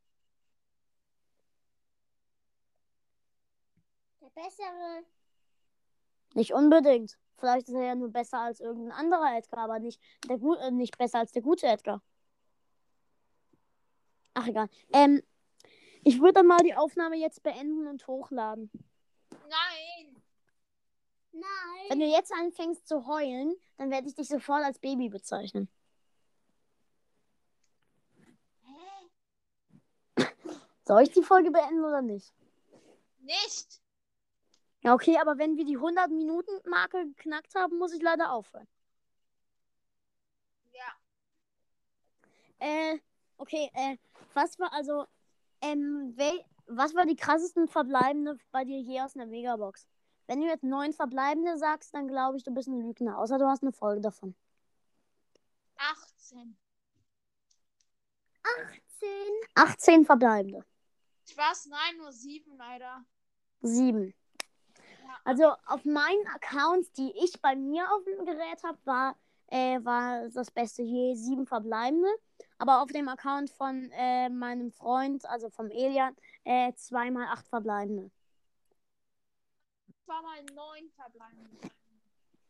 der 4.21 4.29
bessere. 4.41 5.05
Nicht 6.33 6.53
unbedingt. 6.53 7.17
Vielleicht 7.37 7.67
ist 7.67 7.75
er 7.75 7.83
ja 7.83 7.95
nur 7.95 8.11
besser 8.11 8.39
als 8.39 8.59
irgendein 8.59 8.91
anderer 8.91 9.35
Edgar, 9.37 9.63
aber 9.63 9.79
nicht, 9.79 9.99
der 10.29 10.37
äh, 10.37 10.71
nicht 10.71 10.97
besser 10.97 11.19
als 11.19 11.31
der 11.31 11.41
gute 11.41 11.65
Edgar. 11.67 12.01
Ach 14.33 14.47
egal. 14.47 14.69
Ähm, 14.93 15.21
ich 16.03 16.19
würde 16.19 16.33
dann 16.33 16.47
mal 16.47 16.63
die 16.63 16.75
Aufnahme 16.75 17.15
jetzt 17.15 17.43
beenden 17.43 17.87
und 17.87 18.07
hochladen. 18.07 18.71
Nein. 19.29 20.21
Nein. 21.31 21.89
Wenn 21.89 21.99
du 21.99 22.05
jetzt 22.05 22.33
anfängst 22.33 22.87
zu 22.87 23.05
heulen, 23.07 23.55
dann 23.77 23.91
werde 23.91 24.07
ich 24.07 24.15
dich 24.15 24.27
sofort 24.27 24.63
als 24.63 24.79
Baby 24.79 25.09
bezeichnen. 25.09 25.69
Hä? 30.17 30.25
Soll 30.85 31.03
ich 31.03 31.11
die 31.11 31.23
Folge 31.23 31.51
beenden 31.51 31.83
oder 31.83 32.01
nicht? 32.01 32.33
Nicht. 33.19 33.81
Ja, 34.81 34.95
okay, 34.95 35.17
aber 35.19 35.37
wenn 35.37 35.57
wir 35.57 35.65
die 35.65 35.77
100-Minuten-Marke 35.77 37.05
geknackt 37.05 37.53
haben, 37.53 37.77
muss 37.77 37.93
ich 37.93 38.01
leider 38.01 38.31
aufhören. 38.31 38.67
Ja. 40.73 40.93
Äh, 42.57 42.99
okay, 43.37 43.69
äh, 43.75 43.97
was 44.33 44.57
war 44.57 44.73
also 44.73 45.05
ähm, 45.61 46.15
was 46.67 46.95
war 46.95 47.05
die 47.05 47.15
krassesten 47.15 47.67
Verbleibende 47.67 48.37
bei 48.51 48.63
dir 48.65 48.79
je 48.79 49.01
aus 49.01 49.15
einer 49.15 49.25
Megabox? 49.25 49.87
Wenn 50.27 50.41
du 50.41 50.47
jetzt 50.47 50.63
neun 50.63 50.93
Verbleibende 50.93 51.57
sagst, 51.57 51.93
dann 51.93 52.07
glaube 52.07 52.37
ich, 52.37 52.43
du 52.43 52.53
bist 52.53 52.67
ein 52.67 52.79
Lügner. 52.79 53.17
Außer 53.17 53.37
du 53.37 53.47
hast 53.47 53.63
eine 53.63 53.73
Folge 53.73 54.01
davon. 54.01 54.35
18. 55.77 56.57
18. 58.43 59.09
18 59.55 60.05
Verbleibende. 60.05 60.63
Spaß, 61.29 61.67
nein, 61.67 61.97
nur 61.97 62.11
7 62.11 62.55
leider. 62.57 63.03
Sieben. 63.61 64.13
Ja. 65.03 65.19
Also 65.23 65.53
auf 65.67 65.85
meinen 65.85 66.27
Accounts, 66.27 66.91
die 66.93 67.13
ich 67.23 67.41
bei 67.41 67.55
mir 67.55 67.91
auf 67.91 68.03
dem 68.05 68.25
Gerät 68.25 68.63
habe, 68.63 68.77
war, 68.85 69.15
äh, 69.47 69.83
war 69.83 70.29
das 70.29 70.49
Beste 70.49 70.81
je 70.81 71.13
sieben 71.15 71.45
Verbleibende. 71.45 72.07
Aber 72.61 72.83
auf 72.83 72.91
dem 72.91 73.09
Account 73.09 73.49
von 73.49 73.89
äh, 73.91 74.29
meinem 74.29 74.71
Freund, 74.71 75.25
also 75.25 75.49
vom 75.49 75.71
Elian, 75.71 76.15
äh, 76.43 76.71
zweimal 76.75 77.25
acht 77.25 77.47
Verbleibende. 77.47 78.11
War 80.05 80.21
mal 80.21 80.43
9 80.43 80.91
verbleibende. 80.91 81.71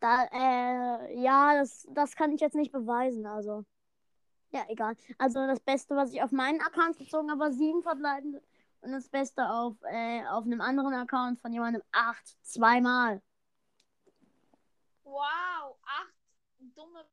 Da, 0.01 0.25
äh, 0.25 1.17
ja, 1.17 1.55
das, 1.55 1.87
das 1.91 2.13
kann 2.17 2.33
ich 2.33 2.41
jetzt 2.41 2.55
nicht 2.55 2.73
beweisen, 2.73 3.25
also. 3.25 3.63
Ja, 4.49 4.65
egal. 4.67 4.97
Also 5.17 5.47
das 5.47 5.61
Beste, 5.61 5.95
was 5.95 6.11
ich 6.11 6.21
auf 6.21 6.33
meinen 6.33 6.59
Account 6.59 6.97
gezogen 6.97 7.31
habe, 7.31 7.39
war 7.39 7.53
sieben 7.53 7.81
verbleibende. 7.81 8.43
Und 8.81 8.91
das 8.91 9.07
Beste 9.07 9.49
auf, 9.49 9.77
äh, 9.83 10.25
auf 10.27 10.43
einem 10.43 10.59
anderen 10.59 10.93
Account 10.93 11.39
von 11.39 11.53
jemandem 11.53 11.83
acht. 11.93 12.35
Zweimal. 12.43 13.21
Wow, 15.05 15.77
8 15.85 16.13
dumme. 16.75 17.05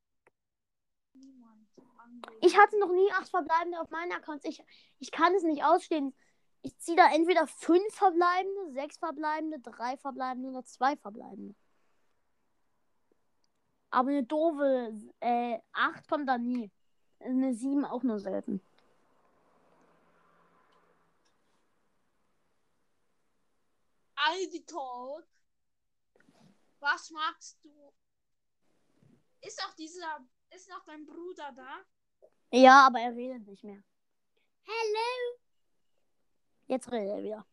Ich 2.41 2.57
hatte 2.57 2.79
noch 2.79 2.93
nie 2.93 3.11
acht 3.13 3.29
verbleibende 3.29 3.81
auf 3.81 3.91
meinen 3.91 4.13
Accounts. 4.13 4.45
Ich, 4.45 4.63
ich 4.99 5.11
kann 5.11 5.35
es 5.35 5.43
nicht 5.43 5.65
ausstehen. 5.65 6.15
Ich 6.63 6.77
ziehe 6.79 6.97
da 6.97 7.13
entweder 7.13 7.47
fünf 7.47 7.95
verbleibende, 7.95 8.73
sechs 8.73 8.99
verbleibende, 8.99 9.61
drei 9.61 9.97
verbleibende 9.97 10.51
oder 10.51 10.65
zwei 10.65 10.97
verbleibende. 10.97 11.55
Aber 13.91 14.11
eine 14.11 14.25
doofe 14.25 14.93
äh, 15.21 15.59
8 15.73 16.09
kommt 16.09 16.29
da 16.29 16.39
nie. 16.39 16.71
Eine 17.21 17.55
7 17.55 17.85
auch 17.85 18.03
nur 18.03 18.19
selten. 18.19 18.61
Aldi 24.15 24.65
Talk. 24.67 25.27
Was 26.81 27.11
magst 27.11 27.59
du? 27.65 27.93
Ist 29.41 29.63
auch 29.65 29.75
dieser. 29.75 30.27
Ist 30.51 30.69
noch 30.69 30.85
dein 30.85 31.07
Bruder 31.07 31.53
da? 31.53 31.85
Ja, 32.51 32.87
aber 32.87 33.01
er 33.01 33.15
redet 33.15 33.47
nicht 33.47 33.63
mehr. 33.63 33.83
Hello. 34.65 35.39
Jetzt 36.67 36.91
redet 36.91 37.11
er 37.11 37.23
wieder. 37.23 37.47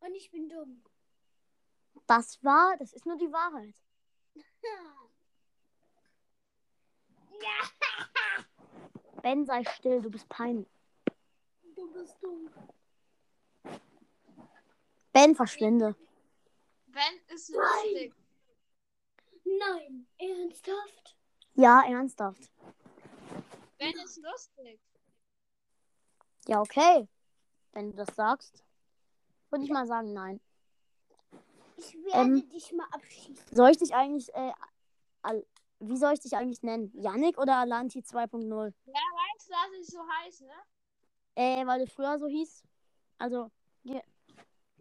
Und 0.00 0.14
ich 0.14 0.30
bin 0.30 0.48
dumm. 0.48 0.82
Das 2.06 2.42
war, 2.42 2.76
das 2.78 2.92
ist 2.92 3.06
nur 3.06 3.16
die 3.16 3.32
Wahrheit. 3.32 3.74
Ja. 7.42 7.70
Ben, 9.22 9.46
sei 9.46 9.64
still, 9.64 10.02
du 10.02 10.10
bist 10.10 10.28
peinlich. 10.28 10.68
Du 11.74 11.90
bist 11.90 12.16
dumm. 12.22 12.50
Ben, 15.12 15.34
verschwinde. 15.34 15.96
Wenn 16.86 17.34
ist 17.34 17.50
Nein. 17.50 17.60
lustig. 17.60 18.14
Nein, 19.44 20.06
ernsthaft? 20.18 21.16
Ja, 21.54 21.82
ernsthaft. 21.82 22.50
Wenn 23.80 23.92
ist 23.98 24.18
lustig. 24.22 24.78
Ja, 26.46 26.60
okay. 26.60 27.08
Wenn 27.72 27.90
du 27.90 27.96
das 27.96 28.14
sagst, 28.14 28.62
würde 29.48 29.64
ich 29.64 29.70
mal 29.70 29.86
sagen, 29.86 30.12
nein. 30.12 30.40
Ich 31.76 31.94
werde 31.94 32.20
Ähm. 32.20 32.48
dich 32.50 32.72
mal 32.72 32.86
abschießen. 32.92 33.56
Soll 33.56 33.70
ich 33.70 33.78
dich 33.78 33.94
eigentlich, 33.94 34.32
äh, 34.34 34.52
Al 35.22 35.46
wie 35.82 35.96
soll 35.96 36.12
ich 36.12 36.20
dich 36.20 36.36
eigentlich 36.36 36.62
nennen? 36.62 36.92
Yannick 36.94 37.38
oder 37.38 37.56
Alanti 37.56 38.00
2.0? 38.02 38.74
Wer 38.84 38.92
weiß, 38.94 39.46
dass 39.48 39.80
ich 39.80 39.86
so 39.86 40.00
heiße? 40.06 40.44
Äh, 41.36 41.66
weil 41.66 41.86
du 41.86 41.90
früher 41.90 42.18
so 42.18 42.26
hieß. 42.26 42.62
Also, 43.16 43.50
ge- 43.84 44.02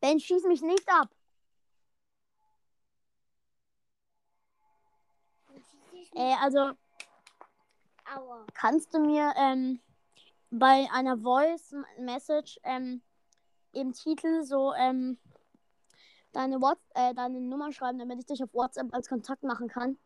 Ben, 0.01 0.19
schieß 0.19 0.43
mich 0.43 0.61
nicht 0.61 0.85
ab. 0.89 1.09
Äh, 6.15 6.35
also, 6.41 6.71
Aua. 8.15 8.45
kannst 8.53 8.93
du 8.93 8.99
mir, 8.99 9.33
ähm, 9.37 9.79
bei 10.51 10.87
einer 10.91 11.17
Voice 11.17 11.75
Message, 11.99 12.59
ähm, 12.63 13.01
im 13.73 13.93
Titel 13.93 14.43
so, 14.43 14.73
ähm, 14.73 15.19
deine, 16.31 16.59
What 16.61 16.79
äh, 16.95 17.13
deine 17.13 17.39
Nummer 17.39 17.71
schreiben, 17.71 17.99
damit 17.99 18.17
ich 18.19 18.25
dich 18.25 18.43
auf 18.43 18.51
WhatsApp 18.53 18.91
als 18.93 19.07
Kontakt 19.07 19.43
machen 19.43 19.67
kann? 19.67 19.97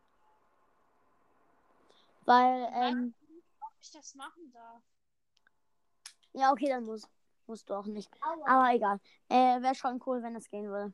Weil, 2.26 2.68
ähm, 2.74 3.14
Ob 3.60 3.72
ich 3.80 3.90
das 3.90 4.14
machen 4.14 4.52
darf? 4.52 4.82
ja, 6.32 6.52
okay, 6.52 6.68
dann 6.68 6.84
muss, 6.84 7.08
musst 7.46 7.68
du 7.70 7.74
auch 7.74 7.86
nicht. 7.86 8.10
Aua. 8.22 8.46
Aber 8.46 8.74
egal. 8.74 9.00
Äh, 9.28 9.62
wäre 9.62 9.74
schon 9.74 10.00
cool, 10.06 10.22
wenn 10.22 10.34
das 10.34 10.48
gehen 10.48 10.68
würde. 10.68 10.92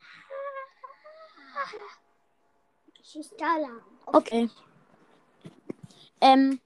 Schieß 3.02 3.34
da 3.36 3.56
lang. 3.58 3.80
Okay. 4.06 4.48
Ähm. 6.20 6.60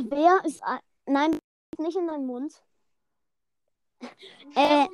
Wer 0.00 0.44
ist. 0.44 0.62
ein- 0.62 0.80
Nein, 1.06 1.38
nicht 1.78 1.96
in 1.96 2.06
deinen 2.06 2.26
Mund. 2.26 2.62
Äh. 4.54 4.86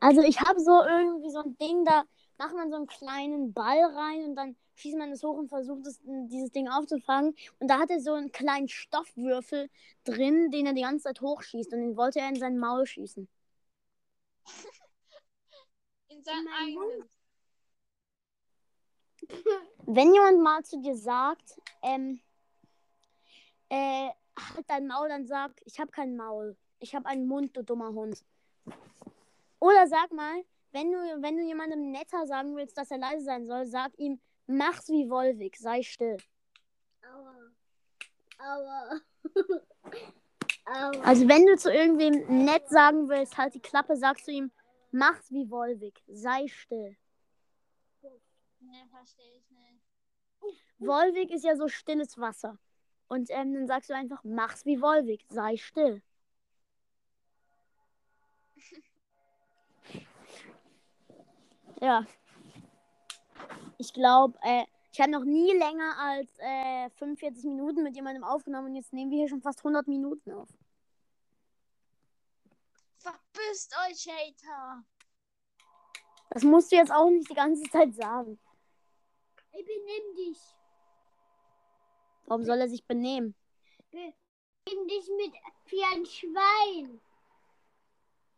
Also, 0.00 0.22
ich 0.22 0.40
habe 0.40 0.60
so 0.60 0.82
irgendwie 0.82 1.30
so 1.30 1.40
ein 1.40 1.56
Ding, 1.58 1.84
da 1.84 2.04
macht 2.38 2.54
man 2.54 2.70
so 2.70 2.76
einen 2.76 2.86
kleinen 2.86 3.52
Ball 3.52 3.84
rein 3.84 4.24
und 4.24 4.36
dann 4.36 4.56
schießt 4.76 4.96
man 4.96 5.12
es 5.12 5.22
hoch 5.22 5.36
und 5.36 5.48
versucht, 5.48 5.86
es, 5.86 6.00
dieses 6.04 6.50
Ding 6.52 6.68
aufzufangen. 6.68 7.34
Und 7.58 7.68
da 7.68 7.78
hat 7.78 7.90
er 7.90 8.00
so 8.00 8.12
einen 8.12 8.32
kleinen 8.32 8.68
Stoffwürfel 8.68 9.70
drin, 10.04 10.50
den 10.50 10.66
er 10.66 10.72
die 10.72 10.82
ganze 10.82 11.04
Zeit 11.04 11.20
hochschießt. 11.20 11.72
Und 11.72 11.80
den 11.80 11.96
wollte 11.96 12.20
er 12.20 12.28
in 12.28 12.36
sein 12.36 12.58
Maul 12.58 12.86
schießen. 12.86 13.28
In 16.08 16.24
seinem 16.24 16.44
meinem 16.44 16.78
eigenen. 16.78 17.10
Wenn 19.86 20.14
jemand 20.14 20.40
mal 20.40 20.62
zu 20.64 20.80
dir 20.80 20.96
sagt, 20.96 21.60
ähm, 21.82 22.20
äh, 23.68 24.08
halt 24.36 24.68
dein 24.68 24.86
Maul, 24.86 25.08
dann 25.08 25.26
sag, 25.26 25.52
ich 25.64 25.78
habe 25.78 25.90
kein 25.90 26.16
Maul. 26.16 26.56
Ich 26.78 26.94
habe 26.94 27.06
einen 27.06 27.26
Mund, 27.26 27.56
du 27.56 27.62
dummer 27.62 27.92
Hund. 27.92 28.24
Oder 29.60 29.86
sag 29.86 30.12
mal, 30.12 30.44
wenn 30.72 30.90
du, 30.90 30.98
wenn 31.22 31.36
du 31.36 31.42
jemandem 31.42 31.90
netter 31.90 32.26
sagen 32.26 32.56
willst, 32.56 32.76
dass 32.76 32.90
er 32.90 32.98
leise 32.98 33.24
sein 33.24 33.46
soll, 33.46 33.66
sag 33.66 33.96
ihm, 33.98 34.20
mach's 34.46 34.88
wie 34.88 35.08
Wolwig, 35.08 35.56
sei 35.56 35.82
still. 35.82 36.16
Aua. 37.02 37.34
Aua. 38.38 39.00
Aua. 40.66 41.02
Also 41.02 41.28
wenn 41.28 41.46
du 41.46 41.56
zu 41.56 41.72
irgendwem 41.72 42.44
nett 42.44 42.68
sagen 42.68 43.08
willst, 43.08 43.36
halt 43.38 43.54
die 43.54 43.60
Klappe, 43.60 43.96
sagst 43.96 44.26
du 44.26 44.32
ihm, 44.32 44.50
mach's 44.90 45.30
wie 45.30 45.48
Wolwig, 45.50 46.02
sei 46.08 46.48
still. 46.48 46.96
Ne, 48.74 48.88
verstehe 48.90 49.36
ich 49.36 49.48
nicht. 49.50 49.80
Wolwig 50.78 51.30
ist 51.30 51.44
ja 51.44 51.54
so 51.54 51.68
stilles 51.68 52.18
Wasser. 52.18 52.58
Und 53.06 53.30
ähm, 53.30 53.54
dann 53.54 53.68
sagst 53.68 53.88
du 53.88 53.94
einfach, 53.94 54.24
mach's 54.24 54.66
wie 54.66 54.80
Wolwig, 54.80 55.24
sei 55.28 55.56
still. 55.56 56.02
Ja. 61.80 62.06
Ich 63.78 63.92
glaube, 63.92 64.38
äh, 64.42 64.64
ich 64.90 65.00
habe 65.00 65.10
noch 65.10 65.24
nie 65.24 65.52
länger 65.52 65.98
als 65.98 66.30
äh, 66.38 66.88
45 66.90 67.44
Minuten 67.44 67.82
mit 67.82 67.94
jemandem 67.94 68.24
aufgenommen 68.24 68.68
und 68.68 68.74
jetzt 68.76 68.92
nehmen 68.92 69.10
wir 69.10 69.18
hier 69.18 69.28
schon 69.28 69.42
fast 69.42 69.58
100 69.58 69.86
Minuten 69.86 70.32
auf. 70.32 70.48
Verpisst 72.98 73.74
euch, 73.86 74.08
Hater. 74.08 74.84
Das 76.30 76.42
musst 76.42 76.72
du 76.72 76.76
jetzt 76.76 76.92
auch 76.92 77.10
nicht 77.10 77.28
die 77.28 77.34
ganze 77.34 77.68
Zeit 77.70 77.94
sagen. 77.94 78.38
Ich 79.56 79.64
benimm 79.64 80.16
dich. 80.16 80.38
Warum 82.26 82.44
soll 82.44 82.60
er 82.60 82.68
sich 82.68 82.84
benehmen? 82.84 83.34
Benimm 83.90 84.88
dich 84.88 85.08
mit 85.16 85.32
wie 85.66 85.84
ein 85.84 86.04
Schwein. 86.06 87.00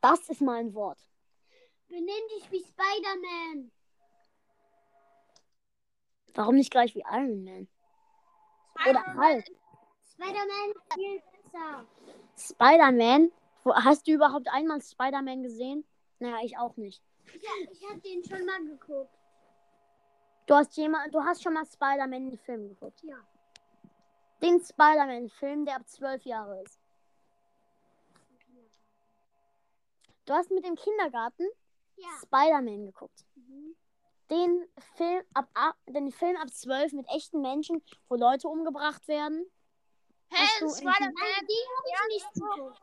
Das 0.00 0.28
ist 0.28 0.42
mal 0.42 0.58
ein 0.58 0.74
Wort. 0.74 0.98
Benimm 1.88 2.28
dich 2.34 2.50
wie 2.50 2.60
Spider-Man. 2.60 3.72
Warum 6.34 6.56
nicht 6.56 6.70
gleich 6.70 6.94
wie 6.94 7.04
Iron 7.10 7.44
Man? 7.44 7.68
Oder 8.88 9.02
halt. 9.14 9.50
Spider-Man 10.12 10.70
ist 10.72 10.94
viel 10.94 11.22
besser. 11.42 11.86
Spider-Man? 12.36 13.32
Hast 13.64 14.06
du 14.06 14.12
überhaupt 14.12 14.48
einmal 14.48 14.82
Spider-Man 14.82 15.42
gesehen? 15.42 15.86
Naja, 16.18 16.38
ich 16.44 16.58
auch 16.58 16.76
nicht. 16.76 17.02
Ich, 17.26 17.42
ich 17.72 17.88
hab 17.88 18.02
den 18.02 18.22
schon 18.22 18.44
mal 18.44 18.62
geguckt. 18.64 19.10
Du 20.46 20.54
hast 20.54 20.76
jemand, 20.76 21.12
du 21.12 21.22
hast 21.22 21.42
schon 21.42 21.54
mal 21.54 21.66
Spider-Man 21.66 22.30
den 22.30 22.38
Film 22.38 22.68
geguckt. 22.68 23.02
Ja. 23.02 23.16
Den 24.42 24.62
Spider-Man-Film, 24.62 25.64
der 25.64 25.76
ab 25.76 25.88
zwölf 25.88 26.24
Jahre 26.24 26.62
ist. 26.62 26.80
Du 30.24 30.34
hast 30.34 30.50
mit 30.50 30.64
dem 30.64 30.74
Kindergarten 30.76 31.46
Ja. 31.96 32.08
Spider-Man 32.22 32.86
geguckt. 32.86 33.24
Mhm. 33.34 33.76
Den 34.30 34.68
Film 34.96 35.24
ab, 35.34 35.48
ab 35.54 35.76
den 35.86 36.10
Film 36.10 36.36
ab 36.36 36.50
zwölf 36.50 36.92
mit 36.92 37.06
echten 37.08 37.40
Menschen, 37.40 37.82
wo 38.08 38.16
Leute 38.16 38.48
umgebracht 38.48 39.06
werden. 39.08 39.46
Hä, 40.30 40.44
in 40.60 40.68
Spider-Man, 40.68 41.12
die 41.14 41.66
habe 41.76 41.88
ich 41.88 42.14
nicht 42.14 42.34
geguckt. 42.34 42.80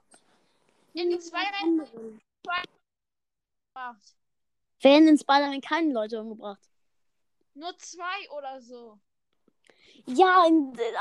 in 0.93 1.21
Spider-Man 1.21 1.61
Anderen. 1.63 2.21
gemacht. 3.73 4.15
Werden 4.81 5.07
in 5.07 5.17
Spider-Man 5.17 5.61
keine 5.61 5.93
Leute 5.93 6.21
umgebracht. 6.21 6.69
Nur 7.53 7.77
zwei 7.77 8.29
oder 8.31 8.61
so. 8.61 8.99
Ja, 10.05 10.47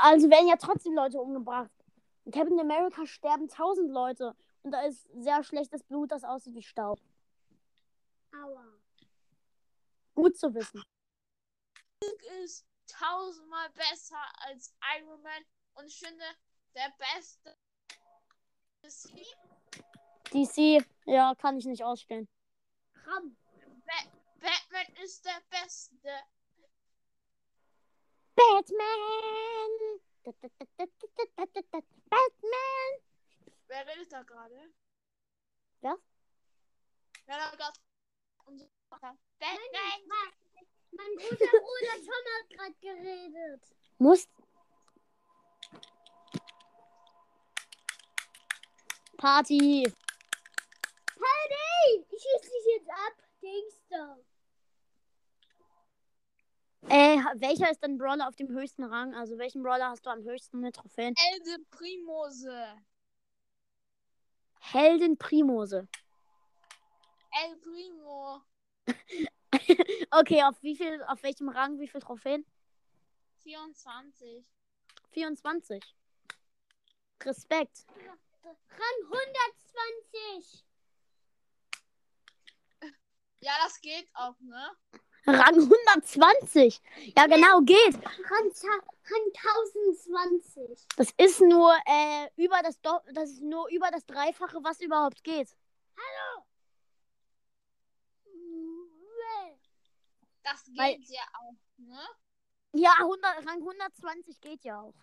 also 0.01 0.29
werden 0.29 0.47
ja 0.47 0.55
trotzdem 0.55 0.93
Leute 0.93 1.19
umgebracht. 1.19 1.71
In 2.25 2.31
Captain 2.31 2.59
America 2.59 3.05
sterben 3.05 3.47
tausend 3.47 3.91
Leute. 3.91 4.35
Und 4.61 4.71
da 4.71 4.81
ist 4.81 5.07
sehr 5.13 5.43
schlechtes 5.43 5.83
Blut, 5.83 6.11
das 6.11 6.23
aussieht 6.23 6.55
wie 6.55 6.61
Staub. 6.61 6.99
Aua. 8.33 8.65
Gut 10.15 10.37
zu 10.37 10.53
wissen. 10.53 10.83
Ist 12.43 12.65
tausendmal 12.87 13.69
besser 13.71 14.21
als 14.47 14.73
Iron 14.97 15.21
Man 15.21 15.43
und 15.75 15.87
ich 15.87 15.99
finde, 15.99 16.23
der 16.75 16.93
beste 16.97 17.57
ist 18.81 19.13
DC, 20.33 20.85
ja, 21.05 21.33
kann 21.35 21.57
ich 21.57 21.65
nicht 21.65 21.83
ausstehen. 21.83 22.27
Ram. 23.05 23.37
Batman 24.39 25.03
ist 25.03 25.25
der 25.25 25.41
beste. 25.49 26.09
Batman! 28.35 29.71
Batman! 32.09 32.91
Wer 33.67 33.87
redet 33.87 34.11
da 34.11 34.23
gerade? 34.23 34.73
Wer? 35.81 35.97
Wer 37.25 37.37
da 37.37 37.49
gerade? 37.55 37.79
Batman! 38.89 40.33
mein 40.91 41.15
großer 41.17 41.51
Bruder 41.51 41.97
Tom 42.05 42.23
hat 42.37 42.49
gerade 42.49 42.75
geredet. 42.81 43.63
Muss. 43.97 44.27
Party! 49.17 49.91
Hey, 51.85 52.05
ich 52.11 52.21
schieße 52.21 52.51
dich 52.51 52.65
jetzt 52.77 52.89
ab, 52.89 53.13
denkst 53.41 53.81
du? 53.89 54.32
Äh, 56.89 57.17
welcher 57.35 57.71
ist 57.71 57.81
dein 57.81 57.97
Brawler 57.97 58.27
auf 58.27 58.35
dem 58.35 58.49
höchsten 58.49 58.83
Rang? 58.83 59.15
Also 59.15 59.37
welchen 59.37 59.63
Brawler 59.63 59.89
hast 59.89 60.05
du 60.05 60.09
am 60.09 60.23
höchsten 60.23 60.59
mit 60.59 60.75
Trophäen? 60.75 61.15
Elde 61.33 61.63
Primose. 61.71 62.67
Helden 64.59 65.17
Primose. 65.17 65.87
El 67.31 67.55
Primo. 67.57 68.41
Okay, 70.11 70.43
auf 70.43 70.61
wie 70.61 70.75
viel, 70.75 71.01
auf 71.03 71.23
welchem 71.23 71.47
Rang, 71.49 71.79
wie 71.79 71.87
viel 71.87 72.01
Trophäen? 72.01 72.45
24. 73.43 74.43
24. 75.11 75.83
Respekt. 77.23 77.85
Rang 78.43 79.11
120. 80.31 80.65
Ja, 83.41 83.51
das 83.63 83.79
geht 83.81 84.07
auch, 84.13 84.39
ne? 84.39 84.71
Rang 85.25 85.55
120. 85.59 86.81
Ja, 87.17 87.27
genau, 87.27 87.61
geht. 87.61 87.95
Rang, 87.95 88.51
Rang 89.09 89.31
1020. 89.65 90.87
Das 90.97 91.11
ist 91.17 91.41
nur 91.41 91.73
äh, 91.85 92.29
über 92.35 92.61
das 92.61 92.81
Do 92.81 92.99
das 93.13 93.29
ist 93.29 93.41
nur 93.41 93.69
über 93.69 93.89
das 93.91 94.05
Dreifache, 94.05 94.57
was 94.63 94.81
überhaupt 94.81 95.23
geht. 95.23 95.55
Das 100.43 100.63
geht 100.65 100.77
Weil- 100.77 100.99
ja 101.07 101.23
auch, 101.39 101.55
ne? 101.77 101.99
Ja, 102.73 102.91
100, 102.99 103.45
Rang 103.47 103.61
120 103.61 104.41
geht 104.41 104.63
ja 104.63 104.81
auch. 104.81 104.95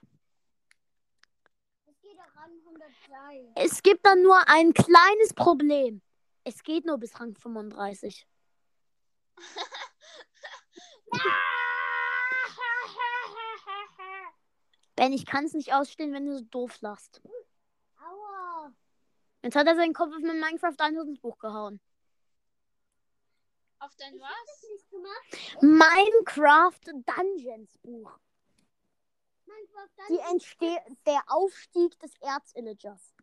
Es 1.86 2.00
geht 2.00 2.18
auch 2.18 2.36
Rang 2.36 2.52
103. 2.66 3.52
Es 3.54 3.82
gibt 3.82 4.04
dann 4.04 4.22
nur 4.22 4.48
ein 4.48 4.74
kleines 4.74 5.32
Problem. 5.34 6.02
Es 6.44 6.62
geht 6.62 6.84
nur 6.84 6.98
bis 6.98 7.18
Rang 7.18 7.34
35. 7.34 8.26
Ben, 15.00 15.14
ich 15.14 15.24
kann 15.24 15.46
es 15.46 15.54
nicht 15.54 15.72
ausstehen, 15.72 16.12
wenn 16.12 16.26
du 16.26 16.36
so 16.36 16.44
doof 16.44 16.78
lachst. 16.82 17.22
Aua. 17.96 18.70
Jetzt 19.42 19.56
hat 19.56 19.66
er 19.66 19.74
seinen 19.74 19.94
Kopf 19.94 20.12
auf 20.14 20.20
mein 20.20 20.38
Minecraft 20.38 20.74
1000 20.76 21.22
Buch 21.22 21.38
gehauen. 21.38 21.80
Auf 23.78 23.96
dein 23.96 24.20
was? 24.20 25.62
Minecraft 25.62 26.80
Dungeons 26.84 27.78
Buch. 27.78 28.18
Minecraft 29.46 29.88
dann 29.96 30.06
Die 30.10 30.18
entsteht 30.32 30.82
der 31.06 31.22
Aufstieg 31.28 31.98
des 32.00 32.14
Erzillagers. 32.20 33.14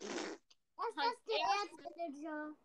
Halt 0.00 0.96
das 0.96 1.24
der 1.26 1.38
Erzvillager. 1.60 2.56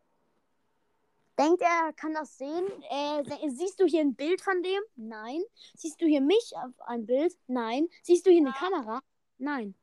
Denkt 1.39 1.61
er, 1.61 1.93
kann 1.93 2.13
das 2.13 2.37
sehen? 2.37 2.67
Äh, 2.89 3.23
siehst 3.49 3.79
du 3.79 3.85
hier 3.85 4.01
ein 4.01 4.13
Bild 4.13 4.41
von 4.41 4.61
dem? 4.61 4.81
Nein. 4.97 5.41
Siehst 5.73 6.01
du 6.01 6.05
hier 6.05 6.19
mich 6.19 6.51
auf 6.57 6.73
ein 6.81 7.05
Bild? 7.05 7.33
Nein. 7.47 7.87
Siehst 8.03 8.25
du 8.25 8.29
hier 8.29 8.41
eine 8.41 8.49
Ja. 8.49 8.55
Kamera? 8.55 9.01
Nein. 9.37 9.73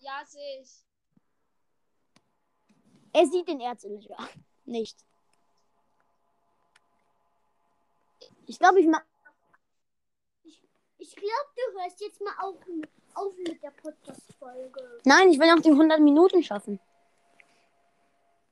Ja, 0.00 0.22
sehe 0.26 0.60
ich. 0.60 0.84
Er 3.14 3.26
sieht 3.26 3.48
den 3.48 3.60
Erzillager 3.60 4.28
nicht. 4.66 4.98
Ich 8.46 8.58
glaube, 8.58 8.80
ich 8.80 8.86
mach. 8.86 9.02
Ich 10.98 11.16
glaube, 11.16 11.50
du 11.56 11.80
hörst 11.80 12.00
jetzt 12.02 12.20
mal 12.20 12.34
auf, 12.42 12.56
auf 13.14 13.34
mit 13.38 13.62
der 13.62 13.70
Podcast-Folge. 13.70 15.00
Nein, 15.04 15.30
ich 15.30 15.38
will 15.38 15.50
noch 15.54 15.62
die 15.62 15.70
100 15.70 15.98
Minuten 16.00 16.42
schaffen. 16.42 16.78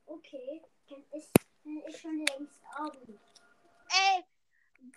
Okay, 0.06 0.62
dann 0.88 1.04
ist, 1.12 1.30
ist 1.76 2.00
schon 2.00 2.18
längst 2.18 2.62
Abend. 2.74 3.20
Ey, 3.90 4.24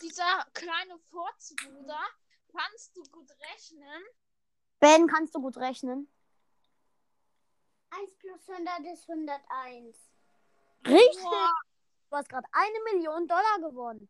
dieser 0.02 0.45
kleine 0.53 0.98
Furzbruder, 0.99 1.99
kannst 2.52 2.95
du 2.95 3.03
gut 3.03 3.30
rechnen? 3.52 4.03
Ben, 4.80 5.07
kannst 5.07 5.35
du 5.35 5.41
gut 5.41 5.57
rechnen? 5.57 6.11
1 7.91 8.15
plus 8.18 8.49
100 8.49 8.80
ist 8.93 9.10
101. 9.10 9.98
Richtig. 10.88 11.22
Boah, 11.23 11.53
Du 12.10 12.18
hast 12.18 12.30
gerade 12.30 12.48
eine 12.52 12.80
Million 12.91 13.27
Dollar 13.27 13.60
gewonnen. 13.60 14.10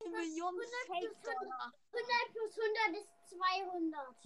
eine 0.00 0.16
Million 0.16 0.54
Fake-Dollar. 0.86 1.72
100 1.92 2.32
plus 2.32 2.58
100 2.58 3.02
ist 3.02 3.30
200. 3.30 4.16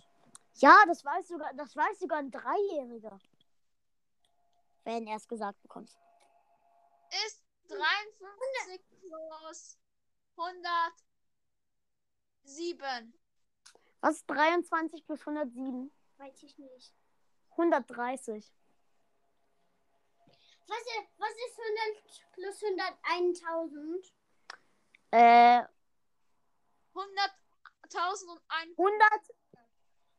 Ja, 0.54 0.84
das 0.86 1.04
weiß 1.04 1.28
sogar, 1.28 1.52
das 1.54 1.74
weiß 1.76 1.98
sogar 1.98 2.18
ein 2.18 2.30
Dreijähriger. 2.30 3.18
Wenn 4.84 5.06
er 5.06 5.16
es 5.16 5.28
gesagt 5.28 5.60
bekommt. 5.62 5.90
Ist 7.26 7.42
53 7.68 8.80
plus 9.00 9.78
107. 10.36 13.14
Was 14.00 14.16
ist 14.16 14.30
23 14.30 15.04
plus 15.04 15.20
107? 15.20 15.92
Weiß 16.16 16.42
ich 16.42 16.56
nicht. 16.58 16.94
130. 17.52 18.52
Was 20.66 20.78
ist, 20.78 21.08
was 21.18 21.30
ist 21.30 21.58
100 21.58 22.02
plus 22.32 22.62
100? 22.62 22.98
1000? 23.02 24.14
Äh, 25.10 25.62
100.001. 26.94 28.78
100. 28.78 29.34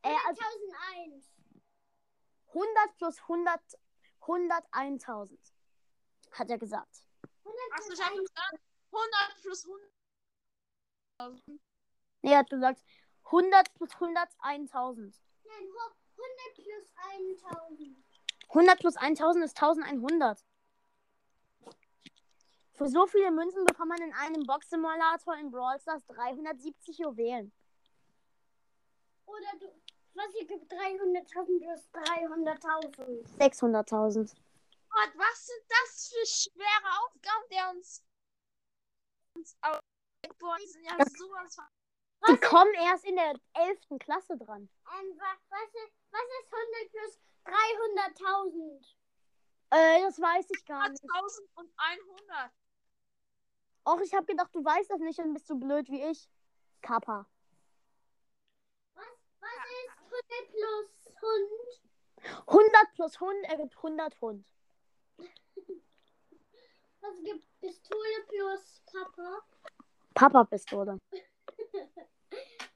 Äh, 0.04 0.16
also 0.28 0.42
1001. 0.42 1.32
100 2.50 2.98
plus 2.98 3.20
100. 3.22 3.80
100 4.22 4.64
1000. 4.72 5.40
Hat 6.32 6.50
er 6.50 6.58
gesagt. 6.58 7.04
100 7.44 7.62
Achso, 7.74 7.88
plus 7.88 8.00
ich 8.00 8.06
habe 8.06 8.16
1. 8.16 8.26
gesagt 8.28 8.60
100 8.92 9.42
plus 9.42 9.68
100. 11.20 11.44
Nee, 12.22 12.32
er 12.34 12.40
hat 12.40 12.50
gesagt 12.50 12.84
100 13.26 13.74
plus 13.76 13.94
100 13.96 14.30
1000. 14.40 15.16
Nein, 15.44 15.68
ho- 15.74 15.96
100 16.18 16.54
plus 16.56 16.94
1000. 16.96 17.98
100 18.50 18.80
plus 18.80 18.96
1000 18.98 19.46
ist 19.46 19.58
1100. 19.62 20.44
Für 22.74 22.88
so 22.88 23.06
viele 23.08 23.32
Münzen 23.32 23.64
bekommt 23.66 23.90
man 23.90 24.02
in 24.02 24.14
einem 24.14 24.44
Box-Simulator 24.46 25.36
in 25.38 25.52
Brawl 25.52 25.80
Stars 25.80 26.04
370 26.08 26.98
Juwelen. 26.98 27.54
Oder 29.26 29.52
du, 29.60 29.81
was 30.16 30.32
hier 30.34 30.46
gibt 30.48 30.72
300.000 30.72 31.60
plus 31.60 31.90
300.000. 31.94 33.26
600.000. 33.38 34.36
Gott, 34.90 35.12
was 35.16 35.46
sind 35.46 35.64
das 35.70 36.10
für 36.10 36.26
schwere 36.26 36.90
Aufgaben, 37.04 37.46
der 37.52 37.70
uns, 37.70 38.04
uns 39.36 39.58
Boah, 40.40 40.58
die 40.62 40.68
sind 40.68 40.84
ja 40.84 40.98
Das- 40.98 41.14
sowas 41.14 41.56
von. 41.56 41.66
Die 42.30 42.38
kommen 42.40 42.74
erst 42.76 43.06
in 43.06 43.16
der 43.16 43.34
11. 43.54 43.98
Klasse 44.00 44.38
dran. 44.38 44.70
Ähm, 44.94 45.18
wa- 45.18 45.38
was, 45.50 45.70
ist, 45.70 45.94
was 46.12 46.22
ist 46.22 46.54
100 46.54 46.90
plus 46.92 47.20
300.000? 47.46 48.96
Äh, 49.72 50.02
das 50.02 50.20
weiß 50.20 50.46
ich 50.52 50.66
gar 50.66 50.90
nicht. 50.90 51.02
1100. 51.04 52.52
Och, 53.86 54.00
ich 54.02 54.14
habe 54.14 54.26
gedacht, 54.28 54.54
du 54.54 54.64
weißt 54.64 54.92
das 54.92 55.00
nicht 55.00 55.18
und 55.20 55.34
bist 55.34 55.48
so 55.48 55.56
blöd 55.56 55.90
wie 55.90 56.04
ich. 56.04 56.30
Kappa. 56.84 57.26
Was, 58.94 59.06
was 59.40 59.52
ist 59.52 59.98
100 59.98 60.11
plus 60.28 61.14
Hund? 61.22 62.42
100 62.48 62.94
plus 62.96 63.20
Hund 63.20 63.44
ergibt 63.46 63.76
100 63.78 64.22
Hund. 64.22 64.48
Was 67.02 67.24
gibt 67.24 67.60
Pistole 67.60 68.26
plus 68.28 68.82
Papa? 68.92 69.42
Papa-Pistole. 70.14 70.98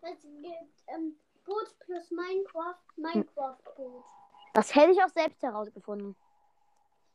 Was 0.02 0.22
gibt 0.22 0.84
ähm, 0.88 1.20
Boot 1.44 1.80
plus 1.80 2.12
Minecraft? 2.12 2.80
Minecraft-Boot. 2.96 4.04
Das 4.54 4.74
hätte 4.74 4.92
ich 4.92 5.04
auch 5.04 5.10
selbst 5.10 5.42
herausgefunden. 5.42 6.16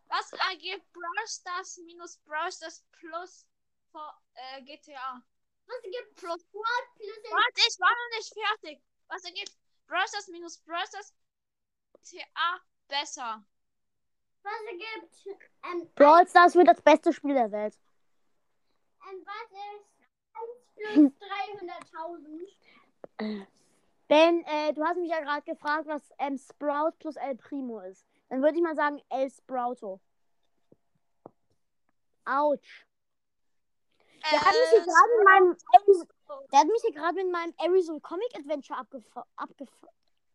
Was 0.09 0.33
ergibt 0.51 0.93
Brawl 0.93 1.27
Stars 1.27 1.79
minus 1.85 2.19
Brawl 2.19 2.51
Stars 2.51 2.85
plus 2.93 3.47
vor, 3.93 4.21
äh, 4.35 4.63
GTA? 4.63 5.23
Was 5.67 5.83
gibt 5.83 6.17
Plus. 6.17 6.41
Squad 6.43 6.85
plus 6.97 7.17
Warte, 7.31 7.61
ich 7.69 7.79
war 7.79 7.91
noch 7.91 8.17
nicht 8.17 8.35
fertig. 8.35 8.83
Was 9.09 9.25
ergibt 9.25 9.57
Brawl 9.91 10.07
Stars 10.07 10.29
minus 10.29 10.59
Brawl 10.59 10.87
Stars 10.87 11.13
GTA 12.05 12.61
besser? 12.89 13.45
Was 14.43 14.53
gibt 14.71 15.27
ähm, 15.65 15.91
Brawl 15.97 16.27
Stars 16.29 16.55
wird 16.55 16.69
das 16.69 16.81
beste 16.81 17.13
Spiel 17.13 17.35
der 17.35 17.51
Welt. 17.51 17.77
ähm, 19.11 19.27
was 19.27 19.51
ist 19.51 19.91
1 20.95 21.11
plus 21.11 21.13
300.000? 23.19 23.47
Ben, 24.07 24.45
äh, 24.45 24.73
du 24.73 24.85
hast 24.85 24.97
mich 24.97 25.11
ja 25.11 25.21
gerade 25.21 25.43
gefragt, 25.43 25.87
was 25.89 26.03
ähm, 26.19 26.39
Sprout 26.39 26.93
plus 27.01 27.17
El 27.17 27.37
Primo 27.37 27.81
ist. 27.81 28.07
Dann 28.29 28.43
würde 28.43 28.57
ich 28.57 28.63
mal 28.63 28.77
sagen 28.77 29.03
El 29.09 29.29
Sprouto. 29.29 30.01
Autsch. 32.25 32.87
Der 34.31 34.41
hat 34.41 34.53
mich 34.53 34.71
hier 34.71 34.85
gerade 34.85 35.13
in 35.19 35.25
meinem 35.25 35.57
der 36.53 36.61
hat 36.61 36.67
mich 36.67 36.83
hier 36.83 36.95
gerade 36.95 37.21
in 37.21 37.31
meinem 37.31 37.55
Arizona 37.59 38.01
Comic 38.01 38.35
Adventure 38.37 38.79
abgef 38.79 39.05
abgef 39.37 39.71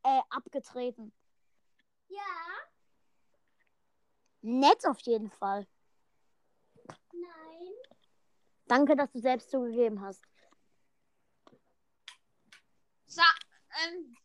äh, 0.03 0.21
abgetreten. 0.29 1.11
Ja, 2.07 2.21
Nett 4.47 4.85
auf 4.85 4.99
jeden 4.99 5.31
Fall. 5.31 5.67
nein. 7.11 7.73
Danke, 8.67 8.95
dass 8.95 9.11
du 9.11 9.19
selbst 9.19 9.49
zugegeben 9.49 9.99
hast. 10.01 10.23
Sa 13.07 13.23
ähm, 13.83 14.15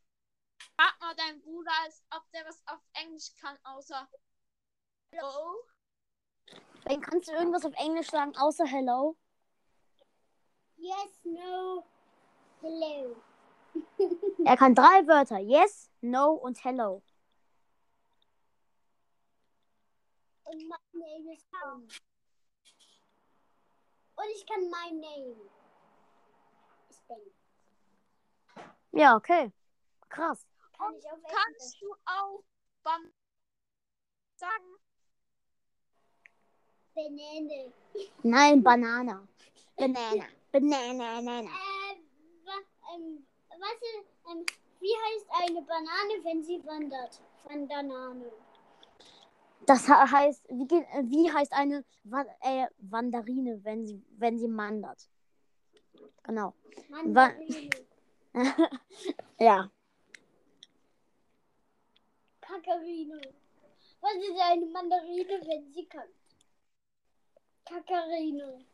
frag 0.76 1.00
mal 1.00 1.14
deinen 1.14 1.40
Bruder, 1.40 1.72
als 1.84 2.04
ob 2.14 2.30
der 2.32 2.44
was 2.44 2.62
auf 2.66 2.80
Englisch 2.92 3.34
kann, 3.40 3.58
außer 3.64 4.06
Hello. 5.10 5.64
Ben, 6.84 7.00
kannst 7.00 7.28
du 7.28 7.32
irgendwas 7.32 7.64
auf 7.64 7.74
Englisch 7.78 8.10
sagen, 8.10 8.36
außer 8.36 8.66
Hello? 8.66 9.16
Yes, 10.80 11.10
no. 11.24 11.84
Hello. 12.62 13.16
Er 14.46 14.56
kann 14.56 14.74
drei 14.74 15.06
Wörter. 15.06 15.38
Yes, 15.38 15.90
No 16.00 16.32
und 16.32 16.64
Hello. 16.64 17.02
Und 20.44 20.62
my 20.68 20.76
name 20.94 21.34
is 21.34 21.44
Tom. 21.50 21.86
Und 24.16 24.24
ich 24.34 24.46
kann 24.46 24.70
my 24.70 24.90
name. 24.92 25.36
Ich 26.88 27.00
bin. 27.02 27.18
Ja, 28.92 29.16
okay. 29.16 29.52
Krass. 30.08 30.46
Kann 30.78 30.94
ich 30.96 31.04
auf 31.04 31.18
Englisch. 31.18 31.32
Kannst 31.34 31.82
du 31.82 31.94
auch 32.06 32.42
beim 32.82 33.12
sagen? 34.36 34.76
Banane. 36.94 37.72
Nein, 38.22 38.62
Banana. 38.62 39.28
Banana. 39.76 40.39
Banana. 40.52 41.20
Banana. 41.20 41.50
Äh, 41.50 41.96
wa, 42.44 42.94
ähm, 42.94 43.26
was 43.48 44.32
ähm, 44.32 44.44
wie 44.80 44.94
heißt 44.94 45.26
eine 45.42 45.62
Banane, 45.62 46.24
wenn 46.24 46.42
sie 46.42 46.64
wandert? 46.64 47.20
Bandanane. 47.46 48.32
Das 49.66 49.86
he- 49.86 49.92
heißt, 49.92 50.48
wie, 50.48 50.74
äh, 50.74 51.04
wie 51.04 51.30
heißt 51.30 51.52
eine 51.52 51.84
äh, 52.40 52.66
Wanderine, 52.78 53.62
wenn 53.62 53.86
sie, 53.86 54.02
wenn 54.18 54.38
sie 54.38 54.48
wandert? 54.56 55.08
Genau. 56.22 56.54
Mandarine. 56.88 57.70
ja. 59.38 59.70
Kakarine. 62.40 63.20
Was 64.00 64.14
ist 64.14 64.40
eine 64.40 64.66
Mandarine, 64.66 65.40
wenn 65.46 65.72
sie 65.72 65.86
kann? 65.86 66.08
Kakarine. 67.64 68.64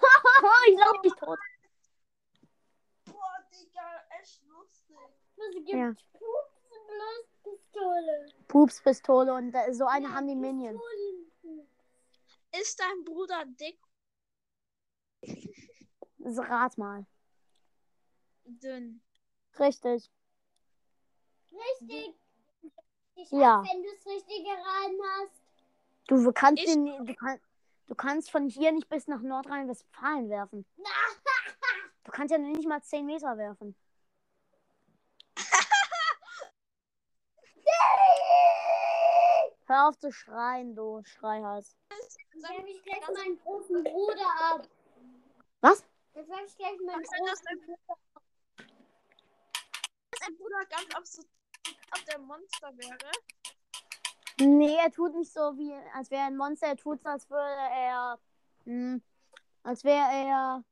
Ich 0.68 0.78
lauf 0.78 1.00
dich 1.02 1.12
tot. 1.14 1.38
Boah, 3.06 3.44
Digga, 3.52 4.04
echt 4.20 4.42
lustig. 4.46 4.96
Was 5.36 5.50
gibt 5.54 5.68
Ja. 5.68 5.92
Pups 6.12 6.60
bloß 6.86 7.26
Pistole? 7.42 8.26
Pupspistole 8.48 9.34
und 9.34 9.54
so 9.72 9.86
eine 9.86 10.08
Ja, 10.08 10.14
haben 10.14 10.26
die 10.28 10.34
Minions. 10.36 10.80
Ist 12.52 12.80
dein 12.80 13.04
Bruder 13.04 13.44
dick? 13.46 13.78
So, 16.18 16.42
Rat 16.42 16.76
mal. 16.78 17.06
Dünn. 18.44 19.00
Richtig. 19.58 20.10
Richtig. 21.52 22.14
Ich 23.14 23.30
Ja. 23.30 23.62
Wenn 23.62 23.82
du 23.82 23.88
es 23.90 24.06
richtig 24.06 24.44
geraten 24.44 25.00
hast. 25.18 25.40
Du 26.08 26.32
kannst, 26.32 26.62
Ich- 26.62 26.68
den, 26.68 27.06
du, 27.06 27.14
kann, 27.14 27.40
du 27.90 27.94
kannst 27.96 28.30
von 28.30 28.48
hier 28.48 28.72
nicht 28.72 28.88
bis 28.88 29.06
nach 29.08 29.20
Nordrhein-Westfalen 29.20 30.30
werfen. 30.30 30.64
Du 32.02 32.12
kannst 32.12 32.32
ja 32.32 32.38
nicht 32.38 32.66
mal 32.66 32.82
10 32.82 33.04
Meter 33.04 33.36
werfen. 33.36 33.76
Hör 39.66 39.88
auf 39.88 39.98
zu 39.98 40.10
schreien, 40.10 40.74
du 40.74 41.02
Schreihals. 41.04 41.76
Dann 41.90 41.98
sag 42.40 42.52
ich 42.66 42.82
gleich 42.82 43.06
meinen 43.14 43.38
großen 43.38 43.84
Bruder 43.84 44.26
ab. 44.40 44.66
Was? 45.60 45.84
Dann 46.14 46.26
sag 46.26 46.42
ich 46.46 46.56
gleich 46.56 46.80
meinen 46.84 47.02
großen 47.02 47.18
Bruder, 47.18 47.34
dass 50.10 50.20
dein 50.20 50.36
Bruder 50.36 50.64
ganz 50.68 50.94
absolut 50.94 51.28
ob 51.92 52.04
der 52.06 52.18
Monster 52.18 52.76
wäre. 52.78 53.10
Nee, 54.40 54.76
er 54.76 54.90
tut 54.90 55.14
nicht 55.14 55.32
so 55.32 55.56
wie, 55.56 55.72
als 55.94 56.10
wäre 56.10 56.22
er 56.22 56.26
ein 56.28 56.36
Monster. 56.36 56.68
Er 56.68 56.76
tut 56.76 57.02
so, 57.02 57.08
als 57.08 57.28
würde 57.28 57.44
er, 57.44 58.18
hm, 58.64 59.02
als 59.62 59.84
wäre 59.84 60.08
er, 60.10 60.64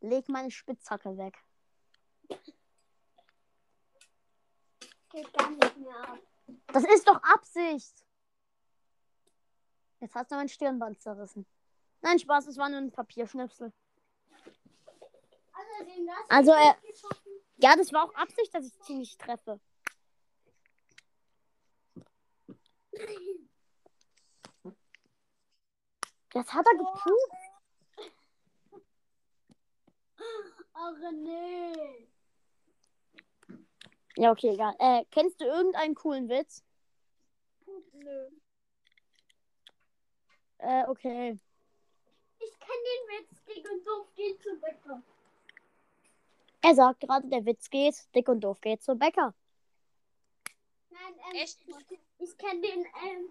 leg 0.00 0.28
meine 0.28 0.50
Spitzhacke 0.50 1.16
weg. 1.16 1.38
Geht 5.10 5.32
gar 5.32 5.50
nicht 5.50 5.76
mehr 5.78 5.96
ab. 5.96 6.18
Das 6.68 6.84
ist 6.84 7.08
doch 7.08 7.22
Absicht. 7.22 8.04
Jetzt 10.00 10.14
hast 10.14 10.30
du 10.30 10.34
mein 10.36 10.48
Stirnband 10.48 11.00
zerrissen. 11.00 11.46
Nein, 12.02 12.18
Spaß, 12.18 12.46
es 12.48 12.58
war 12.58 12.68
nur 12.68 12.78
ein 12.78 12.92
Papierschnipsel. 12.92 13.72
Also, 16.28 16.52
Also, 16.52 16.52
ich 16.52 16.58
er- 16.60 16.76
nicht. 16.84 17.04
Ja, 17.58 17.74
das 17.74 17.90
war 17.92 18.04
auch 18.04 18.14
Absicht, 18.14 18.54
dass 18.54 18.66
ich 18.66 18.78
ziemlich 18.82 19.16
treffe. 19.16 19.58
Jetzt 26.34 26.52
hat 26.52 26.66
er 26.66 26.76
gepupt. 26.76 27.46
Ach 30.74 31.10
nee. 31.12 32.08
Ja, 34.16 34.30
okay, 34.32 34.50
egal. 34.50 34.74
Äh, 34.78 35.04
kennst 35.10 35.40
du 35.40 35.44
irgendeinen 35.44 35.94
coolen 35.94 36.28
Witz? 36.28 36.62
Nö. 37.92 38.28
Äh, 40.58 40.84
okay. 40.88 41.38
Ich 42.38 42.58
kann 42.58 42.68
den 42.68 43.18
Witz 43.18 43.44
dick 43.44 43.70
und 43.70 43.86
doof 43.86 44.14
gehen 44.14 44.38
zu 44.40 44.58
Bäcker. 44.60 45.02
Er 46.62 46.74
sagt 46.74 47.00
gerade, 47.00 47.28
der 47.28 47.44
Witz 47.44 47.70
geht, 47.70 47.94
dick 48.14 48.28
und 48.28 48.40
doof 48.40 48.60
geht 48.60 48.82
zum 48.82 48.98
Bäcker. 48.98 49.34
Nein, 50.90 51.14
ähm, 51.30 51.36
Echt? 51.36 51.60
Ich, 52.18 52.38
kann 52.38 52.62
den 52.62 52.80
ähm, 52.80 53.28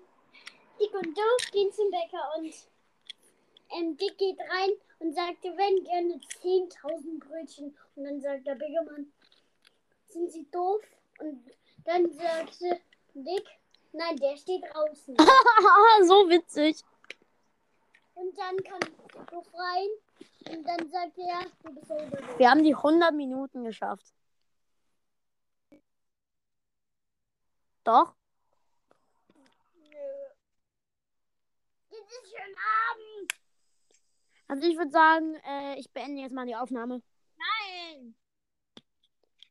dick 0.80 0.94
und 0.94 1.18
doof 1.18 1.52
gehen 1.52 1.72
zum 1.72 1.90
Bäcker 1.92 2.32
und 2.38 2.54
ähm, 3.72 3.98
dick 3.98 4.18
geht 4.18 4.40
rein 4.40 4.72
und 5.00 5.14
sagt, 5.16 5.44
wir 5.44 5.52
hätten 5.52 5.84
gerne 5.84 6.20
10.000 6.42 7.20
Brötchen. 7.20 7.78
Und 7.96 8.04
dann 8.04 8.22
sagt 8.22 8.48
der 8.48 8.56
Bäckermann, 8.56 9.12
sind 10.08 10.32
Sie 10.32 10.50
doof? 10.52 10.82
Und 11.20 11.52
dann 11.86 12.12
sagte 12.12 12.80
Dick, 13.14 13.48
Nein, 13.98 14.18
der 14.18 14.36
steht 14.36 14.64
draußen. 14.74 15.16
so 16.04 16.30
witzig. 16.30 16.84
Und 18.14 18.38
dann 18.38 18.58
kannst 18.58 18.92
du 19.32 19.38
rein. 19.58 19.90
Und 20.50 20.68
dann 20.68 20.90
sagt 20.90 21.18
er, 21.18 21.48
du 21.64 21.74
bist 21.74 21.90
ja 21.90 22.06
überlebt. 22.06 22.40
Wir 22.40 22.50
haben 22.50 22.64
die 22.64 22.76
100 22.76 23.14
Minuten 23.14 23.64
geschafft. 23.64 24.14
Doch? 27.86 28.14
Ist 32.24 32.32
schon 32.32 32.56
Abend. 32.92 33.34
Also 34.48 34.68
ich 34.68 34.78
würde 34.78 34.92
sagen, 34.92 35.36
äh, 35.46 35.80
ich 35.80 35.90
beende 35.92 36.22
jetzt 36.22 36.34
mal 36.34 36.46
die 36.46 36.56
Aufnahme. 36.56 37.02
Nein. 37.38 38.16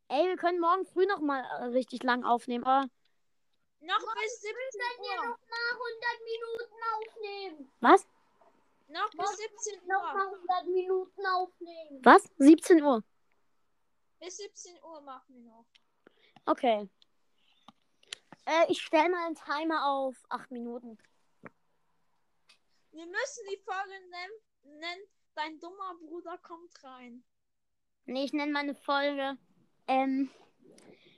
Ey, 0.08 0.26
wir 0.28 0.36
können 0.36 0.60
morgen 0.60 0.84
früh 0.86 1.06
noch 1.06 1.20
mal 1.20 1.40
äh, 1.42 1.64
richtig 1.66 2.02
lang 2.02 2.24
aufnehmen. 2.24 2.64
Aber 2.64 2.88
Noch 3.80 3.98
bis 3.98 4.40
17 4.40 4.52
Wenn 4.52 5.02
wir 5.02 5.18
Uhr. 5.20 5.24
noch 5.30 5.38
mal 5.48 5.70
100 5.72 6.20
Minuten 6.24 6.74
aufnehmen. 6.94 7.72
was? 7.80 8.06
Noch 8.88 9.10
bis 9.10 9.36
17 9.36 9.88
Noch 9.88 10.02
Uhr. 10.02 10.14
mal 10.14 10.26
100 10.26 10.66
Minuten 10.66 11.26
aufnehmen. 11.26 12.00
Was? 12.04 12.22
17 12.38 12.82
Uhr. 12.82 13.02
Bis 14.20 14.36
17 14.36 14.80
Uhr 14.82 15.00
machen 15.00 15.34
wir 15.34 15.50
noch. 15.50 15.66
Okay. 16.46 16.88
Äh, 18.46 18.66
ich 18.70 18.80
stelle 18.82 19.08
mal 19.10 19.26
einen 19.26 19.34
Timer 19.34 19.86
auf 19.86 20.14
8 20.28 20.50
Minuten. 20.52 20.98
Wir 22.94 23.06
müssen 23.06 23.44
die 23.50 23.58
Folge 23.58 23.90
nennen, 24.08 24.80
nennen 24.80 25.08
Dein 25.34 25.58
dummer 25.58 25.96
Bruder 25.98 26.38
kommt 26.38 26.72
rein. 26.84 27.24
Nee, 28.06 28.24
ich 28.24 28.32
nenne 28.32 28.52
meine 28.52 28.74
Folge. 28.74 29.36
Ähm, 29.88 30.30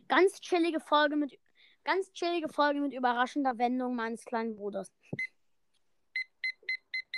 ganz 0.08 0.40
chillige 0.40 0.80
Folge 0.80 1.16
mit. 1.16 1.38
Ganz 1.84 2.10
chillige 2.12 2.48
Folge 2.48 2.80
mit 2.80 2.94
überraschender 2.94 3.58
Wendung 3.58 3.94
meines 3.94 4.24
kleinen 4.24 4.56
Bruders. 4.56 4.90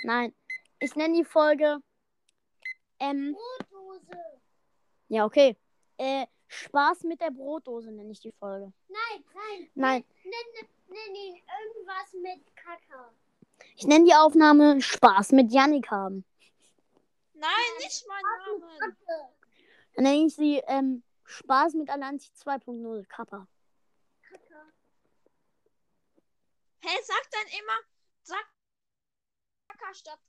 Nein. 0.03 0.35
Ich 0.79 0.95
nenne 0.95 1.15
die 1.17 1.23
Folge. 1.23 1.79
Ähm, 2.99 3.33
Brotdose. 3.33 4.41
ja, 5.07 5.25
okay. 5.25 5.57
Äh, 5.97 6.27
Spaß 6.47 7.03
mit 7.03 7.21
der 7.21 7.31
Brotdose 7.31 7.91
nenne 7.91 8.11
ich 8.11 8.19
die 8.19 8.33
Folge. 8.33 8.73
Nein, 8.89 9.23
nein. 9.33 9.69
Nein. 9.73 10.05
Nenn, 10.23 10.67
nenn 10.89 11.15
ihn 11.15 11.35
irgendwas 11.35 12.13
mit 12.13 12.55
Kakao. 12.55 13.11
Ich 13.79 13.87
nenne 13.87 14.03
die 14.03 14.13
Aufnahme 14.13 14.81
Spaß 14.81 15.31
mit 15.31 15.53
Yannick 15.53 15.89
haben. 15.89 16.25
Nein, 17.33 17.49
nicht 17.77 18.05
mein 18.09 18.21
Name. 18.21 18.97
Dann 19.95 20.03
nenne 20.03 20.25
ich 20.25 20.35
sie 20.35 20.57
ähm, 20.67 21.01
Spaß 21.23 21.75
mit 21.75 21.89
Alanti 21.89 22.27
2.0 22.43 23.07
Kappa. 23.07 23.47
Hä, 26.81 26.89
sag 27.03 27.31
dann 27.31 27.47
immer, 27.57 27.79
sag 28.23 28.45
Kaka 29.69 29.93
statt. 29.93 30.19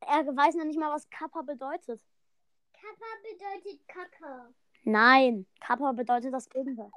Er 0.00 0.26
weiß 0.26 0.56
noch 0.56 0.64
nicht 0.64 0.80
mal, 0.80 0.92
was 0.92 1.08
Kappa 1.08 1.42
bedeutet. 1.42 2.02
Kappa 2.72 3.06
bedeutet 3.22 3.86
Kacke. 3.86 4.52
Nein, 4.82 5.46
Kappa 5.60 5.92
bedeutet 5.92 6.34
das 6.34 6.48
Gegenteil. 6.48 6.90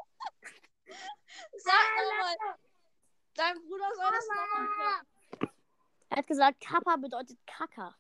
Sag 1.58 1.76
nochmal. 1.96 2.58
Dein 3.36 3.62
Bruder 3.68 3.94
soll 3.96 4.12
das 4.12 4.28
nochmal 4.28 4.68
hören. 4.78 5.52
Er 6.10 6.18
hat 6.18 6.28
gesagt, 6.28 6.62
Kappa 6.62 6.96
bedeutet 6.96 7.38
Kaka. 7.46 7.96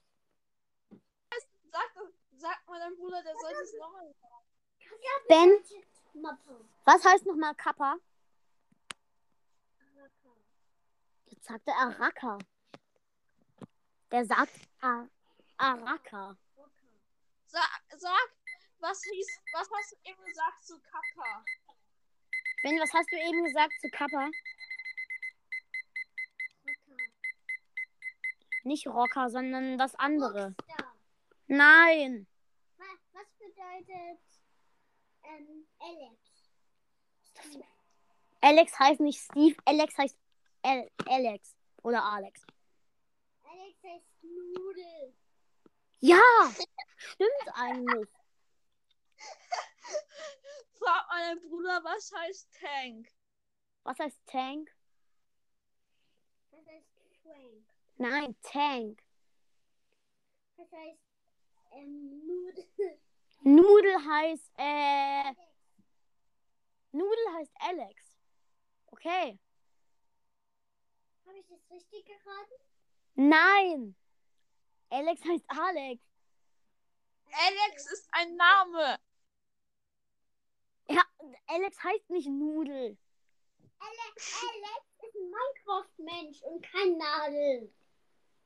Sag, 1.71 1.91
sag 2.37 2.67
mal 2.67 2.79
dein 2.79 2.95
Bruder, 2.95 3.21
der 3.21 3.35
soll 3.35 3.53
das 3.53 3.73
nochmal. 3.73 4.15
Kacke 4.79 5.27
Ben? 5.27 5.51
Was 6.85 7.03
heißt 7.03 7.25
nochmal 7.25 7.53
Kappa? 7.55 7.97
Kacke. 9.77 10.31
Jetzt 11.25 11.45
sagte 11.45 11.71
er 11.71 11.99
Raka. 11.99 12.37
Der 14.11 14.25
sagt 14.25 14.53
Araka. 15.57 16.37
Sag, 17.47 17.83
sag, 17.97 18.29
was 18.79 19.03
hieß, 19.03 19.27
was 19.51 19.69
hast 19.69 19.91
du 19.91 19.97
eben 20.09 20.23
gesagt 20.23 20.63
zu 20.63 20.79
Kaka? 20.79 21.43
Ben, 22.63 22.79
was 22.79 22.93
hast 22.93 23.11
du 23.11 23.17
eben 23.17 23.43
gesagt 23.43 23.73
zu 23.81 23.89
Kappa? 23.89 24.29
Nicht 28.65 28.87
Rocker, 28.87 29.29
sondern 29.29 29.77
das 29.77 29.93
andere. 29.95 30.55
Rockstar. 30.57 30.93
Nein. 31.47 32.27
Wa- 32.77 32.83
Was 33.13 33.27
bedeutet 33.37 34.19
ähm, 35.23 35.67
Alex? 35.79 36.19
Alex 38.41 38.79
heißt 38.79 38.99
nicht 39.01 39.19
Steve, 39.21 39.55
Alex 39.65 39.97
heißt 39.97 40.17
Al 40.63 40.89
Alex. 41.07 41.55
Oder 41.83 42.03
Alex. 42.03 42.41
Alex 43.43 43.83
heißt 43.83 44.23
Nudel. 44.23 45.13
Ja, 45.99 46.21
stimmt 46.97 47.49
eigentlich. 47.53 48.09
Frag 50.79 51.07
mal 51.07 51.21
deinen 51.35 51.41
Bruder, 51.49 51.81
was 51.83 52.11
heißt 52.11 52.49
Tank? 52.59 53.11
Was 53.83 53.99
heißt 53.99 54.19
Tank? 54.25 54.71
Was 56.51 56.65
heißt 56.67 56.87
Frank? 57.23 57.65
Nein, 57.97 58.35
Tank. 58.41 59.01
Was 60.57 60.71
heißt 60.71 60.99
ähm, 61.71 62.27
Nudel? 62.27 62.99
Nudel 63.41 64.05
heißt, 64.05 64.51
äh, 64.57 65.33
Nudel 66.91 67.33
heißt 67.35 67.53
Alex. 67.59 68.17
Okay. 68.87 69.39
Habe 71.25 71.39
ich 71.39 71.47
das 71.47 71.71
richtig 71.71 72.05
geraten? 72.05 72.53
Nein. 73.15 73.95
Alex 74.89 75.23
heißt 75.23 75.45
Alex. 75.47 76.01
Alex 77.31 77.91
ist 77.91 78.07
ein 78.11 78.35
Name. 78.35 78.99
Ja, 80.87 81.01
Alex 81.47 81.83
heißt 81.83 82.09
nicht 82.09 82.27
Nudel. 82.27 82.97
Alex, 83.79 84.41
Alex 84.41 84.85
ist 85.03 85.15
ein 85.15 85.31
Minecraft-Mensch 85.31 86.41
und 86.43 86.61
kein 86.61 86.97
Nadel. 86.97 87.73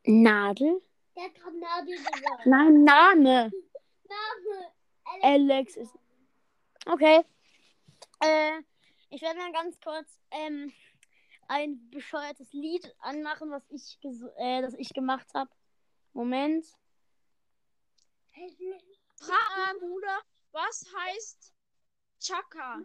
Nadel? 0.09 0.81
Der 1.15 1.25
hat 1.25 1.35
gerade 1.35 1.59
Nadel 1.59 1.97
gesagt. 1.97 2.45
Nein, 2.45 2.83
Name. 2.83 3.51
Name. 4.07 4.71
Alex 5.21 5.75
ist. 5.77 5.93
Okay. 6.85 7.23
Äh, 8.21 8.61
ich 9.09 9.21
werde 9.21 9.37
mal 9.39 9.51
ganz 9.51 9.79
kurz 9.79 10.19
ähm, 10.31 10.73
ein 11.47 11.89
bescheuertes 11.91 12.51
Lied 12.53 12.95
anmachen, 12.99 13.51
was 13.51 13.63
ich, 13.69 13.99
ges- 14.01 14.31
äh, 14.37 14.61
das 14.61 14.73
ich 14.75 14.93
gemacht 14.93 15.27
habe. 15.33 15.51
Moment. 16.13 16.65
Frag 19.15 19.79
Bruder, 19.79 20.21
was 20.51 20.85
heißt 20.97 21.53
Chaka? 22.19 22.79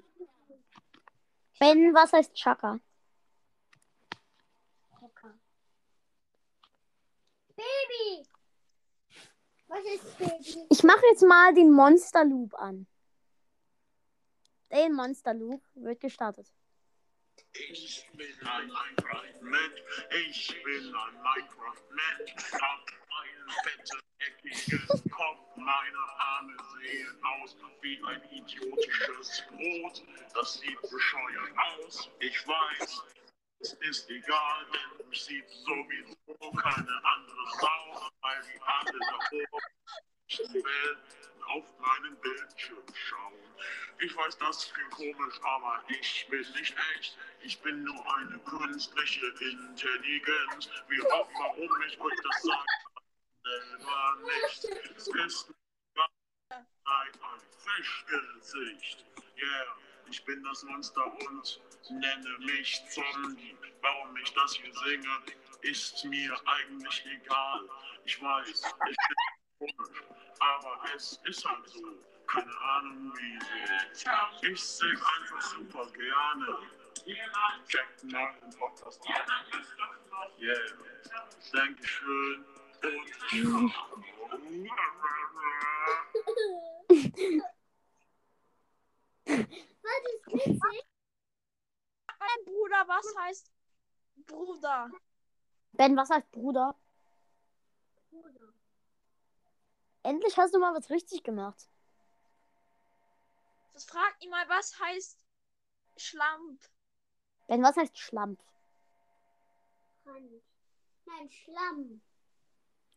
Ben, 1.59 1.95
was 1.95 2.13
heißt 2.13 2.35
Chaka? 2.35 2.81
Baby. 7.57 8.29
Was 9.69 9.85
ist 9.85 10.19
Baby? 10.19 10.67
Ich 10.71 10.83
mache 10.83 11.03
jetzt 11.11 11.23
mal 11.23 11.55
den 11.55 11.71
Monster 11.71 12.25
Loop 12.25 12.55
an. 12.55 12.87
Den 14.73 14.93
Monster 14.93 15.35
Loop 15.35 15.63
wird 15.75 16.01
gestartet. 16.01 16.53
Ich 17.53 18.11
bin 18.17 18.27
ein 18.47 18.67
Minecraft-Mensch, 18.67 19.83
ich 20.29 20.63
bin 20.65 20.95
ein 20.95 21.15
Minecraft-Mensch, 21.23 22.53
hab 22.53 22.87
einen 23.21 23.49
fetten, 23.63 24.01
eckigen 24.19 25.11
Kopf, 25.11 25.57
meine 25.57 25.99
Arme 26.19 26.57
sehen 26.81 27.25
aus 27.25 27.57
wie 27.81 28.01
ein 28.07 28.23
idiotisches 28.31 29.45
Brot, 29.51 30.03
das 30.35 30.55
sieht 30.55 30.81
bescheuert 30.83 31.53
aus, 31.57 32.11
ich 32.21 32.47
weiß, 32.47 33.03
es 33.61 33.73
ist 33.75 34.11
egal, 34.11 34.67
denn 34.73 35.09
mich 35.09 35.25
sieht 35.25 35.49
sowieso 35.49 36.51
keine 36.53 37.05
andere 37.05 37.24
Weil 38.21 38.43
die 38.43 38.61
alle 38.63 38.99
davor 38.99 39.61
auf 41.49 41.79
meinen 41.79 42.17
Bildschirm 42.21 42.85
schauen. 42.95 43.39
Ich 44.01 44.17
weiß, 44.17 44.39
das 44.39 44.73
klingt 44.73 44.91
komisch, 44.91 45.41
aber 45.43 45.85
ich 45.89 46.27
bin 46.29 46.41
nicht 46.41 46.75
echt. 46.97 47.19
Ich 47.43 47.61
bin 47.61 47.85
nur 47.85 48.17
eine 48.17 48.39
künstliche 48.41 49.27
Intelligenz. 49.27 50.69
Wie 50.89 51.03
auch 51.13 51.29
warum 51.39 51.83
ich 51.87 52.01
euch 52.01 52.19
das 52.23 52.43
sage, 52.43 52.67
selber 53.45 54.17
nicht. 54.25 54.65
Es 54.97 55.09
ist 55.09 55.55
ein 56.51 57.41
Fischgesicht. 57.59 59.05
Yeah, 59.37 59.77
ich 60.11 60.25
bin 60.25 60.43
das 60.45 60.63
Monster 60.65 61.07
und 61.07 61.61
nenne 61.91 62.39
mich 62.41 62.83
Zombie. 62.91 63.57
Warum 63.81 64.17
ich 64.17 64.33
das 64.33 64.55
hier 64.55 64.73
singe, 64.75 65.23
ist 65.65 66.05
mir 66.05 66.33
eigentlich 66.47 67.07
egal. 67.07 67.69
Ich 68.05 68.23
weiß, 68.23 68.49
ich 68.49 68.97
bin 69.09 69.77
komisch, 69.77 70.03
aber 70.39 70.81
es 70.95 71.21
ist 71.25 71.45
halt 71.45 71.69
so. 71.69 71.81
Keine 72.27 72.57
Ahnung 72.59 73.13
wieso. 73.17 74.51
Ich 74.51 74.65
sing 74.65 74.89
einfach 74.89 75.41
super 75.43 75.87
gerne. 75.93 76.59
Check 77.69 77.87
meinen 78.05 78.57
Podcast 78.59 79.01
ab. 79.09 79.29
Yeah. 80.41 80.57
Dankeschön. 81.53 82.45
Und 82.83 84.71
Was 89.27 90.03
ist 90.13 90.27
witzig? 90.27 90.85
Mein 92.19 92.45
Bruder, 92.45 92.85
was 92.87 93.15
heißt 93.21 93.53
Bruder? 94.27 94.91
Ben, 95.77 95.97
was 95.97 96.11
heißt 96.11 96.31
Bruder? 96.31 96.77
Endlich 100.05 100.37
hast 100.37 100.55
du 100.55 100.59
mal 100.59 100.75
was 100.75 100.91
richtig 100.91 101.23
gemacht. 101.25 101.69
Das 103.73 103.85
fragt 103.85 104.23
ihn 104.23 104.31
mal, 104.31 104.49
was 104.49 104.79
heißt 104.79 105.25
Schlamp? 105.97 106.63
Ben, 107.49 107.63
was 107.63 107.77
heißt 107.77 107.99
Schlampf? 107.99 108.41
Hand. 110.05 110.43
Nein, 111.07 111.31
Schlamm. 111.31 112.01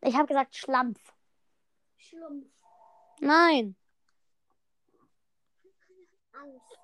Ich 0.02 0.16
habe 0.16 0.28
gesagt 0.28 0.56
Schlampf. 0.56 1.14
Schlumpf. 1.98 2.48
Nein. 3.20 3.76
Angst. 6.34 6.78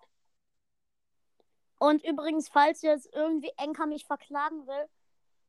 Und 1.77 2.03
übrigens, 2.03 2.49
falls 2.49 2.81
jetzt 2.81 3.13
irgendwie 3.13 3.51
Enka 3.57 3.85
mich 3.85 4.05
verklagen 4.05 4.65
will, 4.65 4.89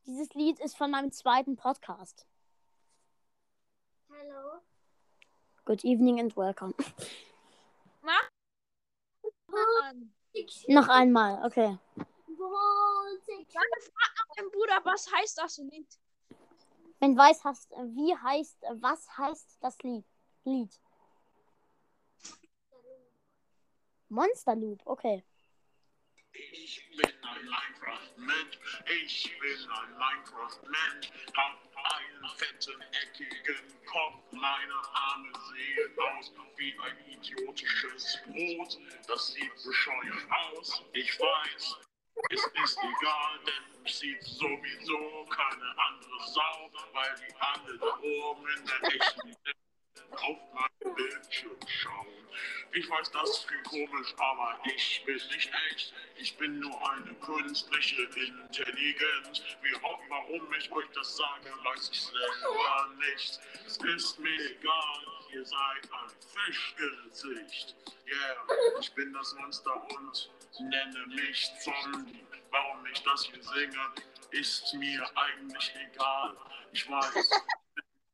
dieses 0.07 0.33
Lied 0.35 0.61
ist 0.61 0.77
von 0.77 0.91
meinem 0.91 1.13
zweiten 1.13 1.57
Podcast. 1.57 2.27
Hallo. 4.11 4.61
Good 5.65 5.85
evening 5.85 6.21
and 6.21 6.37
welcome. 6.37 6.75
Mach. 8.03 8.29
Noch 10.69 10.89
einmal, 10.89 11.45
okay. 11.47 11.79
Meinem 14.37 14.51
Bruder, 14.51 14.81
was 14.85 15.11
heißt 15.13 15.39
das 15.39 15.59
Lied? 15.59 15.87
Wenn 16.99 17.17
weiß 17.17 17.45
hast, 17.45 17.71
wie 17.71 18.15
heißt, 18.17 18.63
was 18.81 19.07
heißt 19.17 19.59
das 19.61 19.79
Lied? 19.83 20.05
Lied. 20.45 20.81
Monster 24.09 24.55
Loop, 24.55 24.83
okay. 24.85 25.25
Ich 26.35 26.83
bin 26.97 27.07
ein 27.07 27.45
Minecraft-Mensch, 27.45 28.59
ich 28.87 29.39
bin 29.39 29.71
ein 29.71 29.91
Minecraft-Mensch, 29.99 31.11
hab 31.37 31.61
einen 31.95 32.29
fetten, 32.37 32.81
eckigen 33.03 33.85
Kopf, 33.87 34.33
meine 34.33 34.75
Arme 34.93 35.33
sehen 35.53 35.99
aus 35.99 36.33
wie 36.57 36.75
ein 36.81 36.99
idiotisches 37.07 38.19
Brot, 38.27 38.79
das 39.07 39.33
sieht 39.33 39.55
bescheuert 39.65 40.27
aus, 40.31 40.83
ich 40.93 41.19
weiß, 41.21 41.77
es 42.31 42.45
ist 42.45 42.79
egal, 42.79 43.39
denn 43.47 43.83
mich 43.83 43.95
sieht 43.95 44.23
sowieso 44.25 45.25
keine 45.27 45.79
andere 45.79 46.33
Sau, 46.33 46.71
weil 46.93 47.15
die 47.17 47.35
alle 47.39 47.79
da 47.79 47.99
oben 48.01 48.49
in 48.49 48.67
der 48.67 48.95
echten 48.95 49.29
Welt 49.29 49.64
auf 50.11 50.39
meinem 50.53 50.95
Bildschirm 50.95 51.57
schauen. 51.67 52.07
Ich 52.73 52.91
weiß, 52.91 53.11
das 53.13 53.47
klingt 53.47 53.65
komisch, 53.65 54.15
aber 54.19 54.59
ich 54.65 55.03
bin 55.07 55.15
nicht 55.15 55.51
echt. 55.71 55.95
Ich 56.17 56.37
bin 56.37 56.59
nur 56.59 56.91
eine 56.91 57.15
künstliche 57.15 58.03
Intelligenz. 58.03 59.43
Wie, 59.63 59.73
warum 60.09 60.55
ich 60.55 60.73
euch 60.73 60.89
das 60.95 61.17
sage, 61.17 61.53
weiß 61.63 61.91
ich 61.93 62.01
selber 62.01 62.91
nicht. 62.99 63.41
Es 63.67 63.77
ist 63.77 64.19
mir 64.19 64.51
egal, 64.51 65.07
ihr 65.33 65.45
seid 65.45 65.89
ein 65.93 66.11
Fischgesicht. 66.35 67.77
Yeah, 68.07 68.81
ich 68.81 68.93
bin 68.95 69.13
das 69.13 69.35
Monster 69.35 69.77
und 69.91 70.31
sie 70.51 70.65
nennen 70.65 71.15
mich 71.15 71.51
Zombie. 71.61 72.27
Warum 72.51 72.85
ich 72.87 73.03
das 73.03 73.25
hier 73.27 73.43
singe, 73.43 73.93
ist 74.33 74.75
mir 74.75 75.07
eigentlich 75.15 75.73
egal. 75.93 76.37
Ich 76.73 76.91
weiß, 76.91 77.31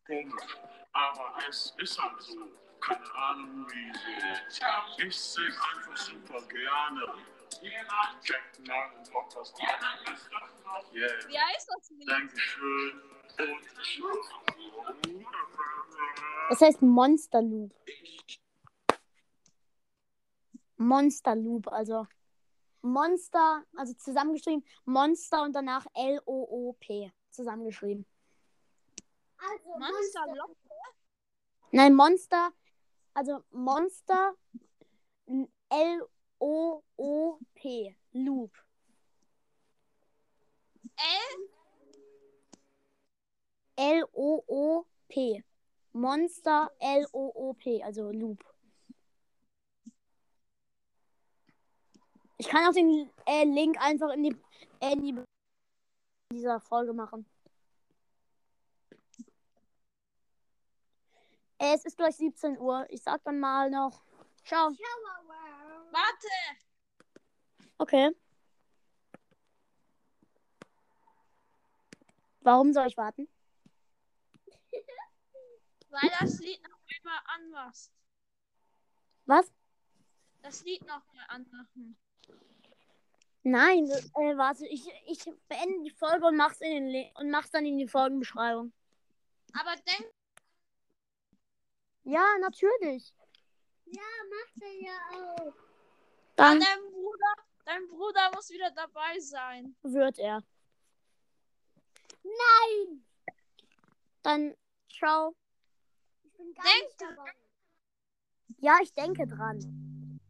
komisch, 0.06 0.56
aber 0.92 1.34
es 1.48 1.74
ist 1.78 2.00
halt 2.00 2.20
so. 2.20 2.48
Keine 2.80 3.14
Ahnung 3.14 3.66
wieso. 3.68 5.06
Ich 5.06 5.20
sing 5.20 5.44
einfach 5.44 5.96
super 5.96 6.40
gerne. 6.48 7.14
Check 8.22 8.66
meinen 8.66 9.04
Podcast 9.12 9.54
ab. 9.60 10.84
Yeah. 10.94 11.10
Wie 11.28 11.38
heißt 11.38 11.68
das 11.76 11.90
Lied? 11.90 12.08
Dankeschön. 12.08 13.02
Und 13.38 13.66
Das 16.48 16.60
heißt 16.62 16.80
Monster 16.80 17.42
Loop. 17.42 17.74
Monster 20.76 21.36
Loop, 21.36 21.68
also 21.68 22.06
Monster, 22.80 23.62
also 23.76 23.92
zusammengeschrieben, 23.92 24.64
Monster 24.86 25.42
und 25.42 25.52
danach 25.52 25.84
L-O-O-P 25.92 27.12
zusammengeschrieben. 27.30 28.06
Also 29.36 29.78
Monster 29.78 30.26
Monster. 30.26 30.34
Lock. 30.36 30.56
Nein, 31.72 31.94
Monster, 31.94 32.52
also 33.14 33.44
Monster 33.52 34.34
L-O-O-P, 35.68 36.36
Loop. 38.12 38.50
L. 40.96 41.48
L-O-O-P. 43.76 45.44
Monster 45.92 46.70
L-O-O-P, 46.80 47.82
also 47.82 48.10
Loop. 48.10 48.44
Ich 52.38 52.48
kann 52.48 52.66
auch 52.66 52.72
den 52.72 53.10
äh, 53.26 53.44
Link 53.44 53.80
einfach 53.80 54.10
in 54.14 54.24
die, 54.24 54.36
in 54.80 55.02
die 55.02 55.12
Be- 55.12 55.24
dieser 56.32 56.60
Folge 56.60 56.92
machen. 56.92 57.26
Es 61.60 61.84
ist 61.84 61.96
gleich 61.96 62.16
17 62.16 62.58
Uhr. 62.58 62.86
Ich 62.88 63.02
sag 63.02 63.22
dann 63.22 63.38
mal 63.38 63.70
noch. 63.70 64.02
Ciao. 64.44 64.70
Warte. 65.90 66.28
Okay. 67.78 68.10
Warum 72.40 72.72
soll 72.72 72.86
ich 72.86 72.96
warten? 72.96 73.28
Weil 75.90 76.10
das 76.18 76.38
Lied 76.40 76.62
noch 76.62 76.78
einmal 76.96 77.20
anmachst. 77.26 77.92
Was? 79.26 79.52
Das 80.42 80.64
Lied 80.64 80.86
noch 80.86 81.02
mal 81.12 81.26
anmachen. 81.28 81.98
Nein, 83.42 83.86
äh, 83.88 84.36
warte, 84.36 84.66
ich, 84.66 84.86
ich 85.06 85.24
beende 85.48 85.82
die 85.82 85.90
Folge 85.90 86.26
und 86.26 86.36
mach's, 86.36 86.60
in 86.60 86.70
den 86.70 86.88
Le 86.88 87.10
und 87.14 87.30
mach's 87.30 87.50
dann 87.50 87.66
in 87.66 87.78
die 87.78 87.88
Folgenbeschreibung. 87.88 88.72
Aber 89.52 89.74
denk, 89.76 90.12
Ja, 92.04 92.26
natürlich. 92.40 93.14
Ja, 93.86 94.02
macht 94.28 94.62
er 94.62 94.80
ja 94.80 94.98
auch. 95.12 95.52
Dann 96.36 96.60
dein 96.60 96.90
Bruder, 96.90 97.34
dein 97.64 97.88
Bruder 97.88 98.30
muss 98.34 98.50
wieder 98.50 98.70
dabei 98.70 99.18
sein. 99.18 99.76
wird 99.82 100.18
er. 100.18 100.42
Nein. 102.22 103.04
Dann 104.22 104.56
ciao. 104.88 105.34
Ich 106.22 106.32
bin 106.32 106.54
gar 106.54 106.64
Denk 106.64 106.84
nicht 106.84 107.00
dabei. 107.00 107.32
Ja, 108.58 108.78
ich 108.82 108.92
denke 108.92 109.26
dran. 109.26 110.20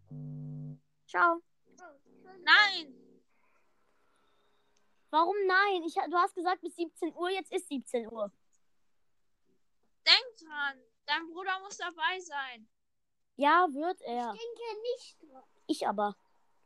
Ciao. 1.07 1.43
Nein. 2.43 2.95
Warum 5.11 5.37
nein? 5.47 5.83
Ich, 5.85 5.95
du 5.95 6.17
hast 6.17 6.35
gesagt 6.35 6.61
bis 6.63 6.77
17 6.77 7.15
Uhr, 7.15 7.31
jetzt 7.31 7.53
ist 7.53 7.69
17 7.69 8.11
Uhr. 8.13 8.33
Denk 10.07 10.37
dran. 10.39 10.90
Dein 11.11 11.27
Bruder 11.27 11.59
muss 11.59 11.77
dabei 11.77 12.20
sein. 12.20 12.69
Ja, 13.35 13.66
wird 13.73 14.01
er. 14.03 14.32
Ich 14.32 14.41
denke 14.41 14.81
nicht 14.82 15.23
dran. 15.23 15.45
Ich 15.66 15.89
aber. 15.89 16.16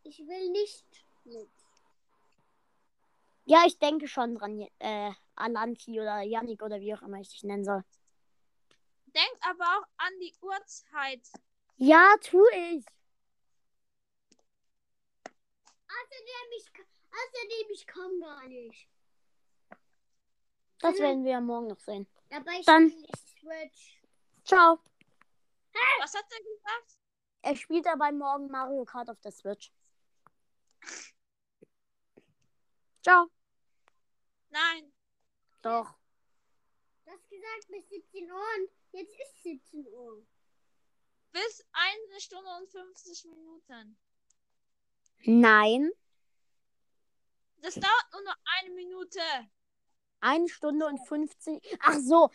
Ich 0.03 0.19
will 0.19 0.51
nicht 0.51 0.85
mit. 1.25 1.51
Ja, 3.47 3.65
ich 3.67 3.79
denke 3.79 4.07
schon 4.07 4.35
dran. 4.35 4.69
Äh, 4.81 5.13
Alanti 5.35 5.99
oder 5.99 6.21
Yannick 6.21 6.63
oder 6.63 6.79
wie 6.79 6.95
auch 6.95 7.01
immer 7.01 7.21
ich 7.21 7.31
dich 7.31 7.43
nennen 7.43 7.65
soll. 7.65 7.83
Denk 9.07 9.35
aber 9.41 9.65
auch 9.65 9.87
an 9.97 10.13
die 10.21 10.35
Uhrzeit. 10.43 11.23
Ja, 11.79 12.15
tu 12.21 12.45
ich. 12.53 12.85
Außerdem, 15.89 16.51
ich, 16.59 16.71
außerdem, 17.11 17.71
ich 17.73 17.87
komme 17.87 18.21
gar 18.21 18.47
nicht. 18.47 18.89
Das 20.81 20.99
werden 20.99 21.25
wir 21.25 21.33
ja 21.33 21.41
morgen 21.41 21.69
noch 21.69 21.81
sehen. 21.81 22.07
Dabei 22.29 22.61
Dann- 22.67 22.91
spiele 22.91 23.07
ich 23.07 23.41
Switch. 23.41 24.04
Ciao. 24.45 24.79
Was 26.01 26.15
hat 26.15 26.27
er 26.31 26.39
gesagt? 26.39 26.99
Er 27.43 27.57
spielt 27.57 27.87
dabei 27.87 28.13
morgen 28.13 28.49
Mario 28.49 28.85
Kart 28.85 29.09
auf 29.09 29.21
der 29.21 29.33
Switch. 29.33 29.73
Ciao. 33.03 33.31
Nein. 34.51 34.93
Doch. 35.63 35.95
Du 37.05 37.11
hast 37.11 37.29
gesagt 37.29 37.69
bis 37.69 37.89
17 37.89 38.31
Uhr 38.31 38.37
und 38.37 38.71
jetzt 38.93 39.15
ist 39.19 39.43
17 39.43 39.87
Uhr. 39.89 40.27
Bis 41.33 41.67
eine 41.73 42.21
Stunde 42.21 42.51
und 42.61 42.71
50 42.71 43.25
Minuten. 43.25 43.99
Nein. 45.25 45.91
Das 47.57 47.75
dauert 47.75 48.13
nur 48.13 48.23
noch 48.23 48.37
eine 48.59 48.71
Minute. 48.75 49.21
Eine 50.21 50.49
Stunde 50.49 50.87
und 50.87 50.99
50. 51.07 51.79
Ach 51.81 51.99
so. 51.99 52.31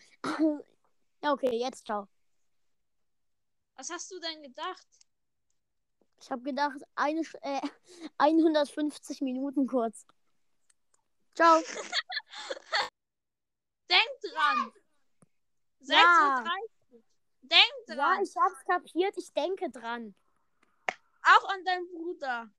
Ja, 1.22 1.32
okay, 1.32 1.56
jetzt 1.58 1.86
ciao. 1.86 2.08
Was 3.76 3.90
hast 3.90 4.10
du 4.10 4.18
denn 4.20 4.42
gedacht? 4.42 4.86
Ich 6.22 6.30
habe 6.30 6.42
gedacht, 6.42 6.76
eine, 6.94 7.22
äh, 7.42 7.60
150 8.18 9.20
Minuten 9.22 9.66
kurz. 9.66 10.06
Ciao. 11.34 11.60
Denk 13.88 14.20
dran. 14.22 14.72
6.30 15.82 15.92
Ja. 15.92 16.44
Uhr. 16.90 17.02
Denk 17.42 17.72
Ja, 17.88 17.94
dran. 17.94 18.22
ich 18.22 18.36
hab's 18.36 18.64
kapiert. 18.64 19.16
Ich 19.16 19.32
denke 19.32 19.70
dran. 19.70 20.14
Auch 21.22 21.48
an 21.48 21.64
deinen 21.64 21.88
Bruder. 21.92 22.50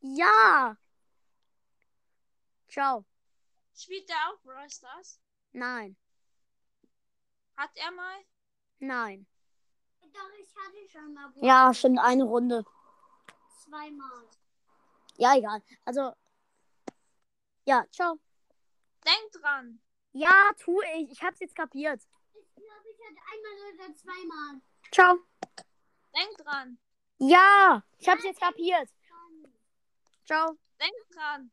Ja. 0.00 0.76
Ciao. 2.68 3.04
Spielt 3.74 4.08
er 4.08 4.16
auch 4.30 4.38
Brawl 4.42 4.70
Stars? 4.70 5.20
Nein. 5.52 5.96
Hat 7.56 7.70
er 7.74 7.90
mal? 7.90 8.18
Nein. 8.78 9.26
Doch, 10.02 10.30
ich 10.38 10.54
hatte 10.56 10.88
schon 10.88 11.12
mal 11.14 11.32
Ja, 11.40 11.72
stimmt, 11.74 11.98
eine 11.98 12.24
Runde. 12.24 12.64
zweimal. 13.64 14.28
Ja, 15.16 15.34
egal. 15.36 15.62
Also. 15.84 16.12
Ja, 17.64 17.84
ciao. 17.90 18.18
Denk 19.04 19.32
dran. 19.32 19.80
Ja, 20.12 20.52
tu 20.58 20.80
ich. 20.82 21.10
Ich 21.10 21.22
hab's 21.22 21.40
jetzt 21.40 21.54
kapiert. 21.54 22.00
Ich 22.34 22.54
glaube, 22.54 22.88
ich 22.90 22.98
hatte 23.04 23.20
einmal 23.32 23.74
oder 23.74 23.94
zweimal. 23.94 24.60
Ciao. 24.92 25.18
Denk 26.14 26.36
dran. 26.38 26.78
Ja, 27.18 27.82
ich 27.98 28.08
hab's 28.08 28.24
jetzt 28.24 28.40
kapiert. 28.40 28.88
Ciao. 30.24 30.58
Denk 30.78 30.94
dran. 31.10 31.50